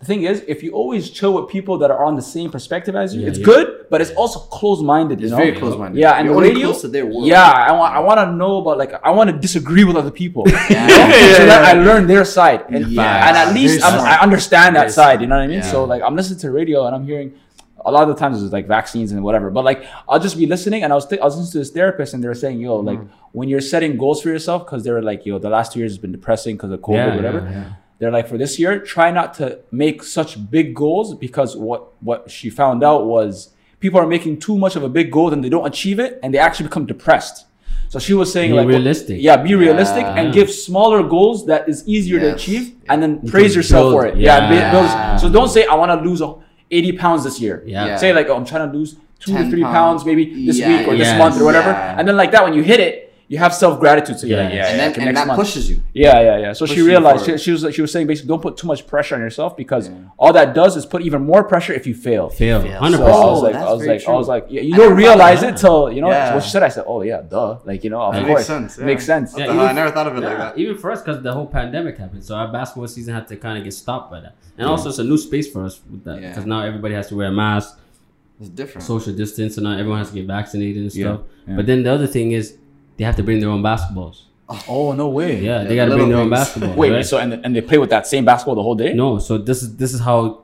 The 0.00 0.04
thing 0.06 0.22
is, 0.22 0.44
if 0.46 0.62
you 0.62 0.70
always 0.74 1.10
chill 1.10 1.34
with 1.34 1.50
people 1.50 1.76
that 1.78 1.90
are 1.90 2.04
on 2.04 2.14
the 2.14 2.22
same 2.22 2.52
perspective 2.52 2.94
as 2.94 3.16
you, 3.16 3.22
Yeah, 3.22 3.30
it's 3.30 3.40
yeah. 3.40 3.44
good, 3.46 3.86
but 3.90 4.00
it's 4.00 4.12
also 4.12 4.38
close-minded. 4.38 5.20
It's 5.20 5.32
know, 5.32 5.36
very 5.38 5.50
close-minded. 5.58 5.98
Yeah, 5.98 6.12
and 6.12 6.26
You're 6.26 6.36
only 6.36 6.50
radio, 6.50 6.68
close 6.68 6.82
to 6.82 6.88
their 6.88 7.04
world. 7.04 7.26
yeah, 7.26 7.42
I 7.50 7.72
want, 7.72 7.90
I 7.96 7.98
want 7.98 8.18
to 8.20 8.32
know 8.32 8.58
about 8.58 8.78
like, 8.78 8.92
I 9.04 9.10
want 9.10 9.28
to 9.30 9.36
disagree 9.36 9.82
with 9.82 9.96
other 9.96 10.12
people, 10.12 10.44
Yeah. 10.70 10.86
you 10.86 11.34
so 11.34 11.46
that 11.46 11.64
I 11.64 11.72
learn 11.82 12.06
their 12.06 12.24
side, 12.24 12.60
and, 12.68 12.86
Yeah. 12.86 13.26
and 13.28 13.36
at 13.36 13.52
least 13.52 13.84
I'm. 13.84 13.98
I 13.98 14.20
understand 14.20 14.76
that 14.76 14.92
side. 14.92 15.20
You 15.20 15.26
know 15.26 15.34
what 15.34 15.42
I 15.42 15.48
mean? 15.48 15.62
Yeah. 15.66 15.72
So 15.72 15.82
like, 15.82 16.00
I'm 16.06 16.14
listening 16.14 16.38
to 16.46 16.52
radio 16.52 16.86
and 16.86 16.94
I'm 16.94 17.04
hearing. 17.04 17.32
A 17.88 17.92
lot 17.96 18.02
of 18.06 18.10
the 18.14 18.14
times 18.22 18.42
it's 18.42 18.52
like 18.58 18.66
vaccines 18.78 19.08
and 19.12 19.22
whatever, 19.28 19.48
but 19.50 19.64
like 19.70 19.80
I'll 20.08 20.20
just 20.28 20.36
be 20.42 20.46
listening 20.54 20.80
and 20.84 20.92
I 20.92 20.96
was 21.00 21.06
th- 21.06 21.20
I 21.20 21.24
was 21.24 21.36
listening 21.36 21.52
to 21.52 21.58
this 21.64 21.70
therapist 21.78 22.14
and 22.14 22.22
they 22.22 22.28
were 22.28 22.40
saying, 22.44 22.60
yo, 22.60 22.76
like 22.90 23.00
Mm. 23.00 23.08
when 23.38 23.46
you're 23.48 23.66
setting 23.74 23.92
goals 24.04 24.18
for 24.22 24.28
yourself, 24.34 24.64
because 24.66 24.82
they 24.84 24.92
were 24.96 25.02
like, 25.10 25.20
yo, 25.26 25.38
the 25.38 25.50
last 25.56 25.68
two 25.72 25.78
years 25.80 25.92
has 25.92 25.98
been 26.06 26.12
depressing 26.18 26.56
because 26.56 26.70
of 26.76 26.80
COVID, 26.80 26.94
Yeah, 27.08 27.16
whatever. 27.16 27.40
yeah, 27.40 27.50
yeah. 27.58 27.64
They're 27.98 28.12
like, 28.18 28.28
for 28.32 28.38
this 28.44 28.52
year, 28.60 28.72
try 28.94 29.08
not 29.10 29.28
to 29.40 29.44
make 29.84 29.98
such 30.18 30.30
big 30.56 30.66
goals 30.82 31.08
because 31.26 31.50
what 31.66 31.80
what 32.08 32.20
she 32.36 32.48
found 32.62 32.78
out 32.90 33.00
was 33.14 33.30
people 33.84 33.98
are 34.02 34.06
making 34.16 34.34
too 34.46 34.56
much 34.64 34.74
of 34.78 34.82
a 34.82 34.88
big 34.98 35.08
goal 35.16 35.32
and 35.34 35.40
they 35.44 35.48
don't 35.56 35.66
achieve 35.74 35.98
it 36.06 36.10
and 36.22 36.28
they 36.32 36.38
actually 36.46 36.66
become 36.70 36.86
depressed. 36.94 37.36
So 37.92 37.98
she 37.98 38.12
was 38.20 38.28
saying 38.36 38.50
Be 38.50 38.56
like, 38.60 38.68
realistic. 38.68 39.16
yeah, 39.28 39.36
be 39.48 39.54
realistic 39.66 40.02
Yeah. 40.02 40.18
and 40.18 40.26
give 40.38 40.48
smaller 40.50 41.00
goals 41.16 41.46
that 41.50 41.62
is 41.72 41.78
easier 41.94 42.18
to 42.24 42.28
achieve 42.36 42.64
and 42.90 42.96
then 43.02 43.12
praise 43.34 43.52
yourself 43.58 43.84
build- 43.84 43.94
for 43.94 44.02
it. 44.10 44.14
Yeah, 44.18 44.52
yeah. 44.52 44.70
build- 44.74 45.20
so 45.20 45.24
don't 45.38 45.48
say 45.56 45.62
I 45.64 45.74
want 45.82 45.90
to 45.96 45.98
lose 46.08 46.20
a- 46.20 46.34
80 46.70 46.92
pounds 46.92 47.24
this 47.24 47.40
year. 47.40 47.62
Yeah. 47.66 47.86
Yeah. 47.86 47.96
Say 47.96 48.12
like, 48.12 48.28
oh, 48.28 48.36
I'm 48.36 48.44
trying 48.44 48.70
to 48.70 48.76
lose 48.76 48.96
two 49.18 49.36
to 49.36 49.50
three 49.50 49.62
pounds. 49.62 49.74
pounds 50.02 50.04
maybe 50.04 50.46
this 50.46 50.58
Yeah, 50.58 50.78
week 50.78 50.88
or 50.88 50.96
this 50.96 51.16
month 51.18 51.40
or 51.40 51.44
whatever. 51.44 51.70
Yeah. 51.70 51.96
And 51.98 52.06
then 52.06 52.16
like 52.16 52.30
that, 52.32 52.44
when 52.44 52.54
you 52.54 52.62
hit 52.62 52.80
it, 52.80 53.07
you 53.30 53.36
have 53.38 53.52
self 53.54 53.78
gratitude. 53.78 54.18
So 54.18 54.26
you're 54.26 54.42
like, 54.42 54.52
Yeah. 54.54 54.56
yeah, 54.60 54.66
and 54.68 54.76
yeah, 54.78 54.82
then 54.84 54.90
okay, 54.92 55.00
and 55.02 55.04
next 55.08 55.20
that 55.20 55.26
month. 55.26 55.38
pushes 55.40 55.70
you. 55.70 55.80
Yeah, 55.92 56.20
yeah, 56.20 56.38
yeah. 56.38 56.52
So 56.54 56.64
she 56.64 56.70
Push 56.72 56.78
you 56.78 56.86
realized 56.86 57.26
she, 57.26 57.36
she 57.38 57.50
was 57.50 57.74
she 57.74 57.82
was 57.82 57.92
saying 57.92 58.06
basically 58.06 58.28
don't 58.28 58.40
put 58.40 58.56
too 58.56 58.66
much 58.66 58.86
pressure 58.86 59.14
on 59.16 59.20
yourself 59.20 59.56
because 59.56 59.90
all 60.18 60.32
that 60.32 60.54
does 60.54 60.76
is 60.76 60.86
put 60.86 61.02
even 61.02 61.22
more 61.24 61.44
pressure 61.44 61.74
if 61.74 61.86
you 61.86 61.94
fail. 61.94 62.30
Fail. 62.30 62.62
Fail. 62.62 62.78
Hundred 62.80 62.96
So 62.98 63.04
I 63.04 63.08
was 63.10 63.42
like, 63.42 63.52
percent. 63.52 63.68
I 63.68 63.72
was 63.72 63.82
very 63.82 63.98
like, 63.98 64.08
I 64.08 64.12
was 64.12 64.28
like, 64.28 64.46
yeah, 64.48 64.60
you 64.62 64.74
I 64.74 64.76
don't 64.78 64.96
realize 64.96 65.42
it 65.42 65.56
till 65.58 65.92
you 65.92 66.00
know 66.00 66.08
Yeah. 66.10 66.34
what 66.34 66.42
she 66.42 66.50
said. 66.50 66.62
I 66.62 66.68
said, 66.68 66.84
oh 66.86 67.02
yeah, 67.02 67.20
duh, 67.20 67.58
like 67.64 67.84
you 67.84 67.90
know, 67.90 68.00
of 68.00 68.14
That 68.14 68.24
course, 68.26 68.38
makes 68.38 68.46
sense. 68.46 68.78
yeah. 68.78 68.84
makes 68.86 69.04
sense. 69.04 69.36
Yeah, 69.36 69.44
even- 69.44 69.58
I 69.60 69.72
never 69.72 69.90
thought 69.90 70.06
of 70.06 70.16
it 70.16 70.20
like 70.20 70.38
that. 70.38 70.58
even 70.58 70.78
for 70.78 70.90
us, 70.90 71.02
because 71.02 71.22
the 71.22 71.32
whole 71.32 71.46
pandemic 71.46 71.98
happened, 71.98 72.24
so 72.24 72.34
our 72.34 72.50
basketball 72.50 72.88
season 72.88 73.12
had 73.14 73.28
to 73.28 73.36
kind 73.36 73.58
of 73.58 73.64
get 73.64 73.74
stopped 73.74 74.10
by 74.10 74.20
that. 74.20 74.34
And 74.56 74.66
also, 74.66 74.88
it's 74.88 74.98
a 74.98 75.04
new 75.04 75.18
space 75.18 75.48
for 75.52 75.64
us 75.64 75.80
with 75.90 76.02
that 76.04 76.20
Yeah. 76.22 76.28
because 76.30 76.46
now 76.46 76.62
everybody 76.62 76.94
has 76.94 77.08
to 77.08 77.16
wear 77.16 77.28
a 77.28 77.32
mask, 77.32 77.78
It's 78.40 78.48
different. 78.48 78.84
social 78.86 79.12
distance, 79.12 79.56
and 79.58 79.64
now 79.64 79.72
everyone 79.72 79.98
has 79.98 80.08
to 80.10 80.14
get 80.14 80.26
vaccinated 80.26 80.82
and 80.82 80.94
Yeah, 80.94 81.04
stuff. 81.04 81.20
yeah. 81.46 81.56
But 81.56 81.66
then 81.66 81.82
the 81.82 81.92
other 81.92 82.06
thing 82.06 82.32
is, 82.32 82.56
they 82.98 83.04
have 83.04 83.16
to 83.16 83.22
bring 83.22 83.40
their 83.40 83.48
own 83.48 83.62
basketballs. 83.62 84.24
Oh 84.68 84.92
no 84.92 85.08
way. 85.08 85.40
Yeah, 85.40 85.62
Yeah, 85.62 85.68
they 85.68 85.76
got 85.76 85.86
to 85.86 85.94
bring 85.96 86.08
their 86.08 86.18
little 86.18 86.34
own 86.34 86.44
things. 86.44 86.48
basketballs. 86.48 86.76
Wait, 86.76 86.90
right? 86.92 87.06
so 87.06 87.18
and 87.18 87.32
and 87.44 87.56
they 87.56 87.60
play 87.62 87.78
with 87.78 87.90
that 87.90 88.06
same 88.06 88.24
basketball 88.24 88.54
the 88.56 88.62
whole 88.62 88.74
day? 88.74 88.92
No, 88.94 89.18
so 89.18 89.38
this 89.38 89.62
is 89.62 89.76
this 89.76 89.92
is 89.94 90.00
how 90.00 90.18
it 90.26 90.34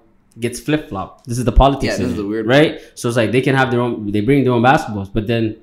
gets 0.40 0.60
flip 0.60 0.88
flop. 0.88 1.24
This 1.24 1.38
is 1.38 1.44
the 1.44 1.52
politics. 1.52 1.92
Yeah, 1.92 1.96
this 1.98 2.00
in 2.06 2.12
is 2.12 2.18
it, 2.18 2.22
the 2.22 2.28
weird 2.28 2.46
right? 2.46 2.80
So 2.94 3.08
it's 3.08 3.16
like 3.16 3.32
they 3.32 3.40
can 3.40 3.54
have 3.54 3.70
their 3.70 3.80
own. 3.80 4.10
They 4.12 4.20
bring 4.20 4.44
their 4.44 4.52
own 4.52 4.62
basketballs, 4.62 5.10
but 5.12 5.26
then 5.26 5.56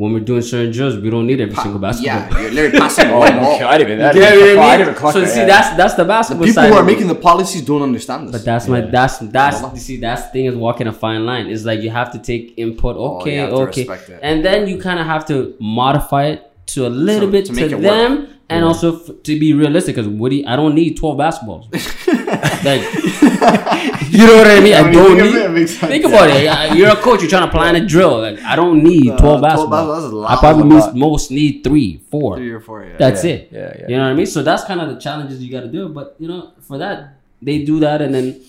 when 0.00 0.12
we're 0.14 0.26
doing 0.30 0.40
certain 0.50 0.70
drills, 0.76 0.96
we 1.04 1.10
don't 1.14 1.26
need 1.30 1.40
every 1.44 1.54
single 1.64 1.78
basketball. 1.78 2.20
Yeah, 2.20 2.40
you're 2.42 2.50
literally 2.58 2.78
passing 2.84 3.08
the 3.08 3.14
Oh, 3.14 3.18
white 3.22 3.34
okay. 3.34 3.40
ball. 3.40 3.68
I 3.74 3.78
didn't 3.78 3.92
even. 3.92 4.04
I 4.06 4.08
You 4.08 4.20
get 4.20 4.30
didn't 4.30 4.44
even 4.48 4.56
what 4.56 4.62
clock- 4.62 4.70
I 4.70 4.74
I 4.74 4.76
mean? 4.78 4.86
didn't 4.86 4.98
clock 5.00 5.12
So 5.12 5.20
that, 5.20 5.28
see, 5.34 5.40
yeah. 5.40 5.46
that's 5.52 5.68
that's 5.80 5.94
the 5.94 6.02
The 6.04 6.08
basketball 6.14 6.46
people 6.46 6.62
side. 6.62 6.70
who 6.72 6.78
are 6.82 6.88
making 6.92 7.08
the 7.14 7.20
policies 7.30 7.62
don't 7.70 7.82
understand 7.90 8.20
this. 8.28 8.32
But 8.36 8.44
that's 8.50 8.66
my 8.68 8.80
that's 8.96 9.18
that's 9.36 9.58
you 9.74 9.80
see 9.88 9.96
that's 10.06 10.22
the 10.24 10.30
thing 10.34 10.44
is 10.50 10.54
walking 10.66 10.86
a 10.86 10.92
fine 11.04 11.22
line. 11.30 11.44
It's 11.54 11.64
like 11.70 11.80
you 11.82 11.90
have 12.00 12.10
to 12.12 12.18
take 12.30 12.54
input. 12.64 12.96
Oh, 12.96 13.18
Okay, 13.18 13.34
have 13.36 13.50
to 13.50 13.56
okay, 13.66 13.86
and 14.28 14.36
then 14.46 14.58
you 14.70 14.76
kind 14.88 14.98
of 15.02 15.06
have 15.14 15.24
to 15.32 15.36
modify 15.60 16.24
it 16.32 16.38
to 16.72 16.86
a 16.86 16.92
little 17.08 17.28
So- 17.28 17.32
bit 17.36 17.44
to 17.46 17.52
to, 17.52 17.60
make 17.60 17.72
it 17.72 17.74
work. 17.76 17.82
them, 17.84 18.12
and 18.48 18.64
also 18.64 18.86
f- 19.00 19.10
to 19.28 19.32
be 19.44 19.52
realistic. 19.62 19.96
Because 19.96 20.08
what 20.20 20.30
do 20.30 20.36
you, 20.36 20.44
I 20.46 20.56
don't 20.56 20.74
need 20.74 20.96
twelve 21.00 21.16
basketballs. 21.18 21.64
like, 22.64 22.82
you 24.10 24.26
know 24.26 24.36
what 24.36 24.46
I 24.50 24.60
mean? 24.60 24.74
I, 24.74 24.78
I 24.80 24.82
mean, 24.84 24.92
don't 24.92 25.16
think 25.18 25.22
need. 25.22 25.34
it, 25.36 25.44
it 25.46 25.50
makes 25.50 25.70
sense. 25.78 25.90
Think 25.92 26.04
about 26.04 26.28
it. 26.30 26.76
You're 26.76 26.90
a 26.90 26.96
coach. 26.96 27.20
You're 27.22 27.30
trying 27.30 27.46
to 27.46 27.50
plan 27.50 27.76
a 27.76 27.86
drill. 27.86 28.18
Like 28.20 28.40
I 28.42 28.56
don't 28.56 28.82
need 28.82 29.10
Uh, 29.10 29.16
12 29.18 29.40
12 29.40 29.42
basketballs. 29.42 29.68
basketballs 29.70 30.12
a 30.12 30.16
lot. 30.16 30.30
I 30.30 30.36
probably 30.40 30.64
most, 30.64 30.94
most 30.94 31.30
need 31.30 31.62
three, 31.64 32.00
four. 32.10 32.36
Three 32.36 32.50
or 32.50 32.60
four. 32.60 32.84
Yeah. 32.84 32.96
That's 32.98 33.24
Yeah, 33.24 33.32
it. 33.32 33.48
yeah, 33.52 33.58
yeah. 33.78 33.88
You 33.88 33.96
know 33.96 34.02
what 34.04 34.10
I 34.10 34.14
mean? 34.14 34.26
So 34.26 34.42
that's 34.42 34.64
kind 34.64 34.80
of 34.80 34.88
the 34.94 35.00
challenges 35.00 35.42
you 35.42 35.50
got 35.50 35.62
to 35.62 35.68
do. 35.68 35.88
But 35.88 36.16
you 36.18 36.28
know, 36.28 36.52
for 36.60 36.78
that, 36.78 37.14
they 37.42 37.64
do 37.64 37.80
that, 37.80 38.02
and 38.02 38.14
then 38.14 38.40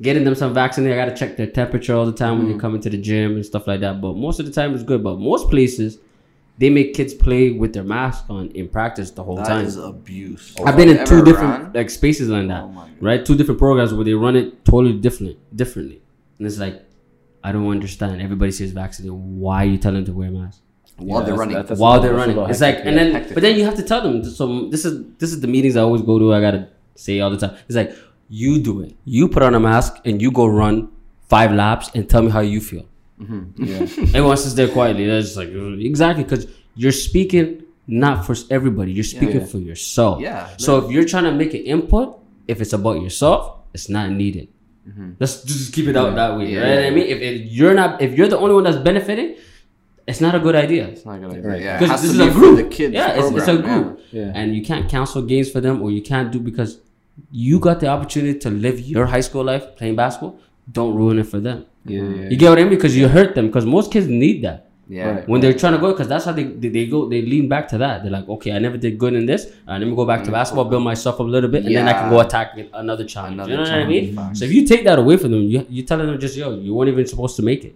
getting 0.00 0.24
them 0.24 0.34
some 0.34 0.52
vaccine. 0.54 0.86
I 0.90 0.94
got 0.94 1.06
to 1.06 1.16
check 1.16 1.36
their 1.36 1.46
temperature 1.48 1.94
all 1.94 2.06
the 2.06 2.12
time 2.12 2.34
Mm-hmm. 2.34 2.38
when 2.42 2.50
you're 2.50 2.60
coming 2.60 2.80
to 2.82 2.90
the 2.90 2.98
gym 2.98 3.36
and 3.36 3.44
stuff 3.46 3.66
like 3.66 3.80
that. 3.80 4.00
But 4.00 4.16
most 4.16 4.38
of 4.40 4.46
the 4.46 4.52
time, 4.52 4.74
it's 4.74 4.82
good. 4.84 5.02
But 5.02 5.18
most 5.18 5.48
places, 5.50 5.98
they 6.58 6.70
make 6.70 6.92
kids 6.94 7.14
play 7.14 7.50
with 7.52 7.72
their 7.72 7.84
mask 7.84 8.24
on 8.28 8.48
in 8.50 8.68
practice 8.68 9.10
the 9.12 9.22
whole 9.22 9.36
That 9.36 9.46
time. 9.46 9.64
is 9.64 9.76
abuse. 9.76 10.54
I've 10.66 10.76
been 10.76 10.88
in 10.88 11.04
two 11.06 11.24
different 11.24 11.62
ran? 11.64 11.72
like 11.72 11.90
spaces 11.90 12.28
like 12.28 12.48
that, 12.48 12.62
Oh 12.64 12.88
right? 13.00 13.24
Two 13.24 13.36
different 13.36 13.58
programs 13.60 13.94
where 13.94 14.04
they 14.04 14.14
run 14.14 14.34
it 14.36 14.64
totally 14.64 14.94
different, 14.98 15.36
differently, 15.56 16.02
and 16.38 16.46
it's 16.46 16.58
like. 16.58 16.84
I 17.44 17.52
don't 17.52 17.68
understand. 17.70 18.20
Everybody 18.20 18.50
says 18.50 18.72
vaccinated. 18.72 19.14
Why 19.16 19.62
are 19.62 19.68
you 19.68 19.78
telling 19.78 19.98
them 20.04 20.06
to 20.06 20.12
wear 20.12 20.28
a 20.28 20.32
mask? 20.32 20.60
while 20.96 21.20
Yeah, 21.20 21.26
they're 21.26 21.34
running. 21.36 21.54
that's- 21.54 21.78
while 21.78 22.00
a- 22.00 22.02
they're 22.02 22.12
running. 22.12 22.34
little 22.34 22.50
It's 22.50 22.60
like, 22.60 22.80
and 22.84 22.98
then, 22.98 23.12
hectic. 23.12 23.34
but 23.34 23.42
then 23.44 23.56
you 23.56 23.64
have 23.64 23.76
to 23.76 23.84
tell 23.84 24.02
them. 24.02 24.24
So 24.24 24.68
this 24.68 24.84
is 24.84 25.04
this 25.18 25.32
is 25.32 25.40
the 25.40 25.46
meetings 25.46 25.76
I 25.76 25.82
always 25.82 26.02
go 26.02 26.18
to. 26.18 26.34
I 26.34 26.40
gotta 26.40 26.66
say 26.96 27.20
all 27.20 27.30
the 27.30 27.36
time. 27.38 27.54
It's 27.68 27.76
like 27.76 27.92
you 28.28 28.58
do 28.60 28.80
it. 28.80 28.96
You 29.04 29.28
put 29.28 29.44
on 29.44 29.54
a 29.54 29.60
mask 29.60 29.98
and 30.04 30.20
you 30.20 30.32
go 30.32 30.46
run 30.46 30.88
five 31.28 31.52
laps 31.52 31.90
and 31.94 32.08
tell 32.10 32.22
me 32.22 32.30
how 32.30 32.40
you 32.40 32.60
feel. 32.60 32.84
Yeah. 33.56 33.80
Everyone 34.16 34.36
sits 34.36 34.54
there 34.54 34.68
quietly. 34.68 35.06
They're 35.06 35.20
just 35.22 35.36
like 35.36 35.48
"Uh, 35.48 35.72
exactly 35.78 36.24
because 36.24 36.46
you're 36.74 36.92
speaking 36.92 37.64
not 37.86 38.24
for 38.26 38.36
everybody. 38.50 38.92
You're 38.92 39.04
speaking 39.04 39.40
Yeah. 39.40 39.46
for 39.46 39.58
yourself. 39.58 40.20
Yeah, 40.20 40.48
So 40.58 40.78
if 40.84 40.90
you're 40.92 41.04
trying 41.04 41.24
to 41.24 41.32
make 41.32 41.54
an 41.54 41.62
input, 41.62 42.18
if 42.46 42.60
it's 42.60 42.72
about 42.72 43.00
yourself, 43.02 43.56
it's 43.74 43.88
not 43.88 44.10
needed. 44.10 44.48
Let's 45.20 45.42
just 45.42 45.74
keep 45.74 45.86
it 45.86 45.96
out 45.96 46.14
that 46.14 46.36
way. 46.38 46.44
Mm-hmm. 46.46 46.54
Yeah. 46.54 46.76
Right? 46.76 46.86
I 46.86 46.90
mean, 46.90 47.06
if, 47.06 47.20
if 47.20 47.52
you're 47.52 47.74
not, 47.74 48.00
if 48.00 48.16
you're 48.16 48.28
the 48.28 48.38
only 48.38 48.54
one 48.54 48.64
that's 48.64 48.78
benefiting, 48.78 49.36
it's 50.06 50.20
not 50.22 50.34
a 50.34 50.38
good 50.40 50.54
idea. 50.54 50.86
It's 50.88 51.04
not 51.04 51.16
a 51.16 51.18
good 51.18 51.30
idea. 51.32 51.42
Right. 51.50 51.62
Yeah, 51.62 51.78
Because 51.78 52.00
this 52.02 52.12
is 52.12 52.18
be 52.18 52.28
a 52.28 52.30
group. 52.32 52.56
the 52.56 52.64
kids. 52.74 52.94
yeah, 52.94 53.12
it's, 53.18 53.30
it's 53.36 53.48
a 53.48 53.58
group. 53.58 54.00
Yeah. 54.12 54.32
And 54.34 54.54
you 54.56 54.62
can't 54.64 54.88
cancel 54.88 55.20
games 55.22 55.50
for 55.50 55.60
them 55.60 55.82
or 55.82 55.90
you 55.90 56.00
can't 56.00 56.32
do 56.32 56.40
because 56.40 56.80
you 57.30 57.58
got 57.58 57.80
the 57.80 57.88
opportunity 57.88 58.38
to 58.38 58.48
live 58.50 58.80
your 58.80 59.04
high 59.06 59.20
school 59.20 59.44
life 59.44 59.76
playing 59.76 59.96
basketball. 59.96 60.40
Don't 60.70 60.94
ruin 60.94 61.18
it 61.18 61.26
for 61.26 61.40
them. 61.40 61.66
Yeah, 61.84 62.02
yeah, 62.02 62.28
You 62.28 62.36
get 62.36 62.50
what 62.50 62.58
I 62.58 62.62
mean? 62.62 62.70
Because 62.70 62.96
you 62.96 63.08
hurt 63.08 63.34
them. 63.34 63.46
Because 63.46 63.64
most 63.64 63.90
kids 63.92 64.06
need 64.08 64.42
that 64.44 64.68
Yeah. 64.88 65.08
Right. 65.10 65.28
when 65.28 65.40
they're 65.40 65.54
trying 65.62 65.72
to 65.74 65.78
go. 65.78 65.92
Because 65.92 66.08
that's 66.08 66.24
how 66.26 66.32
they, 66.32 66.44
they 66.44 66.68
they 66.68 66.86
go. 66.86 67.08
They 67.08 67.22
lean 67.22 67.48
back 67.48 67.68
to 67.68 67.78
that. 67.78 68.02
They're 68.02 68.10
like, 68.18 68.28
okay, 68.28 68.52
I 68.52 68.58
never 68.58 68.76
did 68.76 68.98
good 68.98 69.14
in 69.14 69.24
this. 69.26 69.46
Uh, 69.66 69.72
let 69.78 69.86
me 69.88 69.94
go 69.94 70.04
back 70.04 70.24
to 70.24 70.30
basketball, 70.30 70.66
build 70.66 70.82
myself 70.84 71.14
up 71.16 71.20
a 71.20 71.32
little 71.36 71.50
bit, 71.50 71.64
and 71.66 71.74
then 71.74 71.88
I 71.88 71.92
can 71.92 72.10
go 72.10 72.20
attack 72.20 72.48
another 72.74 73.04
challenge. 73.04 73.34
Another 73.34 73.50
you 73.50 73.56
know 73.56 73.62
what 73.62 73.72
I 73.72 73.86
mean? 73.86 74.14
challenge. 74.14 74.38
So 74.38 74.44
if 74.44 74.52
you 74.52 74.66
take 74.66 74.84
that 74.84 74.98
away 74.98 75.16
from 75.16 75.30
them, 75.32 75.42
you 75.42 75.64
you 75.70 75.82
telling 75.84 76.06
them 76.06 76.18
just 76.20 76.36
yo, 76.36 76.54
you 76.66 76.74
weren't 76.74 76.90
even 76.92 77.06
supposed 77.06 77.36
to 77.36 77.42
make 77.42 77.64
it. 77.64 77.74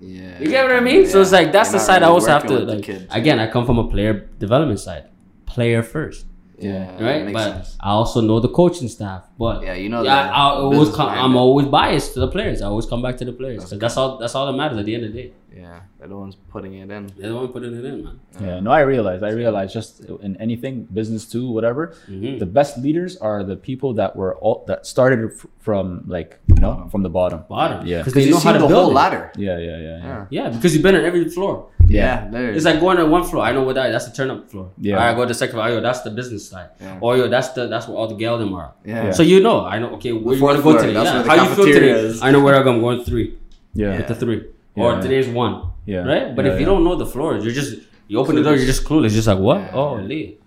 Yeah. 0.00 0.38
You 0.40 0.48
get 0.48 0.62
what 0.64 0.76
I 0.76 0.80
mean? 0.80 1.06
So 1.06 1.20
it's 1.20 1.32
like 1.32 1.50
that's 1.50 1.70
You're 1.72 1.80
the 1.80 1.86
not 1.86 1.86
side 1.86 2.02
I 2.04 2.06
also 2.06 2.30
have 2.30 2.46
to 2.46 2.58
like. 2.60 2.88
Again, 3.10 3.40
I 3.40 3.46
come 3.50 3.66
from 3.66 3.78
a 3.78 3.88
player 3.88 4.28
development 4.38 4.78
side, 4.78 5.04
player 5.46 5.82
first, 5.82 6.26
Yeah. 6.58 7.02
right? 7.02 7.32
But 7.32 7.42
sense. 7.54 7.76
I 7.80 7.90
also 7.90 8.20
know 8.20 8.38
the 8.38 8.48
coaching 8.60 8.86
staff. 8.88 9.24
But 9.38 9.62
Yeah, 9.62 9.74
you 9.74 9.88
know 9.88 10.02
yeah, 10.02 10.24
the 10.26 10.30
I, 10.34 10.40
always 10.64 10.90
come, 10.94 11.08
I'm 11.08 11.36
always 11.36 11.66
biased 11.68 12.14
to 12.14 12.20
the 12.20 12.28
players. 12.28 12.60
I 12.60 12.66
always 12.66 12.86
come 12.86 13.02
back 13.02 13.16
to 13.18 13.24
the 13.24 13.32
players 13.32 13.60
That's 13.60 13.70
because 13.70 13.80
that's 13.94 13.96
all. 13.96 14.18
That's 14.18 14.34
all 14.34 14.46
that 14.46 14.52
matters 14.58 14.78
at 14.78 14.84
the 14.84 14.94
end 14.96 15.04
of 15.04 15.12
the 15.12 15.22
day. 15.22 15.32
Yeah, 15.56 15.80
they're 15.98 16.08
the 16.08 16.16
ones 16.16 16.36
putting 16.50 16.74
it 16.74 16.90
in. 16.90 17.06
They're 17.16 17.30
the 17.30 17.36
one 17.36 17.48
putting 17.48 17.72
it 17.78 17.84
in, 17.84 18.04
man. 18.04 18.20
Yeah, 18.40 18.60
no, 18.60 18.70
I 18.70 18.80
realize. 18.80 19.22
I 19.22 19.30
realize 19.30 19.72
just 19.72 20.04
in 20.26 20.36
anything, 20.36 20.84
business 20.92 21.24
too, 21.24 21.50
whatever. 21.50 21.94
Mhm. 22.08 22.38
The 22.38 22.46
best 22.46 22.78
leaders 22.78 23.16
are 23.16 23.42
the 23.44 23.56
people 23.56 23.94
that 23.94 24.14
were 24.14 24.34
all 24.36 24.64
that 24.68 24.86
started 24.86 25.20
from 25.60 26.04
like 26.06 26.38
you 26.48 26.56
know 26.64 26.88
from 26.90 27.02
the 27.02 27.08
bottom. 27.20 27.44
Bottom, 27.48 27.86
Yeah. 27.86 27.98
because 27.98 28.12
Because 28.12 28.14
they 28.14 28.28
you 28.28 28.34
know 28.34 28.40
how 28.40 28.52
to 28.52 28.58
the 28.58 28.66
build 28.66 28.82
whole 28.82 28.90
it. 28.90 28.94
ladder. 29.02 29.32
Yeah, 29.36 29.58
yeah, 29.58 29.78
yeah, 29.78 29.98
yeah. 30.08 30.24
Yeah, 30.30 30.48
because 30.50 30.74
you've 30.74 30.82
been 30.82 30.96
on 30.96 31.04
every 31.04 31.24
floor. 31.30 31.54
Yeah, 31.88 32.28
there. 32.28 32.50
It's 32.52 32.66
like 32.66 32.80
going 32.80 32.98
on 32.98 33.10
one 33.10 33.24
floor. 33.24 33.42
I 33.48 33.52
know 33.52 33.62
what 33.62 33.74
that. 33.76 33.88
That's 33.90 34.06
the 34.08 34.14
turn 34.14 34.30
up 34.30 34.50
floor. 34.50 34.70
Yeah. 34.78 35.00
I 35.02 35.14
go 35.14 35.22
to 35.22 35.28
the 35.28 35.34
second 35.34 35.54
floor. 35.56 35.68
Oh, 35.68 35.72
yo, 35.76 35.80
that's 35.80 36.02
the 36.02 36.10
business 36.10 36.46
side. 36.46 36.68
Yeah. 36.80 36.98
Or 37.00 37.16
yo, 37.16 37.28
that's 37.28 37.48
the 37.56 37.66
that's 37.66 37.88
where 37.88 37.96
all 37.96 38.08
the 38.08 38.14
gal 38.14 38.36
are. 38.54 38.74
yeah. 38.84 39.04
Yeah. 39.06 39.10
So 39.12 39.22
you 39.28 39.40
know, 39.40 39.64
I 39.64 39.78
know. 39.78 39.90
Okay, 39.96 40.12
where 40.12 40.34
you 40.34 40.40
fourth 40.40 40.56
want 40.56 40.56
to 40.58 40.62
go 40.62 40.70
floor, 40.70 40.80
today? 40.82 40.94
that's 40.94 41.10
Yeah. 41.10 41.22
How 41.30 41.34
you 41.42 41.48
feel 41.54 41.64
cafeteria 41.66 41.94
today? 41.94 42.06
is. 42.08 42.22
I 42.22 42.30
know 42.32 42.40
where 42.44 42.54
I'm 42.56 42.64
going. 42.64 42.76
I'm 42.76 42.82
going 42.82 43.04
three 43.04 43.28
Yeah, 43.74 43.96
with 43.98 44.08
the 44.08 44.14
three, 44.14 44.40
Yeah, 44.76 44.82
or 44.84 44.92
yeah. 44.94 45.00
today's 45.00 45.28
one. 45.28 45.54
yeah. 45.86 45.98
Right, 46.12 46.34
but 46.36 46.44
Yeah, 46.44 46.52
if 46.52 46.60
you 46.60 46.66
don't 46.66 46.84
know 46.84 46.96
the 46.96 47.06
floors, 47.06 47.44
you're 47.44 47.54
just 47.62 47.72
you 48.08 48.18
open 48.18 48.36
the 48.36 48.42
door, 48.42 48.54
you're 48.56 48.66
just 48.74 48.84
clueless. 48.88 49.10
Just 49.20 49.28
like 49.28 49.38
what? 49.38 49.60
Yeah. 49.60 49.70
oh, 49.80 49.94
Lee. 49.96 50.38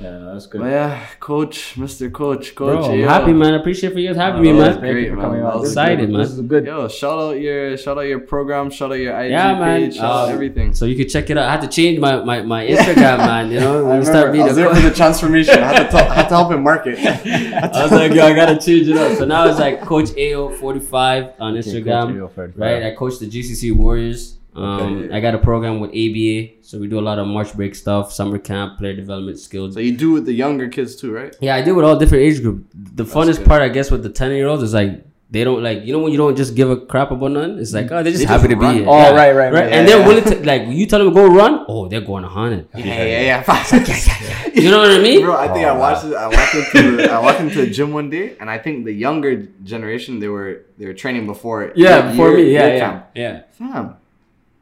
Yeah. 0.00 0.08
So, 0.08 0.24
Yeah, 0.26 0.32
that's 0.32 0.46
But 0.46 0.64
yeah, 0.64 1.06
coach, 1.20 1.74
Mr. 1.76 2.10
Coach, 2.12 2.54
coach. 2.54 2.84
Bro, 2.86 2.92
I'm 2.92 3.00
happy, 3.00 3.32
man. 3.32 3.54
I 3.54 3.58
appreciate 3.58 3.92
for 3.92 3.98
you 3.98 4.08
guys 4.08 4.16
having 4.16 4.42
me, 4.42 4.52
man. 4.52 4.62
that's 4.62 4.78
great, 4.78 5.12
man. 5.12 5.32
That 5.32 5.56
was 5.56 5.68
Excited, 5.68 6.08
man. 6.10 6.20
This 6.22 6.30
is 6.30 6.40
good. 6.40 6.64
Yo, 6.66 6.88
shout 6.88 7.18
out 7.18 7.32
your 7.32 7.76
shout 7.76 7.98
out 7.98 8.02
your 8.02 8.20
program, 8.20 8.70
shout 8.70 8.90
out 8.92 8.94
your 8.94 9.18
IG 9.20 9.30
Yeah, 9.30 9.58
man. 9.58 9.80
page, 9.82 9.96
shout 9.96 10.04
out 10.10 10.28
Um, 10.28 10.34
everything. 10.34 10.72
So 10.74 10.86
you 10.86 10.96
can 10.96 11.08
check 11.08 11.28
it 11.30 11.36
out. 11.36 11.44
I 11.48 11.52
had 11.52 11.60
to 11.62 11.68
change 11.68 11.98
my, 11.98 12.24
my, 12.24 12.42
my 12.42 12.66
Instagram, 12.66 13.18
man. 13.18 13.50
You 13.50 13.60
know, 13.60 13.84
when 13.88 13.98
you 13.98 14.04
start 14.04 14.32
being 14.32 14.48
a 14.48 14.52
there 14.52 14.68
coach. 14.68 14.76
for 14.76 14.88
the 14.88 14.94
transformation. 15.02 15.54
I 15.58 15.72
had 15.74 15.84
to, 15.84 15.90
tell, 15.90 16.10
had 16.10 16.28
to 16.28 16.34
help 16.34 16.52
him 16.52 16.62
market. 16.62 16.98
I 17.06 17.82
was 17.82 17.92
like, 17.92 18.12
yo, 18.14 18.24
I 18.26 18.32
gotta 18.34 18.58
change 18.58 18.88
it 18.88 18.96
up. 18.96 19.18
So 19.18 19.24
now 19.26 19.46
it's 19.48 19.58
like 19.58 19.82
Coach 19.82 20.10
AO45 20.10 21.34
on 21.40 21.54
Instagram, 21.54 22.56
right? 22.56 22.82
I 22.84 22.94
coach 22.94 23.18
the 23.18 23.28
GCC 23.28 23.72
Warriors. 23.76 24.36
Um, 24.54 25.04
Okay. 25.04 25.14
I 25.16 25.20
got 25.20 25.34
a 25.34 25.38
program 25.38 25.78
with 25.80 25.90
ABA, 25.90 26.62
so 26.62 26.78
we 26.78 26.88
do 26.88 26.98
a 26.98 27.06
lot 27.08 27.18
of 27.18 27.26
March 27.26 27.54
break 27.54 27.74
stuff, 27.74 28.12
summer 28.12 28.38
camp, 28.38 28.78
player 28.78 28.94
development 28.94 29.38
skills. 29.38 29.74
so 29.74 29.80
you 29.80 29.96
do 29.96 30.10
with 30.12 30.24
the 30.26 30.32
younger 30.32 30.68
kids 30.68 30.96
too, 30.96 31.12
right? 31.12 31.34
Yeah, 31.40 31.54
I 31.54 31.62
do 31.62 31.74
with 31.74 31.84
all 31.84 31.96
different 31.96 32.24
age 32.24 32.42
group. 32.42 32.66
The 32.74 33.04
funnest 33.04 33.38
good. 33.38 33.46
part, 33.46 33.62
I 33.62 33.68
guess, 33.68 33.90
with 33.90 34.02
the 34.02 34.10
ten 34.10 34.32
year 34.32 34.48
olds 34.48 34.62
is 34.64 34.74
like 34.74 35.06
they 35.32 35.44
don't 35.44 35.62
like 35.62 35.84
you 35.84 35.92
know 35.92 36.00
when 36.00 36.10
you 36.10 36.18
don't 36.18 36.34
just 36.36 36.56
give 36.56 36.68
a 36.70 36.76
crap 36.76 37.12
about 37.12 37.30
nothing. 37.30 37.58
It's 37.60 37.72
like 37.72 37.92
oh 37.92 38.02
they're 38.02 38.10
just 38.10 38.26
They 38.26 38.32
happy 38.32 38.48
just 38.48 38.50
to 38.50 38.66
run. 38.66 38.74
be 38.74 38.80
here. 38.80 38.88
Oh, 38.90 38.98
Yeah. 38.98 39.10
right, 39.20 39.32
right, 39.40 39.52
right. 39.52 39.62
and 39.70 39.72
Yeah, 39.72 39.82
they're 39.86 40.00
yeah. 40.00 40.08
willing 40.08 40.24
to 40.24 40.44
like 40.44 40.62
you 40.66 40.86
tell 40.86 40.98
them 40.98 41.10
to 41.10 41.14
go 41.14 41.26
run. 41.32 41.64
Oh, 41.68 41.86
they're 41.88 42.00
going 42.00 42.24
a 42.24 42.28
hundred. 42.28 42.66
Yeah, 42.74 42.84
yeah, 42.84 43.20
yeah. 43.30 43.42
Fast. 43.44 43.72
yeah, 43.74 43.78
yeah, 43.86 44.50
yeah. 44.52 44.60
You 44.64 44.70
know 44.72 44.78
what 44.80 44.90
I 44.90 44.98
mean? 44.98 45.20
Bro, 45.22 45.36
I 45.36 45.46
think 45.54 45.64
Oh, 45.66 45.74
I 45.74 45.76
watched 45.78 46.04
it. 46.06 46.14
I 46.14 46.26
walked 46.26 46.74
into 46.74 47.12
I 47.12 47.18
walked 47.20 47.40
into 47.40 47.60
a 47.62 47.66
gym 47.66 47.92
one 47.92 48.10
day, 48.10 48.34
and 48.40 48.50
I 48.50 48.58
think 48.58 48.84
the 48.84 48.92
younger 48.92 49.36
generation 49.62 50.18
they 50.18 50.26
were 50.26 50.62
they 50.78 50.86
were 50.86 50.94
training 50.94 51.26
before. 51.26 51.72
Yeah, 51.76 52.02
your- 52.02 52.10
before 52.10 52.30
me. 52.34 52.52
Yeah, 52.52 52.66
yeah, 52.66 52.78
camp. 52.80 53.06
yeah. 53.14 53.42
Fam, 53.52 53.94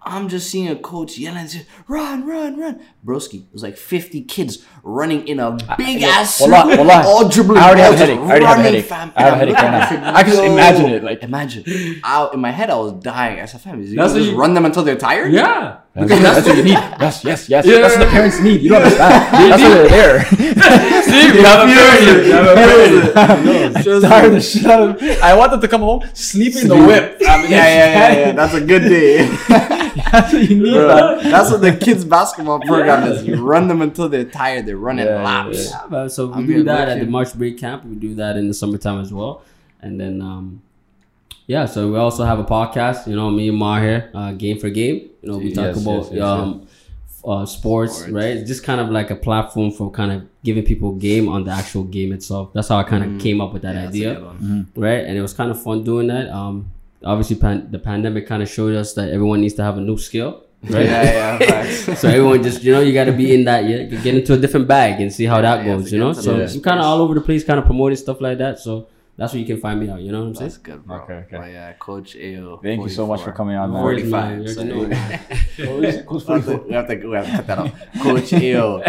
I'm 0.09 0.29
just 0.29 0.49
seeing 0.51 0.69
a 0.69 0.77
coach 0.77 1.19
yelling, 1.19 1.47
"Run, 1.87 2.27
run, 2.27 2.59
run!" 2.59 2.81
Broski, 3.05 3.43
it 3.47 3.53
was 3.53 3.63
like 3.63 3.77
50 3.77 4.23
kids 4.23 4.65
running 4.83 5.27
in 5.29 5.39
a 5.39 5.57
big 5.77 6.03
ass 6.03 6.41
Wallah, 6.41 6.71
circle, 6.71 6.85
wallah. 6.85 7.03
all 7.07 7.29
dribbling. 7.29 7.59
I 7.59 7.67
already 7.69 7.83
have 7.83 7.95
a 7.95 7.97
headache. 7.99 8.19
I 8.19 8.23
already 8.23 8.45
have 8.47 8.59
a 8.59 8.63
headache. 8.63 8.85
Fam. 8.87 9.13
I 9.15 9.23
have 9.23 9.33
a 9.33 9.33
I'm 9.35 9.39
headache 9.39 9.55
right 9.57 9.71
now. 9.71 9.89
said, 9.89 10.03
I 10.03 10.23
can 10.23 10.31
just 10.33 10.43
imagine 10.45 10.87
it, 10.87 11.05
like- 11.05 11.23
imagine. 11.23 11.65
I, 12.03 12.31
in 12.33 12.41
my 12.41 12.51
head, 12.51 12.71
I 12.71 12.77
was 12.77 12.93
dying. 13.03 13.41
I 13.41 13.45
said, 13.47 13.61
"Fam, 13.61 13.81
is 13.83 13.91
you 13.93 13.97
That's 13.97 14.15
just 14.15 14.31
you- 14.31 14.37
run 14.39 14.55
them 14.55 14.65
until 14.65 14.83
they're 14.83 14.97
tired?" 14.97 15.33
Yeah. 15.33 15.79
That's, 15.95 16.11
that's 16.23 16.47
what 16.47 16.57
you 16.57 16.63
need. 16.63 16.71
Yes, 16.73 17.25
yes, 17.25 17.49
yes. 17.49 17.67
Yeah. 17.67 17.81
That's 17.81 17.97
what 17.97 18.05
the 18.05 18.11
parents 18.13 18.39
need. 18.41 18.61
You 18.63 18.69
don't 18.71 18.83
understand. 18.83 19.13
That's 19.51 19.63
why 19.63 19.69
they're 19.75 19.89
there. 19.89 20.25
See, 21.09 21.27
you 21.39 21.43
have 21.45 21.69
a 21.69 21.73
period. 21.73 22.27
You 22.27 22.33
have 22.33 22.47
a 22.47 22.55
period. 23.83 24.03
Tired 24.03 24.33
the 24.33 24.41
shit 24.41 24.65
out 24.67 24.91
of 25.03 25.03
I 25.23 25.35
want 25.37 25.51
them 25.51 25.61
to 25.61 25.67
come 25.67 25.81
home, 25.81 26.03
sleep 26.15 26.55
in 26.55 26.69
the 26.69 26.77
whip. 26.77 27.17
Yeah, 27.21 27.43
yeah, 27.43 27.49
yeah, 27.49 28.13
yeah. 28.19 28.33
That's 28.33 28.55
a 28.55 28.61
good 28.61 28.83
day. 28.83 29.27
That's 30.13 30.33
what 30.33 30.49
you 30.51 30.57
need, 30.63 30.73
Bro, 30.73 31.17
man. 31.17 31.31
that's 31.31 31.51
what 31.51 31.61
the 31.61 31.77
kids 31.77 32.05
basketball 32.05 32.61
program 32.61 33.11
is. 33.11 33.25
You 33.25 33.43
run 33.43 33.69
them 33.69 33.83
until 33.83 34.09
they're 34.09 34.25
tired. 34.25 34.67
They're 34.67 34.77
running 34.77 35.07
Yeah, 35.07 35.23
laps. 35.23 35.71
Yeah, 35.71 35.87
man, 35.91 36.09
so 36.11 36.27
we 36.27 36.33
I'm 36.35 36.47
do 36.47 36.63
that 36.65 36.89
at 36.89 37.01
the. 37.01 37.07
March 37.07 37.35
break 37.35 37.59
camp. 37.59 37.85
We 37.85 37.95
do 37.97 38.15
that 38.17 38.37
in 38.37 38.49
the 38.49 38.55
summertime 38.55 39.01
as 39.01 39.13
well, 39.13 39.43
and 39.81 39.99
then 40.01 40.21
um, 40.23 40.63
yeah. 41.47 41.65
So 41.67 41.91
we 41.91 41.97
also 41.99 42.25
have 42.25 42.39
a 42.39 42.45
podcast. 42.45 43.07
You 43.07 43.17
know, 43.17 43.31
me 43.31 43.49
and 43.49 43.59
Mar 43.59 43.81
here, 43.81 44.11
uh, 44.15 44.33
game 44.33 44.59
for 44.59 44.71
game. 44.71 45.11
You 45.23 45.33
know, 45.33 45.39
we 45.39 45.53
talk 45.53 45.75
Yes, 45.75 45.83
about 45.83 46.03
yes, 46.05 46.13
yes, 46.13 46.23
um, 46.23 46.67
uh, 47.25 47.45
sports, 47.47 47.95
Sports. 47.97 48.13
right? 48.13 48.37
It's 48.37 48.49
just 48.49 48.63
kind 48.65 48.81
of 48.81 48.91
like 48.91 49.11
a 49.11 49.17
platform 49.17 49.71
for 49.73 49.91
kind 49.91 50.13
of 50.13 50.23
giving 50.45 50.65
people 50.65 50.93
game 50.93 51.29
on 51.29 51.45
the 51.45 51.51
actual 51.51 51.83
game 51.85 52.13
itself. 52.13 52.53
That's 52.55 52.69
how 52.69 52.77
I 52.79 52.85
kind 52.85 53.03
of 53.05 53.21
came 53.21 53.41
up 53.41 53.53
with 53.53 53.63
that 53.63 53.75
Mm. 53.75 53.83
Yeah, 53.83 53.89
idea, 53.89 54.15
good 54.15 54.25
one. 54.25 54.73
right? 54.77 55.05
And 55.05 55.17
it 55.19 55.23
was 55.23 55.33
kind 55.35 55.51
of 55.51 55.61
fun 55.61 55.83
doing 55.83 56.07
that. 56.09 56.29
Um, 56.31 56.71
obviously, 57.05 57.37
pan- 57.37 57.71
the 57.71 57.79
pandemic 57.79 58.27
kind 58.27 58.43
of 58.43 58.49
showed 58.49 58.75
us 58.75 58.95
that 58.95 59.11
everyone 59.11 59.41
needs 59.41 59.55
to 59.55 59.63
have 59.63 59.77
a 59.79 59.81
new 59.81 59.99
skill, 59.99 60.45
right? 60.65 60.85
Yeah, 60.87 61.39
yeah, 61.41 61.95
so 62.01 62.09
everyone 62.09 62.43
just 62.43 62.63
you 62.63 62.73
know 62.73 62.81
you 62.81 62.93
got 62.93 63.05
to 63.05 63.13
be 63.13 63.35
in 63.35 63.45
that 63.45 63.65
yeah 63.65 63.83
get 63.85 64.15
into 64.15 64.35
a 64.35 64.37
different 64.39 64.67
bag 64.69 65.01
and 65.01 65.13
see 65.13 65.25
how 65.25 65.37
Yeah, 65.37 65.43
that 65.43 65.65
you 65.67 65.73
goes 65.73 65.93
you 65.93 65.99
know 66.01 66.13
so 66.13 66.37
the 66.37 66.53
i'm 66.53 66.61
kind 66.63 66.81
of 66.81 66.85
all 66.87 67.01
over 67.01 67.15
the 67.15 67.21
place 67.21 67.45
kind 67.45 67.59
of 67.61 67.65
promoting 67.67 67.97
stuff 67.97 68.21
like 68.21 68.39
that 68.39 68.59
so 68.59 68.89
that's 69.17 69.33
where 69.33 69.41
you 69.41 69.47
can 69.47 69.61
find 69.61 69.79
me 69.81 69.89
out 69.89 70.01
you 70.01 70.11
know 70.11 70.21
what 70.21 70.27
i'm 70.29 70.35
saying 70.35 70.51
That's 70.51 70.59
good, 70.59 70.85
bro. 70.85 70.97
Okay, 71.03 71.15
okay. 71.15 71.37
But 71.37 71.51
yeah, 71.53 71.73
Coach 71.75 72.17
AO. 72.17 72.59
Thank 72.63 72.83
you 72.83 72.89
so 72.89 73.07
much 73.07 73.23
for 73.23 73.33
coming 73.33 73.57
on, 73.57 73.73
man. 73.73 73.83
45. 73.83 74.51
So- 74.51 74.61
already 74.63 74.75
know. 74.89 74.97
Who's 76.09 76.27
we, 76.29 76.35
have 76.35 76.45
to, 76.47 76.57
we 76.69 76.73
have 76.75 76.89
to 76.89 77.07
we 77.09 77.17
have 77.17 77.27
to 77.27 77.33
cut 77.33 77.47
that 77.47 77.59
off. 77.59 77.73
Coach 78.03 78.33
AO. 78.33 78.83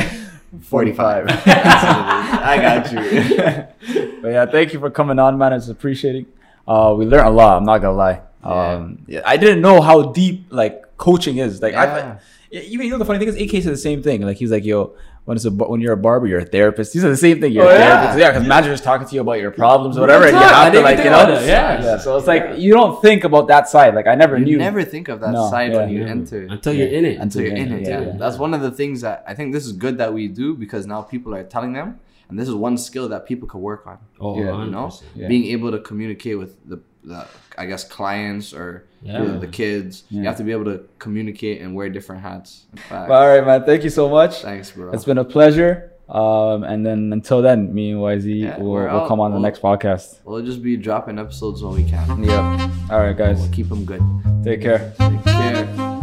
45. 0.62 0.66
45. 0.66 1.28
I 1.30 2.58
got 2.62 2.92
you. 2.92 4.22
But 4.22 4.28
yeah, 4.30 4.46
thank 4.48 4.74
you 4.74 4.80
for 4.80 4.90
coming 4.90 5.20
on, 5.20 5.38
man. 5.38 5.54
It's 5.54 5.68
appreciating. 5.70 6.26
Uh, 6.68 6.96
we 6.98 7.06
learned 7.06 7.28
a 7.28 7.32
lot. 7.32 7.58
I'm 7.58 7.64
not 7.66 7.80
gonna 7.80 7.98
lie. 7.98 8.22
Um, 8.44 9.00
yeah, 9.08 9.22
I 9.26 9.38
didn't 9.38 9.62
know 9.62 9.82
how 9.82 10.12
deep 10.12 10.48
like 10.50 10.98
coaching 10.98 11.38
is. 11.38 11.62
Like, 11.62 11.74
Yeah. 11.74 12.18
I, 12.52 12.52
even 12.52 12.86
you 12.88 12.92
know 12.92 12.98
the 12.98 13.06
funny 13.06 13.20
thing 13.20 13.28
is, 13.28 13.36
AK 13.36 13.62
said 13.64 13.74
the 13.74 13.78
same 13.78 14.02
thing. 14.02 14.22
Like, 14.22 14.38
he's 14.38 14.50
like, 14.52 14.66
yo, 14.66 14.94
when 15.26 15.36
it's 15.36 15.46
a 15.46 15.52
when 15.52 15.82
you're 15.82 15.94
a 15.94 15.98
barber, 15.98 16.26
you're 16.26 16.40
a 16.40 16.46
therapist. 16.46 16.94
He 16.94 17.00
said 17.00 17.12
the 17.12 17.18
same 17.18 17.40
thing. 17.40 17.52
You're 17.52 17.66
Oh, 17.66 17.70
a 17.70 17.74
yeah. 17.78 17.98
therapist. 17.98 18.20
Yeah, 18.20 18.32
because 18.32 18.48
manager's 18.48 18.82
talking 18.82 19.06
to 19.08 19.14
you 19.16 19.22
about 19.22 19.34
your 19.40 19.52
problems 19.52 19.98
or 19.98 20.02
whatever, 20.02 20.26
and 20.26 20.34
you 20.34 20.40
have 20.42 20.74
to 20.74 20.82
like, 20.82 20.98
you 21.00 21.04
know, 21.06 21.24
about 21.26 21.42
that. 21.42 21.84
Yeah. 21.84 21.98
So 22.00 22.18
it's 22.18 22.26
like 22.28 22.58
you 22.58 22.74
don't 22.74 23.00
think 23.02 23.24
about 23.24 23.48
that 23.50 23.68
side. 23.70 23.94
Like, 23.94 24.08
I 24.08 24.16
never 24.16 24.38
You 24.38 24.46
knew. 24.46 24.58
never 24.58 24.84
think 24.84 25.10
of 25.10 25.20
that 25.20 25.32
No, 25.32 25.50
side 25.52 25.74
when 25.74 25.90
you 25.90 26.00
Never. 26.00 26.10
enter. 26.12 26.48
until 26.50 26.74
you're 26.74 26.88
in 26.88 27.06
it 27.06 27.20
until 27.20 27.44
you're 27.44 27.56
in 27.56 27.72
it. 27.74 27.82
Yeah, 27.84 27.90
Yeah, 28.02 28.06
yeah. 28.08 28.14
That's 28.18 28.38
one 28.40 28.54
of 28.56 28.62
the 28.62 28.72
things 28.72 29.02
that 29.02 29.24
I 29.28 29.34
think 29.36 29.54
this 29.54 29.66
is 29.66 29.74
good 29.74 29.98
that 30.00 30.12
we 30.14 30.28
do 30.28 30.56
because 30.56 30.88
now 30.88 31.02
people 31.04 31.36
are 31.36 31.44
telling 31.44 31.74
them, 31.74 32.00
and 32.30 32.40
this 32.40 32.48
is 32.48 32.54
one 32.56 32.78
skill 32.78 33.10
that 33.10 33.26
people 33.26 33.48
could 33.48 33.60
work 33.62 33.86
on. 33.88 33.98
oh 34.20 34.38
Yeah, 34.40 34.64
You 34.66 34.72
know, 34.72 34.92
Yeah. 35.16 35.28
being 35.28 35.46
able 35.46 35.72
to 35.72 35.80
communicate 35.80 36.38
with 36.38 36.58
the, 36.70 36.80
the 37.04 37.26
I 37.58 37.66
guess 37.66 37.84
clients 37.84 38.54
or 38.54 38.86
Yeah. 39.02 39.24
the, 39.24 39.40
the 39.40 39.48
kids. 39.48 40.04
You 40.10 40.24
have 40.24 40.38
to 40.38 40.44
be 40.44 40.52
able 40.52 40.66
to 40.66 40.84
communicate 41.00 41.62
and 41.62 41.76
wear 41.76 41.90
different 41.90 42.22
hats. 42.22 42.66
Well, 42.92 43.12
all 43.12 43.28
right, 43.28 43.46
man. 43.46 43.64
Thank 43.66 43.84
you 43.84 43.90
so 43.90 44.10
much. 44.10 44.42
Thanks, 44.42 44.72
bro. 44.72 44.92
It's 44.92 45.06
been 45.06 45.18
a 45.18 45.26
pleasure. 45.26 45.92
Um, 46.10 46.64
and 46.64 46.84
then 46.86 47.14
until 47.14 47.42
then, 47.44 47.72
me 47.74 47.92
and 47.92 48.00
YZ 48.02 48.26
Yeah, 48.42 48.58
will, 48.58 48.72
we're 48.72 48.92
will 48.92 49.08
come 49.08 49.20
on 49.20 49.30
the 49.32 49.36
We'll- 49.36 49.44
next 49.44 49.62
podcast. 49.62 50.20
We'll 50.26 50.42
just 50.44 50.64
be 50.64 50.76
dropping 50.76 51.20
episodes 51.20 51.62
when 51.64 51.76
we 51.76 51.84
can. 51.84 52.24
Yep. 52.24 52.72
All 52.92 53.00
right, 53.00 53.16
guys. 53.16 53.40
We'll 53.42 53.52
keep 53.52 53.70
them 53.70 53.86
good. 53.86 54.02
Take 54.44 54.62
care. 54.62 54.92
Take 54.98 55.24
care. 55.24 55.96